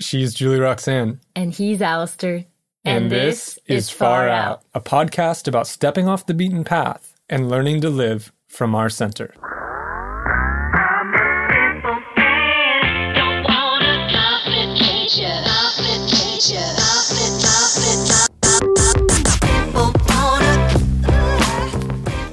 She's 0.00 0.34
Julie 0.34 0.60
Roxanne. 0.60 1.20
And 1.34 1.52
he's 1.52 1.82
Alistair. 1.82 2.44
And, 2.84 3.10
this, 3.10 3.58
is 3.66 3.90
Far 3.90 4.28
Out, 4.28 4.62
a 4.72 4.80
podcast 4.80 5.46
about 5.46 5.66
stepping 5.66 6.08
off 6.08 6.24
the 6.24 6.32
beaten 6.32 6.64
path 6.64 7.14
and 7.28 7.50
learning 7.50 7.82
to 7.82 7.90
live 7.90 8.32
from 8.46 8.74
our 8.74 8.88
center. 8.88 9.34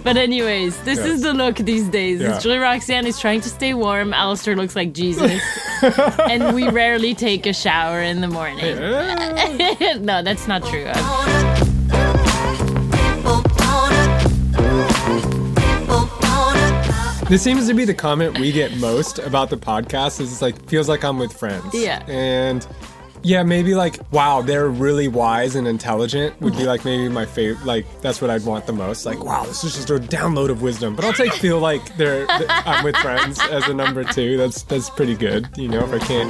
But 0.06 0.18
anyways, 0.18 0.78
this 0.84 1.00
Yes. 1.00 1.08
is 1.08 1.22
the 1.24 1.34
look 1.34 1.56
these 1.58 1.88
days. 1.90 2.22
Yeah. 2.22 2.38
Julie 2.38 2.60
Roxanne 2.60 3.08
is 3.08 3.20
trying 3.20 3.42
to 3.42 3.50
stay 3.50 3.74
warm. 3.74 4.14
Alistair 4.14 4.55
looks 4.55 4.76
like 4.76 4.94
Jesus. 4.94 5.42
and 6.30 6.54
we 6.55 6.70
rarely 6.70 7.16
take 7.16 7.48
a 7.48 7.54
shower 7.54 8.02
in 8.04 8.22
the 8.22 8.28
morning. 8.28 8.60
no, 10.05 10.22
that's 10.22 10.48
not 10.48 10.64
true. 10.64 10.86
I'm- 10.86 11.66
This 17.28 17.42
seems 17.42 17.67
to 17.67 17.73
be 17.73 17.86
the 17.86 17.94
comment 17.94 18.38
we 18.38 18.52
get 18.52 18.78
most 18.78 19.17
about 19.17 19.50
the 19.50 19.58
podcast 19.58 20.22
is 20.22 20.31
it's 20.31 20.44
like 20.44 20.64
feels 20.70 20.88
like 20.88 21.03
I'm 21.03 21.17
with 21.17 21.34
friends. 21.34 21.73
Yeah. 21.73 22.03
And 22.08 22.66
yeah, 23.26 23.42
maybe 23.42 23.74
like 23.74 24.00
wow, 24.12 24.44
they're 24.44 24.70
really 24.70 25.08
wise 25.08 25.56
and 25.56 25.68
intelligent 25.68 26.40
would 26.42 26.56
be 26.56 26.66
like 26.66 26.86
maybe 26.86 27.10
my 27.10 27.26
favorite 27.26 27.66
like 27.66 27.86
that's 28.02 28.22
what 28.22 28.30
I'd 28.30 28.46
want 28.46 28.68
the 28.68 28.74
most. 28.74 29.04
Like 29.04 29.24
wow, 29.24 29.44
this 29.46 29.64
is 29.64 29.74
just 29.74 29.90
a 29.90 29.96
download 29.96 30.52
of 30.52 30.62
wisdom. 30.62 30.96
But 30.96 31.06
I'll 31.06 31.14
take 31.14 31.34
feel 31.34 31.60
like 31.60 31.98
they're 31.98 32.28
th- 32.28 32.48
I'm 32.48 32.86
with 32.86 32.96
friends 32.98 33.40
as 33.50 33.68
a 33.68 33.74
number 33.74 34.04
2. 34.04 34.38
That's 34.38 34.62
that's 34.62 34.92
pretty 34.92 35.16
good, 35.16 35.50
you 35.58 35.68
know, 35.68 35.84
if 35.84 35.92
I 35.92 36.06
can. 36.06 36.28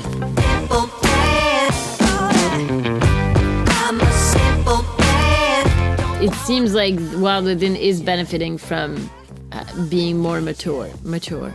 It 6.23 6.33
seems 6.33 6.73
like 6.73 6.95
Wild 7.21 7.43
Within 7.43 7.75
is 7.75 8.01
benefiting 8.01 8.57
from 8.57 9.09
uh, 9.51 9.65
being 9.89 10.17
more 10.17 10.39
mature. 10.39 10.89
Mature. 11.03 11.53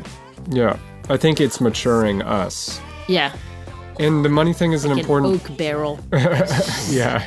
Yeah. 0.50 0.78
I 1.08 1.16
think 1.16 1.40
it's 1.40 1.62
maturing 1.62 2.20
us. 2.22 2.78
Yeah. 3.08 3.34
And 4.00 4.24
the 4.24 4.30
money 4.30 4.54
thing 4.54 4.72
is 4.72 4.86
an 4.86 4.92
An 4.92 4.98
important 4.98 5.34
oak 5.34 5.58
barrel. 5.58 6.00
yeah. 6.88 7.22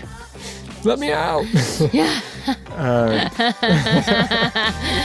Let 0.83 0.97
me 0.97 1.11
out. 1.11 1.45
yeah. 1.93 2.19
Uh. 2.71 3.30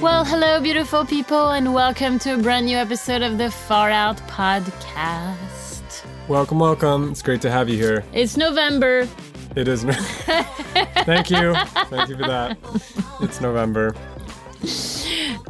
Well, 0.00 0.24
hello, 0.24 0.60
beautiful 0.60 1.04
people, 1.04 1.50
and 1.50 1.74
welcome 1.74 2.20
to 2.20 2.34
a 2.34 2.38
brand 2.38 2.66
new 2.66 2.76
episode 2.76 3.22
of 3.22 3.38
the 3.38 3.50
Far 3.50 3.90
Out 3.90 4.16
Podcast. 4.28 6.04
welcome, 6.28 6.60
welcome. 6.60 7.10
It's 7.10 7.22
great 7.22 7.42
to 7.42 7.50
have 7.50 7.68
you 7.68 7.76
here. 7.76 8.04
It's 8.12 8.36
November. 8.36 9.08
It 9.56 9.66
is. 9.66 9.82
Thank 9.82 11.30
you. 11.32 11.56
Thank 11.90 12.08
you 12.08 12.16
for 12.16 12.26
that. 12.28 12.56
It's 13.20 13.40
November. 13.40 13.96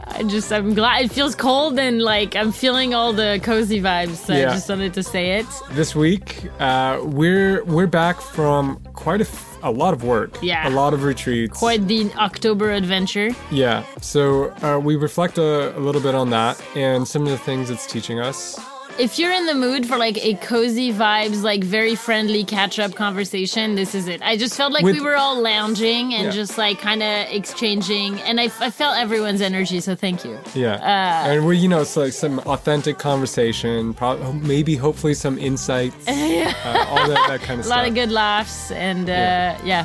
I 0.09 0.23
just, 0.23 0.53
I'm 0.53 0.75
glad 0.75 1.05
it 1.05 1.11
feels 1.13 1.35
cold 1.35 1.79
and 1.79 2.01
like 2.03 2.37
I'm 2.37 2.53
feeling 2.53 2.95
all 2.95 3.13
the 3.13 3.41
cozy 3.43 3.81
vibes. 3.81 4.17
So 4.17 4.33
Yeah. 4.33 4.51
I 4.51 4.55
just 4.55 4.69
wanted 4.69 4.95
to 4.95 5.03
say 5.03 5.39
it. 5.39 5.47
This 5.73 5.95
week, 5.95 6.49
uh, 6.61 7.01
we're 7.03 7.65
we're 7.65 7.87
back 7.87 8.21
from 8.21 8.79
quite 8.95 9.21
a, 9.21 9.25
f- 9.25 9.59
a 9.63 9.71
lot 9.71 9.93
of 9.95 10.05
work. 10.05 10.39
Yeah. 10.43 10.69
A 10.69 10.71
lot 10.71 10.95
of 10.95 11.03
retreats. 11.05 11.59
Quite 11.59 11.87
the 11.87 12.11
October 12.17 12.71
adventure. 12.73 13.31
Yeah. 13.51 13.85
So 14.01 14.51
uh, 14.63 14.79
we 14.79 14.97
reflect 14.97 15.39
a, 15.39 15.77
a 15.77 15.81
little 15.81 16.01
bit 16.03 16.15
on 16.15 16.31
that 16.31 16.61
and 16.77 17.07
some 17.07 17.23
of 17.23 17.29
the 17.29 17.39
things 17.39 17.71
it's 17.71 17.87
teaching 17.87 18.21
us. 18.21 18.59
If 18.99 19.19
you're 19.19 19.33
in 19.33 19.45
the 19.45 19.55
mood 19.55 19.85
for 19.87 19.99
like 19.99 20.17
a 20.25 20.35
cozy 20.37 20.91
vibes, 20.91 21.43
like 21.43 21.63
very 21.63 21.95
friendly 21.95 22.45
catch 22.45 22.79
up 22.79 22.95
conversation, 22.95 23.75
this 23.75 23.95
is 23.95 24.09
it. 24.09 24.23
I 24.23 24.39
just 24.39 24.57
felt 24.57 24.73
like 24.73 24.85
With- 24.85 24.95
we 24.95 25.03
were 25.03 25.17
all 25.17 25.39
lounging 25.43 26.15
and 26.15 26.25
Yeah. 26.25 26.31
just 26.31 26.57
like 26.57 26.81
kind 26.81 27.03
of 27.03 27.27
exchanging, 27.31 28.19
and 28.23 28.41
I, 28.41 28.45
I 28.59 28.71
felt 28.71 28.97
everyone's 28.97 29.43
energy, 29.43 29.81
so 29.81 29.95
thank 29.95 30.25
you. 30.25 30.39
Yeah. 30.55 30.77
Uh, 30.77 31.31
and 31.31 31.47
we, 31.47 31.59
you 31.59 31.69
know, 31.69 31.83
it's 31.83 31.95
like 31.95 32.15
some 32.15 32.39
authentic 32.47 32.97
conversation, 32.97 33.95
maybe, 34.43 34.77
hopefully, 34.77 35.13
some 35.13 35.37
insights, 35.39 35.95
uh, 36.09 36.87
all 36.89 37.07
that, 37.07 37.23
that 37.29 37.41
kind 37.43 37.61
of 37.61 37.67
A 37.67 37.69
stuff. 37.69 37.77
A 37.77 37.79
lot 37.81 37.87
of 37.89 37.95
good 37.95 38.11
laughs, 38.11 38.71
and 38.71 39.11
uh, 39.11 39.59
yeah. 39.63 39.85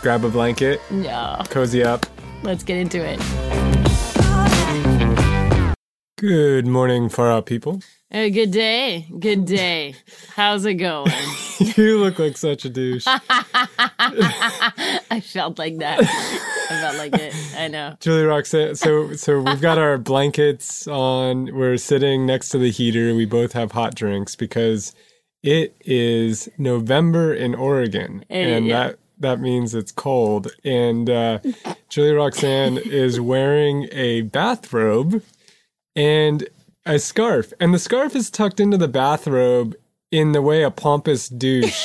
Grab 0.00 0.24
a 0.24 0.30
blanket, 0.30 0.80
yeah, 0.90 1.42
cozy 1.50 1.82
up. 1.84 2.06
let's 2.44 2.64
get 2.64 2.78
into 2.78 2.98
it. 3.04 3.18
Good 6.16 6.66
morning, 6.66 7.08
far 7.10 7.30
out 7.30 7.44
people. 7.44 7.82
Uh, 8.10 8.30
good 8.30 8.50
day, 8.50 9.06
good 9.18 9.44
day. 9.44 9.94
How's 10.34 10.64
it 10.64 10.74
going? 10.74 11.12
you 11.58 11.98
look 11.98 12.18
like 12.18 12.38
such 12.38 12.64
a 12.64 12.70
douche. 12.70 13.04
I 13.06 13.20
felt 15.22 15.58
like 15.58 15.76
that. 15.78 16.00
I 16.00 16.80
felt 16.80 16.96
like 16.96 17.14
it. 17.14 17.34
I 17.58 17.68
know. 17.68 17.96
Julie 18.00 18.24
Roxanne. 18.24 18.76
So, 18.76 19.12
so 19.12 19.42
we've 19.42 19.60
got 19.60 19.76
our 19.76 19.98
blankets 19.98 20.88
on. 20.88 21.54
We're 21.54 21.76
sitting 21.76 22.24
next 22.24 22.48
to 22.50 22.58
the 22.58 22.70
heater. 22.70 23.14
We 23.14 23.26
both 23.26 23.52
have 23.52 23.72
hot 23.72 23.94
drinks 23.94 24.34
because 24.36 24.94
it 25.42 25.76
is 25.84 26.48
November 26.56 27.34
in 27.34 27.54
Oregon, 27.54 28.24
Eh, 28.30 28.40
and 28.40 28.66
yeah. 28.66 28.86
that 28.88 28.98
that 29.18 29.40
means 29.40 29.74
it's 29.74 29.92
cold. 29.92 30.50
And 30.64 31.10
uh, 31.10 31.40
Julie 31.90 32.12
Roxanne 32.12 32.78
is 32.78 33.20
wearing 33.20 33.86
a 33.92 34.22
bathrobe 34.22 35.22
and 35.94 36.48
a 36.88 36.98
scarf, 36.98 37.52
and 37.60 37.72
the 37.74 37.78
scarf 37.78 38.16
is 38.16 38.30
tucked 38.30 38.58
into 38.58 38.76
the 38.76 38.88
bathrobe 38.88 39.76
in 40.10 40.32
the 40.32 40.42
way 40.42 40.62
a 40.62 40.70
pompous 40.70 41.28
douche 41.28 41.84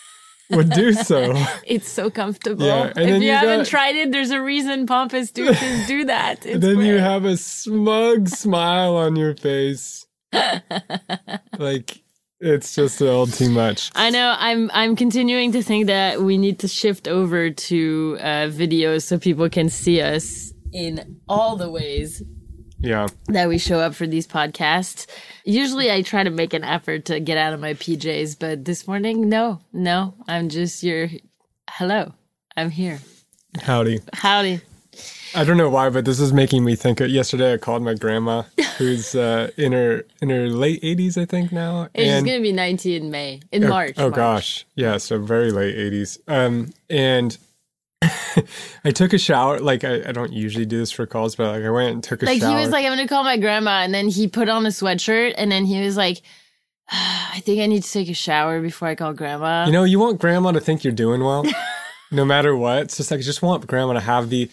would 0.50 0.70
do 0.70 0.92
so. 0.94 1.34
It's 1.66 1.88
so 1.88 2.10
comfortable. 2.10 2.66
Yeah, 2.66 2.92
and 2.96 3.10
if 3.10 3.22
you, 3.22 3.28
you 3.28 3.32
haven't 3.34 3.58
got- 3.60 3.66
tried 3.66 3.96
it, 3.96 4.10
there's 4.10 4.30
a 4.30 4.40
reason 4.40 4.86
pompous 4.86 5.30
douches 5.30 5.86
do 5.86 6.04
that. 6.06 6.44
It's 6.46 6.60
then 6.60 6.80
you 6.80 6.98
have 6.98 7.24
a 7.24 7.36
smug 7.36 8.28
smile 8.28 8.96
on 8.96 9.16
your 9.16 9.34
face. 9.34 10.06
like 11.58 12.02
it's 12.40 12.74
just 12.74 13.02
all 13.02 13.26
too 13.26 13.50
much. 13.50 13.90
I 13.94 14.10
know. 14.10 14.34
I'm 14.38 14.70
I'm 14.72 14.96
continuing 14.96 15.52
to 15.52 15.62
think 15.62 15.86
that 15.86 16.22
we 16.22 16.38
need 16.38 16.58
to 16.60 16.68
shift 16.68 17.08
over 17.08 17.50
to 17.50 18.16
uh, 18.20 18.24
videos 18.48 19.02
so 19.02 19.18
people 19.18 19.48
can 19.48 19.68
see 19.68 20.00
us 20.00 20.52
in 20.72 21.20
all 21.28 21.56
the 21.56 21.70
ways 21.70 22.22
Yeah. 22.80 23.08
that 23.26 23.48
we 23.48 23.58
show 23.58 23.80
up 23.80 23.94
for 23.94 24.06
these 24.06 24.26
podcasts. 24.26 25.06
Usually, 25.44 25.90
I 25.90 26.02
try 26.02 26.22
to 26.22 26.30
make 26.30 26.54
an 26.54 26.64
effort 26.64 27.06
to 27.06 27.20
get 27.20 27.36
out 27.36 27.52
of 27.52 27.60
my 27.60 27.74
PJs, 27.74 28.38
but 28.38 28.64
this 28.64 28.86
morning, 28.86 29.28
no, 29.28 29.60
no. 29.72 30.14
I'm 30.26 30.48
just 30.48 30.82
your 30.82 31.08
hello. 31.70 32.12
I'm 32.56 32.70
here. 32.70 33.00
Howdy. 33.60 34.00
Howdy. 34.12 34.60
I 35.34 35.44
don't 35.44 35.56
know 35.56 35.68
why, 35.68 35.90
but 35.90 36.04
this 36.04 36.20
is 36.20 36.32
making 36.32 36.64
me 36.64 36.74
think 36.74 37.00
of 37.00 37.10
yesterday 37.10 37.52
I 37.52 37.56
called 37.58 37.82
my 37.82 37.94
grandma 37.94 38.42
who's 38.78 39.14
uh, 39.14 39.50
in 39.56 39.72
her 39.72 40.04
in 40.22 40.30
her 40.30 40.48
late 40.48 40.82
80s 40.82 41.20
I 41.20 41.26
think 41.26 41.52
now. 41.52 41.88
And 41.94 42.24
gonna 42.24 42.40
be 42.40 42.52
90 42.52 42.96
in 42.96 43.10
May, 43.10 43.40
in 43.52 43.64
oh, 43.64 43.68
March. 43.68 43.94
Oh 43.98 44.04
March. 44.04 44.14
gosh. 44.14 44.66
Yeah, 44.74 44.96
so 44.96 45.18
very 45.18 45.50
late 45.50 45.76
80s. 45.76 46.18
Um 46.26 46.72
and 46.88 47.36
I 48.84 48.90
took 48.92 49.12
a 49.12 49.18
shower. 49.18 49.58
Like 49.60 49.84
I, 49.84 50.08
I 50.08 50.12
don't 50.12 50.32
usually 50.32 50.66
do 50.66 50.78
this 50.78 50.92
for 50.92 51.06
calls, 51.06 51.36
but 51.36 51.52
like 51.52 51.64
I 51.64 51.70
went 51.70 51.92
and 51.94 52.02
took 52.04 52.22
a 52.22 52.26
Like 52.26 52.40
shower. 52.40 52.50
Like 52.50 52.58
he 52.58 52.64
was 52.64 52.72
like, 52.72 52.84
I'm 52.86 52.92
gonna 52.92 53.08
call 53.08 53.24
my 53.24 53.36
grandma, 53.36 53.82
and 53.82 53.92
then 53.92 54.08
he 54.08 54.28
put 54.28 54.48
on 54.48 54.64
a 54.66 54.70
sweatshirt, 54.70 55.34
and 55.36 55.50
then 55.50 55.64
he 55.64 55.80
was 55.80 55.96
like, 55.96 56.22
ah, 56.92 57.30
I 57.34 57.40
think 57.40 57.60
I 57.60 57.66
need 57.66 57.82
to 57.82 57.90
take 57.90 58.08
a 58.08 58.14
shower 58.14 58.60
before 58.60 58.88
I 58.88 58.94
call 58.94 59.12
grandma. 59.12 59.66
You 59.66 59.72
know, 59.72 59.84
you 59.84 59.98
want 59.98 60.20
grandma 60.20 60.52
to 60.52 60.60
think 60.60 60.84
you're 60.84 60.92
doing 60.92 61.22
well, 61.22 61.44
no 62.12 62.24
matter 62.24 62.54
what. 62.56 62.82
It's 62.82 62.96
just 62.96 63.10
like, 63.10 63.18
I 63.18 63.22
just 63.22 63.42
want 63.42 63.66
grandma 63.66 63.94
to 63.94 64.00
have 64.00 64.30
the. 64.30 64.48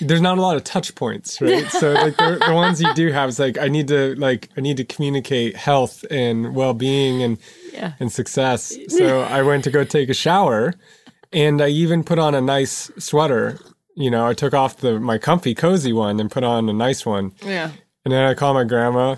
There's 0.00 0.22
not 0.22 0.38
a 0.38 0.40
lot 0.42 0.56
of 0.56 0.64
touch 0.64 0.94
points, 0.94 1.40
right? 1.40 1.66
So 1.70 1.92
like 1.92 2.16
the, 2.16 2.42
the 2.46 2.54
ones 2.54 2.80
you 2.80 2.92
do 2.94 3.12
have 3.12 3.28
is 3.28 3.38
like, 3.38 3.58
I 3.58 3.68
need 3.68 3.88
to 3.88 4.14
like, 4.16 4.48
I 4.56 4.60
need 4.62 4.78
to 4.78 4.84
communicate 4.84 5.56
health 5.56 6.04
and 6.10 6.54
well 6.54 6.72
being 6.74 7.22
and 7.22 7.38
Yeah. 7.74 7.92
and 8.00 8.10
success. 8.10 8.74
So 8.88 9.20
I 9.20 9.42
went 9.42 9.64
to 9.64 9.70
go 9.70 9.84
take 9.84 10.08
a 10.08 10.14
shower, 10.14 10.72
and 11.32 11.60
I 11.60 11.68
even 11.68 12.04
put 12.04 12.18
on 12.18 12.34
a 12.34 12.40
nice 12.40 12.90
sweater. 12.98 13.58
You 13.94 14.10
know, 14.10 14.26
I 14.26 14.34
took 14.34 14.52
off 14.54 14.78
the 14.78 15.00
my 15.00 15.18
comfy, 15.18 15.54
cozy 15.54 15.92
one 15.92 16.20
and 16.20 16.30
put 16.30 16.44
on 16.44 16.68
a 16.68 16.72
nice 16.72 17.06
one. 17.06 17.32
yeah. 17.44 17.70
And 18.04 18.12
then 18.12 18.24
I 18.24 18.34
call 18.34 18.54
my 18.54 18.62
grandma, 18.62 19.16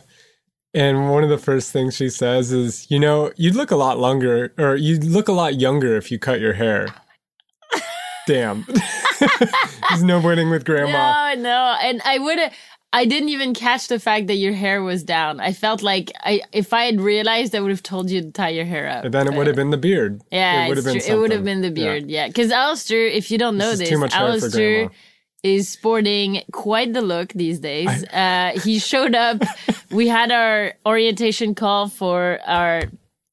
and 0.72 1.10
one 1.10 1.22
of 1.22 1.28
the 1.28 1.37
first 1.37 1.72
things 1.72 1.94
she 1.94 2.08
says 2.08 2.52
is, 2.52 2.90
"You 2.90 2.99
know, 2.99 3.31
you'd 3.37 3.55
look 3.55 3.70
a 3.70 3.76
lot 3.76 3.99
longer, 3.99 4.55
or 4.56 4.76
you'd 4.76 5.05
look 5.05 5.28
a 5.28 5.32
lot 5.32 5.60
younger 5.60 5.96
if 5.96 6.10
you 6.10 6.19
cut 6.19 6.40
your 6.40 6.55
hair." 6.55 6.88
Damn, 8.26 8.64
there's 9.90 10.02
no 10.02 10.20
winning 10.20 10.49
with 10.49 10.64
grandma. 10.64 11.34
No, 11.34 11.43
no, 11.43 11.76
and 11.82 12.00
I 12.04 12.19
would. 12.19 12.38
I 12.93 13.05
didn't 13.05 13.29
even 13.29 13.52
catch 13.52 13.88
the 13.88 13.99
fact 14.00 14.29
that 14.29 14.37
your 14.37 14.55
hair 14.55 14.82
was 14.82 15.02
down. 15.02 15.40
I 15.40 15.52
felt 15.52 15.82
like 15.82 16.11
I, 16.20 16.40
if 16.52 16.73
I 16.73 16.85
had 16.85 17.00
realized, 17.00 17.55
I 17.55 17.61
would 17.61 17.70
have 17.70 17.82
told 17.82 18.11
you 18.11 18.23
to 18.23 18.31
tie 18.31 18.49
your 18.49 18.64
hair 18.64 18.88
up. 18.88 19.05
And 19.05 19.12
then 19.12 19.26
it 19.26 19.35
would 19.35 19.46
have 19.46 19.56
been 19.56 19.70
the 19.70 19.76
beard. 19.76 20.23
Yeah, 20.32 20.64
it 20.64 20.69
would 20.69 20.79
have 20.79 20.87
been. 20.87 21.00
true. 21.00 21.14
It 21.14 21.19
would 21.19 21.31
have 21.31 21.40
something. 21.40 21.61
been 21.62 21.75
the 21.75 21.81
Yeah. 21.81 21.87
beard. 21.87 22.11
Yeah, 22.11 22.26
because 22.29 22.50
Alistair, 22.50 23.06
if 23.06 23.31
you 23.31 23.37
don't 23.37 23.58
know 23.58 23.70
is 23.70 23.81
this, 23.81 23.90
too 23.90 23.99
much 23.99 24.14
hair 24.14 24.23
for 24.23 24.29
Alistair 24.29 24.90
is 25.43 25.69
sporting 25.69 26.43
quite 26.52 26.94
the 26.94 27.02
look 27.02 27.32
these 27.35 27.61
days. 27.61 28.05
Uh, 28.06 28.58
he 28.64 28.79
showed 28.79 29.14
up. 29.14 29.43
we 29.90 30.08
had 30.08 30.32
our 30.32 30.73
orientation 30.87 31.55
call 31.55 31.88
for 31.88 32.40
our 32.46 32.85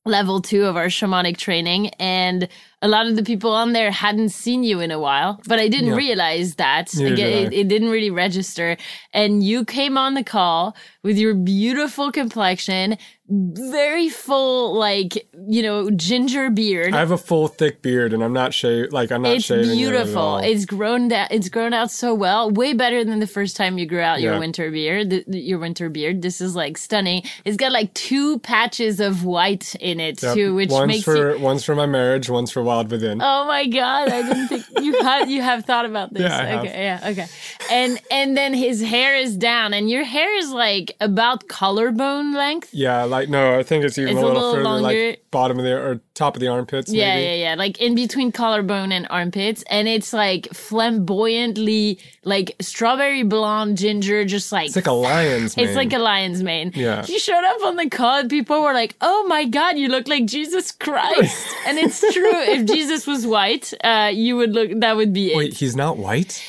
level 0.05 0.41
two 0.41 0.65
of 0.65 0.75
our 0.75 0.87
shamanic 0.87 1.37
training, 1.37 1.87
and 1.97 2.47
a 2.81 2.87
lot 2.87 3.07
of 3.07 3.15
the 3.15 3.23
people 3.23 3.51
on 3.51 3.73
there 3.73 3.91
hadn't 3.91 4.29
seen 4.29 4.63
you 4.63 4.79
in 4.79 4.91
a 4.91 4.99
while, 4.99 5.41
but 5.47 5.59
I 5.59 5.67
didn't 5.67 5.89
Yeah. 5.89 5.95
realize 5.95 6.55
that. 6.55 6.93
Again, 6.93 7.15
did 7.15 7.19
it, 7.19 7.53
it 7.53 7.67
didn't 7.67 7.89
really 7.89 8.11
register. 8.11 8.77
And 9.13 9.43
you 9.43 9.65
came 9.65 9.97
on 9.97 10.13
the 10.13 10.23
call 10.23 10.75
with 11.03 11.17
your 11.17 11.33
beautiful 11.33 12.11
complexion, 12.11 12.97
very 13.27 14.07
full, 14.09 14.75
like, 14.77 15.27
you 15.47 15.61
know, 15.63 15.89
ginger 15.89 16.49
beard. 16.51 16.93
I 16.93 16.99
have 16.99 17.11
a 17.11 17.17
full 17.17 17.47
thick 17.47 17.81
beard 17.81 18.13
and 18.13 18.23
I'm 18.23 18.33
not 18.33 18.53
shaved. 18.53 18.91
Like 18.93 19.11
I'm 19.11 19.23
not 19.23 19.35
it's 19.37 19.45
shaving 19.45 19.71
it 19.71 19.75
beautiful. 19.75 20.17
all. 20.21 20.37
It's 20.37 20.65
grown 20.65 21.07
da- 21.07 21.27
it's 21.31 21.49
grown 21.49 21.73
out 21.73 21.89
so 21.91 22.13
well, 22.13 22.51
way 22.51 22.73
better 22.73 23.03
than 23.03 23.19
the 23.19 23.27
first 23.27 23.55
time 23.57 23.77
you 23.77 23.85
grew 23.87 23.99
out 24.01 24.21
your 24.21 24.37
winter 24.39 24.69
beard. 24.71 25.09
The- 25.09 25.23
your 25.27 25.57
winter 25.59 25.89
beard. 25.89 26.21
This 26.21 26.39
is 26.41 26.55
like 26.55 26.77
stunning. 26.77 27.23
It's 27.45 27.57
got 27.57 27.71
like 27.71 27.93
two 27.95 28.39
patches 28.39 28.99
of 28.99 29.25
white 29.25 29.73
in 29.75 29.99
it 29.99 30.21
Yep. 30.21 30.33
too, 30.35 30.53
which 30.55 30.69
one's 30.69 30.87
makes 30.87 31.03
for 31.03 31.35
you. 31.35 31.39
one's 31.41 31.63
for 31.63 31.75
my 31.75 31.85
marriage, 31.87 32.29
one's 32.29 32.51
for 32.51 32.61
Wild 32.65 32.91
Within. 32.91 33.21
Oh 33.21 33.45
my 33.47 33.65
god! 33.67 34.09
I 34.09 34.21
didn't 34.27 34.47
think 34.49 34.65
you 34.85 34.91
had 35.09 35.29
you 35.29 35.41
have 35.41 35.63
thought 35.65 35.85
about 35.85 36.13
this. 36.13 36.23
Yeah, 36.23 36.45
have. 36.45 36.59
okay, 36.65 36.83
yeah, 36.83 37.09
okay. 37.11 37.27
And 37.71 37.99
and 38.11 38.35
then 38.35 38.53
his 38.53 38.81
hair 38.81 39.15
is 39.15 39.37
down, 39.37 39.73
and 39.73 39.89
your 39.89 40.03
hair 40.03 40.31
is 40.37 40.49
like 40.51 40.95
about 40.99 41.47
collarbone 41.47 42.33
length. 42.33 42.69
Yeah, 42.73 43.03
like 43.03 43.29
no, 43.29 43.57
I 43.59 43.63
think 43.63 43.85
it's 43.85 43.97
even 43.97 44.13
It's 44.17 44.21
a 44.21 44.25
a 44.25 44.27
little, 44.27 44.41
little 44.41 44.53
further, 44.55 44.63
longer. 44.81 45.07
like 45.07 45.31
bottom 45.31 45.59
of 45.59 45.65
the 45.65 45.73
or 45.77 46.01
top 46.13 46.35
of 46.35 46.39
the 46.41 46.47
armpits. 46.47 46.91
Yeah, 46.91 47.15
maybe. 47.15 47.25
yeah, 47.25 47.49
yeah. 47.49 47.55
Like 47.55 47.79
in 47.81 47.93
between 47.95 48.31
collarbone 48.31 48.91
and 48.91 49.05
armpits. 49.09 49.63
And 49.69 49.87
it's 49.87 50.13
like 50.13 50.47
flamboyantly 50.53 51.99
like 52.23 52.55
strawberry 52.59 53.23
blonde 53.23 53.77
ginger, 53.77 54.25
just 54.25 54.51
like 54.51 54.67
It's 54.67 54.75
like 54.75 54.87
a 54.87 54.91
lion's 54.91 55.55
mane. 55.55 55.65
It's 55.67 55.75
like 55.75 55.93
a 55.93 55.99
lion's 55.99 56.41
mane. 56.43 56.71
Yeah. 56.75 57.03
She 57.03 57.19
showed 57.19 57.43
up 57.43 57.61
on 57.65 57.75
the 57.75 57.89
call 57.89 58.19
and 58.19 58.29
people 58.29 58.61
were 58.61 58.73
like, 58.73 58.95
oh 59.01 59.25
my 59.27 59.45
God, 59.45 59.77
you 59.77 59.87
look 59.89 60.07
like 60.07 60.25
Jesus 60.25 60.71
Christ. 60.71 61.47
and 61.67 61.77
it's 61.77 61.99
true. 62.13 62.31
If 62.55 62.65
Jesus 62.67 63.05
was 63.05 63.25
white, 63.25 63.73
uh, 63.83 64.11
you 64.13 64.37
would 64.37 64.53
look, 64.53 64.71
that 64.79 64.95
would 64.95 65.13
be 65.13 65.33
it. 65.33 65.37
Wait, 65.37 65.53
he's 65.53 65.75
not 65.75 65.97
white. 65.97 66.43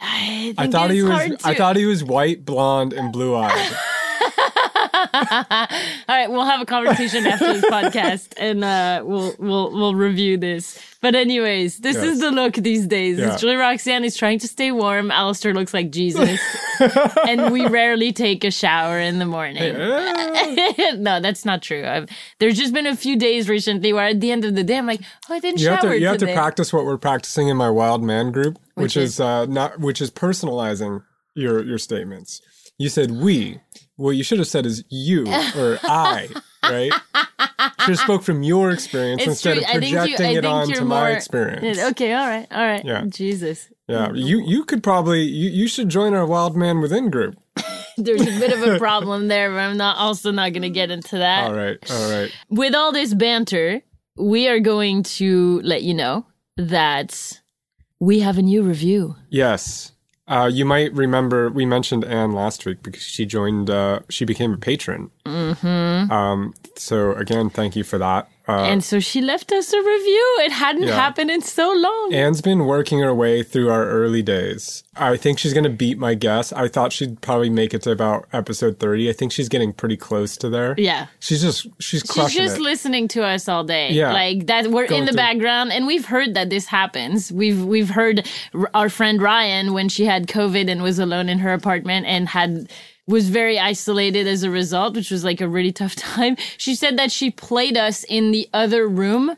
I, 0.00 0.54
I 0.56 0.66
thought 0.68 0.90
he 0.90 1.02
was. 1.02 1.12
hard 1.12 1.36
I 1.44 1.54
thought 1.54 1.76
he 1.76 1.84
was 1.86 2.02
white, 2.02 2.44
blonde, 2.44 2.92
and 2.92 3.12
blue 3.12 3.36
eyed. 3.36 3.76
All 5.12 5.26
right, 6.08 6.30
we'll 6.30 6.44
have 6.44 6.60
a 6.60 6.66
conversation 6.66 7.26
after 7.26 7.52
this 7.52 7.64
podcast, 7.64 8.34
and 8.36 8.62
uh, 8.64 9.02
we'll 9.04 9.34
we'll 9.38 9.72
we'll 9.72 9.94
review 9.94 10.36
this. 10.36 10.78
But 11.00 11.14
anyways, 11.14 11.78
this 11.78 11.96
Yes. 11.96 12.04
is 12.04 12.20
the 12.20 12.30
look 12.30 12.54
these 12.54 12.86
days. 12.86 13.18
Yeah. 13.18 13.36
Julie 13.36 13.56
Roxanne 13.56 14.04
is 14.04 14.16
trying 14.16 14.38
to 14.40 14.48
stay 14.48 14.70
warm. 14.70 15.10
Alistair 15.10 15.54
looks 15.54 15.72
like 15.72 15.90
Jesus, 15.90 16.38
and 17.28 17.50
we 17.52 17.66
rarely 17.66 18.12
take 18.12 18.44
a 18.44 18.50
shower 18.50 18.98
in 18.98 19.18
the 19.18 19.24
morning. 19.26 19.74
no, 21.02 21.20
that's 21.20 21.44
not 21.44 21.62
true. 21.62 21.84
I've, 21.86 22.08
there's 22.38 22.56
just 22.58 22.74
been 22.74 22.86
a 22.86 22.96
few 22.96 23.16
days 23.18 23.48
recently 23.48 23.92
where 23.92 24.06
at 24.08 24.20
the 24.20 24.30
end 24.30 24.44
of 24.44 24.54
the 24.54 24.62
day, 24.64 24.76
I'm 24.78 24.86
like, 24.86 25.00
oh, 25.28 25.34
I 25.34 25.40
didn't 25.40 25.60
You 25.60 25.66
shower 25.66 25.76
have 25.76 25.82
to. 25.90 25.98
You 26.00 26.06
have 26.06 26.18
to 26.18 26.32
practice 26.34 26.72
what 26.72 26.84
we're 26.84 26.98
practicing 26.98 27.48
in 27.48 27.56
my 27.56 27.70
Wild 27.70 28.02
Man 28.02 28.30
group, 28.30 28.58
which, 28.74 28.84
Which 28.84 28.96
is, 28.96 29.14
is? 29.14 29.20
uh, 29.20 29.46
not. 29.46 29.80
Which 29.80 30.00
is 30.02 30.10
personalizing 30.10 31.02
your 31.34 31.64
your 31.64 31.78
statements. 31.78 32.42
You 32.78 32.88
said 32.88 33.10
we. 33.10 33.60
What 34.00 34.16
you 34.16 34.24
should 34.24 34.38
have 34.38 34.48
said 34.48 34.64
is 34.64 34.82
you 34.88 35.26
or 35.28 35.78
I. 35.84 36.28
Right? 36.62 36.90
Should 37.80 37.88
have 37.88 37.98
spoke 37.98 38.22
from 38.22 38.42
your 38.42 38.70
experience 38.70 39.20
It's 39.20 39.28
instead 39.28 39.58
true. 39.58 39.64
of 39.64 39.70
think 39.80 39.84
you- 39.92 39.98
projecting 39.98 40.36
it 40.36 40.44
onto 40.46 40.74
you're 40.74 40.84
my 40.84 41.10
experience. 41.10 41.78
Okay, 41.78 42.14
all 42.14 42.26
right, 42.26 42.46
all 42.50 42.66
right. 42.66 42.82
Yeah. 42.82 43.04
Jesus. 43.08 43.68
Yeah, 43.88 44.12
you 44.14 44.40
you 44.46 44.64
could 44.64 44.82
probably 44.82 45.22
you, 45.22 45.50
you 45.50 45.68
should 45.68 45.90
join 45.90 46.14
our 46.14 46.24
Wild 46.24 46.56
Man 46.56 46.80
Within 46.80 47.10
group. 47.10 47.36
There's 47.98 48.22
a 48.22 48.38
bit 48.38 48.52
of 48.54 48.62
a 48.62 48.78
problem 48.78 49.28
there, 49.28 49.50
but 49.50 49.58
I'm 49.58 49.76
not 49.76 49.98
also 49.98 50.30
not 50.30 50.52
going 50.52 50.62
to 50.62 50.70
get 50.70 50.90
into 50.90 51.18
that. 51.18 51.44
All 51.44 51.54
right, 51.54 51.76
all 51.90 52.10
right. 52.10 52.32
with 52.48 52.74
all 52.74 52.92
this 52.92 53.12
banter, 53.12 53.82
we 54.16 54.48
are 54.48 54.60
going 54.60 55.02
to 55.18 55.60
let 55.62 55.82
you 55.82 55.92
know 55.92 56.24
that 56.56 57.40
we 57.98 58.20
have 58.20 58.38
a 58.38 58.42
new 58.42 58.62
review. 58.62 59.16
Yes. 59.28 59.92
Uh, 60.30 60.46
you 60.46 60.64
might 60.64 60.92
remember 60.94 61.50
we 61.50 61.66
mentioned 61.66 62.04
Anne 62.04 62.32
last 62.32 62.64
week 62.64 62.82
because 62.84 63.02
she 63.02 63.26
joined. 63.26 63.68
Uh, 63.68 63.98
she 64.08 64.24
became 64.24 64.54
a 64.54 64.56
patron. 64.56 65.10
Mm-hmm. 65.26 66.10
Um, 66.12 66.54
so 66.76 67.12
again, 67.12 67.50
thank 67.50 67.76
you 67.76 67.84
for 67.84 67.98
that. 67.98 68.28
Uh, 68.48 68.64
and 68.64 68.82
so 68.82 68.98
she 68.98 69.20
left 69.20 69.52
us 69.52 69.72
a 69.72 69.78
review. 69.78 70.36
It 70.40 70.50
hadn't 70.50 70.82
Yeah. 70.82 70.94
happened 70.96 71.30
in 71.30 71.40
so 71.40 71.72
long. 71.72 72.12
Anne's 72.12 72.40
been 72.40 72.64
working 72.64 72.98
her 72.98 73.14
way 73.14 73.44
through 73.44 73.70
our 73.70 73.86
early 73.86 74.22
days. 74.22 74.82
I 74.96 75.16
think 75.18 75.38
she's 75.38 75.52
going 75.54 75.64
to 75.64 75.70
beat 75.70 75.98
my 75.98 76.14
guess. 76.14 76.52
I 76.52 76.66
thought 76.66 76.92
she'd 76.92 77.20
probably 77.20 77.48
make 77.48 77.74
it 77.74 77.82
to 77.82 77.92
about 77.92 78.26
episode 78.32 78.80
30. 78.80 79.08
I 79.08 79.12
think 79.12 79.30
she's 79.30 79.48
getting 79.48 79.72
pretty 79.72 79.96
close 79.96 80.36
to 80.38 80.48
there. 80.48 80.74
yeah. 80.78 81.06
She's 81.20 81.42
just, 81.42 81.68
she's 81.80 82.02
She's 82.12 82.34
just 82.34 82.56
it. 82.56 82.60
listening 82.62 83.06
to 83.08 83.22
us 83.24 83.48
all 83.48 83.62
day. 83.62 83.92
Yeah. 83.92 84.12
Like 84.12 84.46
that 84.48 84.66
we're 84.68 84.88
Going 84.88 85.00
in 85.02 85.04
the 85.06 85.12
through- 85.12 85.16
background 85.18 85.70
and 85.70 85.86
we've 85.86 86.06
heard 86.06 86.34
that 86.34 86.50
this 86.50 86.66
happens. 86.66 87.30
We've 87.30 87.62
we've 87.64 87.90
heard 87.90 88.26
r- 88.52 88.70
our 88.74 88.88
friend 88.88 89.22
Ryan 89.22 89.74
when 89.74 89.88
she 89.88 90.06
had 90.06 90.26
COVID 90.26 90.68
and 90.68 90.82
was 90.82 90.98
alone 90.98 91.28
in 91.28 91.38
her 91.38 91.52
apartment 91.52 92.06
and 92.06 92.26
had 92.28 92.68
was 93.10 93.28
very 93.28 93.58
isolated 93.58 94.26
as 94.26 94.42
a 94.42 94.50
result, 94.50 94.94
which 94.94 95.10
was 95.10 95.24
like 95.24 95.40
a 95.40 95.48
really 95.48 95.72
tough 95.72 95.94
time. 96.14 96.36
She 96.56 96.74
said 96.74 96.98
that 96.98 97.12
she 97.12 97.30
played 97.30 97.76
us 97.76 98.04
in 98.04 98.30
the 98.30 98.48
other 98.54 98.88
room 98.88 99.36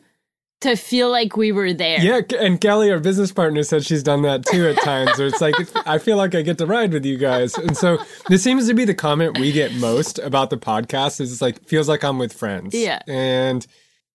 to 0.61 0.77
feel 0.77 1.11
like 1.11 1.37
we 1.37 1.51
were 1.51 1.73
there. 1.73 1.99
yeah, 2.01 2.21
and 2.39 2.61
Kelly, 2.61 2.89
our 2.93 3.01
business 3.01 3.33
partner, 3.33 3.65
said 3.65 3.85
she's 3.85 4.05
done 4.05 4.23
that 4.23 4.47
too 4.47 4.69
at 4.69 4.81
times. 4.83 5.19
Where 5.19 5.27
it's 5.27 5.41
like 5.41 5.57
I 5.89 5.99
feel 5.99 6.17
like 6.17 6.37
I 6.37 6.43
get 6.43 6.59
to 6.59 6.67
ride 6.67 6.93
with 6.93 7.05
you 7.05 7.17
guys, 7.19 7.55
and 7.55 7.77
so 7.77 7.99
this 8.29 8.45
seems 8.45 8.69
to 8.69 8.75
be 8.75 8.85
the 8.85 8.95
comment 8.95 9.39
we 9.41 9.51
get 9.51 9.75
most 9.75 10.21
about 10.21 10.51
the 10.51 10.57
podcast. 10.59 11.21
Is 11.21 11.33
it's 11.33 11.43
like 11.43 11.65
feels 11.65 11.89
like 11.89 12.05
I'm 12.05 12.19
with 12.19 12.33
friends. 12.33 12.75
Yeah. 12.75 13.01
and 13.09 13.67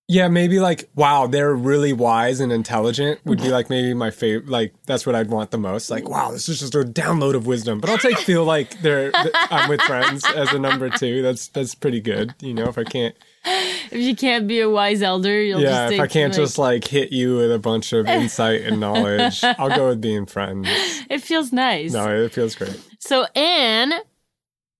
yeah, 0.09 0.29
maybe 0.29 0.61
like 0.61 0.89
wow, 0.95 1.27
they're 1.27 1.53
really 1.53 1.91
wise 1.91 2.39
and 2.39 2.49
intelligent 2.51 3.19
would 3.25 3.39
be 3.39 3.45
mm-hmm. 3.45 3.53
like 3.53 3.69
maybe 3.69 3.93
my 3.93 4.09
favorite. 4.09 4.47
Like 4.47 4.73
that's 4.85 5.05
what 5.05 5.15
I'd 5.15 5.29
want 5.29 5.51
the 5.51 5.57
most. 5.57 5.89
Like 5.89 6.07
wow, 6.07 6.31
this 6.31 6.47
is 6.47 6.61
just 6.61 6.75
a 6.75 6.79
download 6.79 7.35
of 7.35 7.45
wisdom. 7.45 7.81
But 7.81 7.89
I'll 7.89 7.97
take 7.97 8.17
feel 8.19 8.45
like 8.45 8.79
they're 8.81 9.11
th- 9.11 9.33
I'm 9.33 9.69
with 9.69 9.81
friends 9.81 10.25
as 10.33 10.53
a 10.53 10.59
number 10.59 10.89
two. 10.89 11.21
That's 11.21 11.49
that's 11.49 11.75
pretty 11.75 11.99
good. 11.99 12.33
You 12.39 12.53
know, 12.53 12.69
if 12.69 12.77
I 12.77 12.85
can't. 12.85 13.15
If 13.45 13.93
you 13.93 14.15
can't 14.15 14.47
be 14.47 14.59
a 14.61 14.69
wise 14.69 15.01
elder, 15.01 15.41
you'll 15.41 15.61
Yeah, 15.61 15.85
just 15.85 15.93
if 15.93 15.99
I 15.99 16.07
can't 16.07 16.31
like- 16.31 16.41
just 16.41 16.57
like 16.57 16.85
hit 16.85 17.11
you 17.11 17.37
with 17.37 17.51
a 17.51 17.59
bunch 17.59 17.91
of 17.91 18.07
insight 18.07 18.61
and 18.61 18.79
knowledge, 18.79 19.43
I'll 19.43 19.75
go 19.75 19.89
with 19.89 20.01
being 20.01 20.25
friends. 20.25 20.67
it 21.09 21.19
feels 21.19 21.51
nice. 21.51 21.91
No, 21.91 22.07
it 22.23 22.31
feels 22.31 22.55
great. 22.55 22.79
So 22.99 23.25
Anne 23.35 23.93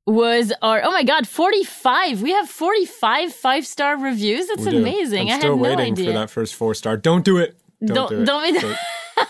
was 0.07 0.53
our 0.61 0.81
oh 0.83 0.89
my 0.91 1.03
god 1.03 1.27
45 1.27 2.21
we 2.21 2.31
have 2.31 2.49
45 2.49 3.33
five 3.33 3.67
star 3.67 3.97
reviews 3.97 4.47
that's 4.47 4.65
amazing 4.65 5.29
I'm 5.29 5.35
i 5.35 5.39
still 5.39 5.51
had 5.57 5.61
no 5.61 5.75
waiting 5.75 5.93
idea 5.93 6.05
for 6.07 6.13
that 6.13 6.29
first 6.29 6.55
four 6.55 6.73
star. 6.73 6.95
Don't 6.95 7.25
do 7.25 7.37
it. 7.37 7.57
Don't, 7.83 7.95
Don't- 7.95 8.09
do 8.09 8.21
it. 8.21 8.25
don't 8.25 8.61
Don't- 8.61 8.77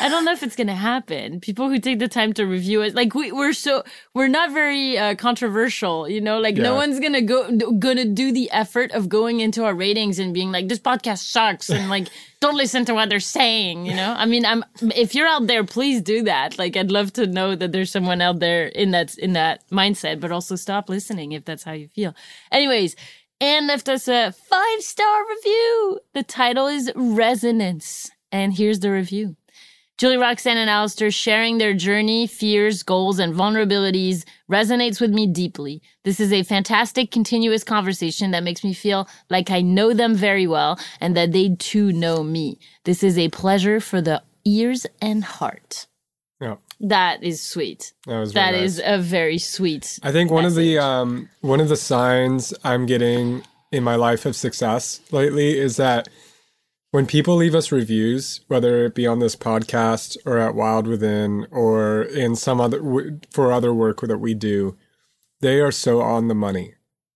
i 0.00 0.08
don't 0.10 0.24
know 0.24 0.32
if 0.32 0.42
it's 0.42 0.56
gonna 0.56 0.74
happen. 0.74 1.40
People 1.40 1.68
who 1.68 1.78
take 1.78 1.98
the 1.98 2.08
time 2.08 2.32
to 2.34 2.44
review 2.44 2.82
it 2.82 2.94
like 2.94 3.14
we, 3.14 3.32
we're 3.32 3.52
so 3.52 3.84
we're 4.14 4.28
not 4.28 4.52
very 4.52 4.98
uh, 4.98 5.14
controversial 5.14 6.08
you 6.08 6.20
know? 6.20 6.38
Like 6.38 6.56
no 6.56 6.74
one's 6.74 7.00
gonna 7.00 7.22
go 7.22 7.50
gonna 7.78 8.04
do 8.04 8.32
the 8.32 8.50
effort 8.50 8.90
of 8.92 9.08
going 9.08 9.40
into 9.40 9.64
our 9.64 9.74
ratings 9.74 10.18
and 10.18 10.34
being 10.34 10.52
like 10.52 10.68
this 10.68 10.78
podcast 10.78 11.18
sucks 11.18 11.70
and 11.70 11.88
like 11.88 12.08
don't 12.40 12.56
listen 12.56 12.84
to 12.86 12.94
what 12.94 13.08
they're 13.08 13.20
saying 13.20 13.86
you 13.86 13.94
know? 13.94 14.14
I 14.16 14.26
mean 14.26 14.44
i'm 14.44 14.64
if 14.94 15.14
you're 15.14 15.28
out 15.28 15.46
there 15.46 15.64
please 15.64 16.02
do 16.02 16.22
that. 16.24 16.58
Like 16.58 16.76
i'd 16.76 16.90
love 16.90 17.12
to 17.14 17.26
know 17.26 17.54
that 17.54 17.72
there's 17.72 17.90
someone 17.90 18.20
out 18.20 18.40
there 18.40 18.66
in 18.66 18.90
that 18.90 19.16
in 19.18 19.32
that 19.32 19.68
mindset 19.70 20.20
but 20.20 20.32
also 20.32 20.56
stop 20.56 20.88
listening 20.88 21.32
if 21.32 21.44
that's 21.44 21.62
how 21.62 21.72
you 21.72 21.88
feel. 21.88 22.14
Anyways 22.50 22.96
Anne 23.40 23.66
left 23.66 23.88
us 23.88 24.06
a 24.06 24.30
five 24.30 24.82
star 24.82 25.24
review. 25.28 25.98
The 26.14 26.22
title 26.22 26.68
is 26.68 26.92
Resonance. 26.94 28.12
And 28.32 28.54
here's 28.56 28.80
the 28.80 28.90
review. 28.90 29.36
Julie 29.98 30.16
Roxanne 30.16 30.56
and 30.56 30.70
Alistair 30.70 31.10
sharing 31.10 31.58
their 31.58 31.74
journey, 31.74 32.26
fears, 32.26 32.82
goals, 32.82 33.18
and 33.20 33.34
vulnerabilities 33.34 34.24
resonates 34.50 35.00
with 35.00 35.10
me 35.10 35.26
deeply. 35.26 35.80
This 36.02 36.18
is 36.18 36.32
a 36.32 36.42
fantastic 36.42 37.10
continuous 37.12 37.62
conversation 37.62 38.30
that 38.32 38.42
makes 38.42 38.64
me 38.64 38.72
feel 38.72 39.06
like 39.30 39.50
I 39.50 39.60
know 39.60 39.92
them 39.92 40.14
very 40.16 40.46
well 40.46 40.80
and 41.00 41.14
that 41.16 41.32
they 41.32 41.54
too 41.56 41.92
know 41.92 42.24
me. 42.24 42.58
This 42.84 43.04
is 43.04 43.16
a 43.18 43.28
pleasure 43.28 43.78
for 43.80 44.00
the 44.00 44.22
ears 44.44 44.86
and 45.00 45.22
heart. 45.22 45.86
yeah, 46.40 46.56
That 46.80 47.22
is 47.22 47.40
sweet. 47.42 47.92
that 48.06 48.18
was 48.18 48.32
That 48.32 48.52
nice. 48.52 48.62
is 48.62 48.82
a 48.84 48.98
very 48.98 49.38
sweet. 49.38 50.00
I 50.02 50.10
think 50.10 50.30
one 50.32 50.46
of 50.46 50.54
the 50.56 50.78
um, 50.78 51.28
one 51.42 51.60
of 51.60 51.68
the 51.68 51.76
signs 51.76 52.52
I'm 52.64 52.86
getting 52.86 53.42
in 53.70 53.84
my 53.84 53.94
life 53.94 54.26
of 54.26 54.34
success 54.34 55.00
lately 55.12 55.56
is 55.58 55.76
that 55.76 56.08
when 56.92 57.06
people 57.06 57.34
leave 57.36 57.54
us 57.54 57.72
reviews, 57.72 58.42
whether 58.48 58.84
it 58.84 58.94
be 58.94 59.06
on 59.06 59.18
this 59.18 59.34
podcast 59.34 60.16
or 60.24 60.38
at 60.38 60.54
Wild 60.54 60.86
Within 60.86 61.46
or 61.50 62.02
in 62.02 62.36
some 62.36 62.60
other 62.60 63.18
for 63.30 63.50
other 63.50 63.74
work 63.74 64.02
that 64.02 64.18
we 64.18 64.34
do, 64.34 64.76
they 65.40 65.58
are 65.58 65.72
so 65.72 66.00
on 66.00 66.28
the 66.28 66.34
money. 66.34 66.74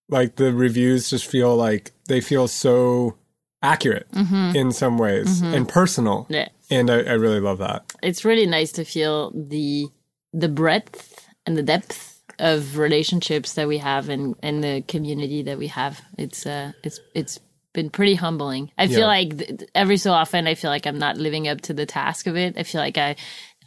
Like 0.08 0.36
the 0.36 0.52
reviews 0.52 1.10
just 1.10 1.26
feel 1.26 1.54
like 1.54 1.92
they 2.08 2.20
feel 2.20 2.48
so 2.48 3.16
accurate 3.62 4.06
in 4.12 4.72
some 4.72 4.98
ways 4.98 5.40
and 5.42 5.68
personal. 5.68 6.24
Mm-hmm. 6.24 6.32
Yeah. 6.32 6.48
And 6.70 6.90
I, 6.90 7.02
I 7.02 7.12
really 7.12 7.40
love 7.40 7.58
that. 7.58 7.84
it's 8.02 8.24
really 8.24 8.46
nice 8.46 8.72
to 8.72 8.84
feel 8.84 9.30
the 9.34 9.88
the 10.32 10.48
breadth 10.48 11.26
and 11.44 11.56
the 11.56 11.62
depth 11.62 12.22
of 12.38 12.76
relationships 12.78 13.54
that 13.54 13.68
we 13.68 13.78
have 13.78 14.08
and 14.08 14.34
and 14.42 14.62
the 14.64 14.82
community 14.88 15.42
that 15.42 15.58
we 15.58 15.66
have. 15.68 16.00
It's 16.18 16.46
uh 16.46 16.72
it's 16.82 16.98
it's 17.14 17.40
been 17.76 17.90
pretty 17.90 18.16
humbling. 18.16 18.72
I 18.76 18.88
feel 18.88 19.00
Yeah. 19.00 19.06
like 19.06 19.38
th- 19.38 19.60
every 19.74 19.98
so 19.98 20.10
often 20.10 20.48
I 20.48 20.54
feel 20.54 20.70
like 20.70 20.86
I'm 20.86 20.98
not 20.98 21.16
living 21.18 21.46
up 21.46 21.60
to 21.62 21.72
the 21.72 21.86
task 21.86 22.26
of 22.26 22.36
it. 22.36 22.56
I 22.58 22.64
feel 22.64 22.80
like 22.80 22.98
I 22.98 23.14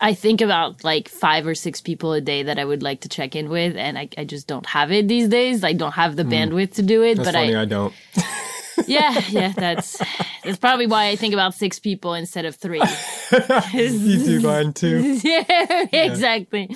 I 0.01 0.13
think 0.13 0.42
about 0.42 0.84
like 0.84 1.10
five 1.10 1.46
or 1.46 1.56
six 1.56 1.82
people 1.82 2.13
a 2.13 2.22
day 2.22 2.44
that 2.44 2.58
I 2.58 2.66
would 2.66 2.82
like 2.82 3.01
to 3.01 3.10
check 3.10 3.36
in 3.36 3.50
with, 3.50 3.75
and 3.75 3.98
I, 3.98 4.10
I 4.18 4.24
just 4.24 4.48
don't 4.48 4.66
have 4.66 4.92
it 4.92 5.08
these 5.08 5.28
days. 5.28 5.63
I 5.63 5.74
don't 5.74 5.92
have 5.92 6.16
the 6.16 6.24
mm. 6.24 6.32
bandwidth 6.32 6.75
to 6.75 6.82
do 6.82 7.04
it. 7.04 7.16
That's 7.16 7.28
but 7.28 7.36
funny. 7.36 7.56
I, 7.56 7.63
I, 7.63 7.66
don't. 7.66 7.94
yeah, 8.88 9.22
yeah, 9.30 9.54
that's 9.56 10.01
that's 10.44 10.58
probably 10.58 10.88
why 10.88 11.10
I 11.10 11.16
think 11.18 11.34
about 11.34 11.54
six 11.54 11.80
people 11.80 12.13
instead 12.13 12.46
of 12.46 12.56
three. 12.56 12.82
You 13.74 14.18
do 14.25 14.39
mine 14.39 14.74
too. 14.74 15.20
yeah, 15.24 15.86
exactly. 15.92 16.74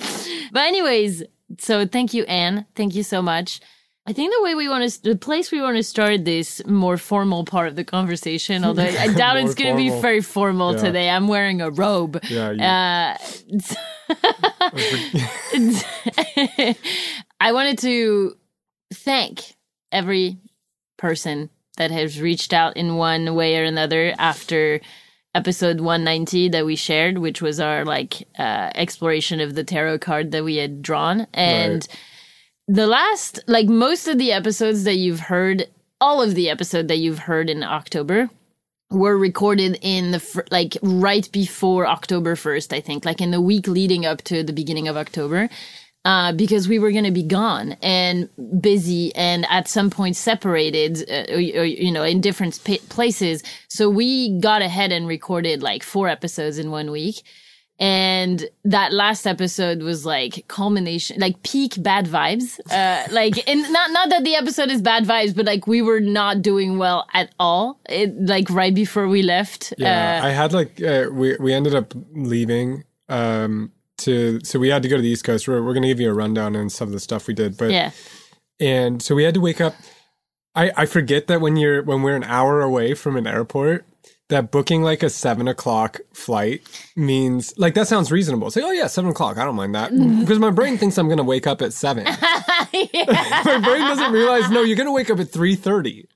But 0.52 0.62
anyways, 0.66 1.24
so 1.58 1.86
thank 1.86 2.14
you, 2.14 2.24
Anne. 2.24 2.66
Thank 2.74 2.94
you 2.94 3.02
so 3.02 3.22
much. 3.22 3.60
I 4.06 4.12
think 4.12 4.34
the 4.36 4.42
way 4.42 4.54
we 4.54 4.68
want 4.68 4.90
to, 4.90 5.02
the 5.02 5.16
place 5.16 5.50
we 5.50 5.62
want 5.62 5.76
to 5.78 5.82
start 5.82 6.26
this 6.26 6.60
more 6.66 6.98
formal 6.98 7.44
part 7.44 7.68
of 7.68 7.76
the 7.76 7.84
conversation, 7.84 8.62
although 8.62 8.82
I 8.84 9.06
doubt 9.14 9.38
it's 9.38 9.54
going 9.54 9.74
to 9.74 9.82
be 9.82 9.88
very 10.00 10.20
formal 10.20 10.74
Yeah. 10.74 10.80
today. 10.82 11.08
I'm 11.08 11.26
wearing 11.26 11.62
a 11.62 11.70
robe. 11.70 12.20
Yeah. 12.28 12.50
You, 12.50 12.62
Uh, 12.62 13.16
I 17.40 17.52
wanted 17.52 17.78
to 17.78 18.36
thank 18.92 19.54
every 19.90 20.36
person 20.98 21.48
that 21.78 21.90
has 21.90 22.20
reached 22.20 22.52
out 22.52 22.76
in 22.76 22.96
one 22.96 23.34
way 23.34 23.56
or 23.58 23.64
another 23.64 24.14
after 24.18 24.80
episode 25.34 25.80
190 25.80 26.50
that 26.50 26.66
we 26.66 26.76
shared, 26.76 27.18
which 27.18 27.40
was 27.40 27.58
our 27.58 27.84
like 27.86 28.28
uh, 28.38 28.70
exploration 28.74 29.40
of 29.40 29.54
the 29.54 29.64
tarot 29.64 29.98
card 29.98 30.30
that 30.32 30.44
we 30.44 30.56
had 30.56 30.82
drawn. 30.82 31.26
And 31.32 31.74
Right. 31.90 31.98
The 32.66 32.86
last, 32.86 33.40
like 33.46 33.68
most 33.68 34.08
of 34.08 34.18
the 34.18 34.32
episodes 34.32 34.84
that 34.84 34.96
you've 34.96 35.20
heard, 35.20 35.66
all 36.00 36.22
of 36.22 36.34
the 36.34 36.48
episode 36.48 36.88
that 36.88 36.98
you've 36.98 37.20
heard 37.20 37.50
in 37.50 37.62
October 37.62 38.30
were 38.90 39.16
recorded 39.16 39.78
in 39.82 40.12
the 40.12 40.20
fir- 40.20 40.44
like 40.50 40.76
right 40.82 41.30
before 41.32 41.86
October 41.86 42.34
1st, 42.34 42.72
I 42.72 42.80
think, 42.80 43.04
like 43.04 43.20
in 43.20 43.30
the 43.30 43.40
week 43.40 43.66
leading 43.66 44.06
up 44.06 44.22
to 44.22 44.42
the 44.42 44.52
beginning 44.52 44.88
of 44.88 44.96
October. 44.96 45.48
Uh, 46.06 46.34
because 46.34 46.68
we 46.68 46.78
were 46.78 46.92
going 46.92 47.04
to 47.04 47.10
be 47.10 47.22
gone 47.22 47.78
and 47.80 48.28
busy 48.60 49.14
and 49.14 49.46
at 49.48 49.66
some 49.66 49.88
point 49.88 50.14
separated, 50.14 51.02
uh, 51.08 51.32
or, 51.32 51.62
or, 51.62 51.64
you 51.64 51.90
know, 51.90 52.02
in 52.02 52.20
different 52.20 52.62
places. 52.90 53.42
So 53.68 53.88
we 53.88 54.38
got 54.38 54.60
ahead 54.60 54.92
and 54.92 55.08
recorded 55.08 55.62
like 55.62 55.82
four 55.82 56.08
episodes 56.08 56.58
in 56.58 56.70
one 56.70 56.90
week. 56.90 57.22
And 57.80 58.48
that 58.64 58.92
last 58.92 59.26
episode 59.26 59.82
was 59.82 60.06
like 60.06 60.46
culmination, 60.46 61.18
like 61.18 61.42
peak 61.42 61.82
bad 61.82 62.06
vibes. 62.06 62.60
Uh, 62.70 63.08
like, 63.12 63.48
and 63.48 63.62
not, 63.72 63.90
not 63.90 64.10
that 64.10 64.22
the 64.22 64.36
episode 64.36 64.70
is 64.70 64.80
bad 64.80 65.04
vibes, 65.04 65.34
but 65.34 65.44
like 65.44 65.66
we 65.66 65.82
were 65.82 66.00
not 66.00 66.40
doing 66.40 66.78
well 66.78 67.08
at 67.12 67.34
all. 67.38 67.80
It, 67.88 68.14
like 68.16 68.48
right 68.50 68.74
before 68.74 69.08
we 69.08 69.22
left. 69.22 69.74
yeah. 69.76 70.20
Uh, 70.22 70.26
I 70.26 70.30
had 70.30 70.52
like 70.52 70.80
uh, 70.80 71.08
we 71.10 71.36
we 71.38 71.52
ended 71.52 71.74
up 71.74 71.94
leaving. 72.12 72.84
Um. 73.08 73.72
To 73.98 74.40
so 74.42 74.58
we 74.58 74.70
had 74.70 74.82
to 74.82 74.88
go 74.88 74.96
to 74.96 75.02
the 75.02 75.08
East 75.08 75.22
Coast. 75.22 75.46
We're 75.46 75.62
we're 75.62 75.72
gonna 75.72 75.86
give 75.86 76.00
you 76.00 76.10
a 76.10 76.14
rundown 76.14 76.56
on 76.56 76.68
some 76.68 76.88
of 76.88 76.92
the 76.92 76.98
stuff 76.98 77.28
we 77.28 77.34
did, 77.34 77.56
but 77.56 77.70
yeah. 77.70 77.92
and 78.58 79.00
so 79.00 79.14
we 79.14 79.22
had 79.22 79.34
to 79.34 79.40
wake 79.40 79.60
up. 79.60 79.76
I 80.54 80.72
I 80.76 80.86
forget 80.86 81.28
that 81.28 81.40
when 81.40 81.56
you're 81.56 81.80
when 81.80 82.02
we're 82.02 82.16
an 82.16 82.24
hour 82.24 82.60
away 82.60 82.94
from 82.94 83.16
an 83.16 83.28
airport. 83.28 83.86
That 84.34 84.50
booking 84.50 84.82
like 84.82 85.04
a 85.04 85.10
seven 85.10 85.46
o'clock 85.46 86.00
flight 86.12 86.62
means 86.96 87.54
like 87.56 87.74
that 87.74 87.86
sounds 87.86 88.10
reasonable. 88.10 88.50
Say, 88.50 88.62
oh 88.62 88.72
yeah, 88.72 88.88
seven 88.88 89.10
o'clock. 89.10 89.38
I 89.38 89.44
don't 89.44 89.54
mind 89.54 89.76
that 89.76 89.92
mm-hmm. 89.92 90.20
because 90.20 90.40
my 90.40 90.50
brain 90.50 90.76
thinks 90.76 90.98
I'm 90.98 91.08
gonna 91.08 91.22
wake 91.22 91.46
up 91.46 91.62
at 91.62 91.72
seven. 91.72 92.04
my 92.74 93.60
brain 93.62 93.82
doesn't 93.82 94.12
realize 94.12 94.50
no 94.50 94.62
you're 94.62 94.76
gonna 94.76 94.92
wake 94.92 95.10
up 95.10 95.20
at 95.20 95.28
3.30 95.28 96.06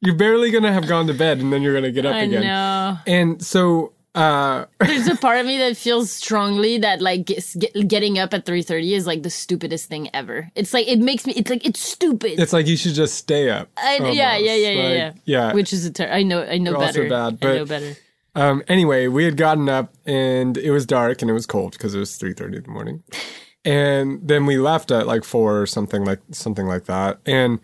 you're 0.00 0.14
barely 0.14 0.50
gonna 0.50 0.72
have 0.72 0.88
gone 0.88 1.06
to 1.06 1.14
bed 1.14 1.40
and 1.40 1.52
then 1.52 1.62
you're 1.62 1.74
gonna 1.74 1.90
get 1.90 2.06
up 2.06 2.14
I 2.14 2.20
again 2.20 2.42
know. 2.42 2.98
and 3.06 3.44
so 3.44 3.92
uh 4.14 4.66
There's 4.80 5.08
a 5.08 5.16
part 5.16 5.38
of 5.40 5.46
me 5.46 5.58
that 5.58 5.76
feels 5.76 6.10
strongly 6.10 6.78
that 6.78 7.00
like 7.00 7.24
get, 7.26 7.44
get- 7.58 7.88
getting 7.88 8.18
up 8.18 8.32
at 8.32 8.44
3:30 8.46 8.92
is 8.92 9.06
like 9.06 9.22
the 9.24 9.30
stupidest 9.30 9.88
thing 9.88 10.08
ever. 10.14 10.50
It's 10.54 10.72
like 10.72 10.86
it 10.86 11.00
makes 11.00 11.26
me 11.26 11.32
it's 11.34 11.50
like 11.50 11.66
it's 11.66 11.80
stupid. 11.80 12.38
it's 12.38 12.52
like 12.52 12.66
you 12.66 12.76
should 12.76 12.94
just 12.94 13.14
stay 13.16 13.50
up 13.50 13.68
I, 13.76 13.96
yeah, 13.96 14.36
yeah, 14.36 14.54
yeah, 14.54 14.54
yeah, 14.70 14.82
Like, 14.82 14.96
yeah. 14.96 15.12
yeah 15.24 15.52
Which 15.52 15.72
is 15.72 15.84
a 15.84 15.92
ter- 15.92 16.08
I 16.10 16.22
know 16.22 16.42
I 16.44 16.58
know 16.58 16.72
You're 16.72 16.80
also 16.80 17.08
better. 17.08 17.08
bad, 17.08 17.38
I 17.42 17.56
know 17.56 17.64
better. 17.64 17.96
um 18.36 18.62
anyway 18.68 19.08
we 19.08 19.24
had 19.24 19.36
gotten 19.36 19.68
up 19.68 19.92
and 20.06 20.56
it 20.58 20.70
was 20.70 20.86
dark 20.86 21.20
and 21.22 21.30
it 21.30 21.34
was 21.34 21.46
cold 21.46 21.72
because 21.72 21.94
it 21.94 21.98
was 21.98 22.10
3.30 22.18 22.56
in 22.58 22.62
the 22.62 22.68
morning 22.70 23.02
and 23.64 24.20
then 24.22 24.46
we 24.46 24.58
left 24.58 24.90
at 24.90 25.06
like 25.06 25.24
four 25.24 25.60
or 25.60 25.66
something 25.66 26.04
like 26.04 26.20
something 26.30 26.66
like 26.66 26.84
that 26.84 27.18
and 27.26 27.58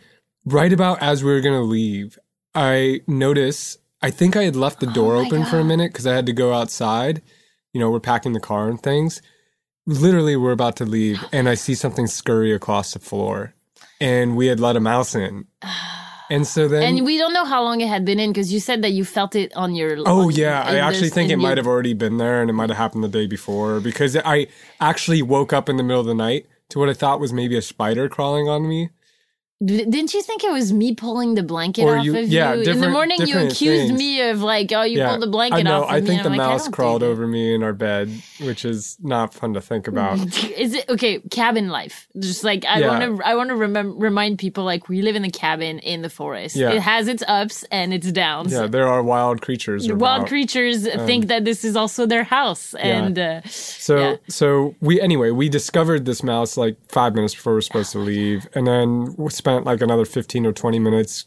right 0.45 0.73
about 0.73 1.01
as 1.03 1.23
we 1.23 1.31
were 1.31 1.41
gonna 1.41 1.61
leave 1.63 2.19
i 2.55 3.01
notice 3.07 3.77
i 4.03 4.11
think 4.11 4.37
i 4.37 4.43
had 4.45 4.57
left 4.57 4.81
the 4.81 4.87
door 4.87 5.17
Oh 5.17 5.25
open 5.27 5.45
for 5.45 5.59
a 5.59 5.65
minute 5.65 5.93
because 5.93 6.07
i 6.07 6.15
had 6.15 6.27
to 6.27 6.33
go 6.33 6.53
outside 6.53 7.23
you 7.73 7.81
know 7.81 7.91
we're 7.91 8.01
packing 8.01 8.33
the 8.33 8.41
car 8.41 8.69
and 8.69 8.83
things 8.83 9.21
literally 9.87 10.37
we're 10.37 10.53
about 10.53 10.77
to 10.77 10.85
leave 10.85 11.25
and 11.33 11.49
i 11.49 11.55
see 11.55 11.75
something 11.75 12.07
scurry 12.07 12.53
across 12.53 12.93
the 12.93 12.99
floor 12.99 13.55
and 14.01 14.37
we 14.37 14.47
had 14.47 14.61
let 14.61 14.77
a 14.77 14.81
mouse 14.81 15.15
in 15.15 15.47
and 16.31 16.47
so 16.47 16.69
then 16.69 16.83
And 16.97 17.05
we 17.05 17.19
don't 17.19 17.33
know 17.33 17.45
how 17.45 17.63
long 17.63 17.81
it 17.81 17.89
had 17.89 18.05
been 18.05 18.21
in 18.21 18.31
because 18.31 18.53
you 18.53 18.61
said 18.61 18.83
that 18.83 18.91
you 18.93 19.05
felt 19.05 19.35
it 19.35 19.53
on 19.57 19.75
your. 19.75 19.97
Oh 20.07 20.27
on- 20.27 20.31
yeah, 20.31 20.63
I 20.63 20.77
actually 20.77 21.09
this- 21.09 21.15
think 21.15 21.31
it 21.31 21.35
in 21.35 21.41
might 21.41 21.57
have 21.59 21.67
already 21.67 21.93
been 21.93 22.19
there, 22.19 22.41
and 22.41 22.49
it 22.49 22.53
might 22.53 22.69
have 22.71 22.79
happened 22.79 23.03
the 23.03 23.09
day 23.09 23.27
before 23.27 23.81
because 23.81 24.17
I 24.17 24.47
actually 24.81 25.23
woke 25.23 25.53
up 25.53 25.69
in 25.69 25.77
the 25.77 25.83
middle 25.83 26.01
of 26.01 26.07
the 26.07 26.15
night 26.15 26.47
to 26.69 26.79
what 26.79 26.89
I 26.89 26.95
thought 26.95 27.19
was 27.19 27.33
maybe 27.33 27.57
a 27.57 27.63
spider 27.63 28.09
crawling 28.09 28.49
on 28.49 28.69
me. 28.69 28.91
Didn't 29.63 30.15
you 30.15 30.23
think 30.23 30.43
it 30.43 30.51
was 30.51 30.73
me 30.73 30.95
pulling 30.95 31.35
the 31.35 31.43
blanket 31.43 31.85
Or 31.85 31.99
off 31.99 32.05
you- 32.07 32.17
of 32.17 32.29
yeah, 32.29 32.55
you 32.55 32.63
in 32.71 32.81
the 32.81 32.89
morning? 32.89 33.19
You 33.27 33.41
accused 33.41 33.89
things. 33.89 33.93
me 33.93 34.23
of 34.31 34.41
like, 34.41 34.73
oh, 34.73 34.85
you 34.85 35.05
pulled 35.05 35.21
the 35.21 35.27
blanket 35.27 35.57
I 35.59 35.63
know. 35.63 35.83
off. 35.83 35.91
Of 35.91 35.97
I 35.97 36.01
think 36.01 36.23
the 36.23 36.31
like, 36.31 36.39
mouse 36.39 36.67
crawled 36.69 37.03
over 37.03 37.27
me 37.27 37.53
in 37.55 37.63
our 37.63 37.75
bed, 37.75 38.11
which 38.41 38.65
is 38.65 38.97
not 39.03 39.35
fun 39.35 39.53
to 39.53 39.61
think 39.61 39.87
about. 39.87 40.19
Is 40.57 40.73
it 40.73 40.89
okay? 40.89 41.19
Cabin 41.31 41.69
life. 41.69 42.09
Just 42.19 42.43
like 42.43 42.65
I 42.65 42.79
Yeah. 42.79 42.89
want 42.89 43.19
to, 43.19 43.27
I 43.27 43.35
want 43.35 43.51
to 43.51 43.55
remem- 43.55 44.01
remind 44.01 44.39
people 44.39 44.65
like 44.65 44.89
we 44.89 45.03
live 45.03 45.15
in 45.15 45.21
the 45.21 45.31
cabin 45.31 45.79
in 45.81 46.01
the 46.01 46.09
forest. 46.11 46.57
Yeah. 46.57 46.71
It 46.73 46.81
has 46.81 47.07
its 47.07 47.23
ups 47.29 47.63
and 47.71 47.93
its 47.93 48.11
downs. 48.13 48.53
yeah, 48.55 48.67
there 48.67 48.89
are 48.89 49.03
wild 49.03 49.43
creatures. 49.43 49.87
Wild 49.93 50.21
about. 50.21 50.27
creatures 50.29 50.89
think 51.05 51.27
that 51.27 51.45
this 51.45 51.65
is 51.67 51.77
also 51.77 52.07
their 52.07 52.25
house, 52.25 52.73
and 52.77 53.19
uh, 53.19 53.43
So 53.45 53.99
Yeah. 53.99 54.17
so 54.29 54.75
we 54.81 54.99
anyway 55.03 55.33
we 55.33 55.51
discovered 55.51 56.07
this 56.07 56.23
mouse 56.23 56.57
like 56.57 56.77
five 56.89 57.15
minutes 57.15 57.35
before 57.35 57.53
we 57.53 57.59
are 57.59 57.61
supposed 57.61 57.93
to 57.97 57.99
leave, 57.99 58.49
and 58.55 58.67
then 58.67 59.15
we 59.19 59.29
spent 59.53 59.67
like 59.67 59.81
another 59.81 60.05
fifteen 60.05 60.47
or 60.47 60.53
twenty 60.53 60.79
minutes 60.79 61.27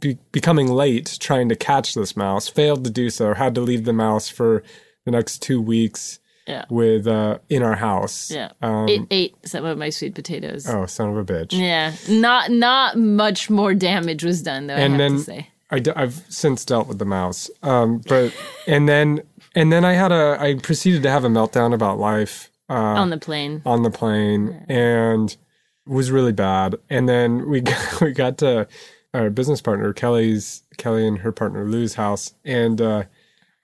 be- 0.00 0.18
becoming 0.32 0.68
late 0.68 1.16
trying 1.20 1.48
to 1.48 1.56
catch 1.56 1.94
this 1.94 2.16
mouse. 2.16 2.48
Failed 2.48 2.84
to 2.84 2.90
do 2.90 3.10
so. 3.10 3.34
Had 3.34 3.54
to 3.54 3.60
leave 3.60 3.84
the 3.84 3.92
mouse 3.92 4.28
for 4.28 4.62
the 5.04 5.10
next 5.10 5.40
two 5.42 5.60
weeks 5.60 6.18
yeah, 6.46 6.64
with 6.70 7.06
uh 7.06 7.38
in 7.48 7.62
our 7.62 7.76
house. 7.76 8.30
yeah. 8.30 8.50
Um, 8.62 8.88
it 8.88 9.02
ate 9.10 9.34
some 9.46 9.64
of 9.64 9.78
my 9.78 9.90
sweet 9.90 10.14
potatoes. 10.14 10.68
oh, 10.68 10.86
son 10.86 11.10
of 11.10 11.16
a 11.16 11.24
bitch. 11.24 11.52
Yeah, 11.52 11.92
not 12.08 12.50
not 12.50 12.96
much 12.96 13.48
more 13.50 13.74
damage 13.74 14.24
was 14.24 14.42
done 14.42 14.66
though. 14.66 14.74
I 14.74 14.80
And 14.80 14.92
have 14.94 14.98
then 14.98 15.12
to 15.18 15.18
say. 15.24 15.48
I 15.70 15.78
d- 15.78 15.92
I've 15.96 16.22
since 16.28 16.64
dealt 16.66 16.86
with 16.88 16.98
the 16.98 17.06
mouse. 17.06 17.50
Um, 17.62 18.02
but 18.08 18.34
and 18.66 18.88
then 18.88 19.22
and 19.54 19.72
then 19.72 19.84
I 19.84 19.92
had 19.94 20.12
a 20.12 20.36
I 20.40 20.54
proceeded 20.56 21.02
to 21.04 21.10
have 21.10 21.24
a 21.24 21.28
meltdown 21.28 21.72
about 21.74 21.98
life. 21.98 22.50
Uh, 22.70 22.74
on 22.74 23.10
the 23.10 23.18
plane. 23.18 23.60
on 23.66 23.82
the 23.82 23.90
plane 23.90 24.64
and 24.68 25.30
it 25.32 25.36
was 25.86 26.10
really 26.10 26.32
bad. 26.32 26.76
And 26.90 27.08
then 27.08 27.48
we 27.48 27.60
got, 27.62 28.00
we 28.00 28.12
got 28.12 28.38
to 28.38 28.68
our 29.14 29.30
business 29.30 29.60
partner 29.60 29.92
Kelly's 29.92 30.62
Kelly 30.78 31.06
and 31.06 31.18
her 31.18 31.32
partner 31.32 31.64
Lou's 31.66 31.94
house, 31.94 32.34
and 32.44 32.80
uh, 32.80 33.04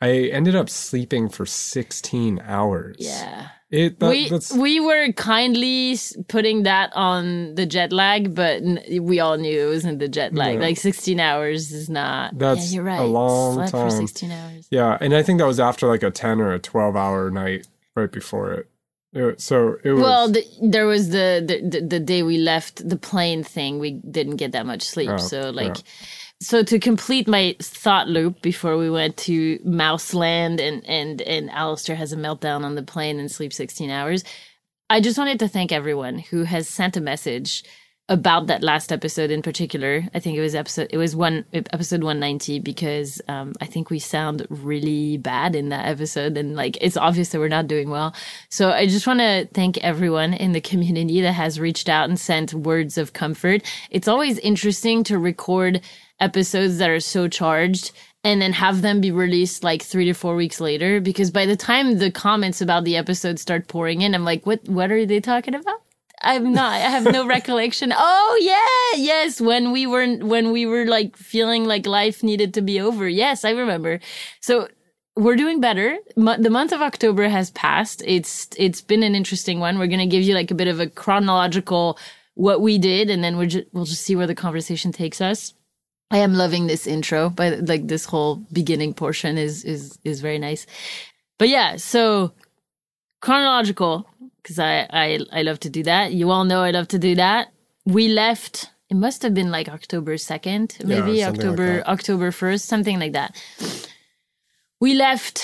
I 0.01 0.11
ended 0.27 0.55
up 0.55 0.69
sleeping 0.69 1.29
for 1.29 1.47
sixteen 1.47 2.39
hours. 2.45 2.97
Yeah. 2.99 3.49
it 3.71 3.99
that, 3.99 4.11
we 4.11 4.31
we 4.61 4.81
were 4.81 5.11
kindly 5.13 5.97
putting 6.29 6.65
that 6.65 6.91
on 6.95 7.55
the 7.55 7.65
jet 7.65 7.93
lag, 7.93 8.35
but 8.35 8.63
we 9.01 9.21
all 9.21 9.39
knew 9.39 9.69
it 9.69 9.71
wasn't 9.71 10.01
the 10.01 10.09
jet 10.09 10.35
lag. 10.35 10.57
Yeah. 10.57 10.61
Like 10.61 10.77
16 10.77 11.19
hours 11.19 11.73
is 11.73 11.89
not. 11.89 12.39
That's 12.39 12.71
yeah, 12.71 12.77
you're 12.77 12.89
a 12.89 12.99
right. 12.99 13.05
long 13.05 13.55
Slept 13.55 13.73
time. 13.73 13.91
for 13.91 13.97
16 13.97 14.31
hours. 14.31 14.69
yeah, 14.71 14.99
and 15.01 15.15
I 15.15 15.23
think 15.23 15.39
that 15.39 15.47
was 15.47 15.61
after 15.61 15.87
like 15.89 16.03
a 16.03 16.11
ten 16.11 16.41
or 16.41 16.53
a 16.53 16.59
twelve 16.59 16.95
hour 16.95 17.31
night 17.31 17.67
right 17.97 18.13
before 18.13 18.53
it. 18.53 18.69
So 19.39 19.77
it 19.85 19.91
was 19.93 20.03
Well, 20.03 20.29
the, 20.31 20.45
there 20.63 20.87
was 20.87 21.11
the, 21.11 21.43
the 21.71 21.81
the 21.81 22.01
day 22.01 22.23
we 22.23 22.39
left 22.39 22.87
the 22.89 22.97
plane 22.97 23.43
thing. 23.43 23.79
We 23.79 23.93
didn't 23.93 24.37
get 24.37 24.53
that 24.53 24.67
much 24.67 24.83
sleep, 24.83 25.11
Oh, 25.11 25.17
so 25.17 25.51
like. 25.51 25.77
yeah. 25.79 25.83
So 26.41 26.63
to 26.63 26.79
complete 26.79 27.27
my 27.27 27.57
thought 27.61 28.07
loop 28.07 28.43
before 28.43 28.77
we 28.79 28.89
went 28.89 29.17
to 29.27 29.59
Mouseland 29.65 30.61
and 30.61 30.85
and 30.87 31.21
and 31.23 31.51
Alistair 31.51 31.97
has 31.97 32.13
a 32.13 32.17
meltdown 32.17 32.65
on 32.65 32.77
the 32.77 32.83
plane 32.85 33.19
and 33.19 33.29
sleeps 33.31 33.57
16 33.57 33.91
hours, 33.91 34.23
I 34.89 35.01
just 35.01 35.19
wanted 35.19 35.41
to 35.41 35.49
thank 35.49 35.73
everyone 35.73 36.19
who 36.19 36.45
has 36.45 36.69
sent 36.69 36.97
a 36.97 37.01
message 37.01 37.65
about 38.09 38.47
that 38.47 38.63
last 38.63 38.91
episode 38.91 39.31
in 39.31 39.43
particular. 39.43 40.03
I 40.15 40.21
think 40.21 40.37
it 40.37 40.41
was 40.41 40.55
episode 40.55 40.89
it 40.91 40.97
was 40.97 41.15
one 41.15 41.45
episode 41.53 42.03
190 42.03 42.61
because 42.61 43.21
um, 43.29 43.53
I 43.61 43.67
think 43.67 43.91
we 43.91 43.99
sound 43.99 44.47
really 44.49 45.19
bad 45.19 45.55
in 45.55 45.69
that 45.69 45.87
episode 45.87 46.37
and 46.39 46.57
like 46.57 46.79
it's 46.81 46.97
obvious 46.97 47.29
that 47.31 47.39
we're 47.39 47.49
not 47.49 47.67
doing 47.67 47.91
well. 47.91 48.15
So 48.49 48.71
I 48.71 48.87
just 48.87 49.07
want 49.07 49.21
to 49.21 49.47
thank 49.53 49.77
everyone 49.79 50.33
in 50.33 50.53
the 50.53 50.61
community 50.61 51.21
that 51.21 51.33
has 51.33 51.61
reached 51.61 51.89
out 51.89 52.09
and 52.09 52.19
sent 52.19 52.55
words 52.55 52.97
of 52.97 53.13
comfort. 53.13 53.63
It's 53.91 54.09
always 54.09 54.39
interesting 54.39 55.05
to 55.05 55.19
record 55.19 55.83
episodes 56.21 56.79
that 56.79 56.91
are 56.91 57.01
so 57.01 57.29
charged 57.29 57.93
and 58.25 58.43
then 58.43 58.53
have 58.53 58.83
them 58.83 59.01
be 59.01 59.11
released 59.11 59.63
like 59.63 59.83
three 59.83 60.07
to 60.07 60.15
four 60.15 60.35
weeks 60.35 60.61
later 60.61 61.01
because 61.01 61.31
by 61.31 61.47
the 61.47 61.57
time 61.57 61.99
the 61.99 62.11
comments 62.11 62.61
about 62.61 62.85
the 62.85 62.97
episode 62.97 63.39
start 63.39 63.69
pouring 63.69 64.03
in 64.03 64.15
i'm 64.15 64.25
like 64.25 64.45
what 64.45 64.61
what 64.69 64.91
are 64.91 65.07
they 65.07 65.21
talking 65.21 65.55
about 65.55 65.81
i'm 66.23 66.53
not. 66.53 66.73
I 66.73 66.79
have 66.79 67.05
no 67.05 67.27
recollection. 67.27 67.93
Oh 67.97 68.39
yeah. 68.41 69.03
Yes 69.03 69.41
when 69.41 69.73
we 69.73 69.87
were 69.87 70.07
when 70.17 70.53
we 70.53 70.67
were 70.67 70.87
like 70.87 71.17
feeling 71.17 71.65
like 71.65 71.87
life 71.87 72.23
needed 72.23 72.55
to 72.55 72.63
be 72.63 72.81
over. 72.81 73.09
Yes 73.09 73.45
i 73.45 73.51
remember. 73.51 74.01
So 74.41 74.69
we're 75.17 75.37
doing 75.37 75.61
better. 75.61 75.99
The 76.17 76.51
month 76.51 76.73
of 76.73 76.83
october 76.83 77.29
has 77.29 77.51
passed. 77.51 78.03
It's 78.07 78.49
it's 78.57 78.81
been 78.81 79.03
an 79.03 79.15
interesting 79.15 79.61
one. 79.61 79.79
We're 79.79 79.89
to 79.89 80.07
give 80.07 80.23
you 80.23 80.35
like 80.35 80.51
a 80.51 80.55
bit 80.55 80.69
of 80.69 80.81
a 80.81 80.89
chronological 80.89 81.99
what 82.35 82.61
we 82.61 82.79
did 82.79 83.11
and 83.11 83.23
then 83.23 83.37
we're 83.37 83.47
ju- 83.47 83.67
we'll 83.73 83.85
just 83.85 84.03
see 84.03 84.15
where 84.15 84.29
the 84.29 84.35
conversation 84.35 84.93
takes 84.93 85.21
us. 85.21 85.55
I 86.11 86.19
am 86.19 86.35
loving 86.35 86.67
this 86.67 86.87
intro, 86.87 87.31
but 87.31 87.67
like 87.67 87.89
this 87.89 88.07
whole 88.07 88.37
beginning 88.53 88.95
portion 88.95 89.37
is 89.37 89.65
is 89.65 89.99
is 90.05 90.21
very 90.21 90.39
nice. 90.39 90.67
But 91.39 91.49
yeah, 91.49 91.77
so 91.77 92.33
chronological 93.21 94.09
because 94.49 94.59
I, 94.59 94.87
I 94.91 95.19
I 95.33 95.43
love 95.43 95.61
to 95.61 95.71
do 95.71 95.83
that. 95.83 96.13
You 96.13 96.31
all 96.31 96.45
know 96.45 96.63
I 96.63 96.71
love 96.71 96.89
to 96.89 96.99
do 96.99 97.15
that. 97.17 97.53
We 97.85 98.09
left. 98.09 98.71
It 98.91 98.97
must 98.97 99.23
have 99.23 99.35
been 99.35 99.51
like 99.51 99.69
October 99.69 100.17
second, 100.17 100.79
maybe 100.83 101.21
like 101.23 101.35
October 101.35 101.77
that. 101.77 101.89
October 101.89 102.33
first, 102.33 102.65
something 102.65 102.99
like 102.99 103.13
that. 103.13 103.37
We 104.81 104.95
left 104.95 105.43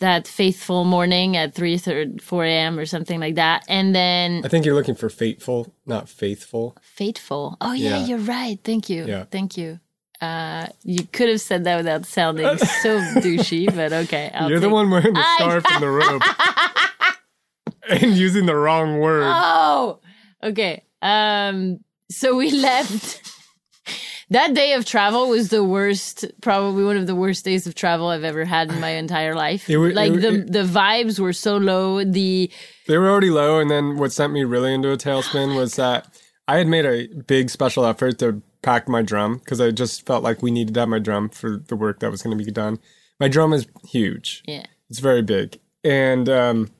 that 0.00 0.26
faithful 0.28 0.84
morning 0.84 1.36
at 1.36 1.54
3 1.54 1.78
4 2.20 2.44
a.m. 2.44 2.78
or 2.78 2.84
something 2.84 3.20
like 3.20 3.36
that. 3.36 3.64
And 3.68 3.94
then 3.94 4.44
I 4.44 4.48
think 4.48 4.66
you're 4.66 4.74
looking 4.74 4.96
for 4.96 5.08
fateful, 5.08 5.72
not 5.86 6.10
faithful. 6.10 6.76
Fateful. 6.82 7.56
Oh 7.62 7.72
yeah, 7.72 8.00
Yeah. 8.00 8.06
you're 8.06 8.18
right. 8.18 8.58
Thank 8.62 8.90
you. 8.90 9.06
Yeah. 9.06 9.24
Thank 9.30 9.56
you. 9.56 9.80
Uh, 10.20 10.66
you 10.84 11.04
could 11.12 11.28
have 11.28 11.40
said 11.40 11.64
that 11.64 11.76
without 11.76 12.04
sounding 12.06 12.58
so 12.58 12.98
douchey, 13.24 13.74
but 13.74 13.92
okay. 13.92 14.30
I'll 14.34 14.50
you're 14.50 14.60
the 14.60 14.68
one 14.70 14.90
wearing 14.90 15.14
the 15.14 15.24
scarf 15.36 15.64
and 15.70 15.82
the 15.82 15.88
robe 15.90 16.22
and 18.02 18.12
using 18.12 18.46
the 18.46 18.56
wrong 18.56 18.98
word. 18.98 19.24
Oh, 19.26 20.00
okay. 20.42 20.84
Um, 21.02 21.80
so 22.10 22.36
we 22.36 22.50
left. 22.68 23.20
that 24.30 24.54
day 24.54 24.72
of 24.72 24.84
travel 24.84 25.28
was 25.28 25.48
the 25.50 25.62
worst, 25.64 26.24
probably 26.40 26.84
one 26.84 26.96
of 26.96 27.06
the 27.06 27.14
worst 27.14 27.44
days 27.44 27.66
of 27.66 27.74
travel 27.74 28.08
I've 28.08 28.24
ever 28.24 28.44
had 28.44 28.70
in 28.70 28.80
my 28.80 28.90
entire 29.04 29.34
life. 29.34 29.68
It 29.68 29.76
wa- 29.78 29.90
like 29.92 30.12
it 30.12 30.20
the 30.22 30.34
it- 30.40 30.52
the 30.52 30.64
vibes 30.64 31.18
were 31.18 31.32
so 31.32 31.56
low. 31.56 32.02
The 32.04 32.50
They 32.88 32.98
were 32.98 33.08
already 33.10 33.30
low, 33.30 33.58
and 33.60 33.70
then 33.70 33.96
what 33.98 34.12
sent 34.12 34.32
me 34.32 34.44
really 34.44 34.72
into 34.74 34.90
a 34.92 34.96
tailspin 34.96 35.56
was 35.56 35.76
that 35.76 36.06
I 36.48 36.58
had 36.58 36.66
made 36.68 36.86
a 36.86 37.06
big 37.26 37.50
special 37.50 37.84
effort 37.86 38.18
to 38.20 38.42
pack 38.62 38.88
my 38.88 39.02
drum 39.02 39.38
because 39.38 39.60
I 39.60 39.70
just 39.70 40.06
felt 40.06 40.22
like 40.24 40.42
we 40.42 40.50
needed 40.50 40.72
to 40.74 40.80
have 40.80 40.88
my 40.88 40.98
drum 40.98 41.28
for 41.28 41.58
the 41.68 41.76
work 41.76 42.00
that 42.00 42.10
was 42.10 42.22
going 42.22 42.36
to 42.36 42.42
be 42.44 42.50
done. 42.50 42.78
My 43.20 43.28
drum 43.28 43.52
is 43.52 43.66
huge. 43.88 44.42
yeah, 44.46 44.64
It's 44.90 44.98
very 45.00 45.22
big. 45.22 45.60
And 45.84 46.28
um, 46.30 46.70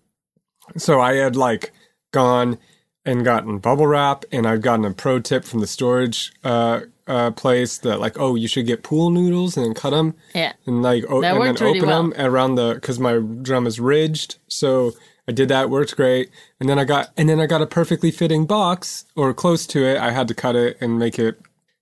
so 0.76 1.00
I 1.00 1.14
had 1.14 1.36
like 1.36 1.72
gone 2.12 2.58
and 3.04 3.24
gotten 3.24 3.58
bubble 3.58 3.86
wrap, 3.86 4.24
and 4.32 4.46
I've 4.46 4.62
gotten 4.62 4.84
a 4.84 4.92
pro 4.92 5.20
tip 5.20 5.44
from 5.44 5.60
the 5.60 5.66
storage 5.66 6.32
uh, 6.42 6.80
uh, 7.06 7.30
place 7.32 7.78
that 7.78 8.00
like, 8.00 8.18
oh, 8.18 8.34
you 8.34 8.48
should 8.48 8.66
get 8.66 8.82
pool 8.82 9.10
noodles 9.10 9.56
and 9.56 9.66
then 9.66 9.74
cut 9.74 9.90
them 9.90 10.14
yeah. 10.34 10.52
and 10.66 10.82
like 10.82 11.04
o- 11.08 11.22
and 11.22 11.42
then 11.42 11.54
really 11.54 11.78
open 11.78 11.88
well. 11.88 12.02
them 12.02 12.14
around 12.18 12.54
the 12.54 12.74
because 12.74 12.98
my 12.98 13.18
drum 13.42 13.66
is 13.66 13.78
ridged. 13.78 14.36
So 14.48 14.92
I 15.28 15.32
did 15.32 15.48
that, 15.48 15.70
worked 15.70 15.96
great. 15.96 16.30
And 16.60 16.68
then 16.68 16.78
I 16.78 16.84
got 16.84 17.10
and 17.16 17.28
then 17.28 17.40
I 17.40 17.46
got 17.46 17.62
a 17.62 17.66
perfectly 17.66 18.10
fitting 18.10 18.46
box 18.46 19.04
or 19.16 19.34
close 19.34 19.66
to 19.68 19.84
it. 19.84 19.98
I 19.98 20.10
had 20.12 20.28
to 20.28 20.34
cut 20.34 20.56
it 20.56 20.78
and 20.80 20.98
make 20.98 21.18
it. 21.18 21.40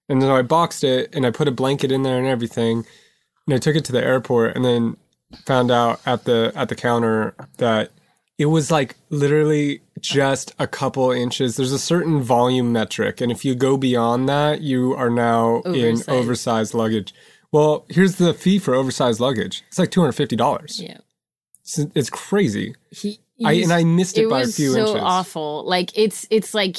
And 0.09 0.21
then 0.21 0.31
I 0.31 0.43
boxed 0.43 0.85
it 0.85 1.15
and 1.15 1.25
I 1.25 1.30
put 1.30 1.49
a 1.49 1.52
blanket 1.52 1.93
in 1.93 2.02
there 2.02 2.19
and 2.19 2.26
everything. 2.26 2.85
And 3.47 3.54
I 3.54 3.59
took 3.59 3.76
it 3.76 3.85
to 3.87 3.93
the 3.93 4.02
airport 4.02 4.56
and 4.56 4.65
then 4.65 4.97
found 5.45 5.71
out 5.71 6.00
at 6.04 6.25
the 6.25 6.52
at 6.54 6.69
the 6.69 6.75
counter 6.75 7.35
that 7.59 7.91
it 8.38 8.47
was 8.47 8.71
like 8.71 8.97
literally 9.10 9.82
just 10.00 10.52
a 10.58 10.66
couple 10.66 11.10
inches. 11.12 11.56
There's 11.56 11.73
a 11.73 11.78
certain 11.78 12.21
volume 12.23 12.73
metric, 12.73 13.21
and 13.21 13.30
if 13.30 13.45
you 13.45 13.54
go 13.54 13.76
beyond 13.76 14.28
that, 14.28 14.60
you 14.62 14.95
are 14.95 15.10
now 15.10 15.62
in 15.62 15.75
Oversized. 16.02 16.08
oversized 16.10 16.75
luggage. 16.75 17.14
Well, 17.52 17.84
here's 17.88 18.16
the 18.16 18.32
fee 18.34 18.58
for 18.58 18.75
oversized 18.75 19.21
luggage. 19.21 19.62
It's 19.68 19.78
like 19.78 19.90
two 19.90 20.00
hundred 20.00 20.12
fifty 20.12 20.36
dollars. 20.36 20.80
Yeah. 20.82 20.99
It's, 21.60 21.78
it's 21.95 22.10
crazy. 22.10 22.75
He, 22.90 23.21
I- 23.45 23.52
and 23.54 23.73
I 23.73 23.84
missed 23.84 24.18
it 24.18 24.28
by 24.28 24.38
a 24.38 24.40
was 24.42 24.56
few 24.56 24.73
so 24.73 24.80
inches. 24.80 24.97
awful. 25.02 25.64
Like 25.64 25.97
it's 25.97 26.26
it's 26.30 26.54
like 26.54 26.76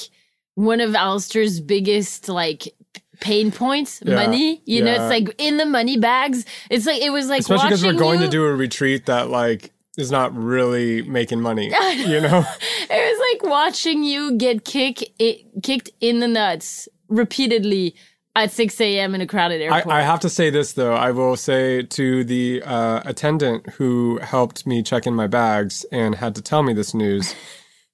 one 0.56 0.82
of 0.82 0.96
Alistair's 0.96 1.60
biggest 1.60 2.28
like 2.30 2.74
pain 3.20 3.52
points. 3.52 4.02
Yeah, 4.04 4.16
Money, 4.16 4.62
you 4.66 4.84
know, 4.84 4.92
it's 4.92 5.00
like 5.28 5.36
in 5.42 5.58
the 5.58 5.66
money 5.66 5.98
bags. 5.98 6.46
It's 6.70 6.86
like 6.86 7.02
it 7.02 7.12
was 7.12 7.28
like 7.28 7.42
Especially 7.42 7.66
because 7.70 7.86
we're 7.86 7.94
going 7.94 8.20
you, 8.20 8.26
to 8.26 8.32
do 8.32 8.44
a 8.46 8.54
retreat 8.54 9.06
that 9.06 9.30
like 9.30 9.72
is 9.98 10.12
not 10.12 10.36
really 10.36 11.02
making 11.04 11.42
money. 11.42 11.66
you 11.96 12.20
know? 12.22 12.44
It 12.90 12.90
was 12.90 13.42
like 13.42 13.50
watching 13.50 14.04
you 14.04 14.38
get 14.38 14.66
kick 14.66 15.14
it, 15.20 15.64
kicked 15.64 15.90
in 16.02 16.20
the 16.20 16.28
nuts 16.28 16.88
repeatedly 17.08 17.96
at 18.36 18.52
6 18.52 18.82
a.m. 18.82 19.14
in 19.14 19.22
a 19.22 19.28
crowded 19.28 19.62
I, 19.62 19.66
airport. 19.66 19.94
I 19.94 20.02
have 20.02 20.20
to 20.22 20.30
say 20.30 20.50
this 20.50 20.74
though. 20.74 20.94
I 20.94 21.12
will 21.12 21.36
say 21.36 21.84
to 21.84 22.24
the 22.24 22.64
uh, 22.64 23.02
attendant 23.06 23.70
who 23.72 24.18
helped 24.20 24.66
me 24.66 24.82
check 24.82 25.06
in 25.06 25.14
my 25.14 25.28
bags 25.28 25.86
and 25.92 26.16
had 26.16 26.36
to 26.36 26.42
tell 26.42 26.64
me 26.64 26.74
this 26.74 26.94
news, 26.94 27.36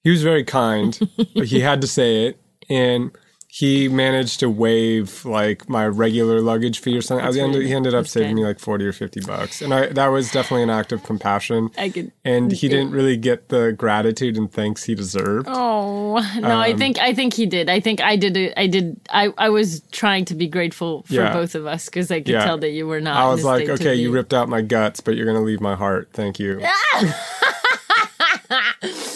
he 0.02 0.10
was 0.10 0.22
very 0.22 0.44
kind. 0.44 0.98
but 1.34 1.46
he 1.46 1.60
had 1.60 1.80
to 1.82 1.86
say 1.86 2.26
it, 2.26 2.40
and 2.70 3.10
he 3.52 3.88
managed 3.88 4.38
to 4.40 4.48
waive 4.48 5.24
like 5.24 5.68
my 5.68 5.84
regular 5.86 6.40
luggage 6.40 6.78
fee 6.78 6.96
or 6.96 7.02
something. 7.02 7.26
I 7.26 7.30
really- 7.30 7.66
he 7.66 7.74
ended 7.74 7.94
up 7.94 8.06
saving 8.06 8.36
me 8.36 8.44
like 8.44 8.60
forty 8.60 8.86
or 8.86 8.92
fifty 8.92 9.20
bucks, 9.20 9.60
and 9.60 9.74
I 9.74 9.86
that 9.88 10.06
was 10.06 10.30
definitely 10.30 10.62
an 10.62 10.70
act 10.70 10.92
of 10.92 11.02
compassion. 11.02 11.68
I 11.76 11.88
could. 11.88 12.12
And 12.24 12.52
he 12.52 12.68
didn't 12.68 12.92
really 12.92 13.16
get 13.16 13.48
the 13.48 13.72
gratitude 13.76 14.36
and 14.36 14.50
thanks 14.52 14.84
he 14.84 14.94
deserved. 14.94 15.48
Oh 15.50 16.14
no! 16.40 16.48
I 16.48 16.70
Um, 16.72 16.78
think 16.78 16.98
I 17.00 17.12
think 17.12 17.34
he 17.34 17.44
did. 17.46 17.68
I 17.68 17.80
think 17.80 18.00
I 18.00 18.14
did. 18.16 18.52
I 18.56 18.66
did. 18.68 19.00
I 19.10 19.32
I 19.36 19.48
was 19.48 19.82
trying 19.90 20.24
to 20.26 20.34
be 20.36 20.46
grateful 20.46 21.02
for 21.08 21.14
Yeah. 21.14 21.32
both 21.32 21.54
of 21.56 21.66
us 21.66 21.86
because 21.86 22.10
I 22.12 22.20
could 22.20 22.28
Yeah. 22.28 22.44
tell 22.44 22.58
that 22.58 22.70
you 22.70 22.86
were 22.86 23.00
not. 23.00 23.16
I 23.16 23.28
was 23.32 23.42
like, 23.44 23.68
okay, 23.68 23.94
you 23.96 24.12
ripped 24.12 24.32
out 24.32 24.48
my 24.48 24.62
guts, 24.62 25.00
but 25.00 25.16
you're 25.16 25.26
gonna 25.26 25.40
leave 25.44 25.60
my 25.60 25.74
heart. 25.74 26.08
Thank 26.12 26.38
you. 26.38 26.60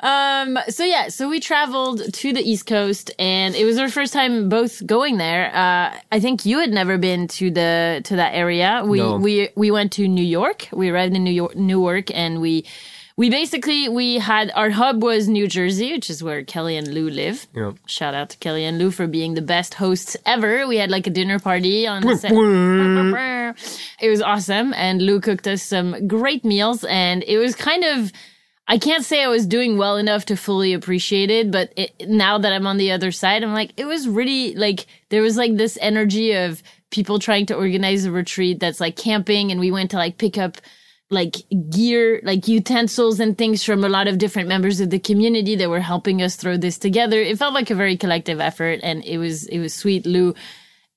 Um. 0.00 0.58
So 0.68 0.84
yeah. 0.84 1.08
So 1.08 1.28
we 1.28 1.40
traveled 1.40 2.12
to 2.12 2.32
the 2.32 2.40
East 2.40 2.66
Coast, 2.66 3.10
and 3.18 3.54
it 3.54 3.64
was 3.64 3.78
our 3.78 3.88
first 3.88 4.12
time 4.12 4.48
both 4.48 4.86
going 4.86 5.18
there. 5.18 5.54
Uh, 5.54 5.96
I 6.12 6.20
think 6.20 6.44
you 6.46 6.58
had 6.58 6.70
never 6.70 6.98
been 6.98 7.28
to 7.28 7.50
the 7.50 8.00
to 8.04 8.16
that 8.16 8.34
area. 8.34 8.82
We 8.86 8.98
No. 8.98 9.16
we 9.16 9.48
we 9.56 9.70
went 9.70 9.92
to 9.92 10.06
New 10.08 10.24
York. 10.24 10.68
We 10.72 10.88
arrived 10.90 11.14
in 11.16 11.24
New 11.24 11.32
York, 11.32 11.56
Newark, 11.56 12.10
and 12.14 12.40
we. 12.40 12.64
We 13.16 13.30
basically 13.30 13.88
we 13.88 14.18
had 14.18 14.52
our 14.54 14.70
hub 14.70 15.02
was 15.02 15.26
New 15.26 15.48
Jersey, 15.48 15.90
which 15.92 16.08
is 16.08 16.22
where 16.22 16.44
Kelly 16.44 16.76
and 16.76 16.86
Lou 16.86 17.10
live. 17.10 17.48
Yeah. 17.52 17.72
Shout 17.86 18.14
out 18.14 18.30
to 18.30 18.36
Kelly 18.38 18.64
and 18.64 18.78
Lou 18.78 18.92
for 18.92 19.08
being 19.08 19.34
the 19.34 19.42
best 19.42 19.74
hosts 19.74 20.16
ever. 20.24 20.68
We 20.68 20.76
had 20.76 20.88
like 20.88 21.08
a 21.08 21.10
dinner 21.10 21.40
party 21.40 21.84
on 21.84 22.02
the 22.02 22.16
set. 22.16 22.30
It 24.00 24.08
was 24.08 24.22
awesome. 24.22 24.72
And 24.72 25.02
Lou 25.02 25.18
cooked 25.20 25.48
us 25.48 25.64
some 25.64 26.06
great 26.06 26.44
meals. 26.44 26.84
And 26.84 27.24
it 27.26 27.38
was 27.38 27.56
kind 27.56 27.82
of, 27.82 28.12
I 28.70 28.76
can't 28.76 29.04
say 29.04 29.22
I 29.22 29.28
was 29.28 29.46
doing 29.46 29.78
well 29.78 29.96
enough 29.96 30.26
to 30.26 30.36
fully 30.36 30.74
appreciate 30.74 31.30
it. 31.30 31.50
But 31.50 31.72
it, 31.76 32.08
now 32.08 32.36
that 32.36 32.52
I'm 32.52 32.66
on 32.66 32.76
the 32.76 32.92
other 32.92 33.10
side, 33.10 33.42
I'm 33.42 33.54
like, 33.54 33.72
it 33.78 33.86
was 33.86 34.06
really 34.06 34.54
like, 34.54 34.86
there 35.08 35.22
was 35.22 35.38
like 35.38 35.56
this 35.56 35.78
energy 35.80 36.32
of 36.34 36.62
people 36.90 37.18
trying 37.18 37.46
to 37.46 37.54
organize 37.54 38.04
a 38.04 38.12
retreat 38.12 38.60
that's 38.60 38.80
like 38.80 38.96
camping. 38.96 39.50
And 39.50 39.58
we 39.58 39.70
went 39.70 39.90
to 39.92 39.96
like 39.96 40.18
pick 40.18 40.36
up 40.36 40.58
like 41.10 41.36
gear, 41.70 42.20
like 42.22 42.46
utensils 42.46 43.18
and 43.18 43.38
things 43.38 43.64
from 43.64 43.82
a 43.82 43.88
lot 43.88 44.06
of 44.06 44.18
different 44.18 44.48
members 44.48 44.80
of 44.80 44.90
the 44.90 44.98
community 44.98 45.56
that 45.56 45.70
were 45.70 45.80
helping 45.80 46.20
us 46.20 46.36
throw 46.36 46.58
this 46.58 46.76
together. 46.76 47.18
It 47.18 47.38
felt 47.38 47.54
like 47.54 47.70
a 47.70 47.74
very 47.74 47.96
collective 47.96 48.38
effort 48.38 48.80
and 48.82 49.02
it 49.04 49.16
was, 49.16 49.46
it 49.46 49.58
was 49.58 49.72
sweet. 49.72 50.04
Lou, 50.04 50.34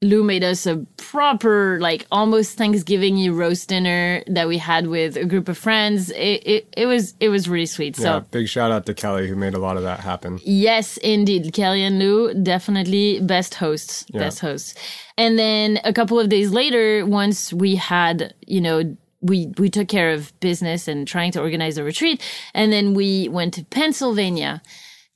Lou 0.04 0.24
made 0.24 0.44
us 0.44 0.66
a 0.66 0.78
proper, 0.98 1.80
like 1.80 2.08
almost 2.12 2.58
Thanksgiving 2.58 3.32
roast 3.36 3.70
dinner 3.70 4.24
that 4.26 4.48
we 4.48 4.58
had 4.58 4.88
with 4.88 5.16
a 5.16 5.26
group 5.26 5.48
of 5.48 5.60
friends. 5.60 6.10
It, 6.10 6.42
it, 6.44 6.74
it 6.76 6.86
was, 6.88 7.14
it 7.20 7.30
was 7.30 7.48
really 7.48 7.68
sweet. 7.68 8.00
Yeah, 8.00 8.22
So 8.22 8.26
big 8.32 8.48
shout 8.48 8.72
out 8.72 8.88
to 8.88 8.96
Kelly 8.96 9.28
who 9.28 9.36
made 9.36 9.54
a 9.54 9.60
lot 9.60 9.78
of 9.78 9.84
that 9.84 10.00
happen. 10.00 10.40
Yes, 10.44 10.98
indeed. 10.98 11.54
Kelly 11.54 11.84
and 11.84 12.00
Lou, 12.00 12.34
definitely 12.34 13.20
best 13.20 13.54
hosts. 13.54 14.06
Best 14.12 14.40
hosts. 14.40 14.74
And 15.20 15.38
then 15.38 15.80
a 15.84 15.94
couple 15.94 16.20
of 16.20 16.30
days 16.30 16.50
later, 16.50 17.06
once 17.06 17.54
we 17.54 17.76
had, 17.76 18.34
you 18.48 18.60
know, 18.60 18.98
we, 19.22 19.54
we 19.60 19.70
took 19.70 19.88
care 19.88 20.14
of 20.14 20.38
business 20.40 20.88
and 20.88 21.08
trying 21.08 21.32
to 21.34 21.42
organize 21.42 21.78
a 21.78 21.84
retreat. 21.84 22.24
And 22.56 22.74
then 22.74 22.96
we 22.96 23.30
went 23.30 23.54
to 23.54 23.64
Pennsylvania 23.66 24.64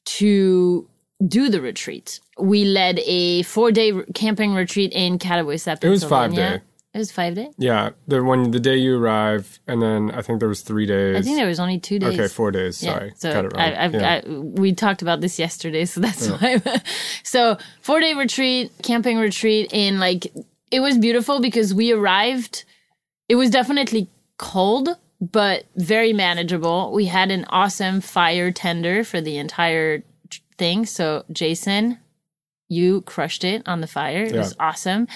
to 0.06 0.88
do 1.26 1.50
the 1.50 1.62
retreat. 1.62 2.20
We 2.38 2.66
led 2.66 3.00
a 3.06 3.44
four 3.44 3.72
day 3.72 3.94
camping 4.14 4.54
retreat 4.54 4.92
in 4.94 5.20
Catawissa, 5.20 5.84
It 5.84 5.90
was 5.90 6.04
five 6.04 6.34
day. 6.36 6.62
It 6.94 6.98
was 7.00 7.12
five 7.12 7.36
day. 7.36 7.50
Yeah, 7.58 7.90
the 8.08 8.24
when 8.24 8.52
the 8.52 8.60
day 8.60 8.78
you 8.78 8.98
arrive, 8.98 9.60
and 9.68 9.82
then 9.82 10.12
I 10.12 10.22
think 10.22 10.40
there 10.40 10.48
was 10.48 10.62
three 10.62 10.86
days. 10.86 11.18
I 11.18 11.22
think 11.22 11.36
there 11.38 11.48
was 11.48 11.60
only 11.60 11.78
two 11.78 12.00
days. 12.00 12.14
okay, 12.18 12.28
four 12.30 12.52
days. 12.52 12.78
Sorry, 12.78 13.12
So 13.18 13.34
got 13.34 13.46
it 13.46 13.54
wrong. 13.54 13.62
I, 13.62 13.88
Yeah. 13.88 14.22
got, 14.22 14.30
we 14.30 14.74
talked 14.74 15.02
about 15.02 15.20
this 15.20 15.38
yesterday, 15.38 15.84
so 15.86 16.00
that's 16.06 16.28
why. 16.30 16.62
so 17.24 17.58
four 17.82 18.00
day 18.00 18.14
retreat, 18.14 18.72
camping 18.82 19.18
retreat 19.18 19.72
in 19.74 20.00
like 20.00 20.32
it 20.72 20.80
was 20.80 20.98
beautiful 20.98 21.42
because 21.42 21.74
we 21.74 21.92
arrived. 21.92 22.64
It 23.28 23.36
was 23.36 23.50
definitely 23.50 24.10
cold, 24.38 24.88
but 25.20 25.66
very 25.76 26.14
manageable. 26.14 26.94
We 26.94 27.06
had 27.06 27.30
an 27.30 27.46
awesome 27.50 28.00
fire 28.00 28.52
tender 28.52 29.04
for 29.04 29.20
the 29.20 29.38
entire 29.38 30.04
thing. 30.58 30.86
So 30.86 31.24
Jason, 31.32 32.00
you 32.68 33.02
crushed 33.02 33.44
it 33.44 33.68
on 33.68 33.82
the 33.82 33.88
fire. 33.88 34.24
It 34.24 34.36
was 34.36 34.56
awesome. 34.60 35.08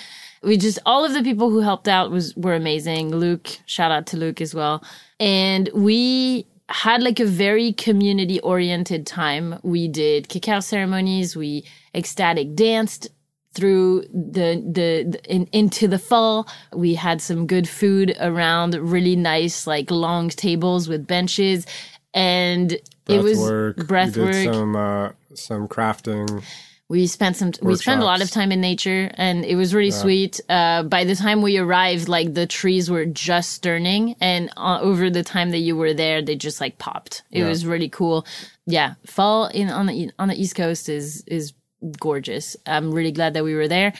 We 0.42 0.58
just 0.58 0.80
all 0.86 1.04
of 1.04 1.14
the 1.14 1.24
people 1.24 1.50
who 1.50 1.60
helped 1.60 1.88
out 1.88 2.12
was 2.12 2.36
were 2.36 2.56
amazing. 2.56 3.16
Luke, 3.16 3.48
shout 3.66 3.92
out 3.92 4.08
to 4.08 4.18
Luke 4.18 4.42
as 4.42 4.54
well. 4.56 4.84
And 5.20 5.70
we 5.74 6.46
had 6.70 7.02
like 7.02 7.20
a 7.20 7.26
very 7.26 7.74
community 7.74 8.40
oriented 8.42 9.06
time. 9.06 9.60
We 9.64 9.88
did 9.88 10.30
cacao 10.30 10.60
ceremonies, 10.60 11.36
we 11.36 11.66
ecstatic 11.94 12.56
danced 12.56 13.10
through 13.54 14.02
the 14.14 14.64
the, 14.72 15.12
the 15.12 15.22
in, 15.26 15.48
into 15.52 15.88
the 15.88 16.00
fall. 16.00 16.48
We 16.74 16.94
had 16.94 17.22
some 17.22 17.48
good 17.48 17.68
food 17.68 18.16
around, 18.20 18.76
really 18.76 19.16
nice 19.16 19.66
like 19.66 19.90
long 19.92 20.30
tables 20.30 20.88
with 20.88 21.08
benches 21.08 21.66
and 22.14 22.72
it 23.08 23.24
was 23.24 23.38
work. 23.40 23.88
breath 23.88 24.18
we 24.18 24.26
did 24.26 24.46
work. 24.48 24.54
Some 24.54 24.76
uh, 24.76 25.10
some 25.34 25.68
crafting. 25.68 26.44
We 26.90 27.06
spent 27.06 27.36
some. 27.36 27.52
We 27.62 27.76
spent 27.76 28.02
a 28.02 28.06
lot 28.06 28.24
of 28.24 28.32
time 28.32 28.52
in 28.52 28.62
nature, 28.62 29.12
and 29.14 29.46
it 29.46 29.56
was 29.56 29.76
really 29.76 29.92
sweet. 29.92 30.42
Uh, 30.50 30.82
by 30.82 31.04
the 31.04 31.16
time 31.16 31.44
we 31.44 31.60
arrived, 31.60 32.08
like 32.08 32.34
the 32.34 32.48
trees 32.48 32.90
were 32.90 33.06
just 33.06 33.62
turning, 33.62 34.16
and 34.20 34.50
uh, 34.58 34.80
over 34.82 35.12
the 35.12 35.24
time 35.24 35.52
that 35.52 35.60
you 35.60 35.76
were 35.76 35.94
there, 35.94 36.24
they 36.24 36.36
just 36.36 36.60
like 36.60 36.80
popped. 36.80 37.22
It 37.30 37.44
was 37.44 37.64
really 37.64 37.90
cool. 37.90 38.26
Yeah, 38.66 38.96
fall 39.06 39.46
in 39.48 39.70
on 39.70 39.86
the 39.86 40.12
on 40.18 40.30
the 40.30 40.42
East 40.42 40.56
Coast 40.56 40.90
is 40.90 41.24
is 41.28 41.54
gorgeous. 42.00 42.58
I'm 42.66 42.92
really 42.92 43.12
glad 43.12 43.34
that 43.36 43.44
we 43.44 43.54
were 43.54 43.68
there. 43.68 43.94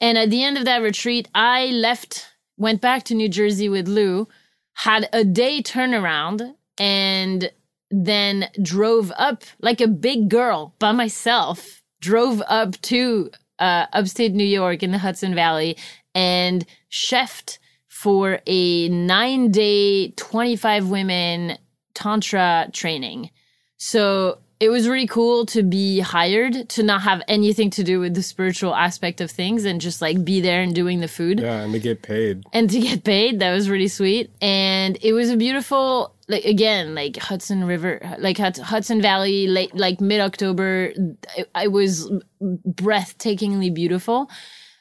And 0.00 0.16
at 0.16 0.30
the 0.30 0.44
end 0.44 0.56
of 0.56 0.64
that 0.64 0.82
retreat, 0.82 1.28
I 1.34 1.66
left, 1.66 2.26
went 2.56 2.80
back 2.80 3.02
to 3.04 3.14
New 3.14 3.28
Jersey 3.28 3.68
with 3.68 3.88
Lou, 3.88 4.28
had 4.74 5.08
a 5.12 5.24
day 5.24 5.60
turnaround, 5.60 6.54
and 6.78 7.50
then 7.90 8.48
drove 8.62 9.12
up 9.16 9.44
like 9.60 9.80
a 9.80 9.88
big 9.88 10.28
girl 10.28 10.74
by 10.78 10.92
myself, 10.92 11.82
drove 12.00 12.42
up 12.48 12.80
to 12.82 13.30
uh, 13.58 13.86
upstate 13.92 14.32
New 14.34 14.44
York 14.46 14.82
in 14.82 14.90
the 14.90 14.98
Hudson 14.98 15.34
Valley 15.34 15.76
and 16.14 16.64
chefed 16.90 17.58
for 17.88 18.40
a 18.46 18.88
nine 18.88 19.50
day, 19.50 20.10
25 20.10 20.88
women 20.88 21.58
Tantra 21.94 22.68
training. 22.72 23.30
So 23.78 24.38
it 24.60 24.68
was 24.68 24.88
really 24.88 25.06
cool 25.06 25.46
to 25.46 25.62
be 25.62 26.00
hired, 26.00 26.68
to 26.70 26.82
not 26.82 27.02
have 27.02 27.22
anything 27.28 27.70
to 27.70 27.82
do 27.84 27.98
with 28.00 28.14
the 28.14 28.22
spiritual 28.22 28.74
aspect 28.74 29.20
of 29.20 29.30
things 29.30 29.64
and 29.64 29.80
just 29.80 30.00
like 30.02 30.24
be 30.24 30.40
there 30.40 30.60
and 30.62 30.74
doing 30.74 31.00
the 31.00 31.08
food 31.08 31.40
Yeah, 31.40 31.62
and 31.62 31.72
to 31.72 31.78
get 31.80 32.02
paid. 32.02 32.44
and 32.52 32.68
to 32.70 32.80
get 32.80 33.02
paid 33.04 33.40
that 33.40 33.52
was 33.52 33.68
really 33.70 33.88
sweet 33.88 34.30
and 34.40 34.98
it 35.00 35.12
was 35.12 35.30
a 35.30 35.36
beautiful 35.36 36.14
like 36.28 36.44
again 36.44 36.94
like 36.94 37.16
hudson 37.16 37.64
river 37.64 38.00
like 38.18 38.38
hudson 38.38 39.00
valley 39.02 39.46
late 39.46 39.74
like 39.74 40.00
mid-october 40.00 40.92
it, 41.36 41.50
it 41.56 41.72
was 41.72 42.10
breathtakingly 42.42 43.72
beautiful 43.72 44.30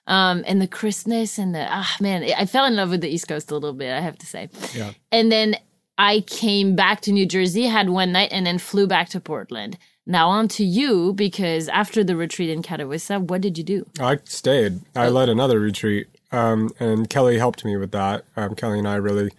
um 0.08 0.44
and 0.48 0.62
the 0.62 0.68
crispness 0.68 1.38
and 1.38 1.56
the 1.56 1.66
ah 1.70 1.96
man 2.00 2.24
i 2.38 2.46
fell 2.46 2.66
in 2.66 2.76
love 2.76 2.90
with 2.90 3.02
the 3.02 3.10
east 3.10 3.28
coast 3.28 3.50
a 3.52 3.54
little 3.54 3.74
bit 3.74 3.92
i 3.94 4.00
have 4.00 4.18
to 4.18 4.26
say 4.26 4.50
Yeah. 4.76 4.92
and 5.12 5.32
then 5.32 5.56
i 5.98 6.22
came 6.28 6.76
back 6.76 7.02
to 7.02 7.12
new 7.12 7.26
jersey 7.26 7.64
had 7.64 7.90
one 7.90 8.12
night 8.12 8.30
and 8.32 8.46
then 8.46 8.58
flew 8.58 8.88
back 8.88 9.10
to 9.10 9.20
portland 9.20 9.78
now 10.10 10.30
on 10.30 10.48
to 10.50 10.64
you 10.64 11.14
because 11.14 11.68
after 11.68 12.02
the 12.02 12.16
retreat 12.16 12.50
in 12.50 12.62
Catawissa, 12.62 13.20
what 13.20 13.42
did 13.42 13.58
you 13.58 13.64
do? 13.66 13.86
I 14.00 14.20
stayed. 14.24 14.80
Oh. 14.96 15.02
I 15.02 15.10
led 15.10 15.28
another 15.28 15.60
retreat, 15.60 16.08
um, 16.32 16.70
and 16.80 17.10
Kelly 17.10 17.38
helped 17.38 17.66
me 17.66 17.76
with 17.76 17.92
that. 17.92 18.24
Um, 18.38 18.56
Kelly 18.56 18.80
and 18.80 18.88
I 18.88 18.96
really 18.96 19.32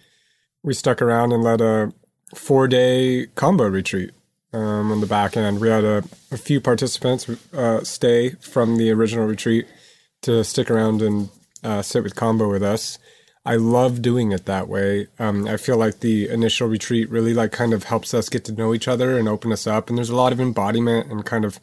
we 0.61 0.75
stuck 0.75 1.01
around 1.01 1.31
and 1.31 1.41
led 1.41 1.59
a 1.59 1.91
four 2.35 2.67
day 2.67 3.27
Kambo 3.35 3.71
retreat. 3.71 4.11
Um, 4.51 4.91
on 4.91 4.99
the 4.99 5.07
back 5.07 5.37
end, 5.37 5.59
we 5.59 5.69
had 5.69 5.83
a, 5.83 6.03
a 6.31 6.37
few 6.37 6.59
participants 6.59 7.29
uh, 7.53 7.83
stay 7.83 8.31
from 8.31 8.77
the 8.77 8.89
original 8.89 9.27
retreat 9.27 9.67
to 10.23 10.43
stick 10.43 10.71
around 10.71 11.01
and 11.03 11.29
uh, 11.63 11.81
sit 11.81 12.03
with 12.03 12.15
Kambo 12.15 12.49
with 12.49 12.63
us. 12.63 12.97
I 13.45 13.55
love 13.55 14.01
doing 14.01 14.31
it 14.31 14.45
that 14.45 14.67
way. 14.67 15.07
Um, 15.17 15.47
I 15.47 15.57
feel 15.57 15.77
like 15.77 16.01
the 16.01 16.29
initial 16.29 16.67
retreat 16.67 17.09
really 17.09 17.33
like 17.33 17.51
kind 17.51 17.73
of 17.73 17.85
helps 17.85 18.13
us 18.13 18.29
get 18.29 18.43
to 18.45 18.51
know 18.51 18.73
each 18.73 18.87
other 18.87 19.17
and 19.17 19.27
open 19.27 19.51
us 19.51 19.65
up. 19.65 19.89
And 19.89 19.97
there's 19.97 20.09
a 20.09 20.15
lot 20.15 20.33
of 20.33 20.39
embodiment 20.39 21.11
and 21.11 21.25
kind 21.25 21.45
of 21.45 21.59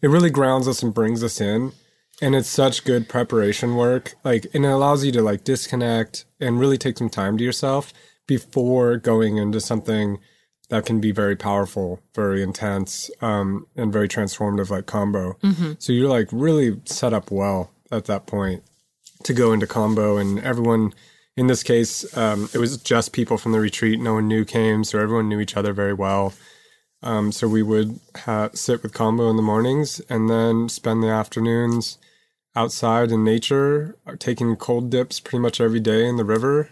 it 0.00 0.08
really 0.08 0.30
grounds 0.30 0.66
us 0.66 0.82
and 0.82 0.94
brings 0.94 1.22
us 1.22 1.40
in. 1.40 1.72
And 2.20 2.34
it's 2.34 2.48
such 2.48 2.84
good 2.84 3.08
preparation 3.08 3.76
work. 3.76 4.14
Like, 4.24 4.46
and 4.54 4.64
it 4.64 4.68
allows 4.68 5.04
you 5.04 5.12
to 5.12 5.22
like 5.22 5.44
disconnect 5.44 6.24
and 6.40 6.58
really 6.58 6.78
take 6.78 6.98
some 6.98 7.10
time 7.10 7.36
to 7.38 7.44
yourself 7.44 7.92
before 8.36 8.96
going 8.96 9.36
into 9.36 9.60
something 9.60 10.18
that 10.70 10.86
can 10.86 11.00
be 11.00 11.12
very 11.12 11.36
powerful, 11.36 12.00
very 12.14 12.42
intense, 12.42 13.10
um, 13.20 13.66
and 13.76 13.92
very 13.92 14.08
transformative, 14.08 14.70
like 14.70 14.86
Kambo. 14.86 15.24
So 15.78 15.92
you're 15.92 16.08
like 16.08 16.28
really 16.32 16.80
set 16.86 17.12
up 17.12 17.30
well 17.30 17.70
at 17.90 18.06
that 18.06 18.26
point 18.26 18.62
to 19.24 19.34
go 19.34 19.52
into 19.52 19.66
Kambo, 19.66 20.20
and 20.20 20.40
everyone. 20.40 20.92
In 21.34 21.46
this 21.46 21.62
case, 21.62 21.94
um, 22.16 22.50
it 22.52 22.58
was 22.58 22.76
just 22.76 23.12
people 23.12 23.38
from 23.38 23.52
the 23.52 23.60
retreat. 23.60 23.98
No 23.98 24.14
one 24.14 24.28
new 24.28 24.44
came, 24.44 24.84
so 24.84 24.98
everyone 24.98 25.28
knew 25.30 25.40
each 25.40 25.56
other 25.56 25.72
very 25.72 25.94
well. 25.94 26.34
Um, 27.02 27.32
so 27.32 27.48
we 27.48 27.62
would 27.62 28.00
ha- 28.24 28.50
sit 28.52 28.82
with 28.82 28.92
Kambo 28.92 29.30
in 29.30 29.36
the 29.36 29.42
mornings 29.42 30.00
and 30.10 30.28
then 30.28 30.68
spend 30.68 31.02
the 31.02 31.08
afternoons 31.08 31.96
outside 32.54 33.10
in 33.10 33.24
nature, 33.24 33.96
uh, 34.06 34.16
taking 34.18 34.56
cold 34.56 34.90
dips 34.90 35.20
pretty 35.20 35.38
much 35.46 35.58
every 35.58 35.80
day 35.80 36.06
in 36.06 36.16
the 36.18 36.24
river. 36.36 36.68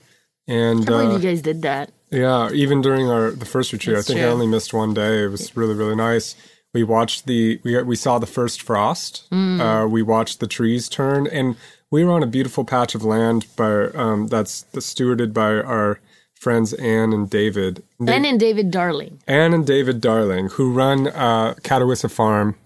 And 0.51 0.83
I 0.83 0.85
believe 0.85 1.11
uh, 1.11 1.13
you 1.15 1.21
guys 1.21 1.43
did 1.43 1.63
that. 1.63 1.93
yeah, 2.11 2.51
even 2.53 2.83
during 2.83 3.09
our 3.09 3.31
the 3.31 3.47
first 3.47 3.73
retreat, 3.73 3.97
That's 3.97 4.11
I 4.11 4.15
think 4.15 4.25
I 4.25 4.29
only 4.29 4.47
missed 4.47 4.75
one 4.75 4.93
day. 4.93 5.23
It 5.25 5.29
was 5.29 5.57
really 5.57 5.75
really 5.75 5.97
nice. 5.97 6.35
We 6.75 6.83
watched 6.83 7.27
the 7.27 7.61
we 7.63 7.81
we 7.83 7.97
saw 7.97 8.19
the 8.19 8.27
first 8.27 8.63
frost. 8.63 9.29
Mm. 9.31 9.61
Uh, 9.61 9.87
we 9.89 10.03
watched 10.03 10.41
the 10.41 10.47
trees 10.47 10.89
turn, 10.89 11.27
and 11.27 11.57
we 11.91 12.05
were 12.05 12.13
on 12.13 12.23
a 12.23 12.27
beautiful 12.27 12.65
patch 12.65 12.95
of 12.95 13.05
land 13.05 13.47
by 13.57 13.87
um, 13.95 14.29
that's, 14.29 14.63
that's 14.73 14.93
stewarded 14.93 15.33
by 15.33 15.55
our 15.55 16.01
friends 16.35 16.73
Anne 16.75 17.13
and 17.13 17.29
David. 17.29 17.83
They- 17.99 18.07
Ben 18.07 18.25
and 18.25 18.41
David 18.41 18.71
Darling. 18.71 19.21
Anne 19.27 19.53
and 19.53 19.67
David 19.67 20.01
Darling, 20.01 20.49
who 20.51 20.73
run 20.73 21.09
uh, 21.09 21.55
Catawissa 21.63 22.11
Farm 22.11 22.57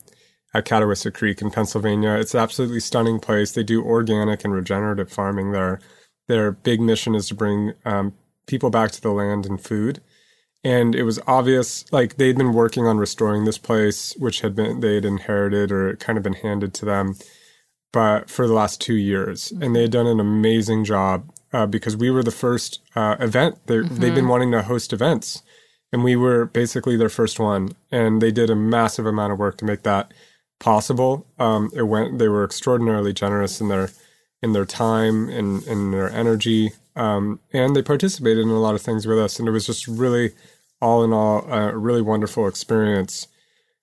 at 0.52 0.64
Catawissa 0.64 1.12
Creek 1.12 1.42
in 1.42 1.50
Pennsylvania. 1.50 2.12
It's 2.12 2.34
an 2.34 2.40
absolutely 2.40 2.80
stunning 2.80 3.18
place. 3.18 3.52
They 3.52 3.64
do 3.64 3.82
organic 3.82 4.44
and 4.44 4.54
regenerative 4.54 5.10
farming 5.10 5.52
there. 5.52 5.80
Their 6.28 6.52
big 6.52 6.80
mission 6.80 7.14
is 7.14 7.28
to 7.28 7.34
bring 7.34 7.74
um, 7.84 8.14
people 8.46 8.70
back 8.70 8.90
to 8.92 9.00
the 9.00 9.10
land 9.10 9.46
and 9.46 9.60
food. 9.60 10.00
And 10.62 10.94
it 10.94 11.02
was 11.02 11.20
obvious, 11.26 11.84
like 11.92 12.16
they'd 12.16 12.38
been 12.38 12.54
working 12.54 12.86
on 12.86 12.96
restoring 12.96 13.44
this 13.44 13.58
place, 13.58 14.14
which 14.18 14.40
had 14.40 14.54
been 14.54 14.80
they'd 14.80 15.04
inherited 15.04 15.70
or 15.70 15.96
kind 15.96 16.16
of 16.16 16.24
been 16.24 16.32
handed 16.32 16.72
to 16.74 16.86
them, 16.86 17.16
but 17.92 18.30
for 18.30 18.46
the 18.46 18.54
last 18.54 18.80
two 18.80 18.94
years, 18.94 19.52
and 19.60 19.76
they 19.76 19.82
had 19.82 19.92
done 19.92 20.06
an 20.06 20.20
amazing 20.20 20.84
job 20.84 21.30
uh, 21.52 21.66
because 21.66 21.96
we 21.96 22.10
were 22.10 22.22
the 22.22 22.30
first 22.30 22.80
uh, 22.96 23.16
event. 23.20 23.58
They, 23.66 23.80
They've 23.80 24.14
been 24.14 24.26
wanting 24.26 24.52
to 24.52 24.62
host 24.62 24.92
events, 24.92 25.42
and 25.92 26.02
we 26.02 26.16
were 26.16 26.46
basically 26.46 26.96
their 26.96 27.10
first 27.10 27.38
one. 27.38 27.68
And 27.92 28.20
they 28.20 28.32
did 28.32 28.50
a 28.50 28.56
massive 28.56 29.06
amount 29.06 29.32
of 29.32 29.38
work 29.38 29.58
to 29.58 29.64
make 29.64 29.82
that 29.82 30.12
possible. 30.58 31.26
Um, 31.38 31.70
it 31.74 31.82
went. 31.82 32.18
They 32.18 32.28
were 32.28 32.42
extraordinarily 32.44 33.12
generous 33.12 33.60
in 33.60 33.68
their 33.68 33.90
in 34.44 34.52
their 34.52 34.66
time 34.66 35.30
and 35.30 35.66
in 35.66 35.90
their 35.90 36.10
energy, 36.10 36.72
um, 36.96 37.40
and 37.52 37.74
they 37.74 37.82
participated 37.82 38.42
in 38.42 38.50
a 38.50 38.60
lot 38.60 38.74
of 38.74 38.82
things 38.82 39.06
with 39.06 39.18
us. 39.18 39.38
And 39.38 39.48
it 39.48 39.52
was 39.52 39.66
just 39.66 39.88
really, 39.88 40.32
all 40.82 41.02
in 41.02 41.14
all, 41.14 41.50
a 41.50 41.74
really 41.76 42.02
wonderful 42.02 42.46
experience. 42.46 43.26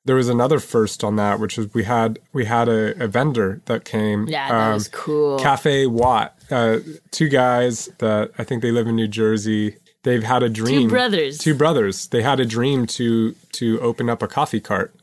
There 0.06 0.16
was 0.16 0.30
another 0.30 0.60
first 0.60 1.04
on 1.04 1.16
that, 1.16 1.40
which 1.40 1.58
is 1.58 1.74
we 1.74 1.84
had 1.84 2.20
we 2.32 2.46
had 2.46 2.70
a, 2.70 3.04
a 3.04 3.08
vendor 3.08 3.62
that 3.66 3.86
came. 3.86 4.28
Yeah, 4.28 4.50
that 4.50 4.68
um, 4.68 4.74
was 4.74 4.88
cool. 4.88 5.40
Cafe 5.40 5.88
Watt. 5.88 6.38
Uh, 6.52 6.80
two 7.10 7.28
guys 7.28 7.90
that 7.98 8.32
I 8.38 8.44
think 8.44 8.62
they 8.62 8.72
live 8.72 8.88
in 8.88 8.96
New 8.96 9.08
Jersey. 9.08 9.78
They've 10.04 10.24
had 10.24 10.44
a 10.44 10.50
dream. 10.50 10.84
Two 10.84 10.90
brothers. 10.90 11.38
Two 11.38 11.56
brothers. 11.56 12.08
They 12.08 12.22
had 12.22 12.40
a 12.40 12.46
dream 12.46 12.86
to 12.98 13.34
to 13.54 13.80
open 13.82 14.10
up 14.10 14.22
a 14.22 14.28
coffee 14.28 14.60
cart, 14.60 14.94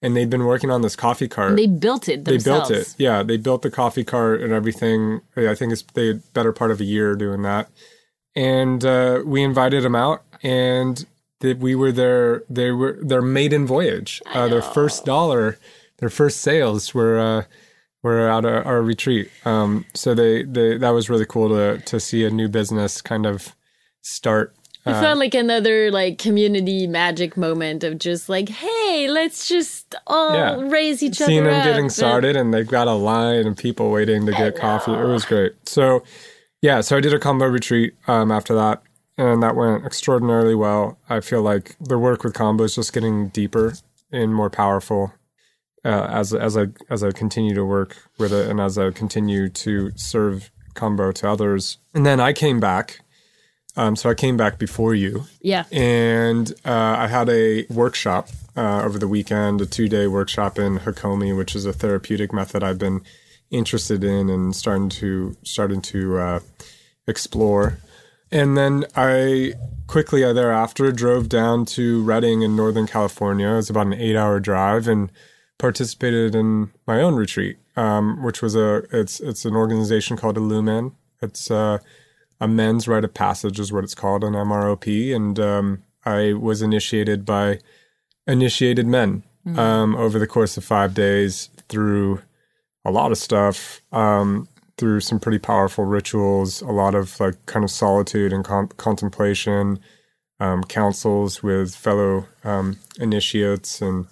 and 0.00 0.16
they'd 0.16 0.30
been 0.30 0.44
working 0.44 0.70
on 0.70 0.82
this 0.82 0.96
coffee 0.96 1.28
cart. 1.28 1.56
They 1.56 1.66
built 1.66 2.08
it 2.08 2.24
They 2.24 2.38
built 2.38 2.70
it. 2.70 2.94
Yeah, 2.98 3.22
they 3.22 3.36
built 3.36 3.62
the 3.62 3.70
coffee 3.70 4.04
cart 4.04 4.40
and 4.40 4.52
everything. 4.52 5.20
I 5.36 5.54
think 5.54 5.72
it's 5.72 5.82
they 5.94 6.08
had 6.08 6.32
better 6.32 6.52
part 6.52 6.70
of 6.70 6.80
a 6.80 6.84
year 6.84 7.14
doing 7.14 7.42
that. 7.42 7.68
And 8.36 8.84
uh, 8.84 9.22
we 9.24 9.42
invited 9.42 9.82
them 9.82 9.96
out, 9.96 10.22
and 10.42 11.04
that 11.40 11.58
we 11.58 11.74
were 11.74 11.92
their 11.92 12.44
they 12.48 12.70
were 12.70 12.98
their 13.00 13.22
maiden 13.22 13.66
voyage. 13.66 14.22
Uh, 14.26 14.48
their 14.48 14.62
first 14.62 15.04
dollar 15.04 15.58
their 15.98 16.08
first 16.08 16.40
sales 16.40 16.94
were 16.94 17.18
uh, 17.18 17.44
were 18.02 18.28
at 18.28 18.44
our, 18.44 18.62
our 18.64 18.82
retreat. 18.82 19.30
Um, 19.44 19.84
so 19.94 20.14
they, 20.14 20.44
they 20.44 20.78
that 20.78 20.90
was 20.90 21.10
really 21.10 21.26
cool 21.26 21.48
to 21.48 21.78
to 21.78 22.00
see 22.00 22.24
a 22.24 22.30
new 22.30 22.48
business 22.48 23.02
kind 23.02 23.26
of 23.26 23.54
start. 24.02 24.54
It 24.88 25.00
felt 25.00 25.18
like 25.18 25.34
another 25.34 25.90
like 25.90 26.18
community 26.18 26.86
magic 26.86 27.36
moment 27.36 27.84
of 27.84 27.98
just 27.98 28.28
like, 28.28 28.48
hey, 28.48 29.08
let's 29.08 29.48
just 29.48 29.94
all 30.06 30.34
Yeah. 30.34 30.56
raise 30.60 31.02
each 31.02 31.16
Seeing 31.16 31.40
other 31.40 31.50
Seeing 31.50 31.64
them 31.64 31.66
getting 31.66 31.90
started, 31.90 32.36
and 32.36 32.52
they've 32.52 32.66
got 32.68 32.88
a 32.88 32.94
line 32.94 33.46
of 33.46 33.56
people 33.56 33.90
waiting 33.90 34.26
to 34.26 34.32
get 34.32 34.56
coffee. 34.56 34.92
It 34.92 35.04
was 35.06 35.24
great. 35.24 35.52
So, 35.68 36.02
yeah, 36.62 36.80
so 36.80 36.96
I 36.96 37.00
did 37.00 37.12
a 37.14 37.18
Kambo 37.18 37.50
retreat 37.52 37.94
um, 38.06 38.32
after 38.32 38.54
that, 38.54 38.82
and 39.16 39.42
that 39.42 39.54
went 39.54 39.84
extraordinarily 39.84 40.54
well. 40.54 40.98
I 41.08 41.20
feel 41.20 41.42
like 41.42 41.76
the 41.80 41.98
work 41.98 42.24
with 42.24 42.34
Kambo 42.34 42.62
is 42.62 42.74
just 42.74 42.92
getting 42.92 43.28
deeper 43.28 43.74
and 44.10 44.34
more 44.34 44.50
powerful 44.50 45.12
uh, 45.84 46.06
as 46.10 46.34
as 46.34 46.56
I 46.56 46.66
as 46.90 47.04
I 47.04 47.12
continue 47.12 47.54
to 47.54 47.64
work 47.64 47.96
with 48.18 48.32
it, 48.32 48.48
and 48.50 48.60
as 48.60 48.78
I 48.78 48.90
continue 48.90 49.48
to 49.48 49.92
serve 49.96 50.50
Kambo 50.74 51.12
to 51.14 51.28
others. 51.30 51.78
And 51.94 52.04
then 52.06 52.20
I 52.20 52.32
came 52.32 52.58
back. 52.60 53.00
Um, 53.78 53.94
so 53.96 54.10
I 54.10 54.14
came 54.14 54.36
back 54.36 54.58
before 54.58 54.94
you, 54.94 55.24
Yeah. 55.40 55.64
and 55.70 56.50
uh, 56.64 56.96
I 56.98 57.06
had 57.06 57.28
a 57.28 57.64
workshop 57.70 58.28
uh, 58.56 58.82
over 58.82 58.98
the 58.98 59.06
weekend, 59.08 59.60
a 59.60 59.66
two 59.66 59.88
day 59.88 60.06
workshop 60.08 60.58
in 60.58 60.80
Hakomi, 60.80 61.36
which 61.36 61.54
is 61.54 61.64
a 61.64 61.72
therapeutic 61.72 62.32
method 62.32 62.62
I've 62.64 62.78
been 62.78 63.02
interested 63.50 64.02
in 64.04 64.28
and 64.28 64.54
starting 64.54 64.88
to 65.00 65.36
starting 65.44 65.80
to 65.82 66.18
uh, 66.18 66.40
explore. 67.06 67.78
And 68.30 68.56
then 68.58 68.84
I 68.96 69.54
quickly 69.86 70.22
uh, 70.24 70.32
thereafter 70.32 70.92
drove 70.92 71.28
down 71.28 71.64
to 71.66 72.02
Redding 72.02 72.42
in 72.42 72.54
Northern 72.56 72.86
California. 72.86 73.48
It 73.48 73.56
was 73.56 73.70
about 73.70 73.86
an 73.86 73.94
eight 73.94 74.16
hour 74.16 74.38
drive 74.40 74.86
and 74.88 75.10
participated 75.58 76.34
in 76.34 76.70
my 76.86 77.00
own 77.00 77.14
retreat, 77.14 77.58
um, 77.76 78.22
which 78.22 78.42
was 78.42 78.54
a 78.54 78.82
it's 78.92 79.20
it's 79.20 79.44
an 79.44 79.54
organization 79.54 80.16
called 80.16 80.36
Illuman. 80.36 80.92
It's 81.22 81.50
uh, 81.50 81.78
a 82.40 82.48
men's 82.48 82.86
rite 82.86 83.04
of 83.04 83.14
passage 83.14 83.58
is 83.58 83.72
what 83.72 83.84
it's 83.84 83.94
called 83.94 84.24
an 84.24 84.34
MROP, 84.34 85.14
and 85.14 85.38
um, 85.40 85.82
I 86.04 86.32
was 86.34 86.62
initiated 86.62 87.24
by 87.24 87.60
initiated 88.26 88.86
men 88.86 89.22
um, 89.56 89.96
over 89.96 90.18
the 90.18 90.26
course 90.26 90.56
of 90.56 90.64
five 90.64 90.94
days 90.94 91.48
through 91.68 92.20
a 92.84 92.90
lot 92.90 93.12
of 93.12 93.18
stuff, 93.18 93.80
um, 93.92 94.46
through 94.76 95.00
some 95.00 95.18
pretty 95.18 95.38
powerful 95.38 95.84
rituals, 95.84 96.60
a 96.62 96.70
lot 96.70 96.94
of 96.94 97.18
like 97.18 97.46
kind 97.46 97.64
of 97.64 97.70
solitude 97.70 98.32
and 98.32 98.44
con- 98.44 98.68
contemplation, 98.76 99.78
um, 100.38 100.62
councils 100.64 101.42
with 101.42 101.74
fellow 101.74 102.26
um, 102.44 102.78
initiates, 103.00 103.80
and 103.80 104.06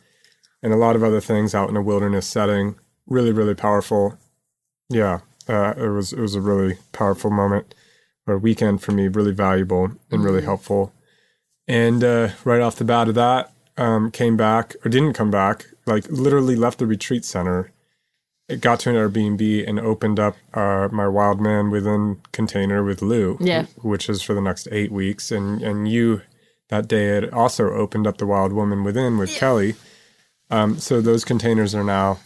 and 0.62 0.72
a 0.72 0.76
lot 0.76 0.96
of 0.96 1.04
other 1.04 1.20
things 1.20 1.54
out 1.54 1.68
in 1.68 1.76
a 1.76 1.82
wilderness 1.82 2.26
setting. 2.26 2.76
Really, 3.06 3.30
really 3.30 3.54
powerful. 3.54 4.18
Yeah, 4.88 5.20
uh, 5.48 5.74
it 5.76 5.88
was 5.88 6.12
it 6.12 6.20
was 6.20 6.34
a 6.34 6.40
really 6.40 6.78
powerful 6.92 7.30
moment 7.30 7.74
or 8.26 8.38
weekend 8.38 8.82
for 8.82 8.92
me, 8.92 9.08
really 9.08 9.32
valuable 9.32 9.92
and 10.10 10.24
really 10.24 10.42
helpful. 10.42 10.92
And 11.68 12.02
uh, 12.04 12.30
right 12.44 12.60
off 12.60 12.76
the 12.76 12.84
bat 12.84 13.08
of 13.08 13.14
that, 13.16 13.52
um, 13.76 14.10
came 14.10 14.36
back 14.36 14.74
or 14.84 14.88
didn't 14.88 15.12
come 15.12 15.30
back, 15.30 15.66
like 15.84 16.06
literally 16.08 16.56
left 16.56 16.78
the 16.78 16.86
retreat 16.86 17.24
center. 17.24 17.72
It 18.48 18.60
got 18.60 18.78
to 18.80 18.90
an 18.90 18.96
Airbnb 18.96 19.68
and 19.68 19.80
opened 19.80 20.20
up 20.20 20.36
uh, 20.54 20.88
my 20.92 21.08
Wild 21.08 21.40
Man 21.40 21.70
Within 21.70 22.20
container 22.32 22.84
with 22.84 23.02
Lou, 23.02 23.36
Yeah. 23.40 23.66
which 23.82 24.08
is 24.08 24.22
for 24.22 24.34
the 24.34 24.40
next 24.40 24.68
eight 24.70 24.92
weeks. 24.92 25.32
And 25.32 25.60
and 25.62 25.88
you 25.90 26.22
that 26.68 26.86
day 26.88 27.06
had 27.06 27.30
also 27.30 27.70
opened 27.70 28.06
up 28.06 28.18
the 28.18 28.26
Wild 28.26 28.52
Woman 28.52 28.84
Within 28.84 29.18
with 29.18 29.34
Kelly. 29.34 29.74
Um, 30.48 30.78
so 30.78 31.00
those 31.00 31.24
containers 31.24 31.74
are 31.74 31.82
now 31.84 32.18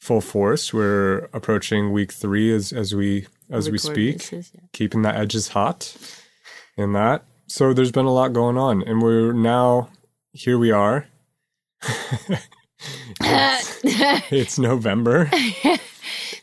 full 0.00 0.22
force. 0.22 0.72
We're 0.72 1.28
approaching 1.34 1.92
week 1.92 2.12
three 2.12 2.50
as 2.52 2.72
as 2.72 2.94
we 2.94 3.26
as 3.52 3.70
we 3.70 3.78
speak 3.78 4.32
yeah. 4.32 4.40
keeping 4.72 5.02
the 5.02 5.14
edges 5.14 5.48
hot 5.48 5.96
in 6.76 6.92
that. 6.92 7.24
So 7.46 7.72
there's 7.72 7.92
been 7.92 8.06
a 8.06 8.12
lot 8.12 8.32
going 8.32 8.56
on, 8.56 8.82
and 8.82 9.02
we're 9.02 9.32
now 9.32 9.90
here. 10.32 10.58
We 10.58 10.70
are. 10.70 11.06
it's, 13.20 13.80
it's 14.32 14.58
November. 14.58 15.30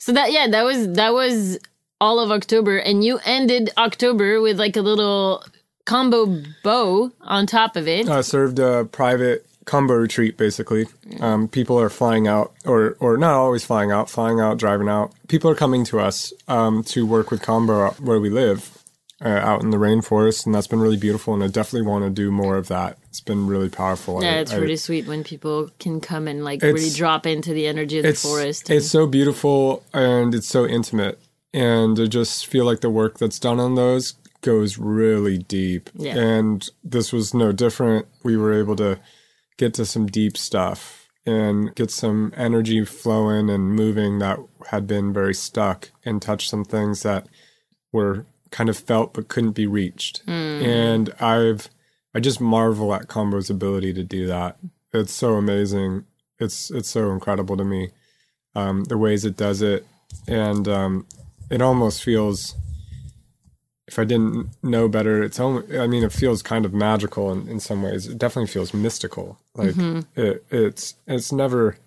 So 0.10 0.13
that 0.13 0.32
yeah, 0.32 0.48
that 0.48 0.63
was 0.63 0.93
that 0.93 1.13
was 1.13 1.60
all 2.02 2.19
of 2.19 2.32
October, 2.32 2.78
and 2.78 3.04
you 3.04 3.19
ended 3.26 3.69
October 3.78 4.41
with 4.41 4.58
like 4.58 4.76
a 4.76 4.82
little 4.82 5.43
Kambo 5.86 6.48
bow 6.63 7.12
on 7.22 7.45
top 7.45 7.76
of 7.76 7.88
it. 7.88 8.10
I 8.10 8.22
served 8.22 8.58
a 8.58 8.86
private 8.86 9.45
Kambo 9.70 10.00
retreat. 10.02 10.36
Basically, 10.38 10.86
um, 11.20 11.48
people 11.48 11.80
are 11.80 11.90
flying 11.90 12.28
out, 12.28 12.54
or 12.66 12.98
or 13.00 13.18
not 13.18 13.34
always 13.34 13.64
flying 13.64 13.92
out, 13.92 14.10
flying 14.10 14.40
out, 14.40 14.58
driving 14.58 14.90
out. 14.90 15.14
People 15.28 15.50
are 15.52 15.56
coming 15.56 15.84
to 15.86 16.00
us 16.00 16.34
um, 16.48 16.84
to 16.86 17.06
work 17.06 17.30
with 17.32 17.42
Kambo 17.42 18.00
where 18.00 18.20
we 18.20 18.30
live. 18.30 18.76
Uh, 19.22 19.28
out 19.28 19.62
in 19.62 19.70
the 19.70 19.76
rainforest, 19.78 20.46
and 20.46 20.56
that's 20.56 20.66
been 20.68 20.80
really 20.80 20.96
beautiful. 20.96 21.34
And 21.34 21.44
I 21.44 21.48
definitely 21.48 21.86
want 21.86 22.06
to 22.06 22.10
do 22.10 22.32
more 22.32 22.56
of 22.56 22.70
that. 22.70 22.98
It's 23.10 23.20
been 23.20 23.48
really 23.48 23.68
powerful. 23.68 24.24
yeah, 24.24 24.36
I- 24.36 24.40
it's 24.40 24.54
I- 24.54 24.56
really 24.56 24.78
sweet 24.78 25.08
when 25.08 25.26
people 25.26 25.70
can 25.78 26.00
come 26.00 26.26
and 26.26 26.42
like 26.46 26.62
really 26.62 26.90
drop 26.90 27.28
into 27.28 27.54
the 27.54 27.68
energy 27.68 27.98
of 28.00 28.06
the 28.06 28.14
forest. 28.14 28.70
It's 28.70 28.90
so 28.90 29.08
beautiful 29.08 29.84
and 29.94 30.34
it's 30.34 30.48
so 30.48 30.66
intimate. 30.66 31.20
And 31.54 32.00
I 32.00 32.06
just 32.06 32.48
feel 32.48 32.64
like 32.64 32.80
the 32.80 32.90
work 32.90 33.18
that's 33.18 33.40
done 33.40 33.60
on 33.60 33.76
those 33.76 34.14
goes 34.40 34.78
really 34.78 35.38
deep. 35.38 35.90
Yeah. 35.96 36.16
And 36.18 36.66
this 36.86 37.12
was 37.12 37.34
no 37.34 37.52
different. 37.52 38.06
We 38.24 38.38
were 38.38 38.54
able 38.54 38.78
to 38.78 39.00
get 39.60 39.76
to 39.76 39.86
some 39.86 40.08
deep 40.08 40.36
stuff 40.38 41.08
and 41.26 41.76
get 41.76 41.91
some 41.91 42.34
energy 42.36 42.84
flowing 42.86 43.50
and 43.50 43.76
moving 43.76 44.17
that 44.19 44.39
had 44.72 44.88
been 44.88 45.13
very 45.13 45.36
stuck 45.36 45.91
and 46.04 46.22
touch 46.22 46.50
some 46.50 46.65
things 46.65 47.04
that 47.04 47.28
were 47.91 48.26
kind 48.50 48.69
of 48.69 48.78
felt 48.78 49.13
but 49.13 49.28
couldn't 49.28 49.52
be 49.52 49.67
reached. 49.67 50.24
And 50.63 51.13
I've 51.19 51.69
I 52.15 52.19
just 52.19 52.41
marvel 52.41 52.93
at 52.95 53.08
Kambo's 53.08 53.52
ability 53.52 53.93
to 53.93 54.04
do 54.04 54.26
that. 54.28 54.58
It's 54.93 55.13
so 55.13 55.34
amazing. 55.36 56.06
It's 56.39 56.72
it's 56.72 56.89
so 56.89 57.12
incredible 57.12 57.58
to 57.58 57.65
me. 57.65 57.91
Um, 58.56 58.86
the 58.86 58.98
ways 58.98 59.26
it 59.26 59.38
does 59.38 59.62
it, 59.62 59.86
and 60.28 60.67
um, 60.67 61.06
it 61.52 61.62
almost 61.62 62.04
feels. 62.04 62.56
If 63.89 63.99
I 63.99 64.04
didn't 64.06 64.49
know 64.63 64.88
better, 64.88 65.23
it's 65.23 65.39
only. 65.39 65.80
I 65.80 65.88
mean, 65.88 66.04
it 66.04 66.12
feels 66.12 66.41
kind 66.41 66.65
of 66.65 66.73
magical 66.73 67.32
in, 67.32 67.47
in 67.47 67.60
some 67.60 67.84
ways. 67.84 68.08
It 68.08 68.17
definitely 68.17 68.52
feels 68.52 68.73
mystical. 68.73 69.38
Like 69.56 69.75
it, 70.15 70.45
it's 70.49 70.95
it's 71.08 71.32
never 71.32 71.78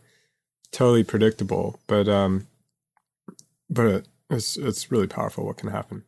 totally 0.72 1.04
predictable, 1.04 1.80
but 1.86 2.08
um, 2.08 2.46
but 3.70 4.06
it's 4.28 4.56
it's 4.56 4.90
really 4.90 5.06
powerful. 5.06 5.46
What 5.46 5.58
can 5.58 5.70
happen? 5.70 6.04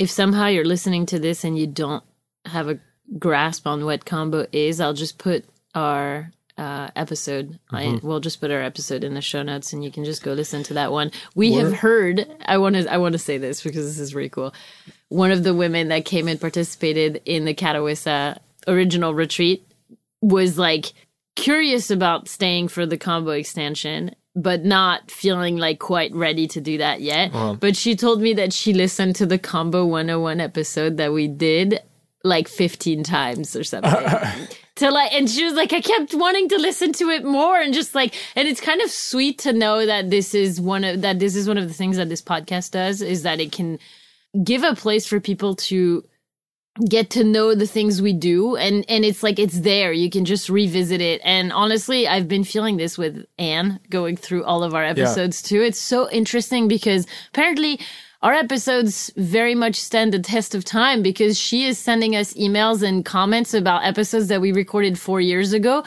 if 0.00 0.10
somehow 0.10 0.46
you're 0.46 0.64
listening 0.64 1.04
to 1.04 1.18
this 1.18 1.44
and 1.44 1.58
you 1.58 1.66
don't 1.66 2.02
have 2.46 2.70
a 2.70 2.80
grasp 3.18 3.66
on 3.66 3.84
what 3.84 4.06
Kambo 4.06 4.46
is, 4.50 4.80
I'll 4.80 4.94
just 4.94 5.18
put 5.18 5.44
our 5.74 6.32
uh, 6.58 6.90
episode. 6.96 7.58
I, 7.70 7.98
we'll 8.02 8.20
just 8.20 8.40
put 8.40 8.50
our 8.50 8.62
episode 8.62 9.04
in 9.04 9.14
the 9.14 9.20
show 9.20 9.42
notes, 9.42 9.72
and 9.72 9.82
you 9.82 9.90
can 9.90 10.04
just 10.04 10.22
go 10.22 10.32
listen 10.32 10.62
to 10.64 10.74
that 10.74 10.92
one. 10.92 11.10
We 11.34 11.52
have 11.54 11.72
heard. 11.72 12.26
I 12.44 12.58
want 12.58 12.76
to. 12.76 12.92
I 12.92 12.98
want 12.98 13.12
to 13.12 13.18
say 13.18 13.38
this 13.38 13.62
because 13.62 13.86
this 13.86 13.98
is 13.98 14.14
really 14.14 14.28
cool. 14.28 14.52
One 15.08 15.32
of 15.32 15.42
the 15.42 15.54
women 15.54 15.88
that 15.88 16.04
came 16.04 16.28
and 16.28 16.40
participated 16.40 17.20
in 17.24 17.44
the 17.44 17.54
Catawissa 17.54 18.38
original 18.68 19.14
retreat 19.14 19.66
was 20.20 20.58
like 20.58 20.92
curious 21.36 21.90
about 21.90 22.28
staying 22.28 22.68
for 22.68 22.84
the 22.86 22.98
Kambo 22.98 23.38
extension 23.38 24.14
but 24.36 24.64
not 24.64 25.10
feeling 25.10 25.56
like 25.56 25.78
quite 25.80 26.12
ready 26.14 26.46
to 26.46 26.60
do 26.60 26.78
that 26.78 27.00
yet 27.00 27.32
but 27.58 27.74
she 27.74 27.96
told 27.96 28.20
me 28.20 28.34
that 28.34 28.52
she 28.52 28.72
listened 28.72 29.16
to 29.16 29.26
the 29.26 29.38
Kambo 29.38 29.86
101 29.88 30.40
episode 30.40 30.98
that 30.98 31.12
we 31.12 31.26
did 31.26 31.80
like 32.22 32.46
15 32.48 33.02
times 33.02 33.56
or 33.56 33.64
something 33.64 33.90
to 34.80 34.90
like 34.90 35.12
and 35.12 35.30
she 35.30 35.44
was 35.44 35.54
like 35.54 35.72
i 35.72 35.80
kept 35.80 36.12
wanting 36.14 36.48
to 36.48 36.58
listen 36.58 36.92
to 36.92 37.08
it 37.08 37.24
more 37.24 37.58
and 37.60 37.72
just 37.72 37.94
like 37.94 38.14
and 38.34 38.48
it's 38.48 38.60
kind 38.60 38.80
of 38.80 38.90
sweet 38.90 39.38
to 39.38 39.52
know 39.52 39.86
that 39.86 40.10
this 40.10 40.34
is 40.34 40.60
one 40.60 40.84
of 40.84 41.00
that 41.02 41.18
this 41.18 41.36
is 41.36 41.46
one 41.46 41.58
of 41.58 41.68
the 41.68 41.74
things 41.74 41.96
that 41.96 42.08
this 42.08 42.22
podcast 42.22 42.72
does 42.72 43.00
is 43.00 43.22
that 43.22 43.40
it 43.40 43.52
can 43.52 43.78
give 44.44 44.62
a 44.62 44.74
place 44.74 45.06
for 45.06 45.20
people 45.20 45.54
to 45.54 46.04
get 46.88 47.10
to 47.10 47.24
know 47.24 47.54
the 47.54 47.66
things 47.66 48.00
we 48.00 48.12
do. 48.12 48.56
And 48.56 48.84
and 48.88 49.04
it's 49.04 49.22
like 49.22 49.38
it's 49.38 49.60
there. 49.60 49.92
You 49.92 50.08
can 50.08 50.24
just 50.24 50.48
revisit 50.48 51.00
it. 51.00 51.20
And 51.24 51.52
honestly 51.52 52.06
i've 52.06 52.28
been 52.28 52.44
feeling 52.44 52.76
this 52.76 52.96
with 52.96 53.24
anne 53.38 53.80
going 53.90 54.16
through 54.16 54.44
all 54.44 54.62
of 54.62 54.74
our 54.74 54.84
episodes 54.84 55.42
too. 55.42 55.62
It's 55.62 55.80
so 55.80 56.10
interesting 56.10 56.68
because 56.68 57.06
apparently 57.28 57.80
our 58.22 58.34
episodes 58.34 59.10
very 59.16 59.54
much 59.54 59.76
stand 59.76 60.12
the 60.12 60.18
test 60.18 60.54
of 60.54 60.64
time 60.64 61.02
because 61.02 61.38
she 61.38 61.64
is 61.64 61.78
sending 61.78 62.14
us 62.14 62.34
emails 62.34 62.82
and 62.82 63.04
comments 63.04 63.54
about 63.54 63.84
episodes 63.84 64.28
that 64.28 64.40
we 64.40 64.52
recorded 64.52 64.98
four 64.98 65.20
years 65.20 65.52
ago 65.52 65.84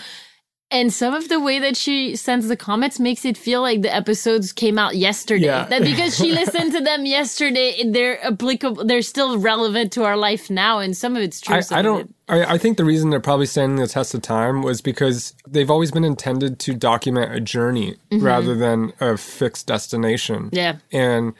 And 0.74 0.92
some 0.92 1.14
of 1.14 1.30
the 1.30 1.40
way 1.40 1.60
that 1.60 1.78
she 1.78 2.16
sends 2.16 2.48
the 2.48 2.58
comments 2.58 3.00
makes 3.00 3.26
it 3.26 3.38
feel 3.38 3.62
like 3.62 3.84
the 3.84 3.94
episodes 3.94 4.52
came 4.52 4.80
out 4.80 4.96
yesterday. 4.96 5.46
Yeah. 5.46 5.66
That 5.66 5.84
because 5.84 6.18
she 6.18 6.32
listened 6.32 6.72
to 6.72 6.82
them 6.82 7.06
yesterday, 7.06 7.84
they're 7.86 8.26
applicable. 8.26 8.84
They're 8.84 9.04
still 9.04 9.38
relevant 9.38 9.92
to 9.94 10.04
our 10.04 10.18
life 10.18 10.50
now, 10.50 10.80
and 10.80 10.98
some 10.98 11.16
of 11.16 11.22
it's 11.22 11.40
true. 11.40 11.58
I, 11.58 11.80
I 11.80 11.82
don't. 11.84 12.16
I, 12.28 12.56
I 12.56 12.58
think 12.58 12.78
the 12.78 12.86
reason 12.86 13.12
they're 13.12 13.20
probably 13.20 13.46
standing 13.46 13.78
the 13.78 13.88
test 13.88 14.16
of 14.16 14.24
time 14.24 14.64
was 14.64 14.82
because 14.82 15.36
they've 15.48 15.70
always 15.70 15.92
been 15.92 16.04
intended 16.04 16.58
to 16.62 16.74
document 16.74 17.36
a 17.36 17.40
journey 17.40 17.98
mm-hmm. 18.12 18.26
rather 18.26 18.56
than 18.56 18.94
a 19.00 19.16
fixed 19.16 19.68
destination. 19.68 20.50
Yeah. 20.52 20.78
And 20.92 21.34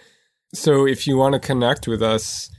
so, 0.54 0.86
if 0.86 1.08
you 1.08 1.18
want 1.18 1.34
to 1.34 1.40
connect 1.40 1.88
with 1.88 2.02
us 2.02 2.50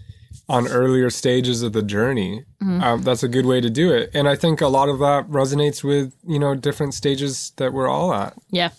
on 0.48 0.68
earlier 0.68 1.08
stages 1.10 1.62
of 1.62 1.72
the 1.72 1.82
journey, 1.82 2.44
um, 2.60 3.02
that's 3.02 3.22
a 3.22 3.28
good 3.28 3.46
way 3.46 3.60
to 3.60 3.70
do 3.70 3.92
it. 3.92 4.10
And 4.12 4.28
I 4.28 4.36
think 4.36 4.60
a 4.60 4.68
lot 4.68 4.88
of 4.88 4.98
that 4.98 5.28
resonates 5.28 5.82
with 5.82 6.14
you 6.26 6.38
know 6.38 6.54
different 6.54 6.94
stages 6.94 7.52
that 7.56 7.72
we're 7.72 7.88
all 7.88 8.12
at. 8.12 8.34
Yeah. 8.50 8.70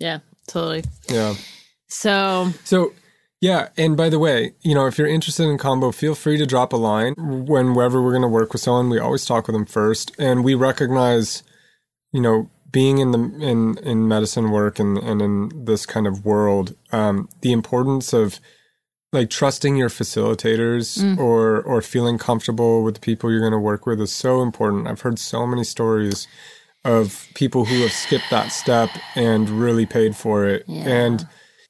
Yeah. 0.00 0.20
Totally. 0.46 0.84
Yeah. 1.08 1.34
So 1.88 2.50
So, 2.64 2.92
yeah, 3.40 3.68
and 3.76 3.96
by 3.96 4.08
the 4.08 4.18
way, 4.18 4.54
you 4.62 4.74
know, 4.74 4.86
if 4.86 4.98
you're 4.98 5.06
interested 5.06 5.44
in 5.44 5.58
Kambo, 5.58 5.94
feel 5.94 6.14
free 6.14 6.38
to 6.38 6.46
drop 6.46 6.72
a 6.72 6.76
line 6.76 7.14
whenever 7.18 8.02
we're 8.02 8.10
going 8.10 8.22
to 8.22 8.28
work 8.28 8.52
with 8.52 8.62
someone. 8.62 8.88
We 8.88 8.98
always 8.98 9.26
talk 9.26 9.46
with 9.46 9.54
them 9.54 9.66
first, 9.66 10.12
and 10.18 10.42
we 10.42 10.54
recognize, 10.54 11.42
you 12.12 12.20
know, 12.20 12.50
being 12.74 12.98
in 12.98 13.12
the 13.12 13.18
in 13.40 13.78
in 13.78 14.08
medicine 14.08 14.50
work 14.50 14.80
and 14.80 14.98
and 14.98 15.22
in 15.22 15.64
this 15.64 15.86
kind 15.86 16.08
of 16.08 16.24
world, 16.24 16.74
um, 16.90 17.28
the 17.40 17.52
importance 17.52 18.12
of 18.12 18.40
like 19.12 19.30
trusting 19.30 19.76
your 19.76 19.88
facilitators 19.88 21.16
or 21.16 21.62
or 21.62 21.80
feeling 21.80 22.18
comfortable 22.18 22.82
with 22.82 22.94
the 22.96 23.00
people 23.00 23.30
you're 23.30 23.38
going 23.38 23.52
to 23.52 23.58
work 23.58 23.86
with 23.86 24.00
is 24.00 24.12
so 24.12 24.42
important. 24.42 24.88
I've 24.88 25.02
heard 25.02 25.20
so 25.20 25.46
many 25.46 25.62
stories 25.62 26.26
of 26.84 27.28
people 27.34 27.64
who 27.64 27.80
have 27.82 27.92
skipped 27.92 28.28
that 28.30 28.48
step 28.48 28.90
and 29.14 29.48
really 29.48 29.86
paid 29.86 30.16
for 30.16 30.44
it. 30.44 30.64
Yeah. 30.66 30.88
And 30.88 31.28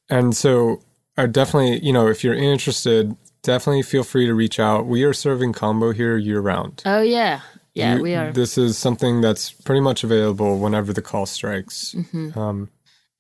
and 0.09 0.35
so 0.35 0.81
I 1.19 1.27
definitely, 1.27 1.85
you 1.85 1.93
know, 1.93 2.09
if 2.09 2.25
you're 2.25 2.35
interested, 2.35 3.15
definitely 3.43 3.83
feel 3.83 4.05
free 4.05 4.25
to 4.27 4.35
reach 4.35 4.59
out. 4.59 4.87
We 4.87 5.05
are 5.05 5.13
serving 5.13 5.53
Kambo 5.53 5.95
here 5.95 6.17
year 6.17 6.41
round. 6.41 6.83
oh 6.87 7.03
yeah. 7.03 7.43
Yeah, 7.75 7.97
You- 7.97 8.03
we 8.03 8.15
are. 8.15 8.33
This 8.33 8.57
is 8.57 8.79
something 8.79 9.21
that's 9.21 9.51
pretty 9.51 9.81
much 9.81 10.05
available 10.05 10.59
whenever 10.59 10.93
the 10.93 11.03
call 11.03 11.27
strikes. 11.27 11.95
Mm-hmm. 11.97 12.39
Um, 12.39 12.69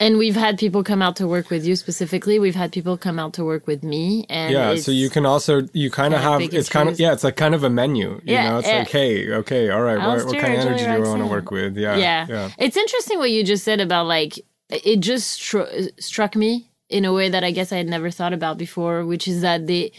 And 0.00 0.18
we've 0.18 0.34
had 0.36 0.58
people 0.58 0.82
come 0.82 1.02
out 1.02 1.16
to 1.16 1.26
work 1.28 1.50
with 1.50 1.64
you 1.64 1.76
specifically. 1.76 2.38
We've 2.40 2.54
had 2.56 2.72
people 2.72 2.96
come 2.96 3.18
out 3.18 3.32
to 3.34 3.44
work 3.44 3.66
with 3.66 3.82
me. 3.84 4.26
And 4.28 4.52
yeah, 4.52 4.74
so 4.76 4.90
you 4.90 5.08
can 5.08 5.24
also 5.24 5.62
you 5.72 5.88
kind 5.90 6.14
of 6.14 6.20
have 6.20 6.40
it's 6.40 6.68
kind 6.68 6.88
of 6.88 6.98
yeah, 6.98 7.12
it's 7.12 7.22
like 7.24 7.36
kind 7.36 7.54
of 7.54 7.62
a 7.64 7.70
menu. 7.70 8.08
You 8.24 8.34
Yeah, 8.34 8.50
know, 8.50 8.58
it's 8.58 8.68
yeah. 8.68 8.78
like 8.80 8.90
hey, 8.90 9.30
okay, 9.32 9.70
all 9.70 9.82
right, 9.82 9.98
what, 9.98 10.26
what 10.26 10.38
kind 10.38 10.54
of 10.54 10.60
energy 10.66 10.84
do 10.84 10.92
you 10.92 11.02
want 11.02 11.22
to 11.22 11.26
work 11.28 11.50
with? 11.52 11.76
Yeah, 11.76 11.96
yeah. 11.96 12.26
yeah. 12.28 12.50
It's 12.58 12.76
interesting 12.76 13.18
what 13.18 13.30
you 13.30 13.44
just 13.44 13.64
said 13.64 13.80
about 13.80 14.06
like 14.06 14.38
it 14.68 14.98
just 15.00 15.40
stru- 15.40 15.90
struck 16.02 16.34
me 16.34 16.70
in 16.88 17.04
a 17.04 17.12
way 17.12 17.28
that 17.28 17.44
I 17.44 17.50
guess 17.52 17.72
I 17.72 17.76
had 17.76 17.86
never 17.88 18.10
thought 18.10 18.32
about 18.32 18.58
before, 18.58 19.04
which 19.06 19.26
is 19.28 19.40
that 19.42 19.66
they 19.68 19.92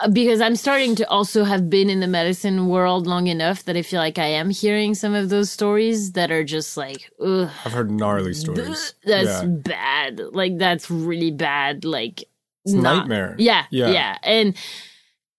Uh, 0.00 0.08
because 0.08 0.40
I'm 0.40 0.56
starting 0.56 0.96
to 0.96 1.08
also 1.08 1.44
have 1.44 1.70
been 1.70 1.88
in 1.88 2.00
the 2.00 2.08
medicine 2.08 2.66
world 2.66 3.06
long 3.06 3.28
enough 3.28 3.64
that 3.64 3.76
I 3.76 3.82
feel 3.82 4.00
like 4.00 4.18
I 4.18 4.26
am 4.26 4.50
hearing 4.50 4.94
some 4.94 5.14
of 5.14 5.28
those 5.28 5.50
stories 5.52 6.12
that 6.12 6.32
are 6.32 6.42
just 6.42 6.76
like, 6.76 7.10
ugh, 7.24 7.48
I've 7.64 7.72
heard 7.72 7.90
gnarly 7.92 8.34
stories. 8.34 8.94
that's 9.04 9.42
yeah. 9.42 9.46
bad. 9.46 10.20
Like 10.32 10.58
that's 10.58 10.90
really 10.90 11.30
bad. 11.30 11.84
Like 11.84 12.24
It's 12.64 12.74
not- 12.74 12.96
nightmare. 13.06 13.36
Yeah, 13.38 13.66
Yeah. 13.70 13.90
yeah, 13.90 14.18
And 14.24 14.56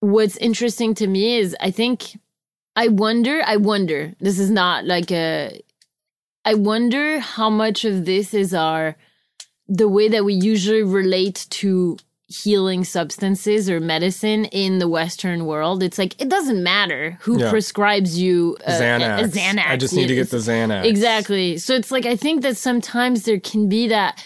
what's 0.00 0.36
interesting 0.38 0.94
to 0.94 1.06
me 1.06 1.36
is 1.38 1.54
I 1.60 1.70
think 1.70 2.18
I 2.76 2.88
wonder, 2.88 3.42
I 3.44 3.56
wonder. 3.56 4.14
This 4.20 4.38
is 4.38 4.50
not 4.50 4.84
like 4.86 5.10
a 5.10 5.60
I 6.46 6.54
wonder 6.54 7.18
how 7.18 7.50
much 7.50 7.84
of 7.84 8.04
this 8.06 8.32
is 8.32 8.54
our 8.54 8.96
the 9.68 9.88
way 9.88 10.08
that 10.08 10.24
we 10.24 10.32
usually 10.32 10.82
relate 10.82 11.46
to 11.50 11.98
healing 12.28 12.82
substances 12.82 13.70
or 13.70 13.78
medicine 13.78 14.46
in 14.46 14.80
the 14.80 14.88
western 14.88 15.46
world 15.46 15.80
it's 15.80 15.96
like 15.96 16.20
it 16.20 16.28
doesn't 16.28 16.60
matter 16.62 17.16
who 17.20 17.38
Yeah. 17.38 17.50
prescribes 17.50 18.18
you 18.18 18.56
a, 18.66 18.70
a- 18.72 18.80
Xanax. 18.80 19.20
a 19.20 19.28
Xanax. 19.28 19.66
I 19.68 19.76
just 19.76 19.94
need 19.94 20.08
to 20.08 20.14
get 20.16 20.30
the 20.30 20.38
Xanax. 20.38 20.84
Exactly. 20.86 21.56
So 21.58 21.74
it's 21.74 21.92
like 21.92 22.04
I 22.04 22.16
think 22.16 22.42
that 22.42 22.56
sometimes 22.56 23.22
there 23.26 23.38
can 23.38 23.68
be 23.68 23.86
that 23.88 24.24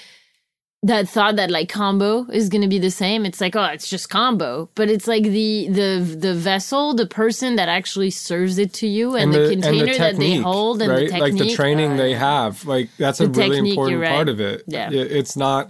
that 0.82 1.10
thought 1.10 1.36
that 1.36 1.50
like 1.50 1.68
Kambo 1.70 2.30
is 2.32 2.48
going 2.48 2.62
to 2.62 2.68
be 2.68 2.78
the 2.78 2.90
same. 2.90 3.26
It's 3.26 3.38
like 3.38 3.54
oh, 3.54 3.64
it's 3.64 3.86
just 3.90 4.08
Kambo, 4.08 4.70
but 4.74 4.88
it's 4.88 5.06
like 5.06 5.24
the 5.24 5.68
the 5.68 6.16
the 6.18 6.32
vessel, 6.34 6.94
the 6.94 7.04
person 7.06 7.56
that 7.56 7.68
actually 7.68 8.08
serves 8.10 8.56
it 8.56 8.72
to 8.74 8.86
you, 8.86 9.14
and, 9.14 9.34
the, 9.34 9.50
container 9.50 9.94
that 9.98 10.16
they 10.16 10.36
hold, 10.36 10.80
and 10.80 10.90
right? 10.90 11.00
the 11.00 11.12
technique. 11.12 11.20
like 11.20 11.36
the 11.36 11.54
training 11.54 11.92
uh, 11.92 11.96
they 11.96 12.14
have. 12.14 12.64
Like 12.64 12.88
that's 12.96 13.20
a 13.20 13.28
really 13.28 13.58
important 13.58 14.02
part 14.04 14.30
of 14.30 14.40
it. 14.40 14.62
Yeah. 14.66 14.90
It- 14.90 15.12
it's 15.12 15.36
not. 15.36 15.68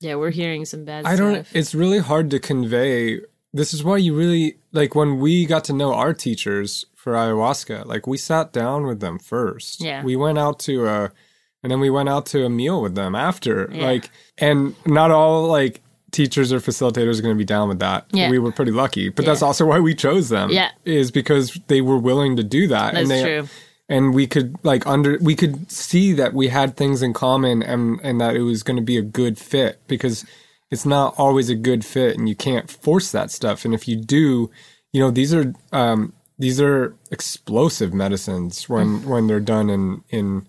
Yeah, 0.00 0.16
we're 0.16 0.30
hearing 0.30 0.64
some 0.64 0.84
bad 0.84 1.04
I 1.04 1.16
don't. 1.16 1.44
stuff. 1.44 1.54
It's 1.54 1.74
really 1.74 1.98
hard 1.98 2.30
to 2.30 2.38
convey. 2.38 3.20
This 3.52 3.74
is 3.74 3.84
why 3.84 3.98
you 3.98 4.14
really 4.14 4.56
like 4.72 4.94
when 4.94 5.18
we 5.18 5.44
got 5.46 5.64
to 5.64 5.72
know 5.72 5.94
our 5.94 6.14
teachers 6.14 6.86
for 6.94 7.14
ayahuasca. 7.14 7.86
Like 7.86 8.06
we 8.06 8.16
sat 8.16 8.52
down 8.52 8.86
with 8.86 9.00
them 9.00 9.18
first. 9.18 9.80
Yeah. 9.80 10.02
We 10.02 10.16
went 10.16 10.38
out 10.38 10.58
to 10.60 10.86
a, 10.86 11.12
and 11.62 11.70
then 11.70 11.80
we 11.80 11.90
went 11.90 12.08
out 12.08 12.26
to 12.26 12.44
a 12.44 12.50
meal 12.50 12.80
with 12.80 12.94
them 12.94 13.14
after. 13.14 13.70
Yeah. 13.72 13.84
Like, 13.84 14.10
and 14.38 14.74
not 14.86 15.10
all 15.10 15.46
like 15.46 15.82
teachers 16.10 16.52
or 16.52 16.60
facilitators 16.60 17.18
are 17.18 17.22
going 17.22 17.34
to 17.34 17.38
be 17.38 17.44
down 17.44 17.68
with 17.68 17.78
that. 17.80 18.06
Yeah. 18.12 18.30
We 18.30 18.38
were 18.38 18.52
pretty 18.52 18.72
lucky, 18.72 19.10
but 19.10 19.24
that's 19.24 19.42
also 19.42 19.66
why 19.66 19.80
we 19.80 19.94
chose 19.94 20.28
them. 20.28 20.50
Yeah. 20.50 20.70
Is 20.84 21.10
because 21.10 21.58
they 21.66 21.80
were 21.80 21.98
willing 21.98 22.36
to 22.36 22.42
do 22.42 22.66
that. 22.68 22.94
That's 22.94 23.02
and 23.02 23.10
they, 23.10 23.22
true. 23.22 23.48
And 23.90 24.14
we 24.14 24.26
could 24.26 24.56
like 24.62 24.86
under 24.86 25.18
we 25.20 25.34
could 25.34 25.70
see 25.70 26.12
that 26.12 26.32
we 26.32 26.48
had 26.48 26.76
things 26.76 27.02
in 27.02 27.12
common 27.12 27.62
and 27.62 28.00
and 28.02 28.20
that 28.20 28.36
it 28.36 28.42
was 28.42 28.62
going 28.62 28.76
to 28.76 28.82
be 28.82 28.96
a 28.96 29.02
good 29.02 29.36
fit 29.36 29.80
because 29.88 30.24
it's 30.70 30.86
not 30.86 31.12
always 31.18 31.50
a 31.50 31.56
good 31.56 31.84
fit 31.84 32.16
and 32.16 32.28
you 32.28 32.36
can't 32.36 32.70
force 32.70 33.10
that 33.10 33.32
stuff. 33.32 33.64
And 33.64 33.74
if 33.74 33.88
you 33.88 33.96
do 33.96 34.50
you 34.92 35.00
know 35.00 35.10
these 35.10 35.34
are 35.34 35.52
um 35.72 36.12
these 36.38 36.60
are 36.60 36.94
explosive 37.10 37.92
medicines 37.92 38.68
when 38.68 39.06
when 39.06 39.26
they're 39.26 39.40
done 39.40 39.68
in 39.68 40.02
in 40.08 40.46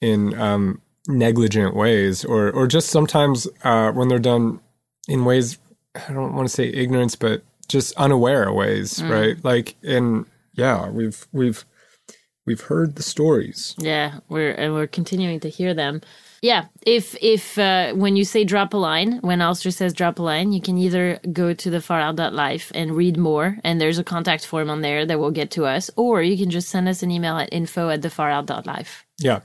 in 0.00 0.38
um 0.40 0.80
negligent 1.06 1.76
ways 1.76 2.24
or 2.24 2.50
or 2.50 2.66
just 2.66 2.88
sometimes 2.88 3.46
uh 3.62 3.92
when 3.92 4.08
they're 4.08 4.18
done 4.18 4.58
in 5.06 5.26
ways 5.26 5.58
I 5.94 6.12
don't 6.12 6.34
want 6.34 6.48
to 6.48 6.54
say 6.54 6.68
ignorance 6.68 7.14
but 7.14 7.42
just 7.68 7.94
unaware 7.96 8.50
ways 8.52 9.02
right? 9.02 9.44
Like 9.44 9.76
in 9.82 10.24
yeah 10.54 10.88
we've 10.88 11.26
we've 11.32 11.64
we've 12.50 12.68
heard 12.74 12.96
the 12.96 13.02
stories 13.14 13.76
Yeah, 13.78 14.08
we're 14.28 14.50
and 14.50 14.74
we're 14.74 14.88
continuing 14.88 15.38
to 15.40 15.48
hear 15.48 15.72
them. 15.72 16.00
Yeah, 16.42 16.62
if 16.86 17.16
if 17.20 17.58
uh, 17.58 17.92
when 17.94 18.16
you 18.16 18.24
say 18.24 18.44
drop 18.44 18.74
a 18.74 18.76
line, 18.78 19.20
when 19.20 19.40
Alistair 19.40 19.72
says 19.72 19.92
drop 19.92 20.18
a 20.18 20.22
line, 20.22 20.52
you 20.52 20.60
can 20.60 20.76
either 20.78 21.20
go 21.32 21.52
to 21.52 21.70
the 21.70 21.82
farout.life 21.88 22.72
and 22.74 22.96
read 22.96 23.16
more, 23.18 23.58
and 23.62 23.78
there's 23.78 23.98
a 23.98 24.04
contact 24.04 24.46
form 24.46 24.70
on 24.70 24.80
there 24.80 25.06
that 25.06 25.20
will 25.20 25.30
get 25.30 25.50
to 25.52 25.66
us, 25.66 25.90
or 25.96 26.22
you 26.22 26.36
can 26.42 26.50
just 26.50 26.68
send 26.68 26.88
us 26.88 27.02
an 27.02 27.10
email 27.10 27.36
at 27.36 27.52
info 27.52 27.90
at 27.90 28.00
thefarout.life. 28.00 29.04
yeah 29.18 29.40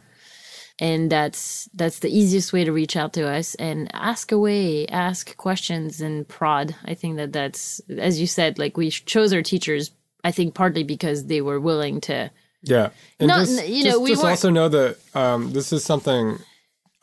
And 0.79 1.11
that's 1.11 1.69
that's 1.73 1.99
the 1.99 2.13
easiest 2.19 2.53
way 2.53 2.63
to 2.65 2.73
reach 2.73 2.95
out 2.95 3.11
to 3.13 3.23
us 3.37 3.55
and 3.55 3.91
ask 3.93 4.31
away, 4.31 4.87
ask 4.87 5.35
questions 5.37 6.01
and 6.01 6.27
prod. 6.27 6.75
I 6.91 6.95
think 6.95 7.17
that 7.17 7.31
that's 7.33 7.81
as 8.09 8.19
you 8.21 8.27
said, 8.27 8.57
like 8.57 8.77
we 8.77 8.89
chose 8.89 9.31
our 9.33 9.43
teachers. 9.43 9.91
I 10.23 10.31
think 10.31 10.55
partly 10.55 10.83
because 10.83 11.25
they 11.25 11.41
were 11.41 11.59
willing 11.59 12.01
to. 12.07 12.31
Yeah, 12.65 12.89
and 13.19 13.27
No, 13.27 13.39
just, 13.39 13.67
you 13.67 13.83
know, 13.83 13.91
just, 13.91 14.01
we 14.01 14.09
just 14.09 14.23
also 14.25 14.49
know 14.49 14.69
that 14.69 14.97
um, 15.13 15.53
this 15.53 15.71
is 15.71 15.83
something 15.83 16.39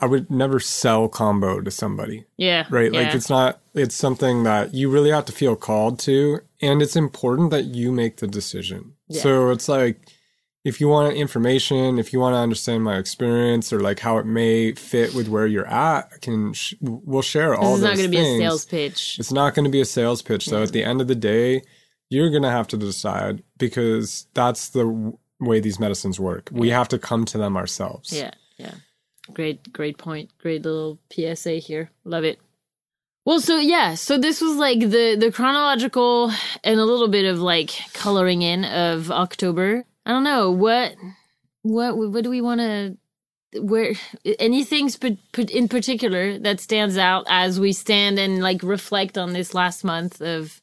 I 0.00 0.06
would 0.06 0.30
never 0.30 0.58
sell 0.58 1.08
Kambo 1.08 1.64
to 1.64 1.70
somebody, 1.70 2.24
Yeah. 2.36 2.66
right? 2.70 2.92
Like 2.92 3.08
yeah. 3.08 3.16
it's 3.16 3.30
not. 3.30 3.60
It's 3.74 3.94
something 3.94 4.42
that 4.42 4.74
you 4.74 4.90
really 4.90 5.10
have 5.10 5.24
to 5.26 5.32
feel 5.32 5.54
called 5.56 5.98
to, 6.00 6.40
and 6.60 6.82
it's 6.82 6.96
important 6.96 7.50
that 7.50 7.66
you 7.66 7.92
make 7.92 8.16
the 8.16 8.26
decision. 8.26 8.94
So 9.10 9.50
it's 9.50 9.68
like 9.68 10.00
if 10.64 10.80
you 10.80 10.88
want 10.88 11.14
information, 11.16 11.98
if 11.98 12.12
you 12.12 12.20
want 12.20 12.34
to 12.34 12.38
understand 12.38 12.84
my 12.84 12.96
experience 12.96 13.72
or 13.72 13.80
like 13.80 13.98
how 14.00 14.18
it 14.18 14.26
may 14.26 14.72
fit 14.72 15.14
with 15.14 15.28
where 15.28 15.46
you're 15.46 15.66
at, 15.66 16.08
I 16.14 16.18
can 16.18 16.52
sh- 16.52 16.74
we'll 16.80 17.22
share 17.22 17.54
all 17.54 17.76
This 17.76 17.78
is 17.78 17.84
not 17.84 17.96
going 17.96 18.10
to 18.10 18.16
be 18.16 18.22
a 18.22 18.38
sales 18.38 18.64
pitch. 18.64 19.16
It's 19.18 19.32
not 19.32 19.54
going 19.54 19.64
to 19.64 19.70
be 19.70 19.80
a 19.80 19.84
sales 19.84 20.22
pitch, 20.22 20.46
though. 20.46 20.62
At 20.62 20.72
the 20.72 20.84
end 20.84 21.00
of 21.00 21.08
the 21.08 21.14
day, 21.16 21.62
you're 22.10 22.30
going 22.30 22.44
to 22.44 22.50
have 22.50 22.68
to 22.68 22.76
decide 22.76 23.42
because 23.58 24.26
that's 24.34 24.68
the 24.70 25.14
way 25.44 25.60
these 25.60 25.78
medicines 25.78 26.18
work. 26.18 26.48
We 26.52 26.70
have 26.70 26.88
to 26.88 26.98
come 26.98 27.24
to 27.26 27.38
them 27.38 27.56
ourselves. 27.56 28.12
Yeah, 28.12 28.32
yeah. 28.56 28.74
Great, 29.32 29.72
great 29.72 29.98
point. 29.98 30.30
Great 30.38 30.62
little 30.62 30.98
PSA 31.12 31.54
here. 31.54 31.90
Love 32.04 32.24
it. 32.24 32.40
Well, 33.24 33.40
so 33.40 33.58
yeah, 33.58 33.94
so 33.94 34.18
this 34.18 34.40
was 34.40 34.56
like 34.56 34.80
the 34.80 35.16
the 35.16 35.30
chronological 35.32 36.32
and 36.64 36.80
a 36.80 36.84
little 36.84 37.08
bit 37.08 37.24
of 37.24 37.38
like 37.38 37.70
coloring 37.92 38.42
in 38.42 38.64
of 38.64 39.10
October. 39.10 39.84
I 40.04 40.10
don't 40.10 40.24
know 40.24 40.50
what 40.50 40.96
what 41.62 41.96
what 41.96 42.24
do 42.24 42.30
we 42.30 42.40
want 42.40 42.60
to 42.60 42.96
where 43.60 43.94
anything 44.38 44.90
in 45.50 45.68
particular 45.68 46.38
that 46.38 46.60
stands 46.60 46.96
out 46.96 47.26
as 47.28 47.60
we 47.60 47.72
stand 47.72 48.18
and 48.18 48.42
like 48.42 48.62
reflect 48.62 49.18
on 49.18 49.34
this 49.34 49.54
last 49.54 49.84
month 49.84 50.20
of 50.20 50.60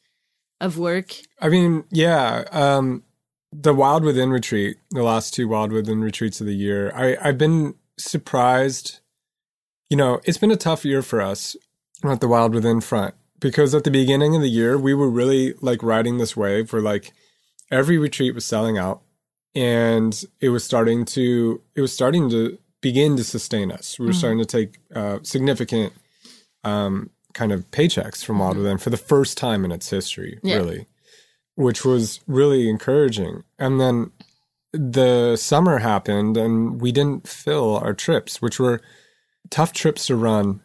of 0.59 0.77
work. 0.77 1.15
I 1.39 1.49
mean, 1.49 1.85
yeah. 1.91 2.43
Um, 2.51 3.03
the 3.51 3.73
Wild 3.73 4.03
Within 4.03 4.29
retreat, 4.29 4.77
the 4.91 5.03
last 5.03 5.33
two 5.33 5.47
Wild 5.47 5.71
Within 5.71 6.01
retreats 6.01 6.39
of 6.41 6.47
the 6.47 6.55
year, 6.55 6.91
I, 6.95 7.17
I've 7.21 7.37
been 7.37 7.75
surprised. 7.97 8.99
You 9.89 9.97
know, 9.97 10.19
it's 10.23 10.37
been 10.37 10.51
a 10.51 10.55
tough 10.57 10.85
year 10.85 11.01
for 11.01 11.21
us 11.21 11.55
at 12.03 12.21
the 12.21 12.27
Wild 12.27 12.53
Within 12.53 12.79
front 12.81 13.15
because 13.39 13.73
at 13.73 13.83
the 13.83 13.91
beginning 13.91 14.35
of 14.35 14.41
the 14.41 14.49
year, 14.49 14.77
we 14.77 14.93
were 14.93 15.09
really 15.09 15.53
like 15.61 15.81
riding 15.81 16.17
this 16.17 16.37
wave 16.37 16.71
where 16.71 16.81
like 16.81 17.11
every 17.71 17.97
retreat 17.97 18.35
was 18.35 18.45
selling 18.45 18.77
out 18.77 19.01
and 19.55 20.23
it 20.41 20.49
was 20.49 20.63
starting 20.63 21.05
to, 21.05 21.61
it 21.75 21.81
was 21.81 21.91
starting 21.91 22.29
to 22.29 22.59
begin 22.81 23.17
to 23.17 23.23
sustain 23.23 23.71
us. 23.71 23.97
We 23.97 24.05
were 24.05 24.11
Mm-hmm. 24.11 24.17
starting 24.19 24.39
to 24.39 24.45
take 24.45 24.77
uh, 24.95 25.19
significant 25.23 25.93
um, 26.63 27.09
kind 27.33 27.51
of 27.51 27.69
paychecks 27.71 28.23
from 28.23 28.39
Wild 28.39 28.57
Within 28.57 28.77
for 28.77 28.89
the 28.91 28.97
first 28.97 29.37
time 29.37 29.65
in 29.65 29.71
its 29.71 29.89
history, 29.89 30.35
Mm-hmm. 30.37 30.47
Yeah. 30.47 30.55
really, 30.57 30.87
which 31.59 31.83
was 31.83 32.21
really 32.25 32.69
encouraging. 32.69 33.43
And 33.59 33.81
then 33.81 34.11
the 34.71 35.35
summer 35.35 35.79
happened 35.79 36.37
and 36.37 36.79
we 36.79 36.93
didn't 36.93 37.27
fill 37.27 37.75
our 37.75 37.93
trips, 37.93 38.41
which 38.41 38.61
were 38.61 38.79
tough 39.49 39.73
trips 39.73 40.07
to 40.07 40.15
run 40.15 40.61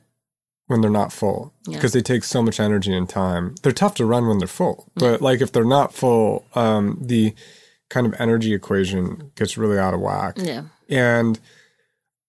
when 0.68 0.80
they're 0.82 0.90
not 0.90 1.12
full 1.12 1.52
Yeah. 1.66 1.78
because 1.78 1.94
they 1.94 2.00
take 2.00 2.22
so 2.22 2.42
much 2.42 2.60
energy 2.60 2.94
and 2.96 3.08
time. 3.08 3.56
They're 3.64 3.72
tough 3.72 3.96
to 3.96 4.06
run 4.06 4.28
when 4.28 4.38
they're 4.38 4.46
full, 4.46 4.88
but 4.94 5.20
like 5.20 5.40
if 5.40 5.50
they're 5.50 5.64
not 5.64 5.92
full, 5.92 6.44
um, 6.54 6.96
the 7.02 7.34
kind 7.90 8.06
of 8.06 8.14
energy 8.20 8.54
equation 8.54 9.32
gets 9.34 9.58
really 9.58 9.78
out 9.78 9.94
of 9.94 10.00
whack. 10.00 10.36
Yeah. 10.38 10.62
And, 10.88 11.40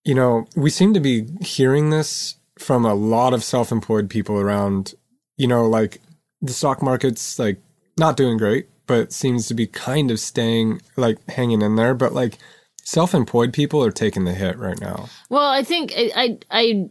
you 0.04 0.14
know, 0.16 0.46
we 0.56 0.70
seem 0.70 0.92
to 0.92 1.00
be 1.00 1.28
hearing 1.40 1.90
this 1.90 2.34
from 2.58 2.84
a 2.84 2.94
lot 2.94 3.32
of 3.32 3.44
self 3.44 3.70
employed 3.70 4.10
people 4.10 4.40
around, 4.40 4.94
you 5.36 5.46
know, 5.46 5.68
like 5.68 6.00
the 6.42 6.52
stock 6.52 6.82
market's 6.82 7.38
like 7.38 7.60
not 7.98 8.16
doing 8.16 8.36
great, 8.38 8.68
but 8.86 9.12
seems 9.12 9.46
to 9.48 9.54
be 9.54 9.66
kind 9.66 10.10
of 10.10 10.18
staying 10.20 10.80
like 10.96 11.18
hanging 11.28 11.62
in 11.62 11.76
there. 11.76 11.94
But 11.94 12.12
like 12.12 12.38
self 12.82 13.14
employed 13.14 13.52
people 13.52 13.82
are 13.84 13.90
taking 13.90 14.24
the 14.24 14.34
hit 14.34 14.58
right 14.58 14.80
now. 14.80 15.08
Well, 15.30 15.48
I 15.50 15.62
think 15.62 15.92
I, 15.96 16.10
I, 16.16 16.38
I, 16.50 16.90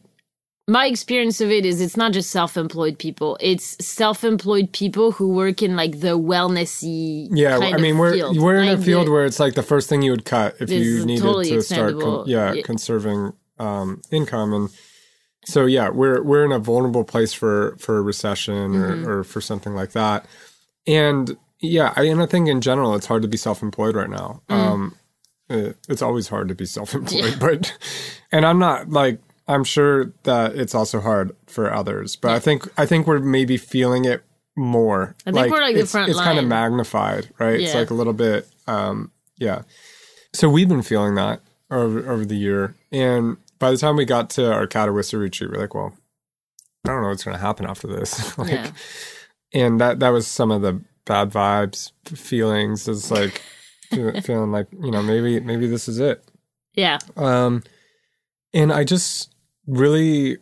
my 0.68 0.88
experience 0.88 1.42
of 1.42 1.52
it 1.52 1.64
is 1.64 1.80
it's 1.80 1.96
not 1.96 2.12
just 2.12 2.32
self-employed 2.32 2.98
people; 2.98 3.38
it's 3.40 3.78
self-employed 3.86 4.74
people 4.74 5.12
who 5.12 5.30
work 5.30 5.62
in 5.62 5.76
like 5.76 6.00
the 6.00 6.18
wellnessy. 6.18 7.28
Yeah, 7.32 7.60
I 7.60 7.78
mean, 7.78 7.98
we're 8.00 8.14
field. 8.14 8.40
we're 8.42 8.56
in 8.64 8.70
a 8.70 8.82
field 8.82 9.08
the- 9.08 9.12
where 9.12 9.26
it's 9.26 9.40
like 9.40 9.54
the 9.54 9.62
first 9.64 9.88
thing 9.90 10.02
you 10.02 10.10
would 10.12 10.26
cut 10.26 10.56
if 10.60 10.72
you 10.72 11.06
needed 11.06 11.22
totally 11.22 11.50
to 11.52 11.62
start, 11.62 12.00
con- 12.00 12.24
yeah, 12.28 12.54
Yeah. 12.54 12.62
conserving 12.64 13.34
um, 13.60 14.02
income, 14.12 14.54
and 14.54 14.70
so 15.46 15.68
yeah, 15.68 15.90
we're 15.90 16.24
we're 16.24 16.44
in 16.44 16.52
a 16.52 16.58
vulnerable 16.60 17.04
place 17.04 17.32
for 17.32 17.76
for 17.78 17.98
a 17.98 18.02
recession 18.02 18.72
Mm-hmm. 18.74 19.06
or, 19.08 19.20
or 19.20 19.24
for 19.24 19.42
something 19.42 19.76
like 19.76 19.92
that, 19.92 20.26
and 20.88 21.38
yeah, 21.60 21.94
I, 21.96 22.04
and 22.04 22.22
I 22.22 22.26
think 22.26 22.48
in 22.48 22.62
general 22.62 22.96
it's 22.96 23.06
hard 23.06 23.22
to 23.22 23.28
be 23.28 23.38
self-employed 23.38 23.96
right 23.96 24.10
now. 24.10 24.42
Mm. 24.50 24.56
Um, 24.56 24.96
it, 25.50 25.78
it's 25.88 26.02
always 26.02 26.28
hard 26.28 26.48
to 26.50 26.56
be 26.56 26.66
self-employed, 26.66 27.40
but 27.40 27.78
and 28.32 28.46
I'm 28.46 28.60
not 28.60 28.90
like 28.90 29.20
I'm 29.48 29.64
sure 29.64 30.12
that 30.24 30.56
it's 30.56 30.74
also 30.74 31.00
hard 31.00 31.36
for 31.48 31.74
others, 31.74 32.16
but 32.16 32.32
I 32.32 32.40
think 32.40 32.68
I 32.78 32.86
think 32.86 33.08
we're 33.08 33.20
maybe 33.20 33.58
feeling 33.58 34.06
it 34.06 34.24
more. 34.56 35.16
I 35.26 35.32
think 35.32 35.52
we're, 35.52 35.62
like, 35.62 35.76
the 35.76 35.82
it's, 35.82 35.92
front 35.92 36.10
It's 36.10 36.20
kind 36.20 36.40
of 36.40 36.46
magnified, 36.46 37.30
right? 37.40 37.60
It's 37.60 37.76
like 37.76 37.90
a 37.90 37.94
little 37.94 38.14
bit, 38.14 38.48
um, 38.68 39.12
yeah. 39.38 39.64
So 40.34 40.50
we've 40.50 40.70
been 40.70 40.82
feeling 40.82 41.16
that 41.16 41.42
over 41.70 42.12
over 42.12 42.26
the 42.26 42.36
year, 42.36 42.76
and 42.92 43.38
by 43.60 43.72
the 43.72 43.78
time 43.78 43.96
we 43.96 44.06
got 44.06 44.30
to 44.32 44.52
our 44.52 44.68
Catawissa 44.68 45.20
retreat, 45.20 45.52
we're 45.52 45.60
like, 45.60 45.74
well, 45.74 45.94
I 46.86 46.90
don't 46.90 47.02
know 47.02 47.10
what's 47.10 47.24
going 47.24 47.38
to 47.38 47.42
happen 47.42 47.66
after 47.66 47.88
this. 47.88 48.38
like, 48.38 48.52
Yeah. 48.52 48.72
And 49.56 49.80
that 49.80 50.00
that 50.02 50.10
was 50.10 50.28
some 50.28 50.52
of 50.52 50.62
the 50.62 50.82
bad 51.06 51.32
vibes, 51.32 51.92
feelings. 52.06 52.88
It's 52.88 53.10
like 53.10 53.42
feeling 53.90 54.52
like 54.52 54.68
you 54.72 54.92
know 54.92 55.02
maybe 55.02 55.40
maybe 55.40 55.66
this 55.66 55.88
is 55.88 56.00
it. 56.00 56.24
Yeah, 56.74 57.00
Um, 57.16 57.64
and 58.54 58.72
I 58.72 58.84
just 58.84 59.34
really 59.66 60.38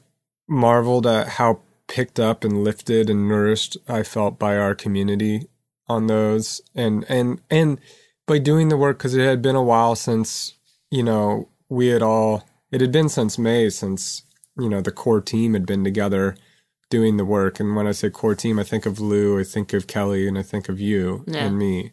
marveled 0.49 1.05
at 1.05 1.27
how 1.29 1.61
picked 1.87 2.19
up 2.19 2.43
and 2.43 2.63
lifted 2.63 3.09
and 3.09 3.29
nourished 3.29 3.77
I 3.87 4.01
felt 4.01 4.39
by 4.39 4.57
our 4.57 4.73
community 4.73 5.47
on 5.87 6.07
those, 6.07 6.59
and 6.75 7.05
and 7.07 7.39
and 7.49 7.79
by 8.25 8.39
doing 8.39 8.69
the 8.69 8.77
work 8.77 8.97
because 8.97 9.13
it 9.13 9.25
had 9.25 9.41
been 9.43 9.55
a 9.55 9.63
while 9.63 9.95
since 9.95 10.55
you 10.89 11.03
know 11.03 11.49
we 11.69 11.87
had 11.87 12.01
all. 12.01 12.49
It 12.71 12.81
had 12.81 12.91
been 12.91 13.09
since 13.09 13.37
May 13.37 13.69
since 13.69 14.23
you 14.57 14.67
know 14.67 14.81
the 14.81 14.91
core 14.91 15.21
team 15.21 15.53
had 15.53 15.67
been 15.67 15.83
together 15.83 16.35
doing 16.97 17.17
the 17.17 17.25
work. 17.25 17.59
And 17.59 17.75
when 17.75 17.87
I 17.87 17.91
say 17.93 18.09
core 18.11 18.35
team, 18.35 18.59
I 18.59 18.63
think 18.63 18.85
of 18.85 18.99
Lou, 18.99 19.39
I 19.39 19.43
think 19.43 19.73
of 19.73 19.87
Kelly, 19.87 20.27
and 20.27 20.37
I 20.37 20.43
think 20.43 20.69
of 20.69 20.79
you 20.79 21.23
Yeah. 21.27 21.45
and 21.45 21.57
me. 21.57 21.91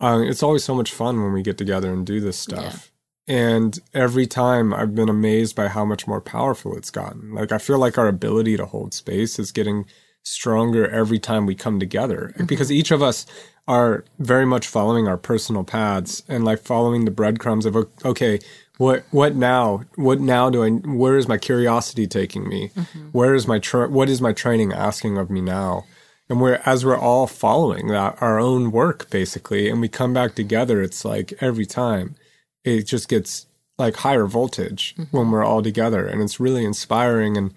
Um, 0.00 0.22
it's 0.24 0.42
always 0.42 0.64
so 0.64 0.74
much 0.74 0.92
fun 0.92 1.22
when 1.22 1.32
we 1.32 1.42
get 1.42 1.56
together 1.58 1.92
and 1.92 2.04
do 2.04 2.18
this 2.20 2.36
stuff. 2.38 2.90
Yeah. 3.28 3.36
And 3.40 3.78
every 3.94 4.26
time 4.26 4.74
I've 4.74 4.94
been 4.94 5.08
amazed 5.08 5.54
by 5.54 5.68
how 5.68 5.84
much 5.84 6.06
more 6.06 6.20
powerful 6.20 6.76
it's 6.76 6.90
gotten. 6.90 7.32
Like 7.34 7.52
I 7.52 7.58
feel 7.58 7.78
like 7.78 7.96
our 7.98 8.08
ability 8.08 8.56
to 8.56 8.66
hold 8.66 8.92
space 8.94 9.38
is 9.38 9.52
getting 9.52 9.84
stronger 10.24 10.88
every 10.88 11.18
time 11.18 11.46
we 11.46 11.54
come 11.54 11.78
together 11.78 12.32
because 12.46 12.70
each 12.72 12.90
of 12.90 13.02
us 13.02 13.24
are 13.66 14.04
very 14.18 14.46
much 14.46 14.66
following 14.66 15.06
our 15.08 15.16
personal 15.16 15.62
paths 15.64 16.22
and 16.28 16.44
like 16.44 16.60
following 16.60 17.04
the 17.04 17.10
breadcrumbs 17.20 17.66
of 17.66 17.76
okay 18.04 18.38
what 18.78 19.04
what 19.10 19.34
now? 19.34 19.82
What 19.96 20.20
now 20.20 20.50
do 20.50 20.64
i 20.64 20.70
where 20.70 21.18
is 21.18 21.28
my 21.28 21.36
curiosity 21.36 22.06
taking 22.06 22.48
me? 22.48 22.70
Mm-hmm. 22.74 23.08
Where 23.08 23.34
is 23.34 23.46
my 23.46 23.58
tra- 23.58 23.88
what 23.88 24.08
is 24.08 24.20
my 24.20 24.32
training 24.32 24.72
asking 24.72 25.18
of 25.18 25.30
me 25.30 25.40
now? 25.40 25.84
And 26.28 26.40
we're 26.40 26.62
as 26.64 26.84
we're 26.84 26.96
all 26.96 27.26
following 27.26 27.88
that 27.88 28.16
our 28.22 28.38
own 28.38 28.70
work 28.70 29.10
basically 29.10 29.68
and 29.68 29.80
we 29.80 29.88
come 29.88 30.14
back 30.14 30.34
together 30.34 30.80
it's 30.80 31.04
like 31.04 31.32
every 31.40 31.66
time 31.66 32.16
it 32.64 32.82
just 32.82 33.08
gets 33.08 33.46
like 33.78 33.96
higher 33.96 34.26
voltage 34.26 34.94
mm-hmm. 34.96 35.16
when 35.16 35.30
we're 35.30 35.44
all 35.44 35.62
together 35.62 36.06
and 36.06 36.20
it's 36.20 36.38
really 36.38 36.64
inspiring 36.64 37.36
and 37.36 37.54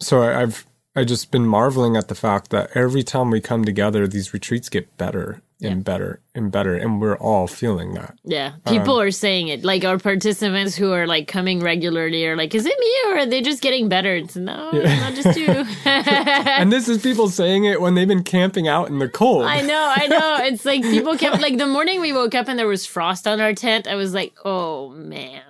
so 0.00 0.22
I, 0.22 0.42
i've 0.42 0.66
i 0.94 1.04
just 1.04 1.30
been 1.30 1.46
marveling 1.46 1.96
at 1.96 2.08
the 2.08 2.14
fact 2.14 2.50
that 2.50 2.70
every 2.74 3.02
time 3.02 3.30
we 3.30 3.40
come 3.40 3.64
together 3.64 4.06
these 4.06 4.34
retreats 4.34 4.68
get 4.68 4.94
better 4.98 5.40
and 5.60 5.82
better 5.84 6.20
and 6.36 6.52
better 6.52 6.76
and 6.76 7.00
we're 7.00 7.16
all 7.18 7.46
feeling 7.48 7.94
that 7.94 8.16
yeah. 8.24 8.52
People 8.66 8.94
Um, 8.94 9.06
are 9.06 9.10
saying 9.10 9.48
it. 9.48 9.64
Like 9.64 9.84
our 9.84 9.98
participants 9.98 10.76
who 10.76 10.92
are 10.92 11.06
like 11.06 11.26
coming 11.26 11.60
regularly 11.60 12.24
are 12.26 12.36
like, 12.36 12.54
"Is 12.54 12.64
it 12.64 12.78
me 12.78 12.92
or 13.06 13.18
are 13.18 13.26
they 13.26 13.40
just 13.42 13.60
getting 13.60 13.88
better?" 13.88 14.14
It's 14.14 14.36
no, 14.36 14.70
it's 14.72 15.00
not 15.00 15.14
just 15.14 15.38
you. 15.38 15.66
and 15.84 16.72
this 16.72 16.88
is 16.88 17.02
people 17.02 17.28
saying 17.28 17.64
it 17.64 17.80
when 17.80 17.94
they've 17.94 18.06
been 18.06 18.22
camping 18.22 18.68
out 18.68 18.88
in 18.88 18.98
the 19.00 19.08
cold 19.08 19.46
I 19.46 19.60
know, 19.62 19.92
I 19.96 20.06
know. 20.06 20.38
It's 20.48 20.64
like 20.64 20.82
people 20.82 21.16
kept 21.16 21.40
like 21.42 21.58
the 21.58 21.66
morning 21.66 22.00
we 22.00 22.12
woke 22.12 22.34
up 22.34 22.48
and 22.48 22.58
there 22.58 22.68
was 22.68 22.86
frost 22.86 23.26
on 23.26 23.40
our 23.40 23.52
tent. 23.54 23.86
I 23.88 23.96
was 23.96 24.14
like, 24.14 24.34
oh 24.44 24.90
man. 24.90 25.42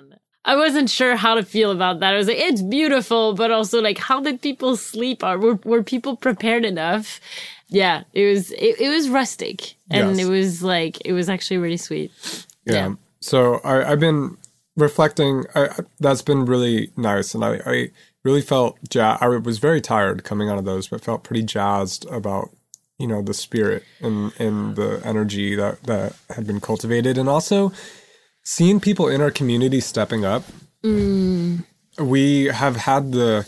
I 0.45 0.57
wasn't 0.57 0.89
sure 0.89 1.15
how 1.15 1.35
to 1.35 1.43
feel 1.43 1.71
about 1.71 2.01
that. 2.01 2.15
I 2.15 2.17
was 2.17 2.27
like, 2.27 2.39
it's 2.39 2.63
beautiful, 2.63 3.35
but 3.35 3.51
also 3.51 3.83
like, 3.83 3.99
how 3.99 4.21
did 4.21 4.41
people 4.41 4.77
sleep? 4.77 5.23
Are 5.23 5.37
were, 5.37 5.57
were 5.65 5.83
people 5.83 6.17
prepared 6.17 6.65
enough? 6.65 7.21
Yeah, 7.71 8.05
it 8.13 8.25
was 8.27 8.51
it, 8.53 8.81
it 8.81 8.89
was 8.89 9.09
rustic, 9.09 9.75
and 9.91 10.17
Yes. 10.17 10.27
it 10.27 10.31
was 10.31 10.63
like 10.63 11.01
it 11.05 11.13
was 11.13 11.29
actually 11.29 11.59
really 11.59 11.77
sweet. 11.77 12.13
Yeah. 12.65 12.75
Yeah. 12.75 12.95
So 13.21 13.57
I, 13.65 13.93
I've 13.93 14.01
been 14.01 14.37
reflecting. 14.77 15.45
I, 15.55 15.69
that's 16.01 16.23
been 16.23 16.45
really 16.47 16.91
nice, 16.97 17.35
and 17.35 17.45
I, 17.45 17.61
I 17.67 17.91
really 18.25 18.41
felt. 18.43 18.79
Ja- 18.95 19.19
I 19.21 19.27
was 19.29 19.59
very 19.59 19.81
tired 19.81 20.25
coming 20.25 20.49
out 20.49 20.59
of 20.59 20.65
those, 20.65 20.89
but 20.89 21.03
felt 21.05 21.25
pretty 21.25 21.43
jazzed 21.43 22.07
about 22.11 22.51
you 22.99 23.07
know 23.07 23.21
the 23.23 23.35
spirit 23.35 23.85
and 24.01 24.33
and 24.39 24.77
the 24.77 25.01
energy 25.05 25.55
that 25.55 25.83
that 25.85 26.15
had 26.31 26.47
been 26.47 26.61
cultivated, 26.61 27.19
and 27.19 27.29
also 27.29 27.71
seeing 28.45 28.81
people 28.81 29.09
in 29.09 29.21
our 29.21 29.31
community 29.31 29.81
stepping 29.81 30.25
up. 30.25 30.45
Mm. 30.85 31.65
We 31.99 32.45
have 32.47 32.77
had 32.77 33.13
the 33.13 33.47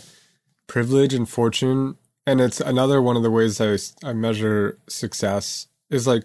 privilege 0.67 1.13
and 1.13 1.27
fortune, 1.27 1.95
and 2.25 2.39
it's 2.41 2.59
another 2.59 3.01
one 3.01 3.17
of 3.17 3.23
the 3.23 3.31
ways 3.31 3.59
I, 3.59 3.77
I 4.07 4.13
measure 4.13 4.77
success 4.87 5.67
is 5.89 6.07
like 6.07 6.23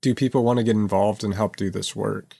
do 0.00 0.14
people 0.14 0.42
want 0.44 0.58
to 0.58 0.64
get 0.64 0.74
involved 0.74 1.22
and 1.22 1.34
help 1.34 1.56
do 1.56 1.70
this 1.70 1.94
work? 1.94 2.36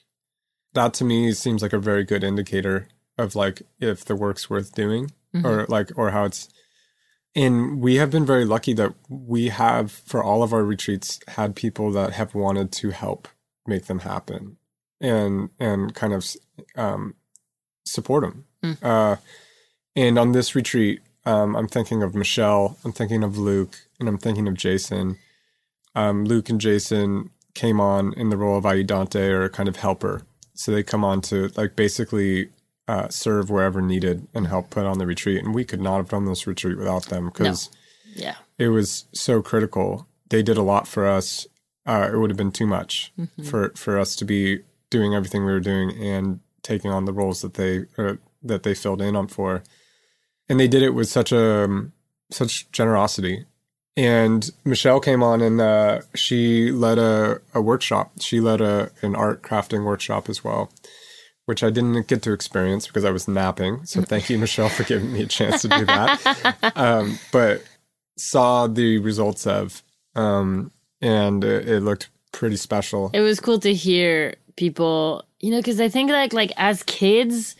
That 0.75 0.95
to 0.95 1.05
me 1.05 1.33
seems 1.33 1.63
like 1.63 1.73
a 1.73 1.79
very 1.79 2.05
good 2.05 2.25
indicator 2.25 2.89
of 3.19 3.35
like 3.35 3.63
if 3.81 4.05
the 4.05 4.17
work's 4.17 4.51
worth 4.51 4.75
doing 4.75 5.13
or 5.45 5.67
like 5.69 5.91
or 5.97 6.11
how 6.11 6.25
it's 6.25 6.49
and 7.35 7.81
we 7.81 7.97
have 7.97 8.11
been 8.11 8.25
very 8.25 8.47
lucky 8.47 8.73
that 8.73 8.95
we 9.09 9.49
have 9.49 9.91
for 9.91 10.23
all 10.23 10.43
of 10.43 10.53
our 10.53 10.65
retreats 10.65 11.21
had 11.29 11.55
people 11.55 11.93
that 11.93 12.15
have 12.15 12.35
wanted 12.35 12.73
to 12.73 12.91
help 12.91 13.29
make 13.67 13.87
them 13.87 14.01
happen 14.01 14.57
and 15.01 15.51
and 15.61 15.95
kind 15.95 16.13
of 16.13 16.27
um 16.77 17.15
support 17.85 18.23
them 18.23 18.45
uh 18.83 19.17
and 19.95 20.19
on 20.19 20.33
this 20.33 20.55
retreat 20.55 21.01
um 21.27 21.55
i'm 21.57 21.69
thinking 21.69 22.03
of 22.03 22.15
michelle 22.15 22.79
i'm 22.85 22.93
thinking 22.93 23.23
of 23.23 23.37
luke 23.37 23.77
and 24.01 24.09
i'm 24.09 24.19
thinking 24.19 24.49
of 24.49 24.55
jason 24.55 25.19
um, 25.95 26.27
Luke 26.27 26.51
and 26.51 26.61
Jason 26.61 27.31
came 27.55 27.81
on 27.81 28.13
in 28.13 28.29
the 28.29 28.37
role 28.37 28.59
of 28.59 28.65
Ayudante 28.65 29.31
or 29.31 29.45
a 29.45 29.49
kind 29.49 29.67
of 29.67 29.77
helper. 29.77 30.27
So 30.53 30.71
they 30.71 30.83
come 30.83 31.05
on 31.05 31.23
to 31.23 31.49
like 31.57 31.75
basically 31.75 32.51
uh, 32.87 33.09
serve 33.09 33.49
wherever 33.49 33.81
needed 33.81 34.29
and 34.35 34.47
help 34.47 34.69
put 34.69 34.85
on 34.85 34.99
the 34.99 35.07
retreat. 35.07 35.43
And 35.43 35.55
we 35.55 35.65
could 35.65 35.81
not 35.81 35.97
have 35.97 36.11
done 36.11 36.27
this 36.27 36.47
retreat 36.47 36.77
without 36.77 37.07
them 37.07 37.31
because 37.31 37.71
Yeah, 38.15 38.35
it 38.59 38.69
was 38.69 39.07
so 39.15 39.41
critical. 39.41 40.07
They 40.29 40.43
did 40.43 40.59
a 40.59 40.63
lot 40.63 40.87
for 40.87 41.07
us. 41.07 41.47
uh, 41.87 42.11
it 42.13 42.19
would 42.19 42.29
have 42.29 42.37
been 42.37 42.53
too 42.53 42.67
much 42.67 43.11
for 43.43 43.71
for 43.75 43.99
us 43.99 44.15
to 44.17 44.27
be 44.27 44.65
doing 44.91 45.15
everything 45.15 45.47
we 45.47 45.53
were 45.53 45.61
doing 45.61 45.93
and 45.93 46.41
taking 46.63 46.91
on 46.91 47.07
the 47.07 47.13
roles 47.15 47.41
that 47.41 47.55
they 47.55 47.87
uh, 47.97 48.17
that 48.43 48.65
they 48.65 48.75
filled 48.75 49.01
in 49.01 49.17
on 49.17 49.29
for, 49.29 49.63
and 50.49 50.61
they 50.61 50.69
did 50.69 50.83
it 50.83 50.91
with 50.91 51.09
such 51.09 51.33
a 51.33 51.65
um, 51.65 51.93
such 52.31 52.71
generosity. 52.73 53.47
And 53.97 54.51
Michelle 54.65 55.01
came 55.01 55.23
on 55.23 55.41
and 55.41 55.61
uh, 55.61 56.01
she 56.15 56.71
led 56.71 56.99
a, 56.99 57.41
a 57.55 57.63
workshop. 57.63 58.13
She 58.21 58.41
led 58.41 58.61
a 58.61 58.91
an 59.03 59.17
art 59.17 59.43
crafting 59.43 59.85
workshop 59.85 60.29
as 60.29 60.45
well, 60.45 60.71
which 61.47 61.63
I 61.63 61.71
didn't 61.71 62.07
get 62.07 62.23
to 62.23 62.33
experience 62.33 62.87
because 62.87 63.05
I 63.05 63.11
was 63.11 63.27
napping. 63.27 63.87
So 63.87 64.03
thank 64.03 64.29
you, 64.29 64.39
Michelle, 64.39 64.69
for 64.69 64.85
giving 64.85 65.13
me 65.13 65.23
a 65.23 65.27
chance 65.27 65.63
to 65.63 65.69
do 65.69 65.87
that. 65.87 66.73
um, 66.77 67.19
but 67.33 67.63
saw 68.19 68.67
the 68.67 68.99
results 68.99 69.47
of, 69.47 69.83
um, 70.15 70.73
and 71.01 71.43
it, 71.43 71.69
it 71.69 71.81
looked 71.81 72.11
pretty 72.33 72.57
special. 72.57 73.11
It 73.15 73.21
was 73.21 73.41
cool 73.41 73.59
to 73.61 73.73
hear 73.73 74.35
people, 74.57 75.25
you 75.41 75.51
know, 75.51 75.59
because 75.59 75.81
I 75.81 75.89
think 75.89 76.11
like 76.11 76.35
like 76.35 76.53
as 76.59 76.83
kids, 76.83 77.57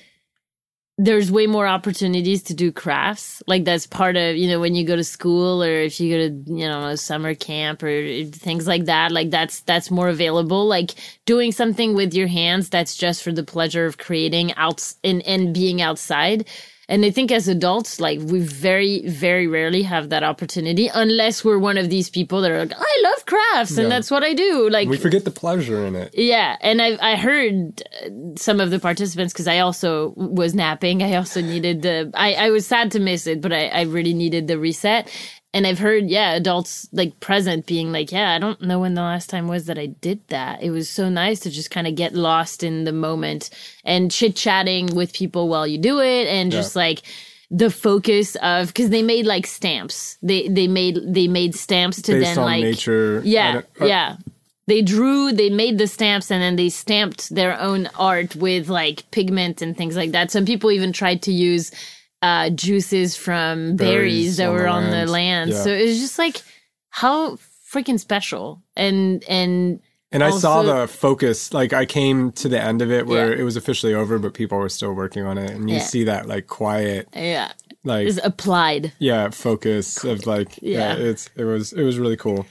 there's 0.99 1.31
way 1.31 1.47
more 1.47 1.67
opportunities 1.67 2.43
to 2.45 2.55
do 2.55 2.73
crafts. 2.73 3.43
Like 3.47 3.65
that's 3.65 3.87
part 3.87 4.17
of 4.17 4.37
you 4.37 4.49
know 4.49 4.61
when 4.61 4.75
you 4.75 4.87
go 4.87 4.97
to 4.97 5.05
school 5.05 5.63
or 5.63 5.71
if 5.71 6.01
you 6.01 6.11
go 6.11 6.29
to 6.29 6.53
you 6.53 6.67
know 6.67 6.95
summer 6.95 7.35
camp 7.35 7.83
or 7.83 8.25
things 8.25 8.67
like 8.67 8.87
that. 8.87 9.13
Like 9.13 9.31
that's 9.31 9.61
that's 9.61 9.91
more 9.91 10.09
available. 10.09 10.67
Like 10.67 10.93
doing 11.27 11.53
something 11.53 11.95
with 11.95 12.15
your 12.15 12.29
hands 12.29 12.71
that's 12.71 12.97
just 12.97 13.23
for 13.23 13.33
the 13.33 13.45
pleasure 13.45 13.85
of 13.85 13.99
creating 13.99 14.55
out 14.55 14.95
and 15.05 15.23
and 15.23 15.53
being 15.53 15.83
outside. 15.83 16.49
And 16.89 17.05
I 17.05 17.11
think 17.11 17.33
as 17.33 17.49
adults, 17.49 17.99
like 18.01 18.21
we 18.21 18.39
very, 18.39 19.03
very 19.09 19.49
rarely 19.49 19.83
have 19.83 20.11
that 20.11 20.23
opportunity 20.23 20.89
unless 20.95 21.45
we're 21.45 21.59
one 21.59 21.79
of 21.79 21.91
these 21.91 22.09
people 22.11 22.41
that 22.43 22.51
are 22.53 22.61
like, 22.61 22.73
I 22.79 23.01
love 23.03 23.27
crafts 23.27 23.77
and 23.77 23.89
Yeah. 23.89 23.97
that's 23.97 24.09
what 24.09 24.23
I 24.23 24.35
do. 24.35 24.71
Like 24.71 24.89
We 24.89 24.97
forget 24.97 25.25
the 25.25 25.33
pleasure 25.33 25.85
in 25.85 25.97
it. 25.97 26.15
yeah, 26.15 26.57
and 26.61 26.81
I 26.81 26.97
I 27.03 27.17
heard 27.17 27.83
uh, 28.05 28.11
some 28.37 28.61
of 28.61 28.71
the 28.71 28.79
participants 28.79 29.33
because 29.33 29.49
I 29.49 29.59
also 29.59 30.13
was 30.17 30.55
napping. 30.55 31.03
I 31.03 31.17
also 31.17 31.41
needed 31.41 31.83
the. 31.83 32.11
I 32.15 32.35
I 32.35 32.51
was 32.51 32.65
sad 32.67 32.93
to 32.93 33.01
miss 33.01 33.27
it, 33.27 33.41
but 33.41 33.53
I 33.53 33.67
I 33.67 33.83
really 33.83 34.15
needed 34.15 34.47
the 34.47 34.57
reset. 34.57 35.11
And 35.55 35.67
I've 35.67 35.79
heard 35.79 36.11
yeah 36.11 36.35
adults 36.35 36.87
like 36.93 37.19
present 37.21 37.65
being 37.67 37.91
like 37.91 38.13
yeah 38.13 38.35
I 38.35 38.39
don't 38.39 38.61
know 38.61 38.79
when 38.79 38.95
the 38.95 39.01
last 39.01 39.31
time 39.31 39.49
was 39.49 39.67
that 39.67 39.79
I 39.79 39.87
did 39.87 40.21
that. 40.29 40.63
It 40.63 40.71
was 40.71 40.91
so 40.91 41.09
nice 41.09 41.41
to 41.41 41.51
just 41.51 41.71
kind 41.71 41.87
of 41.87 41.95
get 41.95 42.15
lost 42.15 42.63
in 42.63 42.85
the 42.85 42.93
moment 42.93 43.49
and 43.85 44.11
chit 44.11 44.37
chatting 44.37 44.95
with 44.95 45.15
people 45.15 45.49
while 45.49 45.67
you 45.67 45.79
do 45.79 46.01
it 46.01 46.27
and 46.27 46.53
just 46.53 46.77
like 46.77 47.03
the 47.51 47.71
focus 47.71 48.37
of 48.37 48.69
because 48.69 48.91
they 48.91 49.03
made 49.03 49.27
like 49.27 49.47
stamps. 49.47 50.19
They 50.23 50.49
they 50.49 50.67
made 50.67 50.99
they 51.07 51.29
made 51.29 51.55
stamps 51.55 52.03
to 52.03 52.13
Based 52.13 52.35
then 52.35 52.45
like 52.45 52.63
nature. 52.63 53.23
Yeah, 53.25 53.63
uh, 53.81 53.87
yeah. 53.87 54.17
They 54.69 54.83
drew, 54.83 55.31
they 55.31 55.49
made 55.49 55.79
the 55.79 55.87
stamps, 55.87 56.29
and 56.29 56.43
then 56.43 56.57
they 56.57 56.71
stamped 56.71 57.33
their 57.33 57.57
own 57.61 57.89
art 57.97 58.35
with 58.35 58.69
like 58.69 59.09
pigment 59.13 59.63
and 59.63 59.77
things 59.77 59.97
like 59.97 60.11
that. 60.11 60.33
Some 60.33 60.45
people 60.45 60.73
even 60.73 60.93
tried 60.93 61.23
to 61.23 61.33
use 61.33 61.71
uh, 62.23 62.51
juices 62.51 63.17
from 63.17 63.77
berries, 63.77 63.79
Berries 63.79 64.37
that 64.39 64.49
on 64.49 64.53
were 64.55 64.63
the 64.63 64.69
on 64.69 64.91
the 64.91 65.07
land. 65.07 65.51
Yeah. 65.51 65.63
So 65.63 65.71
it 65.71 65.87
was 65.87 65.99
just 65.99 66.19
like 66.19 66.43
how 66.91 67.37
freaking 67.73 67.99
special. 68.01 68.63
And 68.77 69.23
and 69.29 69.81
And 70.13 70.23
I 70.25 70.31
saw 70.31 70.63
the 70.63 70.87
focus, 70.89 71.53
like 71.53 71.73
I 71.73 71.85
came 71.85 72.33
to 72.33 72.49
the 72.49 72.61
end 72.61 72.81
of 72.83 72.91
it 72.91 73.07
where 73.07 73.33
Yeah. 73.35 73.41
it 73.41 73.45
was 73.45 73.57
officially 73.57 73.93
over, 73.95 74.19
but 74.19 74.35
people 74.35 74.57
were 74.59 74.69
still 74.71 74.95
working 74.95 75.25
on 75.27 75.37
it. 75.39 75.51
And 75.51 75.69
you 75.69 75.77
Yeah. 75.77 75.83
see 75.83 76.05
that 76.05 76.27
like 76.27 76.47
quiet, 76.47 77.09
yeah, 77.15 77.53
like 77.85 78.07
is 78.07 78.21
applied. 78.25 78.93
yeah, 78.99 79.31
focus 79.31 80.05
of 80.05 80.27
like 80.27 80.59
yeah. 80.63 80.97
Yeah. 80.97 81.05
it's 81.11 81.29
it 81.37 81.45
was 81.45 81.73
it 81.73 81.83
was 81.83 81.99
really 81.99 82.17
cool. 82.17 82.47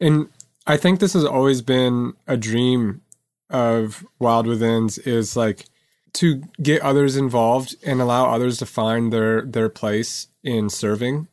And 0.00 0.28
I 0.66 0.76
think 0.76 1.00
this 1.00 1.12
has 1.12 1.24
always 1.24 1.60
been 1.60 2.14
a 2.26 2.36
dream 2.36 3.02
of 3.50 4.06
Wild 4.18 4.46
Within's 4.46 4.96
is 4.98 5.36
like 5.36 5.66
to 6.14 6.42
get 6.60 6.82
others 6.82 7.16
involved 7.16 7.74
and 7.84 8.00
allow 8.00 8.30
others 8.30 8.58
to 8.58 8.66
find 8.66 9.12
their 9.12 9.42
their 9.42 9.68
place 9.68 10.28
in 10.42 10.68
serving 10.68 11.28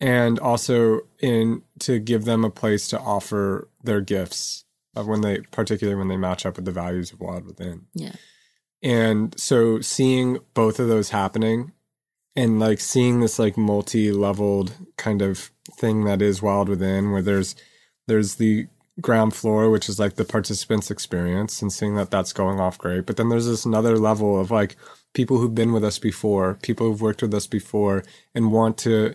and 0.00 0.38
also 0.40 1.02
in 1.20 1.62
to 1.78 1.98
give 1.98 2.24
them 2.24 2.44
a 2.44 2.50
place 2.50 2.88
to 2.88 2.98
offer 2.98 3.68
their 3.84 4.00
gifts 4.00 4.64
of 4.96 5.06
when 5.06 5.20
they 5.20 5.38
particularly 5.52 5.98
when 5.98 6.08
they 6.08 6.16
match 6.16 6.44
up 6.44 6.56
with 6.56 6.64
the 6.64 6.72
values 6.72 7.12
of 7.12 7.20
Wild 7.20 7.46
Within. 7.46 7.86
Yeah. 7.94 8.14
And 8.82 9.38
so 9.38 9.80
seeing 9.80 10.38
both 10.54 10.80
of 10.80 10.88
those 10.88 11.10
happening 11.10 11.72
and 12.34 12.58
like 12.58 12.80
seeing 12.80 13.20
this 13.20 13.38
like 13.38 13.56
multi-leveled 13.56 14.72
kind 14.96 15.22
of 15.22 15.50
thing 15.76 16.04
that 16.04 16.20
is 16.20 16.42
Wild 16.42 16.68
Within 16.68 17.12
where 17.12 17.22
there's 17.22 17.54
there's 18.08 18.34
the 18.36 18.66
ground 19.00 19.34
floor 19.34 19.70
which 19.70 19.88
is 19.88 19.98
like 19.98 20.16
the 20.16 20.24
participants 20.24 20.90
experience 20.90 21.62
and 21.62 21.72
seeing 21.72 21.96
that 21.96 22.10
that's 22.10 22.32
going 22.32 22.60
off 22.60 22.76
great. 22.76 23.06
But 23.06 23.16
then 23.16 23.28
there's 23.30 23.46
this 23.46 23.64
another 23.64 23.98
level 23.98 24.38
of 24.38 24.50
like 24.50 24.76
people 25.14 25.38
who've 25.38 25.54
been 25.54 25.72
with 25.72 25.84
us 25.84 25.98
before 25.98 26.58
people 26.62 26.88
who've 26.88 27.00
worked 27.00 27.22
with 27.22 27.32
us 27.32 27.46
before 27.46 28.04
and 28.34 28.52
want 28.52 28.76
to 28.78 29.14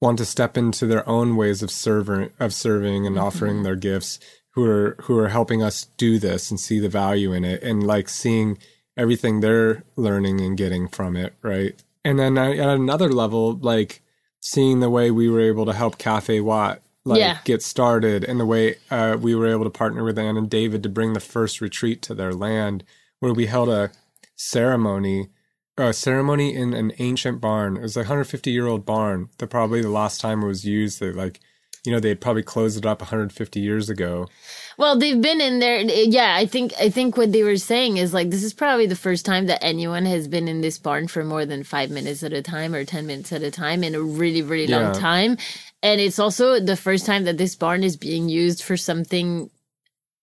want 0.00 0.18
to 0.18 0.24
step 0.24 0.56
into 0.56 0.86
their 0.86 1.08
own 1.08 1.36
ways 1.36 1.62
of 1.62 1.70
serving 1.70 2.30
of 2.40 2.52
serving 2.52 3.06
and 3.06 3.16
mm-hmm. 3.16 3.24
offering 3.24 3.62
their 3.62 3.76
gifts 3.76 4.18
who 4.50 4.64
are 4.64 4.96
who 5.02 5.16
are 5.18 5.28
helping 5.28 5.62
us 5.62 5.86
do 5.96 6.18
this 6.18 6.50
and 6.50 6.58
see 6.58 6.80
the 6.80 6.88
value 6.88 7.32
in 7.32 7.44
it 7.44 7.62
and 7.62 7.86
like 7.86 8.08
seeing 8.08 8.58
everything 8.96 9.40
they're 9.40 9.84
learning 9.96 10.40
and 10.40 10.56
getting 10.56 10.88
from 10.88 11.16
it 11.16 11.34
right? 11.42 11.82
And 12.04 12.18
then 12.18 12.36
at 12.36 12.58
another 12.58 13.08
level 13.08 13.54
like 13.54 14.02
seeing 14.40 14.80
the 14.80 14.90
way 14.90 15.10
we 15.10 15.28
were 15.28 15.40
able 15.40 15.64
to 15.66 15.72
help 15.72 15.98
cafe 15.98 16.40
watt 16.40 16.82
like 17.04 17.18
Yeah. 17.20 17.38
get 17.44 17.62
started 17.62 18.24
and 18.24 18.40
the 18.40 18.46
way 18.46 18.76
uh, 18.90 19.16
we 19.20 19.34
were 19.34 19.46
able 19.46 19.64
to 19.64 19.70
partner 19.70 20.02
with 20.04 20.18
ann 20.18 20.36
and 20.36 20.48
david 20.48 20.82
to 20.82 20.88
bring 20.88 21.12
the 21.12 21.20
first 21.20 21.60
retreat 21.60 22.00
to 22.02 22.14
their 22.14 22.32
land 22.32 22.84
where 23.20 23.32
we 23.34 23.46
held 23.46 23.68
a 23.68 23.90
ceremony 24.36 25.28
a 25.76 25.92
ceremony 25.92 26.54
in 26.54 26.72
an 26.72 26.92
ancient 26.98 27.40
barn. 27.40 27.76
It 27.76 27.82
was 27.82 27.96
a 27.96 28.00
150 28.00 28.50
year 28.50 28.66
old 28.66 28.86
barn. 28.86 29.28
That 29.38 29.48
probably 29.48 29.82
the 29.82 29.88
last 29.88 30.20
time 30.20 30.42
it 30.42 30.46
was 30.46 30.64
used. 30.64 31.00
They 31.00 31.10
like, 31.10 31.40
you 31.84 31.90
know, 31.92 31.98
they 31.98 32.14
probably 32.14 32.44
closed 32.44 32.78
it 32.78 32.86
up 32.86 33.00
150 33.00 33.58
years 33.60 33.90
ago. 33.90 34.28
Well, 34.76 34.98
they've 34.98 35.20
been 35.20 35.40
in 35.40 35.58
there. 35.60 35.80
Yeah, 35.80 36.34
I 36.36 36.46
think 36.46 36.72
I 36.80 36.90
think 36.90 37.16
what 37.16 37.32
they 37.32 37.42
were 37.42 37.56
saying 37.56 37.96
is 37.96 38.12
like 38.12 38.30
this 38.30 38.42
is 38.42 38.52
probably 38.54 38.86
the 38.86 38.96
first 38.96 39.24
time 39.24 39.46
that 39.46 39.62
anyone 39.62 40.04
has 40.06 40.26
been 40.28 40.48
in 40.48 40.60
this 40.60 40.78
barn 40.78 41.08
for 41.08 41.24
more 41.24 41.46
than 41.46 41.62
five 41.64 41.90
minutes 41.90 42.22
at 42.22 42.32
a 42.32 42.42
time 42.42 42.74
or 42.74 42.84
ten 42.84 43.06
minutes 43.06 43.32
at 43.32 43.42
a 43.42 43.50
time 43.50 43.84
in 43.84 43.94
a 43.94 44.00
really 44.00 44.42
really 44.42 44.66
long 44.66 44.92
time, 44.94 45.36
and 45.82 46.00
it's 46.00 46.18
also 46.18 46.58
the 46.60 46.76
first 46.76 47.06
time 47.06 47.24
that 47.24 47.38
this 47.38 47.54
barn 47.54 47.82
is 47.84 47.96
being 47.96 48.28
used 48.28 48.62
for 48.62 48.76
something 48.76 49.50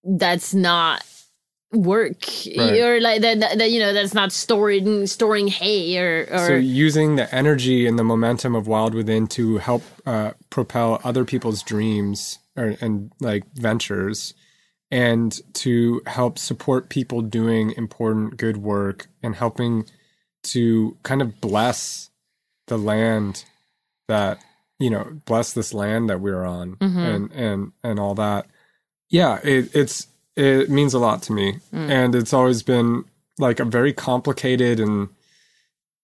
that's 0.04 0.54
not 0.54 1.04
work 1.72 2.18
Right. 2.58 2.82
or 2.82 3.00
like 3.00 3.22
that, 3.22 3.40
that, 3.40 3.58
that, 3.60 3.72
you 3.72 3.80
know 3.80 3.94
that's 3.94 4.14
not 4.14 4.34
storing 4.34 5.08
storing 5.08 5.48
hay 5.48 5.98
or 5.98 6.28
or 6.30 6.48
So 6.48 6.56
using 6.56 7.16
the 7.16 7.34
energy 7.34 7.88
and 7.88 7.98
the 7.98 8.04
momentum 8.04 8.56
of 8.56 8.68
Wild 8.68 8.94
Within 8.94 9.28
to 9.28 9.58
help 9.60 9.84
uh, 10.06 10.32
propel 10.50 11.00
other 11.04 11.24
people's 11.24 11.64
dreams 11.64 12.40
or, 12.58 12.76
and 12.82 13.12
like 13.22 13.44
ventures, 13.56 14.34
and 14.92 15.40
to 15.54 16.02
help 16.06 16.38
support 16.38 16.90
people 16.90 17.22
doing 17.22 17.72
important 17.78 18.38
good 18.38 18.58
work 18.58 19.08
and 19.24 19.36
helping 19.36 19.86
to 20.44 20.98
kind 21.04 21.22
of 21.22 21.40
bless 21.40 22.10
the 22.68 22.78
land 22.78 23.46
that 24.08 24.40
you 24.80 24.90
know 24.90 25.20
bless 25.26 25.54
this 25.54 25.74
land 25.74 26.10
that 26.10 26.20
we're 26.20 26.44
on 26.44 26.76
mm-hmm. 26.76 27.00
and 27.00 27.32
and 27.32 27.72
and 27.84 28.00
all 28.00 28.16
that. 28.16 28.48
Yeah 29.10 29.40
it, 29.44 29.74
it's 29.76 30.08
it 30.36 30.70
means 30.70 30.94
a 30.94 31.00
lot 31.00 31.22
to 31.24 31.34
me. 31.34 31.60
Mm. 31.74 31.90
And 31.90 32.16
it's 32.16 32.34
always 32.34 32.64
been 32.64 33.06
like 33.38 33.60
a 33.60 33.66
very 33.66 33.94
complicated 33.94 34.80
and 34.80 35.10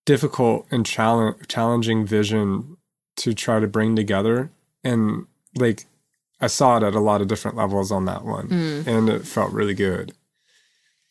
difficult 0.05 0.67
and 0.71 0.85
challenge, 0.85 1.47
challenging 1.47 2.05
vision 2.05 2.77
to 3.17 3.33
try 3.33 3.59
to 3.59 3.67
bring 3.67 3.95
together. 3.95 4.51
And 4.83 5.27
like 5.55 5.85
i 6.39 6.47
saw 6.47 6.77
it 6.77 6.83
at 6.83 6.93
a 6.95 6.99
lot 6.99 7.21
of 7.21 7.27
different 7.27 7.57
levels 7.57 7.91
on 7.91 8.05
that 8.05 8.23
one 8.23 8.47
and 8.87 9.09
it 9.09 9.25
felt 9.25 9.51
really 9.51 9.73
good. 9.73 10.13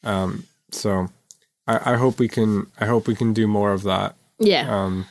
Um 0.04 0.44
so 0.70 1.08
I, 1.66 1.92
I 1.92 1.96
hope 1.96 2.18
we 2.18 2.28
can 2.28 2.66
i 2.80 2.86
hope 2.86 3.06
we 3.08 3.14
can 3.16 3.32
do 3.32 3.46
more 3.46 3.72
of 3.72 3.82
that. 3.84 4.14
Yeah. 4.38 4.64
Um 4.68 5.06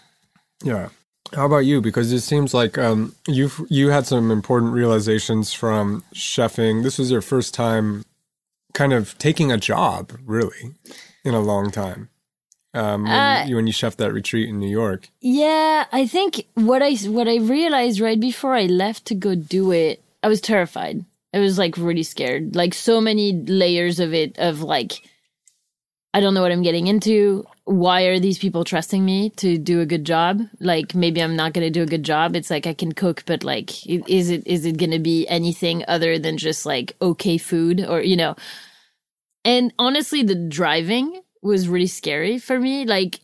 yeah. 0.63 0.89
How 1.33 1.45
about 1.47 1.65
you? 1.65 1.81
Because 1.81 2.11
it 2.13 2.21
seems 2.21 2.53
like 2.53 2.77
um 2.77 3.13
you've 3.27 3.59
you 3.69 3.89
had 3.89 4.05
some 4.05 4.31
important 4.31 4.73
realizations 4.73 5.53
from 5.53 6.03
chefing. 6.13 6.83
This 6.83 6.97
was 6.99 7.11
your 7.11 7.21
first 7.21 7.53
time 7.53 8.03
kind 8.73 8.93
of 8.93 9.17
taking 9.17 9.51
a 9.51 9.57
job 9.57 10.11
really 10.25 10.75
in 11.23 11.33
a 11.33 11.39
long 11.41 11.71
time. 11.71 12.09
Um 12.73 13.03
when, 13.03 13.11
Uh, 13.11 13.45
you, 13.47 13.55
when 13.55 13.67
you 13.67 13.73
chefed 13.73 13.97
that 13.97 14.13
retreat 14.13 14.47
in 14.49 14.59
new 14.59 14.69
york. 14.83 15.09
Yeah, 15.19 15.85
I 15.91 16.05
think 16.07 16.45
what 16.53 16.81
I 16.83 16.93
what 17.17 17.27
I 17.27 17.37
realized 17.37 17.99
right 17.99 18.19
before 18.19 18.53
I 18.53 18.65
left 18.67 19.05
to 19.05 19.15
go 19.15 19.33
do 19.35 19.71
it, 19.71 20.03
I 20.25 20.27
was 20.27 20.41
terrified. 20.41 21.05
I 21.35 21.39
was 21.39 21.59
like 21.59 21.77
really 21.77 22.01
scared. 22.01 22.55
Like 22.55 22.73
so 22.73 22.99
many 22.99 23.31
layers 23.31 23.99
of 23.99 24.11
it 24.11 24.39
of 24.39 24.63
like 24.63 25.07
I 26.15 26.19
don't 26.19 26.33
know 26.33 26.41
what 26.41 26.51
I'm 26.51 26.63
getting 26.63 26.87
into. 26.87 27.45
Why 27.65 28.03
are 28.05 28.19
these 28.19 28.39
people 28.39 28.63
trusting 28.63 29.05
me 29.05 29.29
to 29.41 29.59
do 29.59 29.81
a 29.81 29.85
good 29.85 30.03
job? 30.03 30.41
Like 30.59 30.95
maybe 30.95 31.21
I'm 31.21 31.35
not 31.35 31.53
going 31.53 31.67
to 31.67 31.69
do 31.69 31.83
a 31.83 31.85
good 31.85 32.01
job. 32.01 32.35
It's 32.35 32.49
like 32.49 32.65
I 32.65 32.73
can 32.73 32.93
cook, 32.93 33.21
but 33.27 33.43
like 33.43 33.85
is 33.85 34.31
it 34.31 34.47
is 34.47 34.65
it 34.65 34.79
going 34.79 34.89
to 34.91 34.99
be 34.99 35.27
anything 35.27 35.85
other 35.87 36.17
than 36.17 36.39
just 36.39 36.65
like 36.65 36.95
okay 37.03 37.37
food 37.37 37.85
or 37.87 38.01
you 38.01 38.15
know? 38.15 38.35
And 39.43 39.75
honestly, 39.77 40.23
the 40.23 40.33
driving 40.33 41.21
was 41.43 41.69
really 41.69 41.85
scary 41.85 42.39
for 42.39 42.59
me. 42.59 42.85
Like 42.85 43.19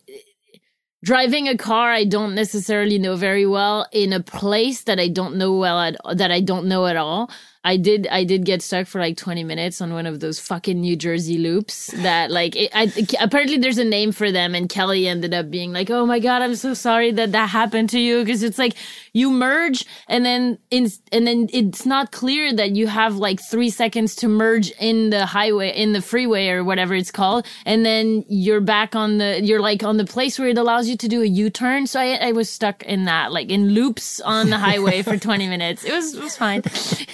driving 1.03 1.47
a 1.47 1.57
car 1.57 1.91
I 1.91 2.05
don't 2.05 2.35
necessarily 2.35 2.99
know 2.99 3.15
very 3.15 3.45
well 3.45 3.87
in 3.91 4.13
a 4.13 4.19
place 4.21 4.83
that 4.83 4.99
I 4.99 5.07
don't 5.07 5.35
know 5.37 5.55
well 5.55 5.79
at 5.79 5.97
that 6.15 6.31
I 6.31 6.41
don't 6.41 6.67
know 6.67 6.85
at 6.85 6.95
all. 6.97 7.29
I 7.63 7.77
did 7.77 8.07
I 8.07 8.23
did 8.23 8.43
get 8.45 8.61
stuck 8.63 8.87
for 8.87 8.99
like 8.99 9.17
20 9.17 9.43
minutes 9.43 9.81
on 9.81 9.93
one 9.93 10.07
of 10.07 10.19
those 10.19 10.39
fucking 10.39 10.79
New 10.81 10.95
Jersey 10.95 11.37
loops 11.37 11.87
that 11.97 12.31
like 12.31 12.55
it, 12.55 12.71
I 12.73 12.91
apparently 13.19 13.57
there's 13.57 13.77
a 13.77 13.85
name 13.85 14.11
for 14.11 14.31
them 14.31 14.55
and 14.55 14.67
Kelly 14.67 15.07
ended 15.07 15.33
up 15.33 15.51
being 15.51 15.71
like, 15.71 15.91
"Oh 15.91 16.05
my 16.07 16.19
god, 16.19 16.41
I'm 16.41 16.55
so 16.55 16.73
sorry 16.73 17.11
that 17.11 17.33
that 17.33 17.49
happened 17.49 17.89
to 17.91 17.99
you" 17.99 18.23
because 18.23 18.41
it's 18.41 18.57
like 18.57 18.73
you 19.13 19.29
merge 19.29 19.85
and 20.07 20.25
then 20.25 20.57
in 20.71 20.89
and 21.11 21.27
then 21.27 21.49
it's 21.53 21.85
not 21.85 22.11
clear 22.11 22.51
that 22.51 22.71
you 22.71 22.87
have 22.87 23.17
like 23.17 23.39
3 23.39 23.69
seconds 23.69 24.15
to 24.17 24.27
merge 24.27 24.71
in 24.79 25.11
the 25.11 25.27
highway 25.27 25.69
in 25.69 25.93
the 25.93 26.01
freeway 26.01 26.49
or 26.49 26.63
whatever 26.63 26.95
it's 26.95 27.11
called 27.11 27.45
and 27.65 27.85
then 27.85 28.25
you're 28.27 28.61
back 28.61 28.95
on 28.95 29.19
the 29.19 29.39
you're 29.43 29.59
like 29.59 29.83
on 29.83 29.97
the 29.97 30.05
place 30.05 30.39
where 30.39 30.47
it 30.47 30.57
allows 30.57 30.89
you 30.89 30.97
to 30.97 31.07
do 31.07 31.21
a 31.21 31.25
U-turn. 31.25 31.85
So 31.85 31.99
I 31.99 32.29
I 32.29 32.31
was 32.31 32.49
stuck 32.49 32.81
in 32.83 33.05
that 33.05 33.31
like 33.31 33.51
in 33.51 33.69
loops 33.69 34.19
on 34.21 34.49
the 34.49 34.57
highway 34.57 35.03
for 35.03 35.17
20 35.29 35.47
minutes. 35.47 35.83
It 35.83 35.91
was 35.91 36.15
it 36.15 36.23
was 36.23 36.35
fine. 36.35 36.63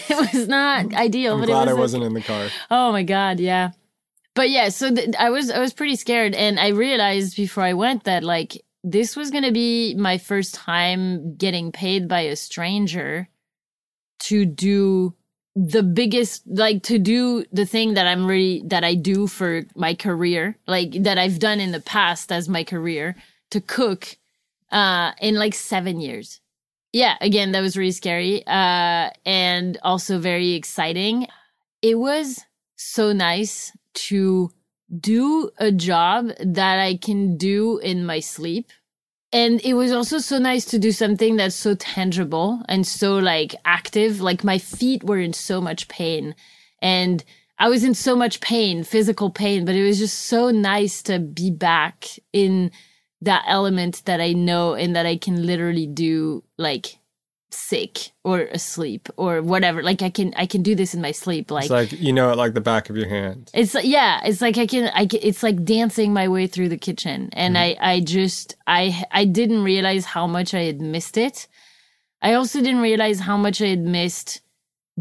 It 0.09 0.15
was 0.33 0.36
not 0.45 0.93
ideal, 0.93 1.33
I'm 1.33 1.39
but 1.39 1.47
glad 1.47 1.67
it 1.67 1.71
I 1.71 1.73
was 1.73 1.93
wasn't 1.93 2.03
in 2.03 2.13
the 2.13 2.21
car. 2.21 2.49
Oh 2.69 2.91
my 2.91 3.03
god, 3.03 3.39
yeah. 3.39 3.71
But 4.35 4.49
yeah, 4.51 4.69
so 4.69 4.93
th- 4.93 5.15
I 5.17 5.31
was 5.31 5.49
I 5.49 5.59
was 5.59 5.73
pretty 5.73 5.95
scared, 5.95 6.35
and 6.35 6.59
I 6.59 6.67
realized 6.69 7.35
before 7.35 7.63
I 7.63 7.73
went 7.73 8.03
that 8.03 8.23
like 8.23 8.63
this 8.83 9.15
was 9.15 9.31
gonna 9.31 9.51
be 9.51 9.95
my 9.95 10.17
first 10.19 10.53
time 10.53 11.35
getting 11.37 11.71
paid 11.71 12.07
by 12.07 12.21
a 12.21 12.35
stranger 12.35 13.29
to 14.19 14.45
do 14.45 15.15
the 15.55 15.81
biggest 15.81 16.43
like 16.47 16.83
to 16.83 16.99
do 16.99 17.43
the 17.51 17.65
thing 17.65 17.95
that 17.95 18.05
I'm 18.05 18.27
really 18.27 18.61
that 18.67 18.83
I 18.83 18.93
do 18.93 19.25
for 19.25 19.63
my 19.75 19.95
career, 19.95 20.55
like 20.67 20.91
that 21.03 21.17
I've 21.17 21.39
done 21.39 21.59
in 21.59 21.71
the 21.71 21.81
past 21.81 22.31
as 22.31 22.47
my 22.47 22.63
career 22.63 23.15
to 23.51 23.61
cook 23.61 24.17
uh 24.71 25.13
in 25.19 25.35
like 25.35 25.55
7 25.55 25.99
years. 25.99 26.41
Yeah, 26.97 27.15
again, 27.21 27.51
that 27.51 27.61
was 27.61 27.77
really 27.77 27.91
scary 27.91 28.41
uh 28.47 29.11
and 29.23 29.77
also 29.83 30.17
very 30.17 30.53
exciting. 30.53 31.27
It 31.83 31.99
was 31.99 32.43
so 32.75 33.13
nice 33.13 33.71
to 34.09 34.49
do 34.99 35.51
a 35.59 35.71
job 35.71 36.31
that 36.39 36.79
I 36.79 36.97
can 36.97 37.37
do 37.37 37.77
in 37.77 38.03
my 38.03 38.19
sleep. 38.19 38.71
And 39.31 39.61
it 39.63 39.75
was 39.75 39.91
also 39.91 40.17
so 40.17 40.39
nice 40.39 40.65
to 40.71 40.79
do 40.79 40.91
something 40.91 41.35
that's 41.35 41.53
so 41.67 41.75
tangible 41.75 42.63
and 42.67 42.87
so 42.87 43.19
like 43.19 43.53
active. 43.63 44.19
Like 44.19 44.43
my 44.43 44.57
feet 44.57 45.03
were 45.03 45.19
in 45.19 45.33
so 45.33 45.61
much 45.61 45.87
pain 45.89 46.33
and 46.81 47.23
I 47.59 47.69
was 47.69 47.83
in 47.83 47.93
so 47.93 48.15
much 48.15 48.41
pain, 48.41 48.83
physical 48.83 49.29
pain, 49.29 49.65
but 49.65 49.75
it 49.75 49.83
was 49.83 49.99
just 49.99 50.17
so 50.33 50.49
nice 50.49 51.03
to 51.03 51.19
be 51.19 51.51
back 51.51 52.07
in 52.33 52.71
that 53.21 53.43
element 53.47 54.03
that 54.05 54.21
I 54.21 54.33
know 54.33 54.73
and 54.73 54.95
that 54.95 55.05
I 55.05 55.17
can 55.17 55.45
literally 55.45 55.87
do 55.87 56.43
like 56.57 56.99
sick 57.49 58.11
or 58.23 58.41
asleep 58.41 59.09
or 59.17 59.41
whatever. 59.41 59.81
Like 59.81 60.01
I 60.01 60.09
can 60.09 60.33
I 60.35 60.45
can 60.45 60.61
do 60.61 60.75
this 60.75 60.93
in 60.93 61.01
my 61.01 61.11
sleep. 61.11 61.49
Like 61.49 61.65
It's 61.65 61.71
like 61.71 61.91
you 61.93 62.13
know 62.13 62.31
it 62.31 62.37
like 62.37 62.53
the 62.53 62.61
back 62.61 62.89
of 62.89 62.97
your 62.97 63.07
hand. 63.07 63.49
it's 63.53 63.73
like 63.73 63.85
yeah, 63.85 64.21
it's 64.23 64.41
like 64.41 64.57
I 64.57 64.67
can 64.67 64.91
I 64.93 65.05
can, 65.05 65.19
it's 65.23 65.43
like 65.43 65.63
dancing 65.63 66.13
my 66.13 66.27
way 66.27 66.47
through 66.47 66.69
the 66.69 66.77
kitchen 66.77 67.29
and 67.33 67.55
mm-hmm. 67.55 67.83
I 67.83 67.93
I 67.93 67.99
just 68.01 68.55
I 68.67 69.03
I 69.11 69.25
didn't 69.25 69.63
realize 69.63 70.05
how 70.05 70.27
much 70.27 70.53
I 70.53 70.61
had 70.61 70.81
missed 70.81 71.17
it. 71.17 71.47
I 72.21 72.33
also 72.33 72.59
didn't 72.59 72.81
realize 72.81 73.19
how 73.19 73.37
much 73.37 73.61
I 73.61 73.67
had 73.67 73.81
missed 73.81 74.41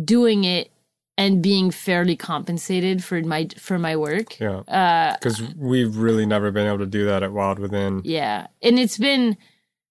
doing 0.02 0.44
it 0.44 0.70
and 1.18 1.42
being 1.42 1.70
fairly 1.70 2.16
compensated 2.16 3.02
for 3.02 3.20
my 3.22 3.48
for 3.58 3.78
my 3.78 3.96
work. 3.96 4.38
Yeah. 4.38 4.60
Uh 4.68 5.14
Because 5.14 5.42
we've 5.56 5.96
really 5.96 6.26
never 6.26 6.50
been 6.50 6.66
able 6.66 6.78
to 6.78 6.86
do 6.86 7.04
that 7.06 7.22
at 7.22 7.32
Wild 7.32 7.58
Within. 7.58 8.02
yeah. 8.04 8.46
And 8.62 8.78
it's 8.78 8.98
been 8.98 9.36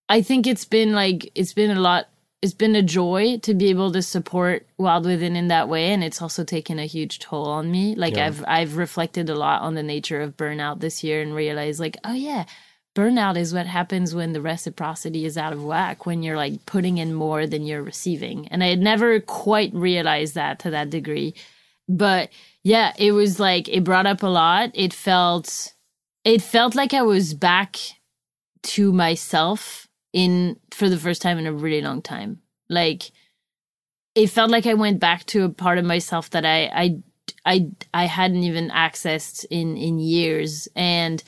I 0.07 0.21
think 0.21 0.45
it's 0.45 0.65
been 0.65 0.93
like 0.93 1.31
it's 1.35 1.53
been 1.53 1.71
a 1.71 1.79
lot 1.79 2.05
it's 2.41 2.53
been 2.53 2.75
a 2.75 2.83
joy 2.83 3.39
to 3.39 3.55
be 3.55 3.69
able 3.71 3.91
to 3.91 4.01
support 4.03 4.67
Wild 4.77 5.05
Within 5.05 5.35
in 5.35 5.47
that 5.47 5.67
way 5.67 5.91
and 5.93 6.03
it's 6.03 6.21
also 6.21 6.43
taken 6.43 6.77
a 6.77 6.85
huge 6.85 7.17
toll 7.17 7.47
on 7.47 7.71
me. 7.71 7.95
Like 7.95 8.15
Yeah. 8.17 8.27
I've 8.27 8.43
I've 8.47 8.77
reflected 8.77 9.29
a 9.29 9.35
lot 9.35 9.63
on 9.63 9.73
the 9.73 9.83
nature 9.83 10.21
of 10.21 10.37
burnout 10.37 10.79
this 10.79 11.03
year 11.03 11.21
and 11.23 11.33
realized 11.33 11.79
like, 11.79 11.97
oh 12.03 12.13
yeah, 12.13 12.45
burnout 12.95 13.37
is 13.37 13.53
what 13.53 13.67
happens 13.67 14.15
when 14.15 14.33
the 14.33 14.41
reciprocity 14.41 15.25
is 15.25 15.37
out 15.37 15.53
of 15.53 15.63
whack, 15.63 16.05
when 16.05 16.23
you're 16.23 16.37
like 16.37 16.65
putting 16.65 16.97
in 16.97 17.13
more 17.13 17.45
than 17.45 17.63
you're 17.65 17.83
receiving. 17.83 18.47
And 18.47 18.63
I 18.63 18.67
had 18.67 18.79
never 18.79 19.19
quite 19.19 19.73
realized 19.73 20.35
that 20.35 20.59
to 20.59 20.71
that 20.71 20.89
degree. 20.89 21.35
But 21.87 22.29
yeah, 22.63 22.93
it 22.97 23.11
was 23.11 23.39
like 23.39 23.69
it 23.69 23.83
brought 23.83 24.07
up 24.07 24.23
a 24.23 24.27
lot. 24.27 24.71
It 24.73 24.93
felt 24.93 25.73
it 26.23 26.41
felt 26.41 26.73
like 26.73 26.93
I 26.93 27.03
was 27.03 27.33
back 27.33 27.77
to 28.63 28.91
myself 28.91 29.87
in 30.13 30.57
for 30.71 30.89
the 30.89 30.97
first 30.97 31.21
time 31.21 31.37
in 31.37 31.45
a 31.45 31.53
really 31.53 31.81
long 31.81 32.01
time. 32.01 32.39
Like 32.69 33.11
it 34.15 34.27
felt 34.27 34.49
like 34.49 34.65
I 34.65 34.73
went 34.73 34.99
back 34.99 35.25
to 35.27 35.43
a 35.43 35.49
part 35.49 35.77
of 35.77 35.85
myself 35.85 36.29
that 36.31 36.45
I 36.45 36.71
I 36.73 36.97
I 37.45 37.67
I 37.93 38.05
hadn't 38.05 38.43
even 38.43 38.69
accessed 38.69 39.45
in 39.51 39.75
in 39.75 39.99
years 39.99 40.67
and 40.75 41.21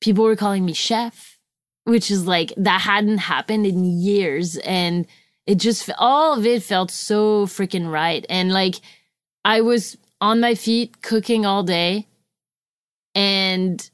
people 0.00 0.24
were 0.24 0.36
calling 0.36 0.64
me 0.64 0.72
chef 0.72 1.38
which 1.84 2.10
is 2.10 2.26
like 2.26 2.52
that 2.56 2.80
hadn't 2.80 3.18
happened 3.18 3.66
in 3.66 3.84
years 3.84 4.56
and 4.58 5.06
it 5.46 5.56
just 5.56 5.90
all 5.98 6.36
of 6.38 6.44
it 6.44 6.62
felt 6.62 6.90
so 6.90 7.46
freaking 7.46 7.90
right 7.90 8.26
and 8.28 8.52
like 8.52 8.76
I 9.44 9.62
was 9.62 9.96
on 10.20 10.40
my 10.40 10.54
feet 10.54 11.00
cooking 11.00 11.46
all 11.46 11.62
day 11.62 12.06
and 13.14 13.90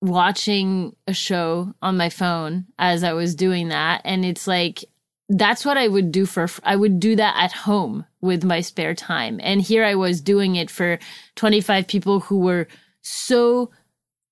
watching 0.00 0.96
a 1.06 1.12
show 1.12 1.72
on 1.80 1.96
my 1.96 2.08
phone 2.08 2.66
as 2.78 3.04
I 3.04 3.12
was 3.12 3.34
doing 3.34 3.68
that. 3.68 4.02
And 4.04 4.24
it's 4.24 4.46
like, 4.46 4.84
that's 5.28 5.64
what 5.64 5.78
I 5.78 5.88
would 5.88 6.10
do 6.10 6.26
for, 6.26 6.48
I 6.64 6.76
would 6.76 6.98
do 6.98 7.16
that 7.16 7.36
at 7.38 7.52
home 7.52 8.04
with 8.20 8.44
my 8.44 8.60
spare 8.60 8.94
time. 8.94 9.40
And 9.42 9.62
here 9.62 9.84
I 9.84 9.94
was 9.94 10.20
doing 10.20 10.56
it 10.56 10.70
for 10.70 10.98
25 11.36 11.86
people 11.86 12.20
who 12.20 12.40
were 12.40 12.66
so 13.02 13.70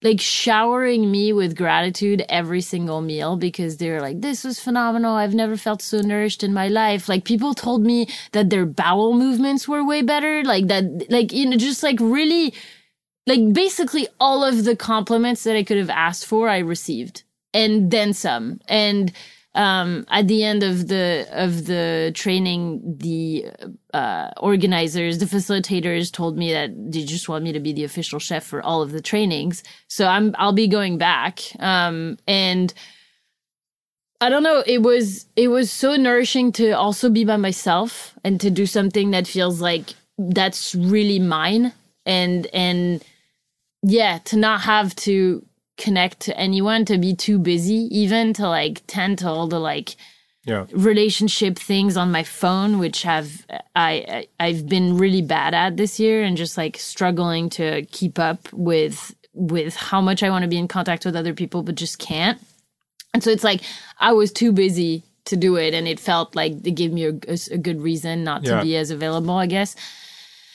like 0.02 0.20
showering 0.20 1.10
me 1.10 1.32
with 1.32 1.56
gratitude 1.56 2.24
every 2.28 2.60
single 2.60 3.02
meal 3.02 3.36
because 3.36 3.76
they're 3.76 4.00
like, 4.00 4.20
this 4.20 4.44
was 4.44 4.58
phenomenal. 4.58 5.16
I've 5.16 5.34
never 5.34 5.56
felt 5.56 5.82
so 5.82 6.00
nourished 6.00 6.42
in 6.42 6.54
my 6.54 6.68
life. 6.68 7.08
Like 7.08 7.24
people 7.24 7.52
told 7.52 7.82
me 7.82 8.08
that 8.32 8.48
their 8.48 8.64
bowel 8.64 9.12
movements 9.12 9.68
were 9.68 9.84
way 9.84 10.02
better. 10.02 10.42
Like 10.42 10.68
that, 10.68 11.10
like, 11.10 11.32
you 11.32 11.46
know, 11.46 11.56
just 11.56 11.82
like 11.82 11.98
really, 12.00 12.54
like 13.26 13.52
basically 13.52 14.08
all 14.18 14.42
of 14.42 14.64
the 14.64 14.74
compliments 14.74 15.44
that 15.44 15.56
I 15.56 15.64
could 15.64 15.76
have 15.76 15.90
asked 15.90 16.24
for, 16.24 16.48
I 16.48 16.58
received 16.58 17.24
and 17.52 17.90
then 17.90 18.14
some. 18.14 18.60
And, 18.68 19.12
um, 19.54 20.04
at 20.08 20.28
the 20.28 20.44
end 20.44 20.62
of 20.62 20.88
the 20.88 21.26
of 21.32 21.66
the 21.66 22.12
training, 22.14 22.96
the 22.98 23.46
uh, 23.92 24.30
organizers, 24.36 25.18
the 25.18 25.26
facilitators 25.26 26.12
told 26.12 26.38
me 26.38 26.52
that 26.52 26.70
they 26.92 27.04
just 27.04 27.28
want 27.28 27.42
me 27.42 27.52
to 27.52 27.60
be 27.60 27.72
the 27.72 27.84
official 27.84 28.20
chef 28.20 28.44
for 28.44 28.62
all 28.62 28.80
of 28.80 28.92
the 28.92 29.02
trainings. 29.02 29.64
So 29.88 30.06
I'm 30.06 30.34
I'll 30.38 30.52
be 30.52 30.68
going 30.68 30.98
back. 30.98 31.40
Um, 31.58 32.18
and 32.28 32.72
I 34.20 34.28
don't 34.28 34.44
know. 34.44 34.62
It 34.66 34.82
was 34.82 35.26
it 35.34 35.48
was 35.48 35.70
so 35.70 35.96
nourishing 35.96 36.52
to 36.52 36.72
also 36.72 37.10
be 37.10 37.24
by 37.24 37.36
myself 37.36 38.14
and 38.22 38.40
to 38.40 38.50
do 38.50 38.66
something 38.66 39.10
that 39.10 39.26
feels 39.26 39.60
like 39.60 39.94
that's 40.16 40.76
really 40.76 41.18
mine. 41.18 41.72
And 42.06 42.46
and 42.52 43.02
yeah, 43.82 44.18
to 44.26 44.36
not 44.36 44.60
have 44.60 44.94
to 44.96 45.44
connect 45.84 46.20
to 46.26 46.32
anyone, 46.46 46.84
to 46.84 46.98
be 46.98 47.12
too 47.14 47.38
busy, 47.38 47.80
even 48.02 48.32
to 48.34 48.44
like 48.48 48.82
tend 48.86 49.18
to 49.20 49.28
all 49.28 49.48
the 49.48 49.58
like 49.72 49.96
Yeah. 50.46 50.64
relationship 50.72 51.58
things 51.58 51.96
on 51.96 52.08
my 52.18 52.24
phone, 52.24 52.78
which 52.78 53.02
have 53.02 53.28
I, 53.74 53.92
I 54.38 54.46
I've 54.46 54.62
been 54.74 54.96
really 55.02 55.22
bad 55.22 55.52
at 55.54 55.76
this 55.76 55.98
year, 56.00 56.22
and 56.26 56.36
just 56.36 56.56
like 56.56 56.76
struggling 56.78 57.50
to 57.58 57.64
keep 57.98 58.18
up 58.18 58.40
with 58.52 59.14
with 59.32 59.74
how 59.90 60.00
much 60.08 60.22
I 60.22 60.30
want 60.30 60.42
to 60.42 60.48
be 60.48 60.58
in 60.58 60.68
contact 60.68 61.04
with 61.04 61.16
other 61.16 61.34
people, 61.34 61.62
but 61.62 61.80
just 61.80 61.98
can't. 61.98 62.38
And 63.12 63.22
so 63.24 63.30
it's 63.30 63.44
like 63.44 63.60
I 63.98 64.12
was 64.12 64.32
too 64.32 64.52
busy 64.52 65.02
to 65.24 65.36
do 65.36 65.56
it, 65.64 65.74
and 65.74 65.86
it 65.86 66.00
felt 66.00 66.34
like 66.34 66.62
they 66.62 66.72
gave 66.72 66.92
me 66.92 67.04
a, 67.04 67.14
a, 67.34 67.36
a 67.52 67.58
good 67.58 67.80
reason 67.80 68.24
not 68.24 68.42
to 68.44 68.50
be 68.64 68.76
as 68.80 68.90
available, 68.90 69.36
I 69.44 69.46
guess. 69.46 69.76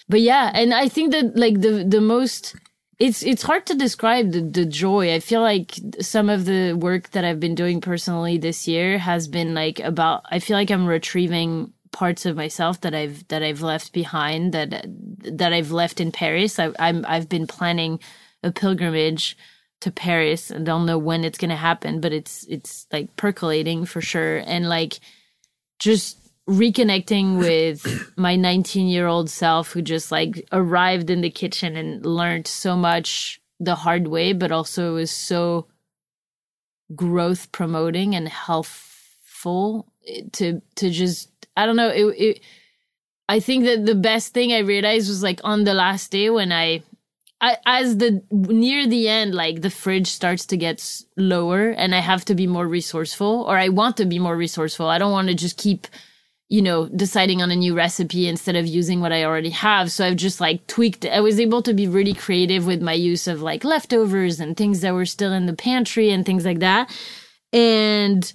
But 0.09 0.21
yeah, 0.21 0.51
and 0.53 0.73
I 0.73 0.89
think 0.89 1.11
that 1.11 1.35
like 1.35 1.61
the 1.61 1.83
the 1.87 2.01
most 2.01 2.55
it's 2.97 3.23
it's 3.23 3.43
hard 3.43 3.65
to 3.67 3.75
describe 3.75 4.31
the, 4.31 4.41
the 4.41 4.65
joy. 4.65 5.13
I 5.13 5.19
feel 5.19 5.41
like 5.41 5.73
some 5.99 6.29
of 6.29 6.45
the 6.45 6.73
work 6.73 7.11
that 7.11 7.25
I've 7.25 7.39
been 7.39 7.55
doing 7.55 7.81
personally 7.81 8.37
this 8.37 8.67
year 8.67 8.97
has 8.97 9.27
been 9.27 9.53
like 9.53 9.79
about 9.79 10.23
I 10.31 10.39
feel 10.39 10.55
like 10.57 10.71
I'm 10.71 10.85
retrieving 10.85 11.73
parts 11.91 12.25
of 12.25 12.35
myself 12.35 12.81
that 12.81 12.93
I've 12.93 13.27
that 13.27 13.43
I've 13.43 13.61
left 13.61 13.93
behind 13.93 14.53
that 14.53 14.85
that 15.37 15.53
I've 15.53 15.71
left 15.71 15.99
in 15.99 16.11
Paris. 16.11 16.57
I, 16.59 16.71
I'm 16.79 17.05
I've 17.07 17.27
been 17.29 17.47
planning 17.47 17.99
a 18.43 18.51
pilgrimage 18.51 19.37
to 19.81 19.91
Paris. 19.91 20.49
And 20.49 20.67
I 20.67 20.71
don't 20.71 20.85
know 20.85 20.97
when 20.97 21.23
it's 21.23 21.37
gonna 21.37 21.55
happen, 21.55 21.99
but 21.99 22.13
it's 22.13 22.45
it's 22.45 22.87
like 22.91 23.15
percolating 23.17 23.85
for 23.85 24.01
sure. 24.01 24.37
And 24.37 24.69
like 24.69 24.99
just 25.79 26.17
reconnecting 26.49 27.37
with 27.37 28.11
my 28.17 28.35
19 28.35 28.87
year 28.87 29.07
old 29.07 29.29
self 29.29 29.71
who 29.71 29.81
just 29.81 30.11
like 30.11 30.47
arrived 30.51 31.09
in 31.09 31.21
the 31.21 31.29
kitchen 31.29 31.75
and 31.75 32.05
learned 32.05 32.47
so 32.47 32.75
much 32.75 33.41
the 33.59 33.75
hard 33.75 34.07
way, 34.07 34.33
but 34.33 34.51
also 34.51 34.95
was 34.95 35.11
so 35.11 35.67
growth 36.93 37.51
promoting 37.51 38.13
and 38.13 38.27
healthful 38.27 39.87
eh, 40.07 40.21
to 40.33 40.61
to 40.75 40.89
just 40.91 41.29
I 41.57 41.65
don't 41.65 41.75
know 41.75 41.89
it, 41.89 42.05
it 42.17 42.39
I 43.27 43.39
think 43.39 43.65
that 43.65 43.85
the 43.85 43.95
best 43.95 44.33
thing 44.33 44.53
I 44.53 44.59
realized 44.59 45.07
was 45.07 45.23
like 45.23 45.41
on 45.43 45.63
the 45.63 45.73
last 45.73 46.11
day 46.11 46.29
when 46.29 46.51
I 46.51 46.83
I, 47.41 47.57
as 47.65 47.97
the 47.97 48.23
near 48.31 48.87
the 48.87 49.09
end, 49.09 49.35
like 49.35 49.61
the 49.61 49.69
fridge 49.69 50.07
starts 50.07 50.45
to 50.47 50.57
get 50.57 51.01
lower, 51.17 51.69
and 51.69 51.93
I 51.93 51.99
have 51.99 52.23
to 52.25 52.35
be 52.35 52.47
more 52.47 52.67
resourceful, 52.67 53.45
or 53.47 53.57
I 53.57 53.69
want 53.69 53.97
to 53.97 54.05
be 54.05 54.19
more 54.19 54.37
resourceful. 54.37 54.87
I 54.87 54.97
don't 54.97 55.11
want 55.11 55.27
to 55.27 55.35
just 55.35 55.57
keep 55.57 55.87
you 56.47 56.61
know, 56.61 56.87
deciding 56.89 57.41
on 57.41 57.49
a 57.49 57.55
new 57.55 57.75
recipe 57.75 58.27
instead 58.27 58.55
of 58.55 58.67
using 58.67 59.01
what 59.01 59.11
I 59.11 59.23
already 59.23 59.49
have. 59.49 59.91
So 59.91 60.05
I've 60.05 60.15
just 60.15 60.39
like 60.39 60.65
tweaked. 60.67 61.05
I 61.05 61.19
was 61.19 61.39
able 61.39 61.61
to 61.63 61.73
be 61.73 61.87
really 61.87 62.13
creative 62.13 62.67
with 62.67 62.81
my 62.81 62.93
use 62.93 63.27
of 63.27 63.41
like 63.41 63.63
leftovers 63.63 64.39
and 64.39 64.55
things 64.55 64.81
that 64.81 64.93
were 64.93 65.05
still 65.05 65.33
in 65.33 65.47
the 65.47 65.55
pantry 65.55 66.11
and 66.11 66.25
things 66.25 66.45
like 66.45 66.59
that. 66.59 66.95
And 67.51 68.31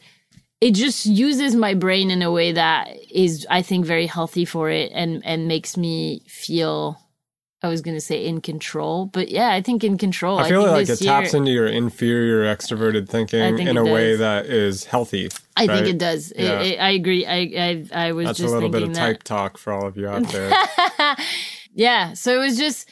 it 0.61 0.73
just 0.73 1.07
uses 1.07 1.55
my 1.55 1.75
brain 1.75 2.11
in 2.11 2.23
a 2.23 2.33
way 2.33 2.53
that 2.53 2.89
is, 3.11 3.47
I 3.49 3.63
think, 3.63 3.87
very 3.87 4.07
healthy 4.07 4.45
for 4.45 4.71
it 4.71 4.91
and, 4.93 5.25
and 5.25 5.47
makes 5.47 5.77
me 5.77 6.23
feel 6.27 6.99
I 7.63 7.69
was 7.69 7.83
going 7.83 7.97
to 7.97 8.01
say 8.01 8.25
in 8.25 8.41
control, 8.41 9.07
but 9.07 9.29
yeah, 9.29 9.51
I 9.51 9.61
think 9.61 9.85
in 9.85 9.99
control. 9.99 10.39
I 10.39 10.49
feel 10.49 10.65
I 10.65 10.71
like 10.71 10.89
it 10.89 11.01
year, 11.01 11.13
taps 11.13 11.35
into 11.35 11.51
your 11.51 11.67
inferior 11.67 12.45
extroverted 12.45 13.07
thinking 13.07 13.59
in 13.59 13.77
a 13.77 13.85
does. 13.85 13.93
way 13.93 14.17
that 14.17 14.47
is 14.47 14.85
healthy. 14.85 15.29
I 15.57 15.67
right? 15.67 15.77
think 15.77 15.87
it 15.89 15.99
does. 15.99 16.33
Yeah. 16.35 16.61
It, 16.61 16.67
it, 16.67 16.77
I 16.79 16.91
agree. 16.91 17.27
I 17.27 17.35
I, 17.35 17.87
I 17.93 18.13
was 18.13 18.27
That's 18.29 18.39
just 18.39 18.51
a 18.51 18.55
little 18.55 18.71
bit 18.71 18.83
of 18.83 18.95
that. 18.95 19.01
type 19.01 19.23
talk 19.25 19.59
for 19.59 19.75
all 19.75 19.87
of 19.87 19.99
you 19.99 20.09
out 20.09 20.27
there. 20.29 20.51
yeah, 21.75 22.15
so 22.15 22.35
it 22.35 22.39
was 22.39 22.57
just 22.57 22.89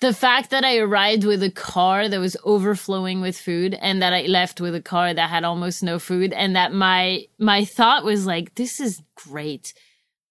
the 0.00 0.12
fact 0.12 0.50
that 0.50 0.64
I 0.64 0.76
arrived 0.76 1.24
with 1.24 1.42
a 1.42 1.50
car 1.50 2.08
that 2.08 2.20
was 2.20 2.36
overflowing 2.44 3.20
with 3.20 3.36
food 3.36 3.74
and 3.74 4.02
that 4.02 4.12
I 4.12 4.22
left 4.22 4.60
with 4.60 4.74
a 4.74 4.82
car 4.82 5.14
that 5.14 5.30
had 5.30 5.42
almost 5.42 5.82
no 5.82 5.98
food 5.98 6.32
and 6.32 6.54
that 6.54 6.72
my 6.72 7.24
my 7.38 7.64
thought 7.64 8.04
was 8.04 8.24
like 8.24 8.54
this 8.54 8.78
is 8.78 9.02
great. 9.16 9.74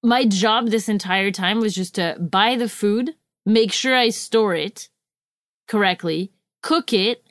My 0.02 0.26
job 0.26 0.70
this 0.70 0.88
entire 0.88 1.32
time 1.32 1.60
was 1.60 1.76
just 1.76 1.96
to 1.96 2.16
buy 2.20 2.56
the 2.56 2.70
food 2.70 3.16
make 3.46 3.72
sure 3.72 3.96
I 3.96 4.10
store 4.10 4.56
it 4.56 4.90
correctly, 5.68 6.32
cook 6.62 6.94
it, 6.94 7.24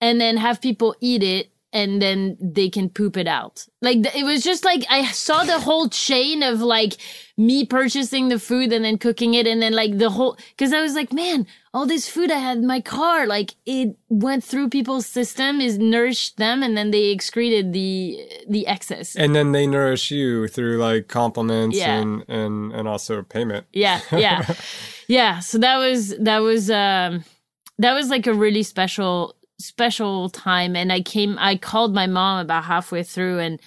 and 0.00 0.20
then 0.20 0.36
have 0.36 0.60
people 0.60 0.94
eat 1.00 1.22
it 1.22 1.50
and 1.72 2.00
then 2.00 2.36
they 2.40 2.70
can 2.70 2.88
poop 2.88 3.16
it 3.16 3.26
out. 3.26 3.66
Like 3.82 3.98
it 4.14 4.24
was 4.24 4.42
just 4.42 4.64
like 4.64 4.84
I 4.88 5.06
saw 5.06 5.44
the 5.44 5.60
whole 5.60 5.88
chain 5.88 6.42
of 6.42 6.60
like 6.60 6.96
me 7.38 7.66
purchasing 7.66 8.28
the 8.28 8.38
food 8.38 8.72
and 8.72 8.84
then 8.84 8.96
cooking 8.96 9.34
it 9.34 9.46
and 9.46 9.60
then 9.60 9.72
like 9.72 9.98
the 9.98 10.10
whole 10.10 10.38
cuz 10.56 10.72
I 10.72 10.80
was 10.80 10.94
like, 10.94 11.12
man, 11.12 11.46
all 11.74 11.84
this 11.84 12.08
food 12.08 12.30
I 12.30 12.38
had 12.38 12.58
in 12.58 12.66
my 12.66 12.80
car 12.80 13.26
like 13.26 13.54
it 13.66 13.96
went 14.08 14.42
through 14.42 14.70
people's 14.70 15.06
system, 15.06 15.60
is 15.60 15.78
nourished 15.78 16.38
them 16.38 16.62
and 16.62 16.76
then 16.76 16.90
they 16.90 17.06
excreted 17.06 17.72
the 17.72 18.18
the 18.48 18.66
excess. 18.66 19.16
And 19.16 19.34
then 19.34 19.52
they 19.52 19.66
nourish 19.66 20.10
you 20.10 20.48
through 20.48 20.78
like 20.78 21.08
compliments 21.08 21.76
yeah. 21.76 21.98
and 21.98 22.24
and 22.28 22.72
and 22.72 22.88
also 22.88 23.22
payment. 23.22 23.66
Yeah, 23.72 24.00
yeah. 24.12 24.54
yeah, 25.06 25.40
so 25.40 25.58
that 25.58 25.76
was 25.76 26.16
that 26.18 26.38
was 26.38 26.70
um 26.70 27.24
that 27.78 27.94
was 27.94 28.08
like 28.08 28.26
a 28.26 28.34
really 28.34 28.62
special 28.62 29.34
special 29.58 30.28
time 30.28 30.76
and 30.76 30.92
i 30.92 31.00
came 31.00 31.36
i 31.38 31.56
called 31.56 31.94
my 31.94 32.06
mom 32.06 32.40
about 32.40 32.64
halfway 32.64 33.02
through 33.02 33.38
and 33.38 33.60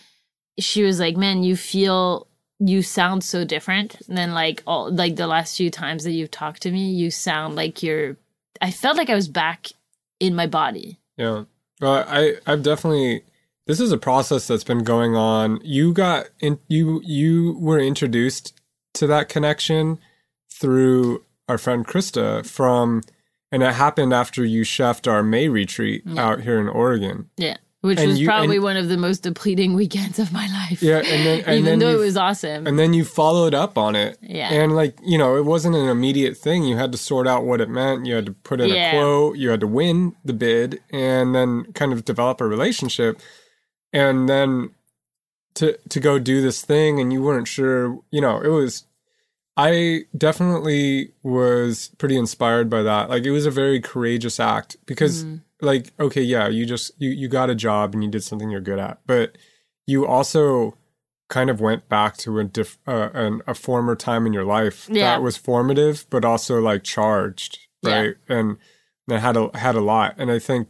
she 0.59 0.83
was 0.83 0.99
like 0.99 1.17
man 1.17 1.41
you 1.41 1.55
feel 1.55 2.27
you 2.59 2.81
sound 2.81 3.23
so 3.23 3.43
different 3.45 3.95
than 4.07 4.33
like 4.33 4.61
all 4.67 4.91
like 4.91 5.15
the 5.15 5.27
last 5.27 5.55
few 5.55 5.69
times 5.69 6.03
that 6.03 6.11
you've 6.11 6.31
talked 6.31 6.61
to 6.61 6.71
me 6.71 6.89
you 6.89 7.09
sound 7.09 7.55
like 7.55 7.81
you're 7.81 8.17
i 8.61 8.69
felt 8.69 8.97
like 8.97 9.09
i 9.09 9.15
was 9.15 9.27
back 9.27 9.67
in 10.19 10.35
my 10.35 10.45
body 10.45 10.99
yeah 11.17 11.43
well 11.79 12.03
i 12.07 12.35
i've 12.45 12.63
definitely 12.63 13.23
this 13.65 13.79
is 13.79 13.91
a 13.91 13.97
process 13.97 14.47
that's 14.47 14.63
been 14.63 14.83
going 14.83 15.15
on 15.15 15.59
you 15.63 15.93
got 15.93 16.27
in 16.39 16.59
you 16.67 17.01
you 17.05 17.57
were 17.59 17.79
introduced 17.79 18.53
to 18.93 19.07
that 19.07 19.29
connection 19.29 19.97
through 20.51 21.23
our 21.47 21.57
friend 21.57 21.87
krista 21.87 22.45
from 22.45 23.01
and 23.51 23.63
it 23.63 23.73
happened 23.73 24.13
after 24.13 24.45
you 24.45 24.63
chefed 24.63 25.11
our 25.11 25.23
May 25.23 25.49
retreat 25.49 26.03
yeah. 26.05 26.23
out 26.23 26.41
here 26.41 26.59
in 26.59 26.69
Oregon. 26.69 27.29
Yeah. 27.37 27.57
Which 27.81 27.97
and 27.97 28.09
was 28.09 28.19
you, 28.19 28.27
probably 28.27 28.57
and, 28.57 28.63
one 28.65 28.75
of 28.75 28.89
the 28.89 28.97
most 28.97 29.19
depleting 29.23 29.73
weekends 29.73 30.19
of 30.19 30.33
my 30.33 30.47
life. 30.47 30.81
Yeah, 30.81 30.97
and 30.97 31.25
then 31.25 31.39
and 31.45 31.59
even 31.59 31.63
then 31.63 31.79
though 31.79 31.93
it 31.93 31.99
was 31.99 32.17
awesome, 32.17 32.67
and 32.67 32.77
then 32.77 32.93
you 32.93 33.05
followed 33.05 33.53
up 33.53 33.77
on 33.77 33.95
it. 33.95 34.17
Yeah, 34.21 34.51
and 34.51 34.75
like 34.75 34.97
you 35.01 35.17
know, 35.17 35.37
it 35.37 35.45
wasn't 35.45 35.77
an 35.77 35.87
immediate 35.87 36.35
thing. 36.35 36.65
You 36.65 36.75
had 36.75 36.91
to 36.91 36.97
sort 36.97 37.25
out 37.25 37.45
what 37.45 37.61
it 37.61 37.69
meant. 37.69 38.05
You 38.05 38.15
had 38.15 38.25
to 38.25 38.33
put 38.33 38.59
in 38.59 38.69
yeah. 38.69 38.89
a 38.89 38.99
quote. 38.99 39.37
You 39.37 39.49
had 39.49 39.61
to 39.61 39.67
win 39.67 40.13
the 40.25 40.33
bid, 40.33 40.81
and 40.91 41.33
then 41.33 41.71
kind 41.71 41.93
of 41.93 42.03
develop 42.03 42.41
a 42.41 42.47
relationship, 42.47 43.21
and 43.93 44.27
then 44.27 44.71
to 45.53 45.77
to 45.87 45.99
go 46.01 46.19
do 46.19 46.41
this 46.41 46.61
thing. 46.61 46.99
And 46.99 47.13
you 47.13 47.23
weren't 47.23 47.47
sure. 47.47 47.97
You 48.11 48.19
know, 48.19 48.41
it 48.41 48.49
was 48.49 48.83
I 49.59 50.03
definitely 50.17 51.11
was 51.21 51.91
pretty 51.97 52.17
inspired 52.17 52.69
by 52.69 52.81
that. 52.83 53.09
Like 53.09 53.23
it 53.23 53.31
was 53.31 53.45
a 53.45 53.51
very 53.51 53.81
courageous 53.81 54.39
act 54.39 54.77
because 54.85 55.25
mm. 55.25 55.41
Like 55.61 55.91
okay, 55.99 56.21
yeah, 56.21 56.47
you 56.47 56.65
just 56.65 56.91
you 56.97 57.09
you 57.09 57.27
got 57.27 57.49
a 57.49 57.55
job 57.55 57.93
and 57.93 58.03
you 58.03 58.09
did 58.09 58.23
something 58.23 58.49
you're 58.49 58.61
good 58.61 58.79
at, 58.79 58.99
but 59.05 59.37
you 59.87 60.05
also 60.05 60.77
kind 61.29 61.49
of 61.49 61.61
went 61.61 61.87
back 61.89 62.17
to 62.17 62.39
a 62.39 62.43
diff, 62.43 62.79
uh, 62.87 63.09
an, 63.13 63.41
a 63.45 63.53
former 63.53 63.95
time 63.95 64.25
in 64.25 64.33
your 64.33 64.45
life 64.45 64.87
yeah. 64.91 65.11
that 65.11 65.21
was 65.21 65.37
formative 65.37 66.07
but 66.09 66.25
also 66.25 66.59
like 66.59 66.83
charged, 66.83 67.59
right? 67.83 68.15
Yeah. 68.27 68.37
And 68.37 68.57
that 69.07 69.19
had 69.19 69.37
a 69.37 69.55
had 69.57 69.75
a 69.75 69.81
lot. 69.81 70.15
And 70.17 70.31
I 70.31 70.39
think 70.39 70.69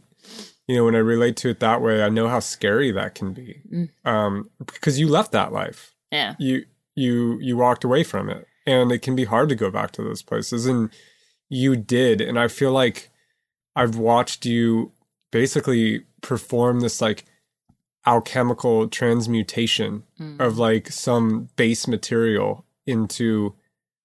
you 0.66 0.76
know 0.76 0.84
when 0.84 0.94
I 0.94 0.98
relate 0.98 1.36
to 1.38 1.48
it 1.48 1.60
that 1.60 1.80
way, 1.80 2.02
I 2.02 2.08
know 2.08 2.28
how 2.28 2.40
scary 2.40 2.90
that 2.92 3.14
can 3.14 3.32
be. 3.32 3.62
Mm. 3.72 3.88
Um 4.04 4.50
because 4.58 4.98
you 4.98 5.08
left 5.08 5.32
that 5.32 5.52
life. 5.52 5.94
Yeah. 6.10 6.34
You 6.38 6.64
you 6.94 7.38
you 7.40 7.56
walked 7.56 7.84
away 7.84 8.02
from 8.02 8.28
it 8.28 8.46
and 8.66 8.92
it 8.92 9.02
can 9.02 9.16
be 9.16 9.24
hard 9.24 9.48
to 9.48 9.54
go 9.54 9.70
back 9.70 9.90
to 9.92 10.02
those 10.02 10.22
places 10.22 10.66
and 10.66 10.90
you 11.48 11.76
did 11.76 12.20
and 12.20 12.38
i 12.38 12.46
feel 12.48 12.72
like 12.72 13.10
i've 13.76 13.96
watched 13.96 14.44
you 14.46 14.92
basically 15.30 16.04
perform 16.22 16.80
this 16.80 17.00
like 17.00 17.24
alchemical 18.06 18.88
transmutation 18.88 20.02
mm. 20.18 20.40
of 20.40 20.58
like 20.58 20.88
some 20.88 21.48
base 21.56 21.86
material 21.86 22.64
into 22.86 23.54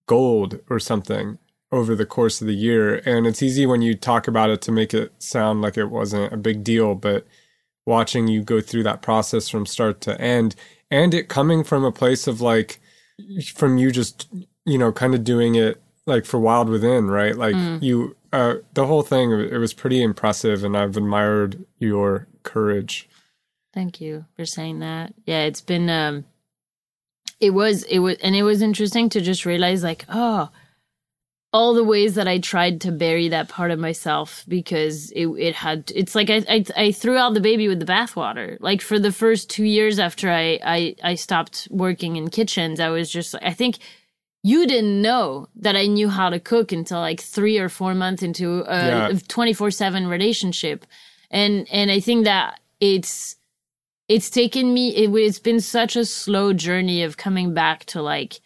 gold 0.07 0.59
or 0.69 0.79
something 0.79 1.37
over 1.71 1.95
the 1.95 2.05
course 2.05 2.41
of 2.41 2.47
the 2.47 2.55
year 2.55 3.01
and 3.05 3.25
it's 3.25 3.41
easy 3.41 3.65
when 3.65 3.81
you 3.81 3.95
talk 3.95 4.27
about 4.27 4.49
it 4.49 4.61
to 4.61 4.71
make 4.71 4.93
it 4.93 5.11
sound 5.17 5.61
like 5.61 5.77
it 5.77 5.89
wasn't 5.89 6.31
a 6.31 6.37
big 6.37 6.63
deal 6.63 6.93
but 6.93 7.25
watching 7.85 8.27
you 8.27 8.43
go 8.43 8.59
through 8.59 8.83
that 8.83 9.01
process 9.01 9.47
from 9.47 9.65
start 9.65 10.01
to 10.01 10.19
end 10.19 10.55
and 10.91 11.13
it 11.13 11.29
coming 11.29 11.63
from 11.63 11.83
a 11.83 11.91
place 11.91 12.27
of 12.27 12.41
like 12.41 12.79
from 13.53 13.77
you 13.77 13.91
just 13.91 14.27
you 14.65 14.77
know 14.77 14.91
kind 14.91 15.15
of 15.15 15.23
doing 15.23 15.55
it 15.55 15.81
like 16.05 16.25
for 16.25 16.39
Wild 16.39 16.69
Within, 16.69 17.07
right? 17.07 17.35
Like 17.35 17.55
mm. 17.55 17.81
you, 17.81 18.15
uh, 18.35 18.55
the 18.73 18.85
whole 18.85 19.01
thing, 19.01 19.31
it 19.31 19.57
was 19.57 19.73
pretty 19.73 20.01
impressive, 20.01 20.63
and 20.63 20.75
I've 20.77 20.97
admired 20.97 21.65
your 21.79 22.27
courage. 22.43 23.09
Thank 23.73 23.99
you 23.99 24.25
for 24.35 24.45
saying 24.45 24.79
that. 24.79 25.13
Yeah, 25.25 25.43
it's 25.43 25.61
been, 25.61 25.89
um, 25.89 26.25
it 27.39 27.51
was, 27.51 27.83
it 27.83 27.99
was, 27.99 28.17
and 28.23 28.35
it 28.35 28.43
was 28.43 28.61
interesting 28.61 29.09
to 29.09 29.21
just 29.21 29.45
realize, 29.45 29.83
like, 29.83 30.05
oh, 30.09 30.49
all 31.51 31.73
the 31.73 31.83
ways 31.85 32.15
that 32.15 32.27
I 32.27 32.39
tried 32.39 32.81
to 32.81 32.91
bury 32.91 33.29
that 33.29 33.47
part 33.47 33.71
of 33.71 33.79
myself 33.79 34.43
because 34.45 35.09
it, 35.11 35.27
it 35.27 35.55
had, 35.55 35.89
it's 35.95 36.13
like 36.13 36.29
I, 36.29 36.43
I, 36.49 36.65
I 36.75 36.91
threw 36.91 37.15
out 37.15 37.33
the 37.33 37.39
baby 37.39 37.69
with 37.69 37.79
the 37.79 37.85
bathwater. 37.85 38.57
Like 38.59 38.81
for 38.81 38.99
the 38.99 39.11
first 39.11 39.49
two 39.49 39.63
years 39.63 39.97
after 39.97 40.29
I, 40.29 40.59
I, 40.65 40.95
I 41.01 41.15
stopped 41.15 41.69
working 41.71 42.17
in 42.17 42.29
kitchens, 42.29 42.81
I 42.81 42.89
was 42.89 43.09
just, 43.09 43.35
I 43.41 43.53
think 43.53 43.77
you 44.45 44.67
didn't 44.67 45.01
know 45.01 45.47
that 45.55 45.75
I 45.75 45.87
knew 45.87 46.07
how 46.07 46.29
to 46.29 46.39
cook 46.39 46.71
until 46.71 46.99
like 46.99 47.19
three 47.19 47.57
or 47.57 47.67
four 47.67 47.95
months 47.95 48.21
into 48.21 48.63
a 48.67 49.19
twenty 49.27 49.53
four 49.53 49.71
seven 49.71 50.05
relationship, 50.05 50.85
and 51.31 51.67
and 51.71 51.89
I 51.89 51.99
think 51.99 52.25
that 52.25 52.59
it's 52.79 53.37
it's 54.07 54.29
taken 54.29 54.71
me 54.71 54.89
it, 54.89 55.09
it's 55.15 55.39
been 55.39 55.59
such 55.59 55.95
a 55.95 56.05
slow 56.05 56.53
journey 56.53 57.01
of 57.01 57.17
coming 57.17 57.55
back 57.55 57.85
to 57.85 58.03
like 58.03 58.39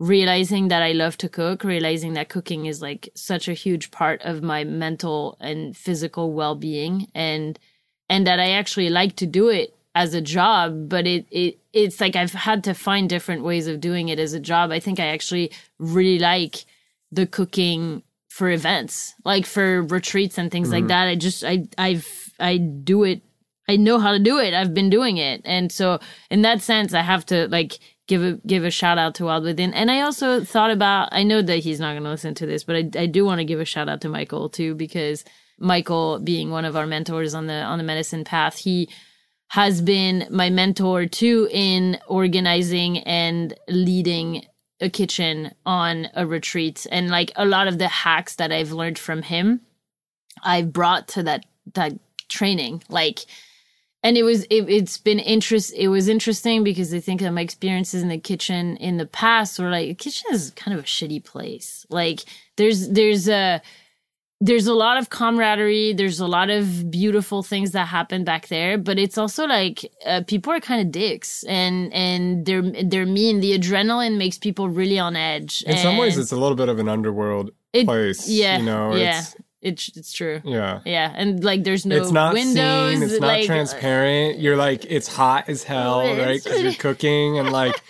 realizing 0.00 0.68
that 0.68 0.82
I 0.82 0.92
love 0.92 1.18
to 1.18 1.28
cook, 1.28 1.64
realizing 1.64 2.14
that 2.14 2.30
cooking 2.30 2.64
is 2.64 2.80
like 2.80 3.10
such 3.14 3.46
a 3.46 3.52
huge 3.52 3.90
part 3.90 4.22
of 4.22 4.42
my 4.42 4.64
mental 4.64 5.36
and 5.38 5.76
physical 5.76 6.32
well 6.32 6.54
being, 6.54 7.08
and 7.14 7.58
and 8.08 8.26
that 8.26 8.40
I 8.40 8.52
actually 8.52 8.88
like 8.88 9.16
to 9.16 9.26
do 9.26 9.50
it 9.50 9.76
as 9.94 10.14
a 10.14 10.20
job, 10.20 10.88
but 10.88 11.06
it, 11.06 11.26
it 11.30 11.58
it's 11.72 12.00
like 12.00 12.16
I've 12.16 12.32
had 12.32 12.64
to 12.64 12.74
find 12.74 13.08
different 13.08 13.42
ways 13.44 13.66
of 13.66 13.80
doing 13.80 14.08
it 14.08 14.18
as 14.18 14.32
a 14.32 14.40
job. 14.40 14.70
I 14.70 14.80
think 14.80 14.98
I 15.00 15.06
actually 15.06 15.52
really 15.78 16.18
like 16.18 16.64
the 17.10 17.26
cooking 17.26 18.02
for 18.28 18.50
events, 18.50 19.14
like 19.24 19.44
for 19.44 19.82
retreats 19.82 20.38
and 20.38 20.50
things 20.50 20.68
Mm-hmm. 20.68 20.74
like 20.74 20.86
that. 20.88 21.08
I 21.08 21.14
just 21.16 21.44
I 21.44 21.64
I've 21.76 22.30
I 22.40 22.56
do 22.56 23.04
it. 23.04 23.22
I 23.68 23.76
know 23.76 23.98
how 23.98 24.12
to 24.12 24.18
do 24.18 24.38
it. 24.38 24.54
I've 24.54 24.74
been 24.74 24.90
doing 24.90 25.18
it, 25.18 25.42
and 25.44 25.70
so 25.70 26.00
in 26.30 26.42
that 26.42 26.62
sense, 26.62 26.94
I 26.94 27.02
have 27.02 27.24
to 27.26 27.46
like 27.48 27.78
give 28.08 28.22
a 28.22 28.32
give 28.46 28.64
a 28.64 28.70
shout 28.70 28.98
out 28.98 29.14
to 29.16 29.26
Wild 29.26 29.44
Within. 29.44 29.74
And 29.74 29.90
I 29.90 30.00
also 30.00 30.42
thought 30.42 30.70
about. 30.70 31.10
I 31.12 31.22
know 31.22 31.42
that 31.42 31.58
he's 31.58 31.80
not 31.80 31.92
going 31.92 32.02
to 32.04 32.10
listen 32.10 32.34
to 32.36 32.46
this, 32.46 32.64
but 32.64 32.76
I 32.76 32.90
I 33.02 33.06
do 33.06 33.24
want 33.26 33.40
to 33.40 33.44
give 33.44 33.60
a 33.60 33.64
shout 33.66 33.88
out 33.90 34.00
to 34.00 34.08
Michael 34.08 34.48
too 34.48 34.74
because 34.74 35.24
Michael, 35.58 36.18
being 36.18 36.50
one 36.50 36.64
of 36.64 36.76
our 36.76 36.86
mentors 36.86 37.34
on 37.34 37.46
the 37.46 37.62
on 37.62 37.76
the 37.78 37.84
medicine 37.84 38.24
path, 38.24 38.56
he 38.56 38.88
has 39.52 39.82
been 39.82 40.26
my 40.30 40.48
mentor 40.48 41.04
too 41.04 41.46
in 41.50 41.98
organizing 42.06 43.00
and 43.00 43.52
leading 43.68 44.42
a 44.80 44.88
kitchen 44.88 45.52
on 45.66 46.08
a 46.14 46.26
retreat. 46.26 46.86
And 46.90 47.10
like 47.10 47.32
a 47.36 47.44
lot 47.44 47.68
of 47.68 47.76
the 47.76 47.88
hacks 47.88 48.36
that 48.36 48.50
I've 48.50 48.72
learned 48.72 48.98
from 48.98 49.20
him 49.20 49.60
I've 50.42 50.72
brought 50.72 51.06
to 51.08 51.22
that 51.24 51.44
that 51.74 51.92
training. 52.30 52.82
Like 52.88 53.20
and 54.02 54.16
it 54.16 54.22
was 54.22 54.44
it, 54.44 54.70
it's 54.70 54.96
been 54.96 55.18
interest 55.18 55.74
it 55.76 55.88
was 55.88 56.08
interesting 56.08 56.64
because 56.64 56.94
I 56.94 57.00
think 57.00 57.20
that 57.20 57.30
my 57.32 57.42
experiences 57.42 58.02
in 58.02 58.08
the 58.08 58.16
kitchen 58.16 58.78
in 58.78 58.96
the 58.96 59.04
past 59.06 59.58
were 59.58 59.68
like 59.68 59.88
the 59.88 59.94
kitchen 59.94 60.28
is 60.32 60.50
kind 60.52 60.76
of 60.76 60.82
a 60.82 60.86
shitty 60.86 61.22
place. 61.24 61.84
Like 61.90 62.20
there's 62.56 62.88
there's 62.88 63.28
a 63.28 63.60
there's 64.44 64.66
a 64.66 64.74
lot 64.74 64.96
of 64.98 65.08
camaraderie 65.08 65.92
there's 65.92 66.18
a 66.18 66.26
lot 66.26 66.50
of 66.50 66.90
beautiful 66.90 67.42
things 67.44 67.70
that 67.70 67.86
happen 67.86 68.24
back 68.24 68.48
there 68.48 68.76
but 68.76 68.98
it's 68.98 69.16
also 69.16 69.46
like 69.46 69.78
uh, 70.04 70.20
people 70.26 70.52
are 70.52 70.58
kind 70.60 70.80
of 70.84 70.90
dicks 70.90 71.44
and 71.44 71.92
and 71.94 72.44
they're 72.46 72.66
they're 72.90 73.06
mean 73.06 73.38
the 73.40 73.56
adrenaline 73.56 74.16
makes 74.18 74.38
people 74.38 74.68
really 74.68 74.98
on 74.98 75.14
edge 75.14 75.62
In 75.66 75.76
some 75.78 75.96
ways, 75.96 76.18
it's 76.18 76.32
a 76.32 76.36
little 76.36 76.56
bit 76.56 76.68
of 76.68 76.78
an 76.80 76.88
underworld 76.88 77.52
it- 77.72 77.86
place. 77.86 78.28
yeah 78.28 78.58
you 78.58 78.64
know, 78.64 78.96
yeah 78.96 79.20
it's, 79.20 79.36
it's 79.88 79.96
it's 79.96 80.12
true 80.12 80.40
yeah. 80.44 80.80
yeah 80.84 81.14
and 81.14 81.44
like 81.44 81.62
there's 81.62 81.86
no 81.86 81.96
it's 82.02 82.10
not 82.10 82.34
windows 82.34 82.94
seen. 82.94 83.02
It's 83.04 83.20
not 83.20 83.26
like, 83.28 83.44
uh, 83.44 83.46
transparent. 83.46 84.40
You're 84.40 84.56
like 84.56 84.84
it's 84.90 85.06
hot 85.06 85.48
as 85.48 85.62
hell, 85.62 86.00
right? 86.00 86.42
Because 86.42 86.62
you're 86.62 86.72
cooking 86.86 87.38
and 87.38 87.52
like 87.52 87.80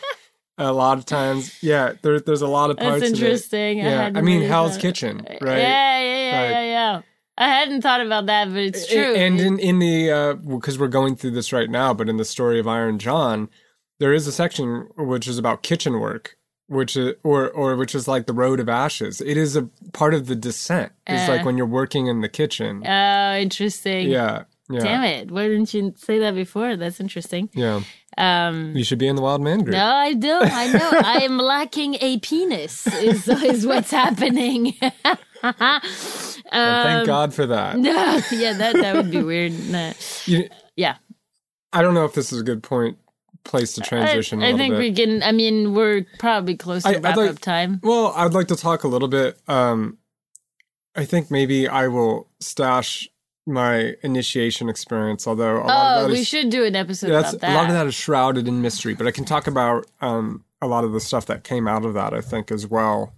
a 0.68 0.72
lot 0.72 0.98
of 0.98 1.04
times, 1.04 1.62
yeah. 1.62 1.92
There, 2.02 2.20
there's 2.20 2.42
a 2.42 2.46
lot 2.48 2.70
of 2.70 2.76
parts. 2.76 3.00
that's 3.00 3.12
interesting 3.12 3.80
I 3.80 3.84
Yeah, 3.84 4.00
I, 4.00 4.02
hadn't 4.04 4.24
mean 4.24 4.42
Hell's 4.42 4.76
Kitchen, 4.76 5.22
yeah 5.28 5.32
right? 5.40 5.58
yeah 5.58 6.00
yeah 6.00 6.40
Right. 6.42 6.50
yeah 6.50 6.62
yeah 6.64 7.02
I 7.38 7.48
hadn't 7.48 7.82
thought 7.82 8.00
about 8.00 8.26
that 8.26 8.48
but 8.50 8.58
it's 8.58 8.86
true 8.86 9.14
And 9.14 9.40
in 9.40 9.58
in 9.58 9.78
the 9.78 10.38
because 10.46 10.78
we're 10.78 10.88
going 10.88 11.16
through 11.16 11.32
this 11.32 11.52
right 11.52 11.70
now, 11.70 11.94
but 11.94 12.08
in 12.08 12.16
the 12.16 12.24
story 12.24 12.58
of 12.60 12.68
Iron 12.68 12.98
John, 12.98 13.48
there 14.00 14.12
is 14.12 14.26
a 14.26 14.32
section 14.32 14.88
which 14.96 15.26
is 15.26 15.38
about 15.38 15.62
kitchen 15.62 15.98
work, 16.00 16.36
which 16.66 16.96
is 16.96 17.14
or 17.24 17.48
or 17.50 17.76
which 17.76 17.94
is 17.94 18.06
like 18.06 18.26
the 18.26 18.32
road 18.34 18.60
of 18.60 18.68
ashes. 18.68 19.20
It 19.20 19.36
is 19.36 19.56
a 19.56 19.62
part 19.92 20.12
of 20.14 20.26
the 20.26 20.36
descent. 20.36 20.92
It's 21.06 21.28
Uh. 21.28 21.32
like 21.32 21.44
when 21.46 21.56
you're 21.56 21.66
working 21.66 22.06
in 22.06 22.20
the 22.20 22.28
kitchen. 22.28 22.82
oh 22.86 23.36
interesting 23.38 24.10
Yeah, 24.10 24.44
yeah, 24.72 24.80
damn 24.80 25.04
it 25.04 25.30
why 25.30 25.46
didn't 25.48 25.72
you 25.74 25.92
say 25.96 26.18
that 26.20 26.34
before 26.34 26.76
that's 26.76 26.98
interesting 27.00 27.48
yeah. 27.54 27.80
um 28.18 28.74
You 28.76 28.84
should 28.84 28.98
be 28.98 29.06
in 29.08 29.16
the 29.16 29.22
Wild 29.22 29.40
Man 29.42 29.60
group. 29.60 29.74
No, 29.74 29.84
I 29.86 30.12
don't. 30.14 30.50
I 30.52 30.66
know. 30.72 30.90
I 31.04 31.18
am 31.24 31.38
lacking 31.38 31.96
a 32.00 32.18
penis. 32.18 32.86
Is 33.02 33.26
is 33.28 33.66
what's 33.66 33.90
happening. 33.90 34.74
And 35.42 35.54
thank 36.50 37.00
Um, 37.00 37.06
God 37.06 37.34
for 37.34 37.46
that. 37.46 37.78
No, 37.78 37.90
yeah, 38.32 38.52
that 38.54 38.74
that 38.74 38.94
would 38.94 39.10
be 39.10 39.22
weird. 39.22 39.52
Nah. 39.70 39.92
You- 40.26 40.48
Yeah, 40.76 40.96
I 41.72 41.82
don't 41.82 41.94
know 41.94 42.04
if 42.04 42.14
this 42.14 42.32
is 42.32 42.40
a 42.40 42.44
good 42.44 42.62
point 42.62 42.96
place 43.44 43.74
to 43.74 43.80
transition. 43.80 44.40
a 44.42 44.48
I 44.50 44.56
think 44.56 44.74
bit. 44.74 44.78
we 44.78 44.92
can. 44.92 45.22
I 45.22 45.32
mean, 45.32 45.74
we're 45.74 46.06
probably 46.18 46.56
close 46.56 46.82
to 46.84 46.90
I- 46.90 47.00
wrap 47.00 47.16
like- 47.16 47.30
up 47.30 47.38
time. 47.40 47.80
Well, 47.82 48.12
I'd 48.14 48.34
like 48.34 48.48
to 48.48 48.56
talk 48.56 48.84
a 48.84 48.88
little 48.88 49.08
bit. 49.08 49.38
Um, 49.48 49.98
I 50.94 51.04
think 51.06 51.30
maybe 51.30 51.66
I 51.66 51.88
will 51.88 52.28
stash 52.40 53.08
my 53.46 53.94
initiation 54.02 54.68
experience, 54.68 55.26
although 55.26 55.58
a 55.58 55.64
lot 55.64 55.68
Oh, 55.70 55.96
of 56.02 56.08
that 56.08 56.12
we 56.12 56.20
is, 56.20 56.28
should 56.28 56.50
do 56.50 56.64
an 56.64 56.76
episode 56.76 57.08
that's, 57.10 57.30
about 57.32 57.40
that. 57.40 57.52
a 57.52 57.56
lot 57.56 57.66
of 57.66 57.72
that 57.74 57.86
is 57.86 57.94
shrouded 57.94 58.46
in 58.48 58.62
mystery. 58.62 58.94
But 58.94 59.06
I 59.06 59.10
can 59.10 59.24
talk 59.24 59.46
about 59.46 59.86
um, 60.00 60.44
a 60.60 60.66
lot 60.66 60.84
of 60.84 60.92
the 60.92 61.00
stuff 61.00 61.26
that 61.26 61.42
came 61.44 61.66
out 61.66 61.84
of 61.84 61.94
that. 61.94 62.14
I 62.14 62.20
think 62.20 62.50
as 62.52 62.66
well, 62.66 63.12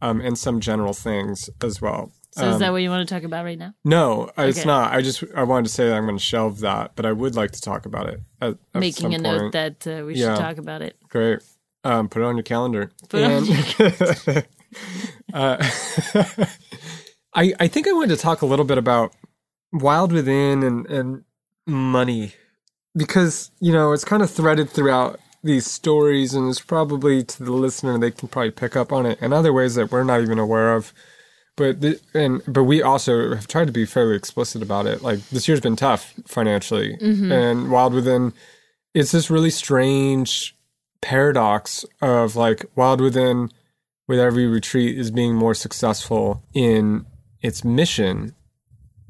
um, 0.00 0.20
and 0.20 0.36
some 0.38 0.58
general 0.60 0.92
things 0.92 1.48
as 1.62 1.80
well. 1.80 2.12
So 2.32 2.48
is 2.48 2.54
Um, 2.54 2.60
that 2.60 2.72
what 2.72 2.78
you 2.82 2.88
want 2.90 3.06
to 3.06 3.14
talk 3.14 3.24
about 3.24 3.44
right 3.44 3.58
now? 3.58 3.74
no, 3.84 4.30
it's 4.38 4.64
not. 4.64 4.92
I 4.92 5.02
just 5.02 5.22
I 5.36 5.42
wanted 5.44 5.64
to 5.68 5.72
say 5.72 5.86
that 5.88 5.94
I'm 5.94 6.06
going 6.06 6.16
to 6.16 6.22
shelve 6.24 6.60
that, 6.60 6.92
but 6.96 7.04
I 7.06 7.12
would 7.12 7.36
like 7.36 7.50
to 7.52 7.60
talk 7.60 7.84
about 7.86 8.08
it. 8.08 8.20
At, 8.40 8.56
at 8.74 8.80
Making 8.80 9.12
a 9.14 9.16
some 9.18 9.22
note 9.22 9.40
point. 9.40 9.52
that 9.52 9.86
uh, 9.86 10.04
we 10.06 10.14
Yeah. 10.14 10.34
should 10.34 10.40
talk 10.40 10.56
about 10.58 10.80
it. 10.82 10.96
Great. 11.08 11.40
Um, 11.84 12.08
put 12.08 12.22
it 12.22 12.24
on 12.24 12.36
your 12.36 12.42
calendar. 12.42 12.90
Put 13.10 13.20
it 13.20 13.24
on 13.26 13.46
And- 14.34 14.46
uh, 15.34 15.56
I 17.34 17.52
I 17.60 17.68
think 17.68 17.86
I 17.88 17.92
wanted 17.92 18.16
to 18.16 18.20
talk 18.22 18.42
a 18.42 18.46
little 18.46 18.64
bit 18.64 18.78
about 18.78 19.14
Wild 19.72 20.12
Within 20.12 20.62
and 20.62 20.86
and 20.86 21.24
money 21.66 22.34
because 22.94 23.50
you 23.60 23.72
know 23.72 23.92
it's 23.92 24.04
kind 24.04 24.22
of 24.22 24.30
threaded 24.30 24.70
throughout 24.70 25.18
these 25.42 25.68
stories 25.68 26.34
and 26.34 26.48
it's 26.48 26.60
probably 26.60 27.24
to 27.24 27.42
the 27.42 27.52
listener 27.52 27.98
they 27.98 28.10
can 28.10 28.28
probably 28.28 28.50
pick 28.50 28.76
up 28.76 28.92
on 28.92 29.06
it 29.06 29.20
in 29.20 29.32
other 29.32 29.52
ways 29.52 29.74
that 29.74 29.90
we're 29.90 30.04
not 30.04 30.20
even 30.20 30.38
aware 30.38 30.74
of. 30.74 30.92
But 31.56 31.80
the, 31.82 32.00
and 32.14 32.42
but 32.46 32.64
we 32.64 32.80
also 32.80 33.34
have 33.34 33.46
tried 33.46 33.66
to 33.66 33.72
be 33.72 33.84
fairly 33.84 34.16
explicit 34.16 34.62
about 34.62 34.86
it. 34.86 35.02
Like 35.02 35.28
this 35.28 35.46
year's 35.46 35.60
been 35.60 35.76
tough 35.76 36.14
financially, 36.26 36.96
mm-hmm. 36.96 37.30
and 37.30 37.70
Wild 37.70 37.92
Within, 37.92 38.32
it's 38.94 39.12
this 39.12 39.30
really 39.30 39.50
strange 39.50 40.56
paradox 41.02 41.84
of 42.00 42.36
like 42.36 42.64
Wild 42.74 43.02
Within, 43.02 43.50
with 44.08 44.18
every 44.18 44.46
retreat, 44.46 44.98
is 44.98 45.10
being 45.10 45.34
more 45.34 45.52
successful 45.52 46.42
in 46.54 47.04
its 47.42 47.64
mission, 47.64 48.34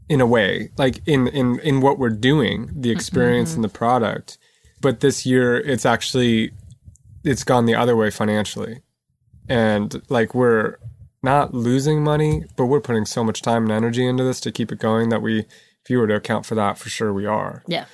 in 0.09 0.21
a 0.21 0.27
way, 0.27 0.71
like 0.77 1.01
in 1.07 1.29
in 1.29 1.59
in 1.61 1.81
what 1.81 1.99
we're 1.99 2.11
doing, 2.11 2.71
the 2.75 2.91
experience 2.91 3.55
and 3.55 3.63
the 3.65 3.69
product. 3.69 4.39
But 4.81 5.01
this 5.01 5.25
year, 5.25 5.57
it's 5.59 5.87
actually 5.87 6.53
it's 7.25 7.45
gone 7.45 7.67
the 7.67 7.75
other 7.75 7.95
way 7.97 8.11
financially, 8.11 8.83
and 9.49 10.03
like 10.09 10.35
we're 10.35 10.77
not 11.23 11.55
losing 11.55 12.03
money, 12.03 12.45
but 12.57 12.67
we're 12.67 12.81
putting 12.81 13.05
so 13.05 13.23
much 13.23 13.43
time 13.43 13.63
and 13.63 13.73
energy 13.73 14.05
into 14.05 14.25
this 14.25 14.41
to 14.41 14.51
keep 14.51 14.73
it 14.73 14.81
going 14.81 15.09
that 15.11 15.23
we, 15.23 15.39
if 15.41 15.89
you 15.89 15.99
were 15.99 16.09
to 16.09 16.17
account 16.17 16.45
for 16.45 16.57
that, 16.57 16.77
for 16.79 16.89
sure 16.89 17.13
we 17.13 17.27
are 17.27 17.63
Yeah. 17.69 17.85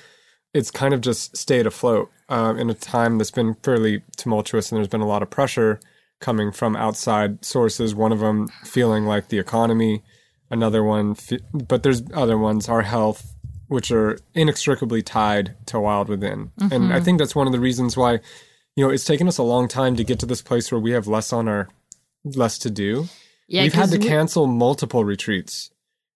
it's 0.55 0.71
kind 0.71 0.95
of 0.95 1.01
just 1.01 1.37
stayed 1.37 1.67
afloat 1.67 2.09
um, 2.29 2.57
in 2.57 2.71
a 2.71 2.73
time 2.73 3.19
that's 3.19 3.29
been 3.29 3.53
fairly 3.61 4.01
tumultuous, 4.17 4.71
and 4.71 4.77
there's 4.77 4.87
been 4.87 5.01
a 5.01 5.07
lot 5.07 5.21
of 5.21 5.29
pressure 5.29 5.79
coming 6.19 6.51
from 6.51 6.75
outside 6.75 7.45
sources. 7.45 7.93
One 7.93 8.11
of 8.11 8.19
them 8.19 8.47
feeling 8.63 9.05
like 9.05 9.27
the 9.29 9.37
economy, 9.37 10.01
another 10.49 10.83
one, 10.83 11.15
but 11.53 11.83
there's 11.83 12.03
other 12.13 12.37
ones, 12.37 12.69
our 12.69 12.81
health, 12.81 13.35
which 13.67 13.91
are 13.91 14.17
inextricably 14.33 15.01
tied 15.01 15.55
to 15.67 15.79
Wild 15.79 16.09
Within, 16.09 16.51
and 16.71 16.91
I 16.93 16.99
think 16.99 17.19
that's 17.19 17.35
one 17.35 17.47
of 17.47 17.53
the 17.53 17.59
reasons 17.59 17.95
why, 17.95 18.19
you 18.75 18.83
know, 18.83 18.89
it's 18.89 19.05
taken 19.05 19.27
us 19.27 19.37
a 19.37 19.43
long 19.43 19.67
time 19.67 19.95
to 19.95 20.03
get 20.03 20.19
to 20.19 20.25
this 20.25 20.41
place 20.41 20.71
where 20.71 20.81
we 20.81 20.91
have 20.91 21.07
less 21.07 21.31
on 21.31 21.47
our 21.47 21.69
less 22.23 22.57
to 22.59 22.69
do. 22.69 23.07
Yeah. 23.47 23.63
We've 23.63 23.73
had 23.73 23.91
to 23.91 23.97
we- 23.97 24.07
cancel 24.07 24.47
multiple 24.47 25.03
retreats. 25.03 25.71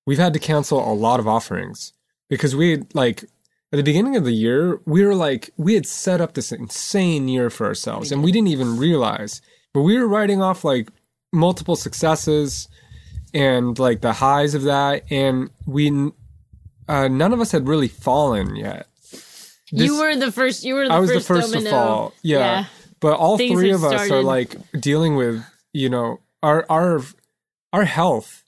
We've 0.05 0.17
had 0.19 0.33
to 0.33 0.39
cancel 0.39 0.79
a 0.79 0.93
lot 0.93 1.19
of 1.19 1.27
offerings 1.27 1.93
because 2.29 2.55
we 2.55 2.83
like 2.93 3.23
at 3.71 3.77
the 3.77 3.83
beginning 3.83 4.15
of 4.15 4.23
the 4.23 4.33
year, 4.33 4.79
we 4.85 5.03
were 5.05 5.15
like 5.15 5.49
we 5.57 5.73
had 5.73 5.87
set 5.87 6.21
up 6.21 6.33
this 6.33 6.51
insane 6.51 7.27
year 7.27 7.49
for 7.49 7.65
ourselves 7.65 8.11
and 8.11 8.23
we 8.23 8.31
didn't 8.31 8.49
even 8.49 8.77
realize. 8.77 9.41
But 9.73 9.81
we 9.81 9.97
were 9.97 10.07
writing 10.07 10.41
off 10.41 10.63
like 10.63 10.89
multiple 11.31 11.75
successes 11.75 12.67
and 13.33 13.77
like 13.79 14.01
the 14.01 14.13
highs 14.13 14.53
of 14.55 14.63
that 14.63 15.03
and 15.09 15.49
we 15.65 16.11
uh, 16.87 17.07
none 17.07 17.31
of 17.33 17.39
us 17.41 17.51
had 17.51 17.67
really 17.67 17.87
fallen 17.87 18.55
yet. 18.55 18.87
you 19.71 19.97
were 19.97 20.15
the 20.15 20.31
first. 20.31 20.63
You 20.63 20.75
were 20.75 20.87
the 20.87 20.93
I 20.93 20.99
was 20.99 21.11
first 21.11 21.27
the 21.27 21.33
first 21.33 21.53
domino. 21.53 21.69
to 21.69 21.75
fall. 21.75 22.13
Yeah. 22.21 22.37
Yeah. 22.39 22.65
But 22.99 23.13
all 23.17 23.37
Things 23.37 23.59
three 23.59 23.71
of 23.71 23.83
us 23.83 24.09
are 24.11 24.21
like 24.21 24.55
dealing 24.79 25.15
with, 25.15 25.43
you 25.73 25.89
know, 25.89 26.19
our 26.41 26.65
our 26.69 27.01
our 27.71 27.85
health 27.85 28.43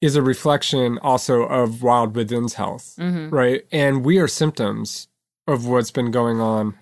is 0.00 0.16
a 0.16 0.22
reflection 0.22 0.98
also 1.02 1.42
of 1.42 1.82
Wild 1.82 2.14
Within's 2.14 2.54
health, 2.54 2.96
Mhm. 2.98 3.30
right? 3.32 3.64
And 3.72 4.04
we 4.04 4.18
are 4.18 4.28
symptoms 4.28 5.08
of 5.46 5.66
what's 5.66 5.90
been 5.90 6.10
going 6.10 6.40
on 6.40 6.74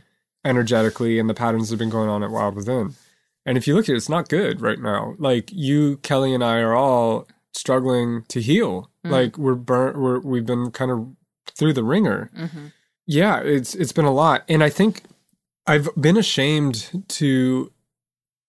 energetically 0.45 1.19
and 1.19 1.29
the 1.29 1.35
patterns 1.35 1.69
that 1.69 1.75
have 1.75 1.79
been 1.79 1.91
going 1.91 2.09
on 2.09 2.23
at 2.23 2.31
Wild 2.31 2.55
Within. 2.57 2.95
And 3.47 3.57
if 3.59 3.67
you 3.67 3.75
look 3.75 3.87
at 3.89 3.93
it, 3.93 3.97
it's 3.97 4.09
not 4.09 4.29
good 4.29 4.61
right 4.61 4.81
now. 4.81 5.15
Like 5.19 5.51
you, 5.53 5.99
Kelly, 5.99 6.35
and 6.35 6.43
I 6.43 6.59
are 6.59 6.75
all 6.75 7.29
struggling 7.55 8.25
to 8.29 8.41
heal. 8.41 8.91
Mm. 9.07 9.11
Like 9.11 9.39
we're 9.39 9.55
burnt. 9.55 9.99
We're 9.99 10.19
we've 10.21 10.47
been 10.47 10.71
kind 10.71 10.91
of 10.91 11.09
through 11.57 11.73
the 11.75 11.85
ringer 11.85 12.31
Mhm. 12.37 12.73
yeah 13.07 13.39
it's 13.39 13.75
it's 13.75 13.93
been 13.93 14.07
a 14.07 14.11
lot 14.13 14.43
and 14.49 14.65
i 14.65 14.71
think 14.71 15.03
i've 15.67 15.89
been 15.95 16.17
ashamed 16.17 17.05
to 17.07 17.71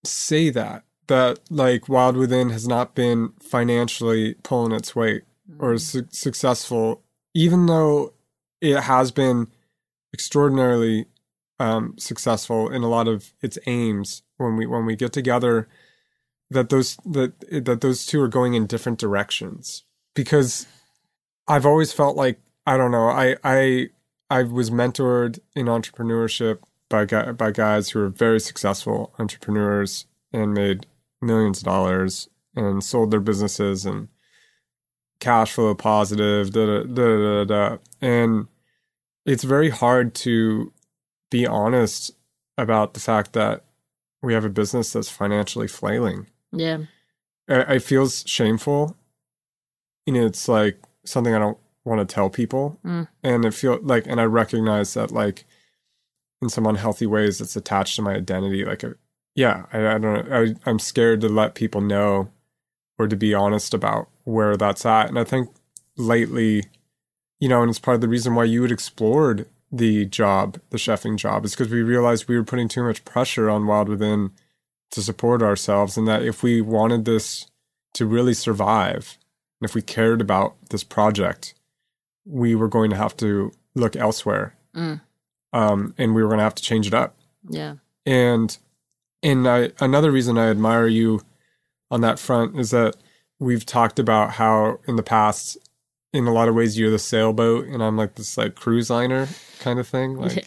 say 0.05 0.49
that 0.49 0.83
that 1.07 1.39
like 1.51 1.87
wild 1.89 2.15
within 2.15 2.49
has 2.49 2.67
not 2.67 2.95
been 2.95 3.33
financially 3.43 4.35
pulling 4.43 4.71
its 4.71 4.95
weight 4.95 5.23
or 5.59 5.77
su- 5.77 6.07
successful 6.09 7.03
even 7.35 7.65
though 7.67 8.13
it 8.61 8.79
has 8.79 9.11
been 9.11 9.47
extraordinarily 10.13 11.05
um, 11.59 11.93
successful 11.97 12.69
in 12.69 12.81
a 12.81 12.87
lot 12.89 13.07
of 13.07 13.33
its 13.41 13.59
aims 13.67 14.23
when 14.37 14.55
we 14.55 14.65
when 14.65 14.85
we 14.85 14.95
get 14.95 15.11
together 15.13 15.67
that 16.49 16.69
those 16.69 16.97
that 17.05 17.39
that 17.65 17.81
those 17.81 18.05
two 18.05 18.21
are 18.21 18.27
going 18.27 18.53
in 18.53 18.67
different 18.67 18.99
directions 18.99 19.83
because 20.13 20.67
I've 21.47 21.65
always 21.65 21.91
felt 21.91 22.15
like 22.15 22.39
I 22.65 22.77
don't 22.77 22.91
know 22.91 23.09
I 23.09 23.35
I 23.43 23.89
I 24.29 24.43
was 24.43 24.69
mentored 24.69 25.39
in 25.55 25.65
entrepreneurship 25.65 26.59
by 26.89 27.05
by 27.05 27.51
guys 27.51 27.89
who 27.89 27.99
are 28.01 28.09
very 28.09 28.39
successful 28.39 29.13
entrepreneurs 29.19 30.05
and 30.31 30.53
made 30.53 30.85
millions 31.21 31.59
of 31.59 31.65
dollars 31.65 32.29
and 32.55 32.83
sold 32.83 33.11
their 33.11 33.19
businesses 33.19 33.85
and 33.85 34.07
cash 35.19 35.53
flow 35.53 35.73
positive 35.73 36.51
da 36.51 36.65
da 36.65 36.83
da 36.83 37.17
da, 37.17 37.43
da. 37.45 37.77
and 38.01 38.47
it's 39.25 39.43
very 39.43 39.69
hard 39.69 40.13
to 40.13 40.71
be 41.31 41.47
honest 41.47 42.11
about 42.57 42.93
the 42.93 42.99
fact 42.99 43.33
that 43.33 43.65
we 44.21 44.33
have 44.33 44.45
a 44.45 44.49
business 44.49 44.93
that's 44.93 45.09
financially 45.09 45.67
flailing 45.67 46.27
Yeah. 46.55 46.77
I- 47.49 47.75
it 47.75 47.83
feels 47.83 48.23
shameful. 48.27 48.97
You 50.05 50.13
know, 50.13 50.25
it's 50.25 50.47
like 50.47 50.79
something 51.05 51.33
I 51.33 51.39
don't 51.39 51.57
want 51.83 52.07
to 52.07 52.13
tell 52.13 52.29
people, 52.29 52.79
Mm. 52.83 53.07
and 53.23 53.45
it 53.45 53.53
feel 53.53 53.79
like, 53.81 54.07
and 54.07 54.19
I 54.19 54.23
recognize 54.25 54.93
that 54.95 55.11
like 55.11 55.45
in 56.41 56.49
some 56.49 56.65
unhealthy 56.65 57.05
ways, 57.05 57.39
it's 57.41 57.55
attached 57.55 57.95
to 57.95 58.01
my 58.01 58.15
identity. 58.15 58.65
Like, 58.65 58.83
a, 58.83 58.95
yeah, 59.35 59.65
I, 59.71 59.95
I 59.95 59.97
don't, 59.97 60.31
I, 60.31 60.55
I'm 60.65 60.79
scared 60.79 61.21
to 61.21 61.29
let 61.29 61.55
people 61.55 61.81
know 61.81 62.29
or 62.99 63.07
to 63.07 63.15
be 63.15 63.33
honest 63.33 63.73
about 63.73 64.09
where 64.23 64.57
that's 64.57 64.85
at. 64.85 65.07
And 65.09 65.17
I 65.19 65.23
think 65.23 65.49
lately, 65.97 66.63
you 67.39 67.47
know, 67.49 67.61
and 67.61 67.69
it's 67.69 67.79
part 67.79 67.95
of 67.95 68.01
the 68.01 68.07
reason 68.07 68.35
why 68.35 68.43
you 68.45 68.61
had 68.63 68.71
explored 68.71 69.47
the 69.71 70.05
job, 70.05 70.59
the 70.69 70.77
chefing 70.77 71.17
job, 71.17 71.45
is 71.45 71.51
because 71.51 71.69
we 71.71 71.81
realized 71.83 72.27
we 72.27 72.35
were 72.37 72.43
putting 72.43 72.67
too 72.67 72.83
much 72.83 73.05
pressure 73.05 73.49
on 73.49 73.65
Wild 73.67 73.89
Within 73.89 74.31
to 74.95 75.01
support 75.01 75.41
ourselves 75.41 75.97
and 75.97 76.07
that 76.07 76.23
if 76.23 76.41
we 76.43 76.61
wanted 76.61 77.05
this 77.05 77.45
to 77.93 78.05
really 78.05 78.33
survive 78.33 79.17
and 79.61 79.69
if 79.69 79.75
we 79.75 79.81
cared 79.81 80.19
about 80.21 80.55
this 80.69 80.83
project 80.83 81.53
we 82.25 82.55
were 82.55 82.67
going 82.67 82.89
to 82.89 82.95
have 82.95 83.15
to 83.17 83.51
look 83.75 83.95
elsewhere 83.95 84.55
Mm. 84.75 84.99
um, 85.53 85.93
and 85.97 86.13
we 86.15 86.21
were 86.21 86.27
going 86.27 86.39
to 86.39 86.43
have 86.43 86.55
to 86.55 86.63
change 86.63 86.85
it 86.87 86.93
up 86.93 87.15
Yeah. 87.49 87.75
and 88.05 88.57
and 89.23 89.47
I, 89.47 89.71
another 89.79 90.11
reason 90.11 90.37
i 90.37 90.49
admire 90.49 90.87
you 90.87 91.21
on 91.89 92.01
that 92.01 92.19
front 92.19 92.59
is 92.59 92.71
that 92.71 92.95
we've 93.39 93.65
talked 93.65 93.97
about 93.99 94.31
how 94.31 94.79
in 94.87 94.97
the 94.97 95.03
past 95.03 95.57
in 96.13 96.27
a 96.27 96.33
lot 96.33 96.47
of 96.49 96.55
ways 96.55 96.77
you're 96.77 96.91
the 96.91 96.99
sailboat 96.99 97.67
and 97.67 97.81
i'm 97.83 97.95
like 97.95 98.15
this 98.15 98.37
like 98.37 98.55
cruise 98.55 98.89
liner 98.89 99.27
kind 99.59 99.79
of 99.79 99.87
thing 99.87 100.17
like 100.25 100.35
Yeah. 100.35 100.43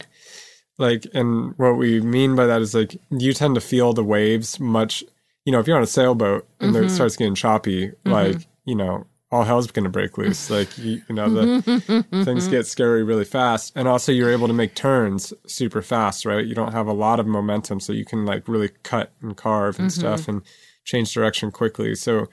Like 0.78 1.06
and 1.14 1.54
what 1.58 1.76
we 1.76 2.00
mean 2.00 2.34
by 2.36 2.46
that 2.46 2.62
is 2.62 2.74
like 2.74 2.96
you 3.10 3.32
tend 3.32 3.54
to 3.56 3.60
feel 3.60 3.92
the 3.92 4.04
waves 4.04 4.58
much 4.60 5.04
you 5.44 5.52
know 5.52 5.58
if 5.60 5.66
you're 5.66 5.76
on 5.76 5.82
a 5.82 5.86
sailboat 5.86 6.46
and 6.60 6.74
Mm-hmm. 6.74 6.84
it 6.86 6.90
starts 6.90 7.16
getting 7.16 7.34
choppy 7.34 7.92
like 8.04 8.46
you 8.64 8.74
know 8.74 9.06
all 9.30 9.44
hell's 9.44 9.70
gonna 9.70 9.90
break 9.90 10.16
loose. 10.16 10.48
Like 10.58 10.78
you, 10.78 11.02
you 11.06 11.14
know 11.14 11.28
the 11.28 12.04
things 12.24 12.48
get 12.48 12.66
scary 12.66 13.02
really 13.04 13.26
fast. 13.26 13.72
And 13.76 13.86
also 13.86 14.10
you're 14.10 14.32
able 14.32 14.46
to 14.46 14.54
make 14.54 14.74
turns 14.74 15.34
super 15.46 15.82
fast 15.82 16.24
right? 16.24 16.46
You 16.46 16.54
don't 16.54 16.72
have 16.72 16.86
a 16.86 16.94
lot 16.94 17.20
of 17.20 17.26
momentum 17.26 17.78
so 17.80 17.92
you 17.92 18.06
can 18.06 18.24
like 18.24 18.48
really 18.48 18.70
cut 18.84 19.12
and 19.20 19.36
carve 19.36 19.78
and 19.78 19.92
stuff 19.92 20.28
and 20.28 20.40
change 20.84 21.12
direction 21.12 21.50
quickly. 21.50 21.94
So 21.94 22.28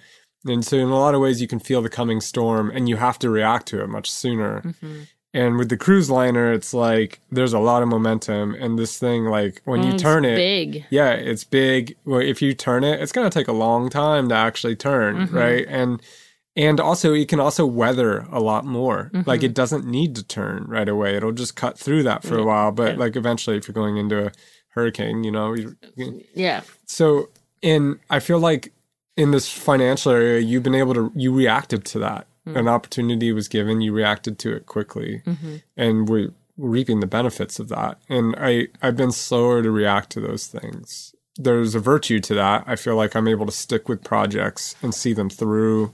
and 0.46 0.64
so 0.64 0.78
in 0.78 0.88
a 0.88 0.98
lot 0.98 1.16
of 1.16 1.20
ways 1.22 1.41
you 1.41 1.48
can 1.50 1.60
feel 1.60 1.82
the 1.82 1.89
coming 1.89 2.22
storm 2.22 2.72
and 2.74 2.88
you 2.88 2.96
have 2.96 3.20
to 3.20 3.30
react 3.30 3.68
to 3.70 3.84
it 3.84 3.88
much 3.88 4.10
sooner. 4.10 4.62
Mm-hmm. 4.62 5.00
And 5.36 5.58
with 5.58 5.70
the 5.70 5.78
cruise 5.86 6.10
liner 6.10 6.52
it's 6.58 6.74
like 6.74 7.20
there's 7.32 7.54
a 7.54 7.60
lot 7.60 7.84
of 7.84 7.88
momentum 7.90 8.56
and 8.56 8.80
this 8.80 8.98
thing 8.98 9.26
like 9.26 9.62
when 9.66 9.84
you 9.84 9.94
It's 9.94 10.02
turn 10.02 10.24
it 10.26 10.36
big. 10.36 10.86
yeah 10.90 11.12
it's 11.12 11.44
big 11.44 11.96
well 12.06 12.22
if 12.22 12.42
you 12.42 12.54
turn 12.54 12.84
it 12.84 13.02
it's 13.02 13.12
going 13.12 13.30
to 13.30 13.40
take 13.40 13.48
a 13.56 13.58
long 13.66 13.90
time 13.90 14.30
to 14.30 14.36
actually 14.36 14.76
turn 14.76 15.12
Mm-hmm. 15.18 15.36
right 15.38 15.66
and 15.68 16.02
and 16.58 16.80
also 16.80 17.14
it 17.14 17.28
can 17.28 17.40
also 17.42 17.66
weather 17.66 18.26
a 18.32 18.40
lot 18.40 18.64
more 18.66 19.12
Mm-hmm. 19.14 19.30
like 19.30 19.44
it 19.44 19.54
doesn't 19.54 19.86
need 19.86 20.16
to 20.16 20.24
turn 20.24 20.66
right 20.68 20.90
away 20.96 21.16
it'll 21.16 21.32
just 21.44 21.56
cut 21.56 21.78
through 21.78 22.04
that 22.04 22.24
for 22.24 22.38
a 22.38 22.46
while 22.46 22.72
but 22.72 22.98
like 22.98 23.16
eventually 23.16 23.58
if 23.58 23.68
you're 23.68 23.74
going 23.84 23.98
into 23.98 24.28
a 24.28 24.32
hurricane 24.70 25.24
you 25.24 25.32
know 25.32 25.54
you, 25.54 25.76
you- 25.96 26.24
Yeah. 26.34 26.62
so 26.86 27.30
in 27.62 28.00
i 28.10 28.20
feel 28.20 28.40
like 28.40 28.72
in 29.18 29.32
this 29.32 29.50
financial 29.50 30.12
area 30.12 30.40
you've 30.40 30.64
been 30.64 30.76
able 30.76 30.94
to 30.94 31.12
you 31.16 31.34
reacted 31.34 31.86
to 31.86 32.00
that 32.00 32.28
Mm-hmm. 32.48 32.58
an 32.58 32.68
opportunity 32.68 33.32
was 33.32 33.48
given 33.48 33.82
you 33.82 33.91
reacted 33.91 34.38
to 34.39 34.56
it 34.56 34.68
quickly. 34.68 35.24
Mm-hmm. 35.26 35.56
And 35.76 36.08
we're 36.08 36.32
reaping 36.58 37.00
the 37.00 37.08
benefits 37.08 37.60
of 37.60 37.70
that. 37.70 38.00
And 38.08 38.36
i 38.38 38.68
i've 38.82 38.96
been 38.96 39.12
slower 39.12 39.64
to 39.64 39.72
react 39.72 40.12
to 40.12 40.22
those 40.22 40.48
things. 40.48 41.16
There's 41.38 41.76
a 41.76 41.80
virtue 41.80 42.20
to 42.22 42.34
that. 42.36 42.64
I 42.68 42.76
feel 42.76 42.96
like 42.96 43.16
i'm 43.16 43.28
able 43.28 43.46
to 43.46 43.52
stick 43.52 43.89
with 43.89 44.04
projects 44.04 44.76
and 44.82 44.93
see 44.93 45.14
them 45.14 45.30
through. 45.30 45.93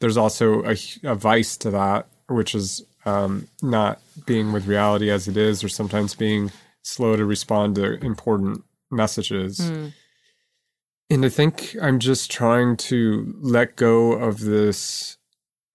There's 0.00 0.16
also 0.16 0.62
a, 0.64 0.76
a 1.02 1.14
vice 1.14 1.56
to 1.58 1.70
that 1.70 2.06
which 2.30 2.54
is 2.54 2.84
um, 3.04 3.48
not 3.62 4.00
being 4.26 4.52
with 4.52 4.66
reality 4.66 5.10
as 5.10 5.28
it 5.28 5.36
is 5.36 5.64
or 5.64 5.68
sometimes 5.68 6.14
being 6.14 6.50
slow 6.82 7.16
to 7.16 7.24
respond 7.24 7.74
to 7.76 7.94
important 8.04 8.64
messages. 8.90 9.58
Mm. 9.58 9.92
And 11.10 11.24
I 11.24 11.28
think 11.28 11.76
I'm 11.82 11.98
just 11.98 12.30
trying 12.30 12.76
to 12.76 13.34
let 13.40 13.76
go 13.76 14.12
of 14.12 14.40
this 14.40 15.16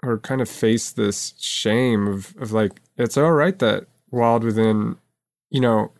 or 0.05 0.19
kind 0.19 0.41
of 0.41 0.49
face 0.49 0.91
this 0.91 1.33
shame 1.39 2.07
of, 2.07 2.35
of 2.39 2.51
like, 2.51 2.81
it's 2.97 3.17
all 3.17 3.31
right 3.31 3.57
that 3.59 3.87
Wild 4.11 4.43
Within, 4.43 4.97
you 5.49 5.61
know, 5.61 5.91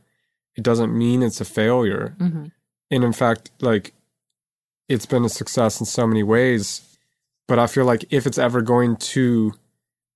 it 0.55 0.63
doesn't 0.63 0.97
mean 0.97 1.21
it's 1.21 1.41
a 1.41 1.45
failure. 1.45 2.15
Mhm. 2.19 2.51
And 2.91 3.03
in 3.03 3.13
fact, 3.13 3.51
like, 3.61 3.93
it's 4.87 5.05
been 5.05 5.25
a 5.25 5.29
success 5.29 5.79
in 5.79 5.85
so 5.85 6.07
many 6.07 6.23
ways. 6.23 6.81
But 7.47 7.59
I 7.59 7.67
feel 7.67 7.85
like 7.85 8.05
if 8.09 8.25
it's 8.25 8.37
ever 8.37 8.61
going 8.61 8.95
to 8.97 9.53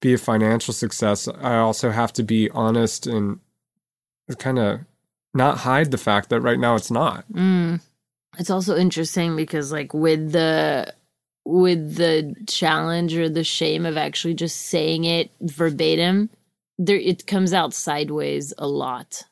be 0.02 0.14
a 0.14 0.18
financial 0.18 0.74
success, 0.74 1.28
I 1.28 1.58
also 1.58 1.92
have 1.92 2.14
to 2.14 2.24
be 2.24 2.50
honest 2.52 3.06
and 3.06 3.40
kind 4.38 4.60
of 4.60 4.80
not 5.34 5.60
hide 5.60 5.92
the 5.92 5.98
fact 5.98 6.30
that 6.30 6.42
right 6.42 6.60
now 6.60 6.76
it's 6.76 6.92
not. 6.92 7.26
Mm. 7.32 7.82
It's 8.38 8.50
also 8.50 8.76
interesting 8.76 9.36
because 9.36 9.72
like 9.72 9.94
with 9.94 10.32
the 10.32 10.94
with 11.46 11.96
the 11.96 12.36
challenge 12.48 13.16
or 13.16 13.30
the 13.30 13.44
shame 13.44 13.86
of 13.86 13.98
actually 13.98 14.34
just 14.34 14.68
saying 14.68 15.06
it 15.06 15.32
verbatim, 15.42 16.30
there 16.78 16.98
it 16.98 17.28
comes 17.28 17.54
out 17.54 17.74
sideways 17.74 18.54
a 18.58 18.68
lot. 18.68 19.24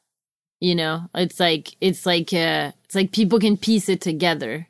You 0.60 0.76
know, 0.76 1.10
it's 1.14 1.39
like 1.39 1.76
it's 1.82 2.05
like 2.05 2.34
uh 2.34 2.72
it's 2.86 2.95
like 2.95 3.12
people 3.12 3.39
can 3.39 3.58
piece 3.58 3.89
it 3.89 4.01
together, 4.01 4.68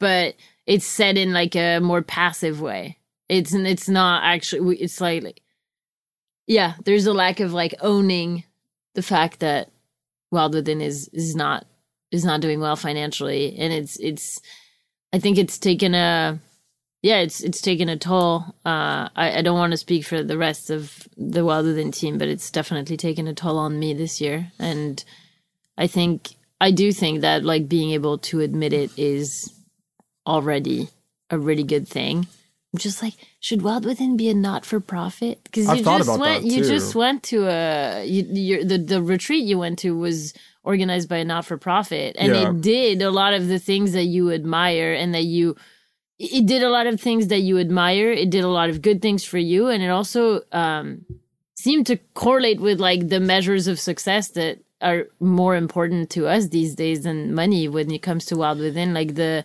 but 0.00 0.34
it's 0.66 0.86
said 0.86 1.18
in 1.18 1.32
like 1.32 1.54
a 1.54 1.80
more 1.80 2.02
passive 2.02 2.60
way. 2.60 2.98
It's 3.28 3.52
it's 3.52 3.88
not 3.88 4.22
actually 4.24 4.78
it's 4.78 5.00
like, 5.00 5.22
like 5.22 5.42
yeah, 6.46 6.74
there's 6.84 7.06
a 7.06 7.12
lack 7.12 7.40
of 7.40 7.52
like 7.52 7.74
owning 7.80 8.44
the 8.94 9.02
fact 9.02 9.40
that 9.40 9.70
Wild 10.30 10.54
Within 10.54 10.80
is 10.80 11.08
is 11.08 11.36
not 11.36 11.66
is 12.10 12.24
not 12.24 12.40
doing 12.40 12.60
well 12.60 12.76
financially 12.76 13.56
and 13.58 13.72
it's 13.72 13.96
it's 13.96 14.40
i 15.12 15.18
think 15.18 15.38
it's 15.38 15.58
taken 15.58 15.94
a 15.94 16.38
yeah 17.08 17.18
it's 17.26 17.38
it's 17.48 17.60
taken 17.68 17.88
a 17.88 17.98
toll. 18.08 18.34
Uh 18.72 19.02
i, 19.24 19.26
I 19.38 19.40
don't 19.44 19.58
want 19.62 19.72
to 19.72 19.84
speak 19.86 20.02
for 20.10 20.18
the 20.30 20.38
rest 20.46 20.64
of 20.76 20.80
the 21.16 21.44
wild 21.48 21.66
within 21.66 21.90
team 22.00 22.14
but 22.20 22.28
it's 22.34 22.50
definitely 22.58 22.96
taken 22.96 23.26
a 23.28 23.34
toll 23.42 23.58
on 23.66 23.78
me 23.82 23.94
this 23.94 24.14
year. 24.24 24.38
And 24.58 24.94
i 25.84 25.86
think 25.96 26.16
i 26.60 26.70
do 26.82 26.86
think 27.02 27.14
that 27.26 27.38
like 27.52 27.64
being 27.76 27.90
able 27.98 28.16
to 28.30 28.34
admit 28.48 28.72
it 28.72 28.90
is 28.96 29.52
already 30.26 30.88
a 31.30 31.38
really 31.38 31.62
good 31.64 31.88
thing. 31.88 32.26
I'm 32.72 32.78
just 32.78 33.02
like 33.02 33.14
should 33.40 33.62
wild 33.62 33.84
within 33.84 34.16
be 34.16 34.28
a 34.28 34.34
not-for-profit? 34.34 35.36
Because 35.44 35.68
I've 35.68 35.78
you 35.78 35.84
just 35.84 36.18
went 36.18 36.44
you 36.44 36.64
just 36.64 36.94
went 36.94 37.22
to 37.32 37.46
a 37.46 38.04
you, 38.04 38.64
the 38.64 38.78
the 38.78 39.02
retreat 39.02 39.44
you 39.44 39.58
went 39.58 39.78
to 39.80 39.96
was 39.96 40.34
organized 40.62 41.08
by 41.08 41.18
a 41.18 41.24
not-for-profit. 41.24 42.16
And 42.18 42.32
Yeah. 42.34 42.50
it 42.50 42.60
did 42.60 43.02
a 43.02 43.10
lot 43.10 43.32
of 43.38 43.46
the 43.52 43.60
things 43.68 43.92
that 43.92 44.04
you 44.04 44.32
admire 44.32 44.92
and 44.92 45.14
that 45.14 45.24
you 45.24 45.56
it 46.18 46.46
did 46.46 46.62
a 46.62 46.70
lot 46.70 46.86
of 46.86 47.00
things 47.00 47.28
that 47.28 47.40
you 47.40 47.58
admire. 47.58 48.10
It 48.10 48.30
did 48.30 48.44
a 48.44 48.48
lot 48.48 48.70
of 48.70 48.82
good 48.82 49.02
things 49.02 49.24
for 49.24 49.38
you. 49.38 49.68
And 49.68 49.82
it 49.82 49.88
also 49.88 50.42
um 50.52 51.04
seemed 51.56 51.86
to 51.86 51.96
correlate 52.14 52.60
with 52.60 52.80
like 52.80 53.08
the 53.08 53.20
measures 53.20 53.66
of 53.66 53.80
success 53.80 54.28
that 54.30 54.58
are 54.80 55.06
more 55.20 55.56
important 55.56 56.10
to 56.10 56.26
us 56.26 56.48
these 56.48 56.74
days 56.74 57.02
than 57.02 57.34
money 57.34 57.66
when 57.66 57.90
it 57.90 58.02
comes 58.02 58.26
to 58.26 58.36
wild 58.36 58.58
within. 58.58 58.94
Like 58.94 59.14
the 59.14 59.44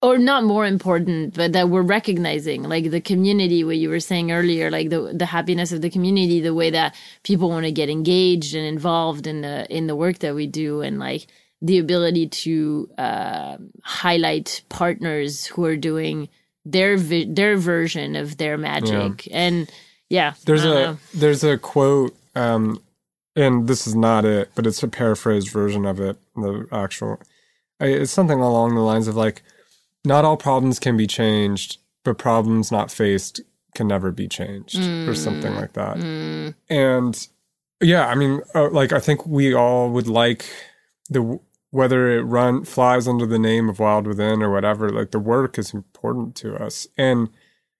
or 0.00 0.16
not 0.16 0.44
more 0.44 0.64
important 0.64 1.34
but 1.34 1.52
that 1.52 1.68
we're 1.70 1.82
recognizing 1.82 2.62
like 2.62 2.90
the 2.90 3.00
community 3.00 3.64
what 3.64 3.76
you 3.76 3.88
were 3.88 3.98
saying 3.98 4.30
earlier 4.30 4.70
like 4.70 4.90
the 4.90 5.12
the 5.12 5.26
happiness 5.26 5.72
of 5.72 5.80
the 5.80 5.90
community 5.90 6.40
the 6.40 6.54
way 6.54 6.70
that 6.70 6.94
people 7.24 7.48
want 7.48 7.64
to 7.64 7.72
get 7.72 7.90
engaged 7.90 8.54
and 8.54 8.64
involved 8.64 9.26
in 9.26 9.40
the 9.40 9.66
in 9.74 9.88
the 9.88 9.96
work 9.96 10.18
that 10.20 10.34
we 10.34 10.46
do. 10.46 10.82
And 10.82 10.98
like 10.98 11.26
the 11.60 11.78
ability 11.78 12.28
to 12.28 12.88
uh, 12.98 13.56
highlight 13.82 14.62
partners 14.68 15.46
who 15.46 15.64
are 15.64 15.76
doing 15.76 16.28
their 16.64 16.96
vi- 16.96 17.24
their 17.28 17.56
version 17.56 18.14
of 18.14 18.36
their 18.36 18.56
magic 18.58 19.26
and 19.32 19.70
yeah 20.08 20.34
There's 20.44 20.64
a 20.64 20.68
know. 20.74 20.98
there's 21.14 21.42
a 21.44 21.56
quote, 21.58 22.14
um, 22.34 22.82
and 23.34 23.66
this 23.66 23.86
is 23.86 23.94
not 23.94 24.24
it, 24.24 24.50
but 24.54 24.66
it's 24.66 24.82
a 24.82 24.88
paraphrased 24.88 25.48
version 25.50 25.86
of 25.86 26.00
it. 26.00 26.16
The 26.36 26.66
actual, 26.70 27.20
it's 27.80 28.12
something 28.12 28.38
along 28.40 28.74
the 28.74 28.80
lines 28.80 29.08
of 29.08 29.16
like, 29.16 29.42
not 30.04 30.24
all 30.24 30.36
problems 30.36 30.78
can 30.78 30.96
be 30.96 31.06
changed, 31.06 31.78
but 32.04 32.18
problems 32.18 32.70
not 32.70 32.90
faced 32.90 33.40
can 33.74 33.86
never 33.88 34.10
be 34.12 34.28
changed, 34.28 34.78
or 35.08 35.14
something 35.14 35.54
like 35.54 35.72
that. 35.74 35.96
And 36.68 37.28
yeah, 37.80 38.06
I 38.06 38.14
mean, 38.14 38.40
uh, 38.54 38.70
like 38.70 38.92
I 38.92 38.98
think 39.00 39.26
we 39.26 39.54
all 39.54 39.90
would 39.90 40.08
like 40.08 40.44
the 41.10 41.38
whether 41.78 42.10
it 42.10 42.22
run 42.22 42.64
flies 42.64 43.06
under 43.06 43.24
the 43.24 43.38
name 43.38 43.68
of 43.68 43.78
Wild 43.78 44.04
Within 44.04 44.42
or 44.42 44.50
whatever. 44.50 44.90
Like 44.90 45.12
the 45.12 45.20
work 45.20 45.58
is 45.58 45.72
important 45.72 46.34
to 46.38 46.56
us, 46.56 46.88
and 46.98 47.28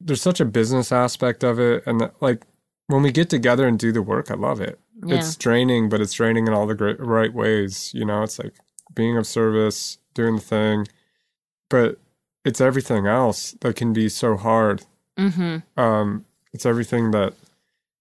there's 0.01 0.23
such 0.23 0.39
a 0.39 0.45
business 0.45 0.93
aspect 0.93 1.43
of 1.43 1.59
it, 1.59 1.83
and 1.85 2.01
that, 2.01 2.15
like 2.21 2.45
when 2.87 3.03
we 3.03 3.11
get 3.11 3.29
together 3.29 3.67
and 3.67 3.77
do 3.77 3.91
the 3.91 4.01
work, 4.01 4.31
I 4.31 4.35
love 4.35 4.61
it. 4.61 4.79
Yeah. 5.05 5.17
It's 5.17 5.35
draining, 5.35 5.89
but 5.89 6.01
it's 6.01 6.13
draining 6.13 6.47
in 6.47 6.55
all 6.55 6.69
the 6.69 6.77
great, 6.77 7.01
right 7.01 7.35
ways. 7.35 7.91
You 7.93 8.05
know, 8.05 8.23
it's 8.23 8.39
like 8.39 8.55
being 8.95 9.17
of 9.17 9.27
service, 9.27 9.99
doing 10.15 10.37
the 10.37 10.43
thing, 10.43 10.87
but 11.69 11.99
it's 12.45 12.61
everything 12.61 13.09
else 13.09 13.57
that 13.63 13.75
can 13.75 13.93
be 13.93 14.09
so 14.09 14.37
hard. 14.37 14.85
Mm-hmm. 15.19 15.81
Um, 15.81 16.25
it's 16.53 16.65
everything 16.65 17.11
that 17.11 17.35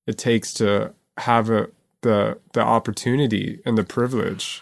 it 0.05 0.19
takes 0.19 0.53
to 0.61 0.93
have 1.17 1.49
a, 1.49 1.71
the 2.03 2.37
the 2.53 2.61
opportunity 2.61 3.61
and 3.65 3.75
the 3.79 3.83
privilege 3.83 4.61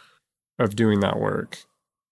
of 0.60 0.76
doing 0.76 1.00
that 1.02 1.20
work. 1.20 1.58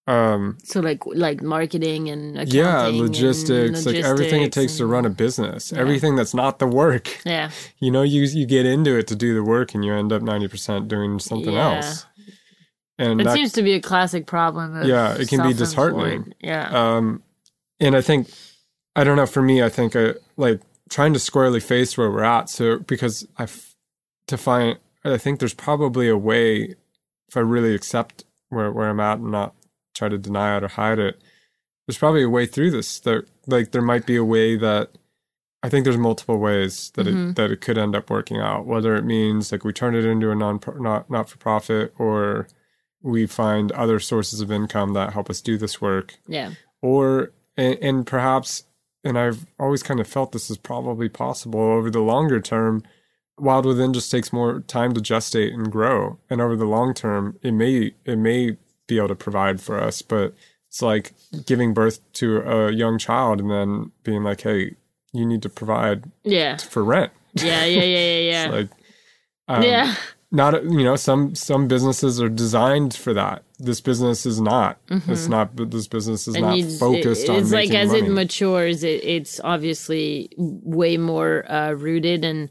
Um, 0.05 0.57
So 0.63 0.81
like 0.81 1.05
like 1.05 1.41
marketing 1.41 2.09
and 2.09 2.35
accounting 2.37 2.55
yeah, 2.59 2.87
and 2.87 2.97
logistics, 2.99 3.85
like 3.85 3.95
everything 3.97 4.41
it 4.41 4.51
takes 4.51 4.73
logistics 4.73 4.77
to 4.77 4.85
run 4.85 5.05
a 5.05 5.09
business, 5.09 5.71
everything 5.71 6.17
that's 6.17 6.33
not 6.33 6.59
the 6.59 6.67
work. 6.67 7.21
Yeah. 7.25 7.51
You 7.79 7.89
know, 7.91 8.01
you 8.03 8.23
you 8.23 8.45
get 8.45 8.65
into 8.65 8.97
it 8.97 9.07
to 9.07 9.15
do 9.15 9.33
the 9.33 9.43
work, 9.43 9.73
and 9.73 9.83
you 9.85 9.93
end 9.93 10.11
up 10.11 10.21
ninety 10.21 10.47
percent 10.49 10.89
doing 10.89 11.19
something 11.19 11.53
Yeah. 11.53 11.75
else. 11.75 12.05
And 12.99 13.21
It 13.21 13.23
that, 13.23 13.33
seems 13.33 13.53
to 13.53 13.63
be 13.63 13.73
a 13.73 13.81
classic 13.81 14.25
problem. 14.27 14.75
Of 14.75 14.87
Yeah, 14.87 15.15
it 15.15 15.29
can 15.29 15.41
be 15.47 15.53
disheartening. 15.53 16.33
Yeah. 16.41 16.67
um 16.97 17.23
and 17.79 17.95
i 17.95 18.01
think 18.01 18.29
i 18.95 19.03
don't 19.03 19.17
know 19.17 19.25
for 19.25 19.41
me 19.41 19.63
i 19.63 19.67
think 19.69 19.95
I, 19.95 20.13
like 20.37 20.61
trying 20.89 21.11
to 21.13 21.19
squarely 21.19 21.59
face 21.59 21.97
where 21.97 22.09
we're 22.11 22.23
at 22.23 22.49
so 22.49 22.77
because 22.79 23.25
I, 23.37 23.47
to 24.27 24.37
find 24.37 24.77
i 25.03 25.17
think 25.17 25.39
there's 25.39 25.55
probably 25.55 26.07
a 26.07 26.15
way 26.17 26.75
if 27.27 27.35
i 27.35 27.39
really 27.39 27.73
accept 27.73 28.23
where, 28.53 28.71
where 28.71 28.89
i'm 28.89 28.99
at 28.99 29.19
and 29.19 29.31
not 29.31 29.53
try 29.93 30.09
to 30.09 30.17
deny 30.17 30.57
it 30.57 30.63
or 30.63 30.67
hide 30.69 30.99
it 30.99 31.21
there's 31.87 31.97
probably 31.97 32.23
a 32.23 32.29
way 32.29 32.45
through 32.45 32.71
this. 32.71 32.99
There 32.99 33.25
like 33.47 33.71
there 33.71 33.81
might 33.81 34.05
be 34.05 34.15
a 34.15 34.23
way 34.23 34.55
that 34.55 34.91
i 35.63 35.69
think 35.69 35.83
there's 35.83 35.97
multiple 35.97 36.37
ways 36.37 36.91
that 36.95 37.07
it 37.07 37.13
mm-hmm. 37.13 37.33
that 37.33 37.51
it 37.51 37.61
could 37.61 37.77
end 37.77 37.95
up 37.95 38.09
working 38.09 38.37
out. 38.37 38.65
Whether 38.65 38.95
it 38.95 39.05
means 39.05 39.51
like 39.51 39.63
we 39.63 39.73
turn 39.73 39.95
it 39.95 40.05
into 40.05 40.31
a 40.31 40.35
non 40.35 40.59
not 40.77 41.09
not 41.09 41.29
for 41.29 41.37
profit 41.37 41.93
or 41.97 42.47
we 43.01 43.27
find 43.27 43.71
other 43.73 43.99
sources 43.99 44.39
of 44.39 44.51
income 44.51 44.93
that 44.93 45.13
help 45.13 45.29
us 45.29 45.41
do 45.41 45.57
this 45.57 45.81
work. 45.81 46.15
Yeah. 46.27 46.51
or 46.81 47.31
and, 47.57 47.77
and 47.81 48.07
perhaps 48.07 48.63
and 49.03 49.19
i've 49.19 49.45
always 49.59 49.83
kind 49.83 49.99
of 49.99 50.07
felt 50.07 50.31
this 50.31 50.49
is 50.49 50.57
probably 50.57 51.09
possible 51.09 51.59
over 51.59 51.91
the 51.91 51.99
longer 51.99 52.39
term 52.39 52.81
wild 53.37 53.65
within 53.65 53.93
just 53.93 54.11
takes 54.11 54.31
more 54.31 54.59
time 54.61 54.93
to 54.93 55.01
gestate 55.01 55.53
and 55.53 55.71
grow 55.71 56.19
and 56.29 56.39
over 56.41 56.55
the 56.55 56.65
long 56.65 56.93
term 56.93 57.37
it 57.41 57.51
may 57.51 57.91
it 58.05 58.17
may 58.17 58.55
be 58.87 58.97
able 58.97 59.07
to 59.07 59.15
provide 59.15 59.59
for 59.61 59.79
us 59.81 60.01
but 60.01 60.33
it's 60.69 60.81
like 60.81 61.13
giving 61.45 61.73
birth 61.73 61.99
to 62.13 62.37
a 62.41 62.71
young 62.71 62.97
child 62.97 63.39
and 63.39 63.49
then 63.49 63.91
being 64.03 64.23
like 64.23 64.41
hey 64.41 64.75
you 65.13 65.25
need 65.25 65.41
to 65.41 65.49
provide 65.49 66.05
Yeah. 66.23 66.57
for 66.57 66.83
rent 66.83 67.11
Yeah. 67.33 67.65
Yeah. 67.65 67.83
Yeah. 67.83 68.17
Yeah. 68.19 68.19
Yeah. 68.45 68.51
like 68.51 68.69
um, 69.47 69.63
yeah. 69.63 69.95
not 70.31 70.63
you 70.63 70.83
know 70.83 70.95
some 70.95 71.33
some 71.35 71.67
businesses 71.67 72.21
are 72.21 72.29
designed 72.29 72.93
for 72.95 73.13
that 73.13 73.43
this 73.59 73.81
business 73.81 74.25
is 74.25 74.39
not 74.41 74.77
it's 74.89 75.27
not 75.27 75.55
this 75.55 75.87
business 75.87 76.27
is 76.27 76.35
not 76.35 76.55
Mm-hmm. 76.55 76.69
you- 76.69 76.77
focused 76.77 77.23
it- 77.25 77.29
on 77.29 77.35
it's 77.37 77.51
like 77.51 77.71
as 77.73 77.89
money. 77.89 78.01
it 78.05 78.09
matures 78.09 78.83
it, 78.83 79.03
it's 79.03 79.39
obviously 79.43 80.29
way 80.37 80.97
more 80.97 81.49
uh 81.51 81.71
rooted 81.71 82.23
and 82.25 82.49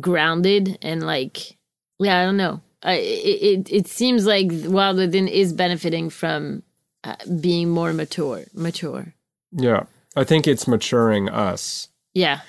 grounded 0.00 0.78
and 0.82 1.02
like 1.04 1.56
yeah 1.98 2.20
i 2.20 2.24
don't 2.24 2.36
know 2.36 2.60
I, 2.82 2.94
it, 2.94 3.42
it 3.42 3.72
it 3.72 3.86
seems 3.88 4.26
like 4.26 4.48
wild 4.52 4.96
within 4.98 5.28
is 5.28 5.52
benefiting 5.52 6.10
from 6.10 6.62
uh, 7.04 7.16
being 7.40 7.70
more 7.70 7.92
mature 7.92 8.44
mature 8.54 9.14
Yeah. 9.52 9.84
I 10.18 10.24
think 10.24 10.46
it's 10.46 10.66
maturing 10.66 11.28
us. 11.28 11.88
yeah 12.14 12.40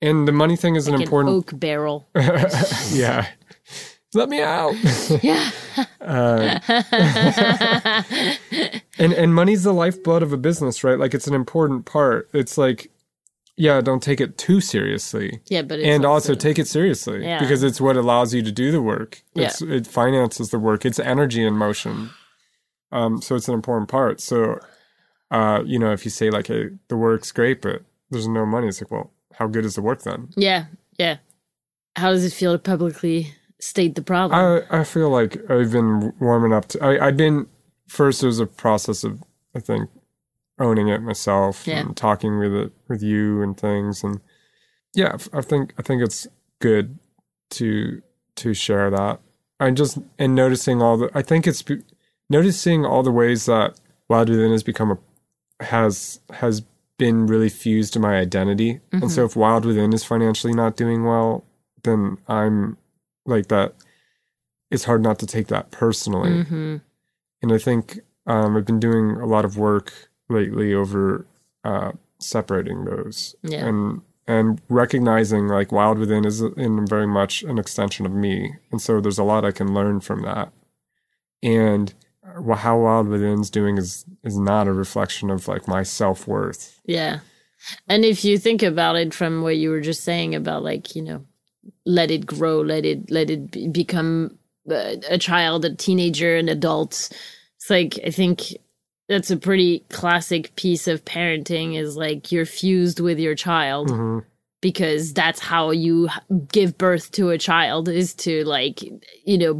And 0.00 0.26
the 0.26 0.32
money 0.32 0.56
thing 0.56 0.76
is 0.76 0.86
like 0.86 0.94
an 0.94 1.00
an 1.00 1.02
important 1.02 1.34
oak 1.36 1.58
barrel 1.60 2.08
Yeah. 2.92 3.26
Let 4.14 4.28
me 4.28 4.40
out. 4.42 4.74
yeah 5.22 5.50
Uh, 6.00 6.58
and 8.98 9.12
and 9.12 9.34
money's 9.34 9.62
the 9.62 9.72
lifeblood 9.72 10.22
of 10.22 10.32
a 10.32 10.36
business, 10.36 10.84
right? 10.84 10.98
Like 10.98 11.14
it's 11.14 11.26
an 11.26 11.34
important 11.34 11.86
part. 11.86 12.28
It's 12.32 12.58
like 12.58 12.90
yeah, 13.56 13.80
don't 13.80 14.02
take 14.02 14.20
it 14.20 14.38
too 14.38 14.60
seriously. 14.60 15.40
yeah 15.46 15.62
but 15.62 15.78
it's 15.78 15.88
and 15.88 16.04
also, 16.04 16.34
take 16.34 16.58
it 16.58 16.66
seriously 16.68 17.24
Yeah. 17.24 17.38
because 17.38 17.62
it's 17.62 17.80
what 17.80 17.96
allows 17.96 18.32
you 18.34 18.42
to 18.42 18.52
do 18.52 18.70
the 18.72 18.82
work. 18.82 19.22
Yeah. 19.34 19.46
It's, 19.46 19.62
it 19.62 19.86
finances 19.86 20.50
the 20.50 20.58
work. 20.58 20.84
It's 20.84 20.98
energy 20.98 21.44
in 21.44 21.54
motion. 21.54 22.10
Um, 22.90 23.20
so 23.22 23.34
it's 23.36 23.48
an 23.48 23.54
important 23.54 23.88
part. 23.90 24.20
So, 24.20 24.58
uh, 25.30 25.62
you 25.64 25.78
know, 25.78 25.92
if 25.92 26.04
you 26.04 26.10
say 26.10 26.30
like, 26.30 26.46
"Hey, 26.48 26.70
the 26.88 26.96
work's 26.96 27.32
great, 27.32 27.62
but 27.62 27.82
there's 28.10 28.28
no 28.28 28.44
money," 28.44 28.68
it's 28.68 28.80
like, 28.82 28.90
well, 28.90 29.12
how 29.34 29.46
good 29.46 29.64
is 29.64 29.74
the 29.76 29.82
work 29.82 30.02
then? 30.02 30.28
yeah 30.36 30.66
yeah 30.98 31.16
how 31.96 32.10
does 32.10 32.22
it 32.24 32.32
feel 32.34 32.52
to 32.52 32.58
publicly 32.58 33.32
state 33.60 33.94
the 33.94 34.02
problem 34.02 34.38
I 34.70 34.80
I 34.80 34.84
feel 34.84 35.08
like 35.08 35.38
I've 35.50 35.72
been 35.72 36.12
warming 36.20 36.52
up 36.52 36.68
to. 36.68 36.84
I, 36.84 37.06
I've 37.06 37.16
been 37.16 37.46
first. 37.88 38.22
It 38.22 38.26
was 38.26 38.40
a 38.40 38.46
process 38.46 39.04
of 39.04 39.22
I 39.56 39.60
think 39.60 39.88
owning 40.62 40.88
it 40.88 41.02
myself 41.02 41.66
Yeah. 41.66 41.80
and 41.80 41.96
talking 41.96 42.38
with 42.38 42.54
it 42.54 42.72
with 42.88 43.02
you 43.02 43.42
and 43.42 43.56
things 43.58 44.02
and 44.04 44.20
yeah. 44.94 45.16
I 45.32 45.40
think 45.40 45.72
I 45.78 45.82
think 45.82 46.02
it's 46.02 46.26
good 46.60 46.98
to 47.50 48.02
to 48.36 48.54
share 48.54 48.90
that. 48.90 49.20
I 49.60 49.70
just 49.70 49.98
and 50.18 50.34
noticing 50.34 50.82
all 50.82 50.96
the. 50.98 51.10
I 51.14 51.22
think 51.22 51.46
it's 51.46 51.64
noticing 52.28 52.84
all 52.84 53.02
the 53.02 53.10
ways 53.12 53.46
that 53.46 53.80
Wild 54.08 54.28
Within 54.28 54.50
has 54.52 54.62
become 54.62 54.90
a 54.90 55.64
has 55.64 56.20
has 56.30 56.62
been 56.98 57.26
really 57.26 57.48
fused 57.48 57.92
to 57.94 58.00
my 58.00 58.16
identity. 58.18 58.80
And 58.92 59.10
so 59.10 59.24
if 59.24 59.34
Wild 59.36 59.64
Within 59.64 59.92
is 59.92 60.04
financially 60.04 60.52
not 60.52 60.76
doing 60.76 61.04
well, 61.04 61.44
then 61.84 62.18
I'm 62.28 62.76
like 63.24 63.48
that 63.48 63.74
it's 64.70 64.84
hard 64.84 65.02
not 65.02 65.18
to 65.20 65.26
take 65.26 65.46
that 65.48 65.70
personally. 65.70 66.42
hmm 66.42 66.76
And 67.40 67.52
I 67.52 67.58
think 67.58 68.00
um, 68.26 68.56
I've 68.56 68.66
been 68.66 68.80
doing 68.80 69.12
a 69.20 69.26
lot 69.26 69.44
of 69.44 69.56
work 69.56 69.92
lately 70.28 70.74
over 70.74 71.26
uh, 71.64 71.92
separating 72.18 72.84
those 72.84 73.34
Yeah. 73.42 73.66
and 73.66 74.02
and 74.28 74.60
recognizing 74.68 75.48
like 75.48 75.72
Wild 75.72 75.98
Within 75.98 76.24
is 76.24 76.40
in 76.40 76.86
very 76.86 77.06
much 77.08 77.42
an 77.42 77.58
extension 77.58 78.06
of 78.06 78.12
me, 78.12 78.54
and 78.70 78.80
so 78.80 79.00
there's 79.00 79.18
a 79.18 79.24
lot 79.24 79.44
I 79.44 79.50
can 79.50 79.74
learn 79.74 80.00
from 80.00 80.22
that. 80.22 80.52
And 81.42 81.92
uh, 82.24 82.54
how 82.54 82.78
Wild 82.78 83.08
Within's 83.08 83.50
doing 83.50 83.78
is 83.78 84.04
is 84.22 84.38
not 84.38 84.68
a 84.68 84.72
reflection 84.72 85.28
of 85.30 85.48
like 85.48 85.66
my 85.66 85.82
self 85.82 86.26
worth. 86.28 86.80
Yeah. 86.84 87.20
And 87.88 88.04
if 88.04 88.24
you 88.24 88.38
think 88.38 88.62
about 88.62 88.96
it 88.96 89.12
from 89.14 89.42
what 89.42 89.56
you 89.56 89.70
were 89.70 89.80
just 89.80 90.02
saying 90.04 90.34
about 90.34 90.62
like, 90.64 90.96
you 90.96 91.02
know, 91.02 91.24
let 91.84 92.10
it 92.10 92.24
grow, 92.26 92.60
let 92.60 92.84
it 92.84 93.10
let 93.10 93.28
it 93.30 93.72
become 93.72 94.38
uh, 94.70 94.96
a 95.08 95.18
child, 95.18 95.64
a 95.64 95.74
teenager, 95.74 96.36
an 96.36 96.48
adult. 96.48 97.10
It's 97.56 97.70
like 97.70 97.98
I 98.06 98.10
think 98.10 98.42
that's 99.08 99.30
a 99.30 99.36
pretty 99.36 99.80
classic 99.90 100.54
piece 100.56 100.88
of 100.88 101.04
parenting 101.04 101.76
is 101.78 101.96
like 101.96 102.32
you're 102.32 102.46
fused 102.46 103.00
with 103.00 103.18
your 103.18 103.34
child 103.34 103.90
Mm-hmm. 103.90 104.18
because 104.60 105.12
that's 105.12 105.40
how 105.40 105.72
you 105.72 106.08
give 106.52 106.78
birth 106.78 107.10
to 107.12 107.30
a 107.30 107.38
child 107.38 107.88
is 107.88 108.14
to 108.14 108.44
like 108.44 108.80
you 109.26 109.36
know 109.38 109.54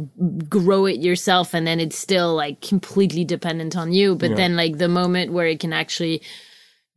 grow 0.47 0.85
it 0.85 0.99
yourself 1.01 1.53
and 1.53 1.67
then 1.67 1.79
it's 1.79 1.97
still 1.97 2.33
like 2.35 2.61
completely 2.61 3.25
dependent 3.25 3.75
on 3.75 3.91
you 3.91 4.15
but 4.15 4.29
Yeah. 4.31 4.35
then 4.37 4.55
like 4.55 4.77
the 4.77 4.87
moment 4.87 5.33
where 5.33 5.47
it 5.47 5.59
can 5.59 5.73
actually 5.73 6.21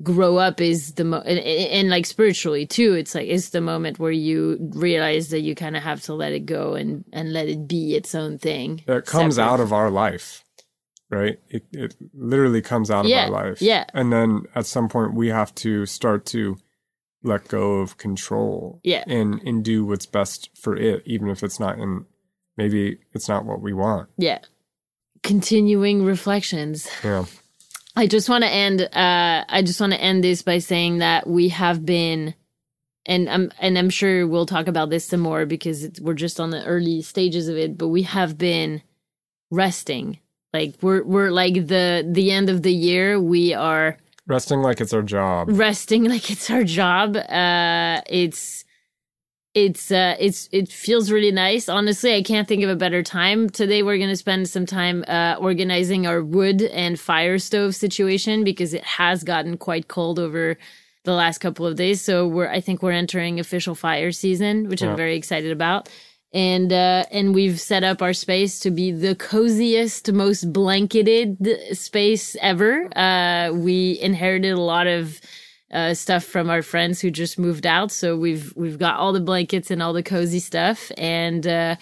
grow 0.02 0.36
up 0.36 0.60
is 0.60 0.92
the 0.94 1.04
mo 1.04 1.18
and, 1.24 1.38
and, 1.40 1.88
like 1.88 2.04
spiritually 2.06 2.66
too 2.66 2.92
it's 2.94 3.14
like 3.14 3.26
it's 3.28 3.48
the 3.50 3.62
moment 3.62 3.98
where 3.98 4.12
you 4.12 4.58
realize 4.74 5.30
that 5.30 5.40
you 5.40 5.54
kind 5.54 5.74
of 5.76 5.82
have 5.82 6.02
to 6.02 6.12
let 6.14 6.32
it 6.32 6.44
go 6.46 6.74
and 6.74 7.02
and 7.14 7.32
let 7.32 7.48
it 7.48 7.66
be 7.66 7.94
its 7.96 8.14
own 8.14 8.36
thing 8.38 8.82
It 8.86 9.06
comes 9.06 9.36
separate. 9.36 9.52
out 9.52 9.60
of 9.60 9.72
our 9.72 9.90
life, 9.90 10.44
right? 11.10 11.38
It 11.48 11.64
it 11.72 11.96
literally 12.14 12.62
comes 12.62 12.90
out 12.90 13.06
Yeah, 13.06 13.26
of 13.26 13.32
our 13.34 13.48
life. 13.50 13.62
yeah. 13.62 13.84
And 13.94 14.12
then 14.12 14.42
at 14.54 14.66
some 14.66 14.88
point 14.88 15.14
we 15.14 15.28
have 15.28 15.54
to 15.56 15.86
start 15.86 16.24
to 16.26 16.56
let 17.22 17.48
go 17.48 17.74
of 17.80 17.96
control. 17.98 18.80
Yeah. 18.84 19.04
And 19.06 19.40
and 19.42 19.64
do 19.64 19.84
what's 19.86 20.06
best 20.06 20.50
for 20.56 20.76
it, 20.76 21.02
even 21.06 21.28
if 21.28 21.42
it's 21.42 21.58
not 21.60 21.78
in 21.78 22.06
maybe 22.56 22.98
it's 23.12 23.28
not 23.28 23.44
what 23.44 23.60
we 23.60 23.72
want. 23.72 24.08
yeah 24.16 24.38
continuing 25.22 26.04
reflections 26.04 26.88
Yeah. 27.02 27.24
I 27.98 28.06
just 28.06 28.28
want 28.28 28.44
to 28.44 28.50
end. 28.50 28.82
Uh, 28.82 29.44
I 29.48 29.62
just 29.62 29.80
want 29.80 29.94
to 29.94 30.00
end 30.00 30.22
this 30.22 30.42
by 30.42 30.58
saying 30.58 30.98
that 30.98 31.26
we 31.26 31.48
have 31.48 31.86
been, 31.86 32.34
and 33.06 33.26
I'm 33.30 33.50
and 33.58 33.78
I'm 33.78 33.88
sure 33.88 34.26
we'll 34.26 34.44
talk 34.44 34.68
about 34.68 34.90
this 34.90 35.06
some 35.06 35.20
more 35.20 35.46
because 35.46 35.88
we're 36.02 36.12
just 36.12 36.38
on 36.38 36.50
the 36.50 36.62
early 36.66 37.00
stages 37.00 37.48
of 37.48 37.56
it. 37.56 37.78
But 37.78 37.88
we 37.88 38.02
have 38.02 38.36
been 38.36 38.82
resting. 39.50 40.18
Like 40.56 40.72
we're 40.84 41.02
we're 41.04 41.30
like 41.42 41.54
the 41.74 41.84
the 42.18 42.26
end 42.38 42.48
of 42.54 42.58
the 42.62 42.72
year. 42.88 43.20
We 43.20 43.54
are 43.54 43.96
Resting 44.28 44.60
like 44.68 44.80
it's 44.84 44.92
our 44.98 45.02
job. 45.16 45.42
resting 45.50 46.02
like 46.14 46.26
it's 46.34 46.48
our 46.50 46.64
job. 46.64 47.16
Uh, 47.16 48.00
it's 48.22 48.64
it's 49.54 49.90
uh, 49.90 50.16
it's 50.26 50.48
it 50.52 50.68
feels 50.84 51.10
really 51.10 51.32
nice. 51.32 51.68
Honestly, 51.68 52.14
I 52.14 52.22
can't 52.22 52.46
think 52.48 52.62
of 52.62 52.70
a 52.70 52.76
better 52.76 53.02
time. 53.02 53.48
Today 53.48 53.82
we're 53.82 53.98
gonna 53.98 54.16
spend 54.16 54.48
some 54.48 54.66
time 54.66 55.04
uh, 55.08 55.36
organizing 55.40 56.06
our 56.06 56.22
wood 56.22 56.60
and 56.62 56.98
fire 57.00 57.38
stove 57.38 57.74
situation 57.74 58.44
because 58.44 58.74
it 58.74 58.84
has 58.84 59.24
gotten 59.24 59.56
quite 59.56 59.88
cold 59.88 60.18
over 60.18 60.58
the 61.04 61.12
last 61.12 61.38
couple 61.38 61.64
of 61.66 61.76
days. 61.76 62.02
So 62.02 62.26
we're 62.26 62.50
I 62.50 62.60
think 62.60 62.82
we're 62.82 62.92
entering 62.92 63.40
official 63.40 63.74
fire 63.74 64.12
season, 64.12 64.68
which 64.68 64.82
Yeah. 64.82 64.90
I'm 64.90 64.96
very 64.96 65.16
excited 65.16 65.52
about. 65.52 65.88
And 66.36 66.70
uh, 66.70 67.06
and 67.10 67.34
we've 67.34 67.58
set 67.58 67.82
up 67.82 68.02
our 68.02 68.12
space 68.12 68.60
to 68.60 68.70
be 68.70 68.92
the 68.92 69.14
coziest, 69.14 70.12
most 70.12 70.52
blanketed 70.52 71.38
space 71.72 72.36
ever. 72.42 72.90
Uh, 72.94 73.52
we 73.54 73.98
inherited 74.00 74.52
a 74.52 74.60
lot 74.60 74.86
of 74.86 75.18
uh, 75.70 75.94
stuff 75.94 76.24
from 76.24 76.50
our 76.50 76.60
friends 76.60 77.00
who 77.00 77.10
just 77.10 77.38
moved 77.38 77.64
out, 77.64 77.90
so 77.90 78.18
we've 78.18 78.52
we've 78.54 78.78
got 78.78 78.98
all 78.98 79.14
the 79.14 79.20
blankets 79.20 79.70
and 79.70 79.82
all 79.82 79.94
the 79.94 80.02
cozy 80.02 80.38
stuff. 80.38 80.92
And 80.98 81.46
uh, 81.46 81.76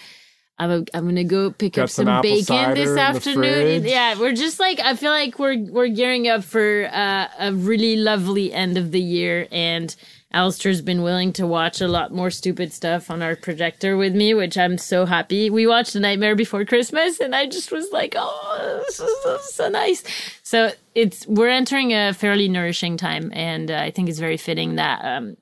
I'm 0.57 0.71
a, 0.71 0.85
I'm 0.93 1.05
gonna 1.05 1.25
go 1.25 1.51
pick 1.51 1.73
Got 1.73 1.83
up 1.83 1.89
some 1.89 2.05
some, 2.05 2.21
bacon 2.21 2.75
this 2.75 2.97
afternoon. 2.97 3.83
Yeah, 3.83 4.17
we're 4.17 4.35
just 4.35 4.61
like 4.61 4.79
I 4.79 4.95
feel 4.95 5.11
like 5.11 5.37
we're 5.37 5.59
we're 5.69 5.89
gearing 5.89 6.29
up 6.29 6.45
for 6.45 6.89
uh, 6.93 7.27
a 7.39 7.51
really 7.53 7.97
lovely 7.97 8.53
end 8.53 8.77
of 8.77 8.91
the 8.91 9.01
year, 9.01 9.49
and 9.51 9.93
Alistair's 10.31 10.81
been 10.81 11.01
willing 11.01 11.31
to 11.33 11.47
watch 11.47 11.79
a 11.79 11.87
lot 11.87 12.11
more 12.11 12.29
stupid 12.29 12.73
stuff 12.73 13.09
on 13.09 13.21
our 13.21 13.35
projector 13.35 13.95
with 13.95 14.13
me, 14.13 14.33
which 14.33 14.57
I'm 14.57 14.77
so 14.77 15.05
happy. 15.05 15.49
We 15.49 15.65
watched 15.65 15.93
The 15.93 15.99
Nightmare 16.01 16.35
Before 16.35 16.65
Christmas, 16.65 17.19
and 17.19 17.33
I 17.33 17.45
just 17.45 17.71
was 17.71 17.89
like, 17.91 18.15
oh, 18.17 18.83
this 18.85 18.99
is 18.99 19.23
so, 19.23 19.37
so 19.37 19.69
nice. 19.69 20.03
So 20.43 20.71
it's 20.93 21.25
we're 21.27 21.49
entering 21.49 21.93
a 21.93 22.13
fairly 22.13 22.49
nourishing 22.49 22.97
time, 22.97 23.31
and 23.33 23.71
uh, 23.71 23.77
I 23.77 23.91
think 23.91 24.09
it's 24.09 24.19
very 24.19 24.37
fitting 24.37 24.75
that 24.75 25.05
um, 25.05 25.37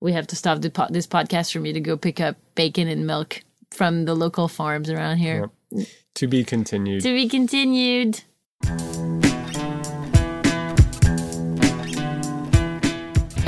we 0.00 0.12
have 0.12 0.28
to 0.28 0.36
stop 0.36 0.60
the 0.60 0.70
po- 0.70 0.88
this 0.90 1.06
podcast 1.06 1.52
for 1.52 1.60
me 1.60 1.72
to 1.72 1.80
go 1.80 1.96
pick 1.96 2.20
up 2.20 2.36
bacon 2.54 2.86
and 2.88 3.06
milk 3.06 3.42
from 3.72 4.04
the 4.04 4.14
local 4.14 4.48
farms 4.48 4.90
around 4.90 5.16
here. 5.16 5.50
To 6.14 6.26
be 6.26 6.44
continued. 6.44 7.02
To 7.02 7.12
be 7.12 7.28
continued. 7.28 8.22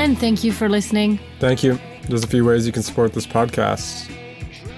And 0.09 0.18
thank 0.18 0.43
you 0.43 0.52
for 0.52 0.70
listening. 0.70 1.18
Thank 1.39 1.62
you. 1.62 1.78
There's 2.09 2.24
a 2.24 2.26
few 2.26 2.43
ways 2.43 2.66
you 2.66 2.72
can 2.72 2.82
support 2.82 3.12
this 3.12 3.26
podcast. 3.26 4.10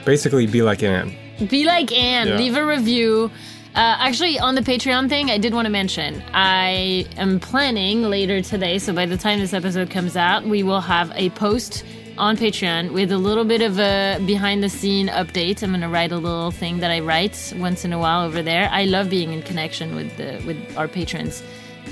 Basically, 0.05 0.45
be 0.49 0.61
like 0.63 0.83
Anne. 0.83 1.15
Be 1.49 1.65
like 1.65 1.93
Anne, 1.97 2.27
Yeah. 2.27 2.37
leave 2.37 2.57
a 2.57 2.67
review. 2.67 3.31
Uh, 3.77 3.95
actually, 4.01 4.41
on 4.41 4.57
the 4.57 4.61
Patreon 4.61 5.09
thing, 5.09 5.31
I 5.31 5.39
did 5.39 5.55
want 5.55 5.67
to 5.67 5.71
mention 5.71 6.21
I 6.35 7.07
am 7.17 7.39
planning 7.39 8.03
later 8.03 8.43
today, 8.43 8.81
so 8.81 8.93
by 8.93 9.07
the 9.07 9.17
time 9.17 9.39
this 9.39 9.55
episode 9.55 9.89
comes 9.89 10.17
out, 10.17 10.45
we 10.45 10.65
will 10.65 10.81
have 10.81 11.13
a 11.15 11.31
post 11.31 11.85
on 12.19 12.37
Patreon 12.37 12.91
with 12.93 13.13
a 13.13 13.17
little 13.19 13.45
bit 13.45 13.63
of 13.63 13.79
a 13.79 14.19
behind 14.27 14.65
the 14.65 14.69
scene 14.69 15.07
update. 15.07 15.63
I'm 15.63 15.71
going 15.71 15.81
to 15.83 15.89
write 15.89 16.11
a 16.11 16.19
little 16.19 16.51
thing 16.51 16.81
that 16.81 16.91
I 16.91 16.99
write 16.99 17.53
once 17.57 17.85
in 17.85 17.93
a 17.93 17.99
while 18.01 18.27
over 18.27 18.43
there. 18.43 18.69
I 18.73 18.85
love 18.87 19.09
being 19.09 19.33
in 19.33 19.43
connection 19.43 19.95
with 19.95 20.17
the 20.17 20.43
with 20.45 20.57
our 20.77 20.89
patrons, 20.89 21.41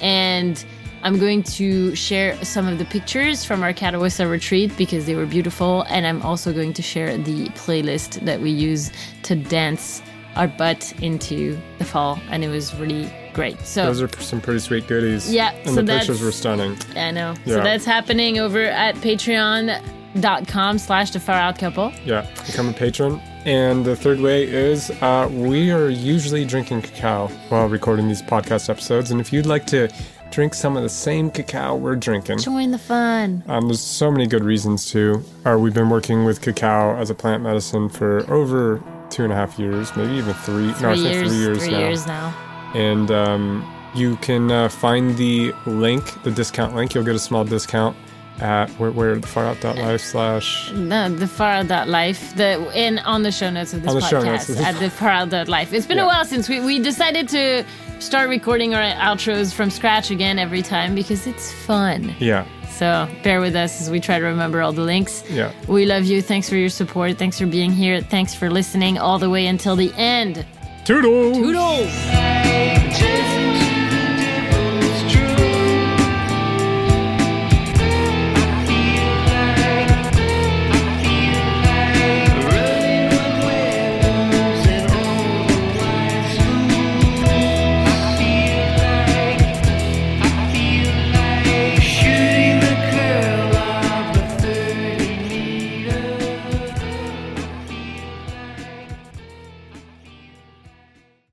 and 0.03 0.65
I'm 1.03 1.19
going 1.19 1.43
to 1.45 1.95
share 1.95 2.43
some 2.45 2.67
of 2.67 2.79
the 2.79 2.85
pictures 2.85 3.45
from 3.45 3.63
our 3.63 3.73
Catawissa 3.73 4.29
retreat 4.31 4.77
because 4.77 5.07
they 5.07 5.15
were 5.15 5.27
beautiful, 5.27 5.83
and 5.89 6.07
I'm 6.07 6.23
also 6.23 6.53
going 6.53 6.73
to 6.75 6.83
share 6.83 7.17
the 7.17 7.47
playlist 7.51 8.25
that 8.25 8.41
we 8.41 8.51
use 8.51 8.91
to 9.25 9.37
dance 9.37 10.03
our 10.37 10.49
butt 10.49 10.93
into 11.03 11.59
the 11.79 11.85
fall, 11.85 12.19
and 12.31 12.45
it 12.45 12.49
was 12.49 12.75
really 12.77 13.11
great. 13.33 13.61
So 13.61 13.87
Those 13.87 14.03
are 14.03 14.09
some 14.21 14.41
pretty 14.41 14.61
sweet 14.61 14.87
goodies. 14.89 15.33
Yeah, 15.33 15.51
And 15.65 15.75
so 15.75 15.83
the 15.83 15.99
pictures 15.99 16.21
were 16.21 16.33
stunning. 16.33 16.77
I 16.97 17.11
know. 17.11 17.35
Yeah. 17.45 17.57
So 17.57 17.63
that's 17.63 17.85
happening 17.85 18.39
over 18.39 18.63
at 18.63 18.95
patreon.com 18.97 20.79
slash 20.79 21.11
the 21.11 21.21
far 21.21 21.37
out 21.37 21.59
couple. 21.59 21.93
Yeah, 22.05 22.27
become 22.47 22.69
a 22.69 22.73
patron. 22.73 23.21
And 23.45 23.85
the 23.85 23.97
third 23.97 24.21
way 24.21 24.45
is 24.45 24.91
uh, 25.01 25.29
we 25.33 25.71
are 25.71 25.89
usually 25.89 26.45
drinking 26.45 26.83
cacao 26.83 27.29
while 27.49 27.69
recording 27.69 28.09
these 28.09 28.21
podcast 28.21 28.69
episodes. 28.69 29.11
And 29.11 29.21
if 29.21 29.33
you'd 29.33 29.47
like 29.47 29.65
to 29.67 29.89
drink 30.31 30.55
some 30.55 30.77
of 30.77 30.83
the 30.83 30.89
same 30.89 31.31
cacao 31.31 31.75
we're 31.77 31.97
drinking, 31.97 32.39
Join 32.39 32.71
the 32.71 32.79
fun. 32.79 33.43
um, 33.49 33.67
there's 33.69 33.81
so 33.81 34.11
many 34.11 34.27
good 34.27 34.45
reasons 34.45 34.91
to. 34.93 35.23
Uh, 35.47 35.57
we've 35.59 35.75
been 35.75 35.91
working 35.91 36.25
with 36.25 36.41
cacao 36.41 36.97
as 36.97 37.11
a 37.11 37.15
plant 37.15 37.43
medicine 37.43 37.89
for 37.89 38.31
over 38.33 38.83
two 39.11 39.25
and 39.25 39.33
a 39.33 39.37
half 39.37 39.59
years, 39.59 39.95
maybe 39.97 40.13
even 40.15 40.35
three. 40.35 40.67
no, 40.83 40.91
I 40.91 40.95
Three 40.95 41.03
think 41.03 41.15
years, 41.15 41.29
three 41.29 41.39
years 41.39 41.59
three 41.65 41.71
now. 41.73 41.79
years 41.79 42.07
now. 42.07 42.73
And 42.75 43.11
um, 43.11 43.75
you 43.95 44.17
can 44.17 44.51
uh, 44.53 44.69
find 44.69 45.17
the 45.17 45.53
link, 45.67 46.23
the 46.25 46.31
discount 46.31 46.75
link. 46.77 46.95
You'll 46.95 47.05
get 47.05 47.15
a 47.15 47.19
small 47.19 47.45
discount 47.45 47.97
at 48.41 48.69
where, 48.73 48.93
where 48.93 49.17
thefar.life 49.17 50.01
slash 50.03 50.71
No, 50.73 51.09
the 51.09 51.27
far 51.27 51.53
out 51.55 51.89
life. 51.89 52.37
The 52.37 52.71
in 52.79 52.99
on 53.01 53.23
the 53.23 53.33
show 53.33 53.49
notes 53.51 53.73
of 53.73 53.83
this 53.83 53.89
On 53.93 53.99
the 53.99 54.07
show 54.07 54.23
notes 54.23 54.49
podcast 54.51 54.63
at 54.63 54.79
the 54.79 54.91
far 54.91 55.09
out 55.09 55.49
life. 55.49 55.73
It's 55.73 55.87
been 55.87 55.97
Yeah. 55.97 56.05
a 56.05 56.07
while 56.07 56.25
since 56.27 56.49
we, 56.49 56.61
we 56.61 56.79
decided 56.79 57.29
to 57.31 57.65
start 58.01 58.29
recording 58.29 58.75
our 58.75 58.83
outros 58.83 59.53
from 59.53 59.71
scratch 59.71 60.11
again 60.11 60.39
every 60.39 60.63
time 60.63 60.95
because 60.95 61.27
it's 61.27 61.53
fun. 61.53 62.15
yeah 62.19 62.47
So 62.71 63.09
bear 63.23 63.41
with 63.41 63.57
us 63.57 63.81
as 63.81 63.91
we 63.91 64.01
try 64.01 64.19
to 64.19 64.25
remember 64.25 64.63
all 64.63 64.73
the 64.73 64.83
links. 64.83 65.25
yeah 65.31 65.53
We 65.67 65.87
love 65.87 66.05
you. 66.05 66.23
Thanks 66.23 66.49
for 66.49 66.57
your 66.57 66.69
support. 66.71 67.19
Thanks 67.19 67.39
for 67.39 67.47
being 67.47 67.73
here. 67.73 68.01
Thanks 68.01 68.35
for 68.35 68.51
listening 68.51 68.99
all 68.99 69.19
the 69.19 69.31
way 69.31 69.47
until 69.47 69.77
the 69.77 69.93
end. 69.97 70.47
toodles 70.85 71.37
Toodles! 71.37 73.38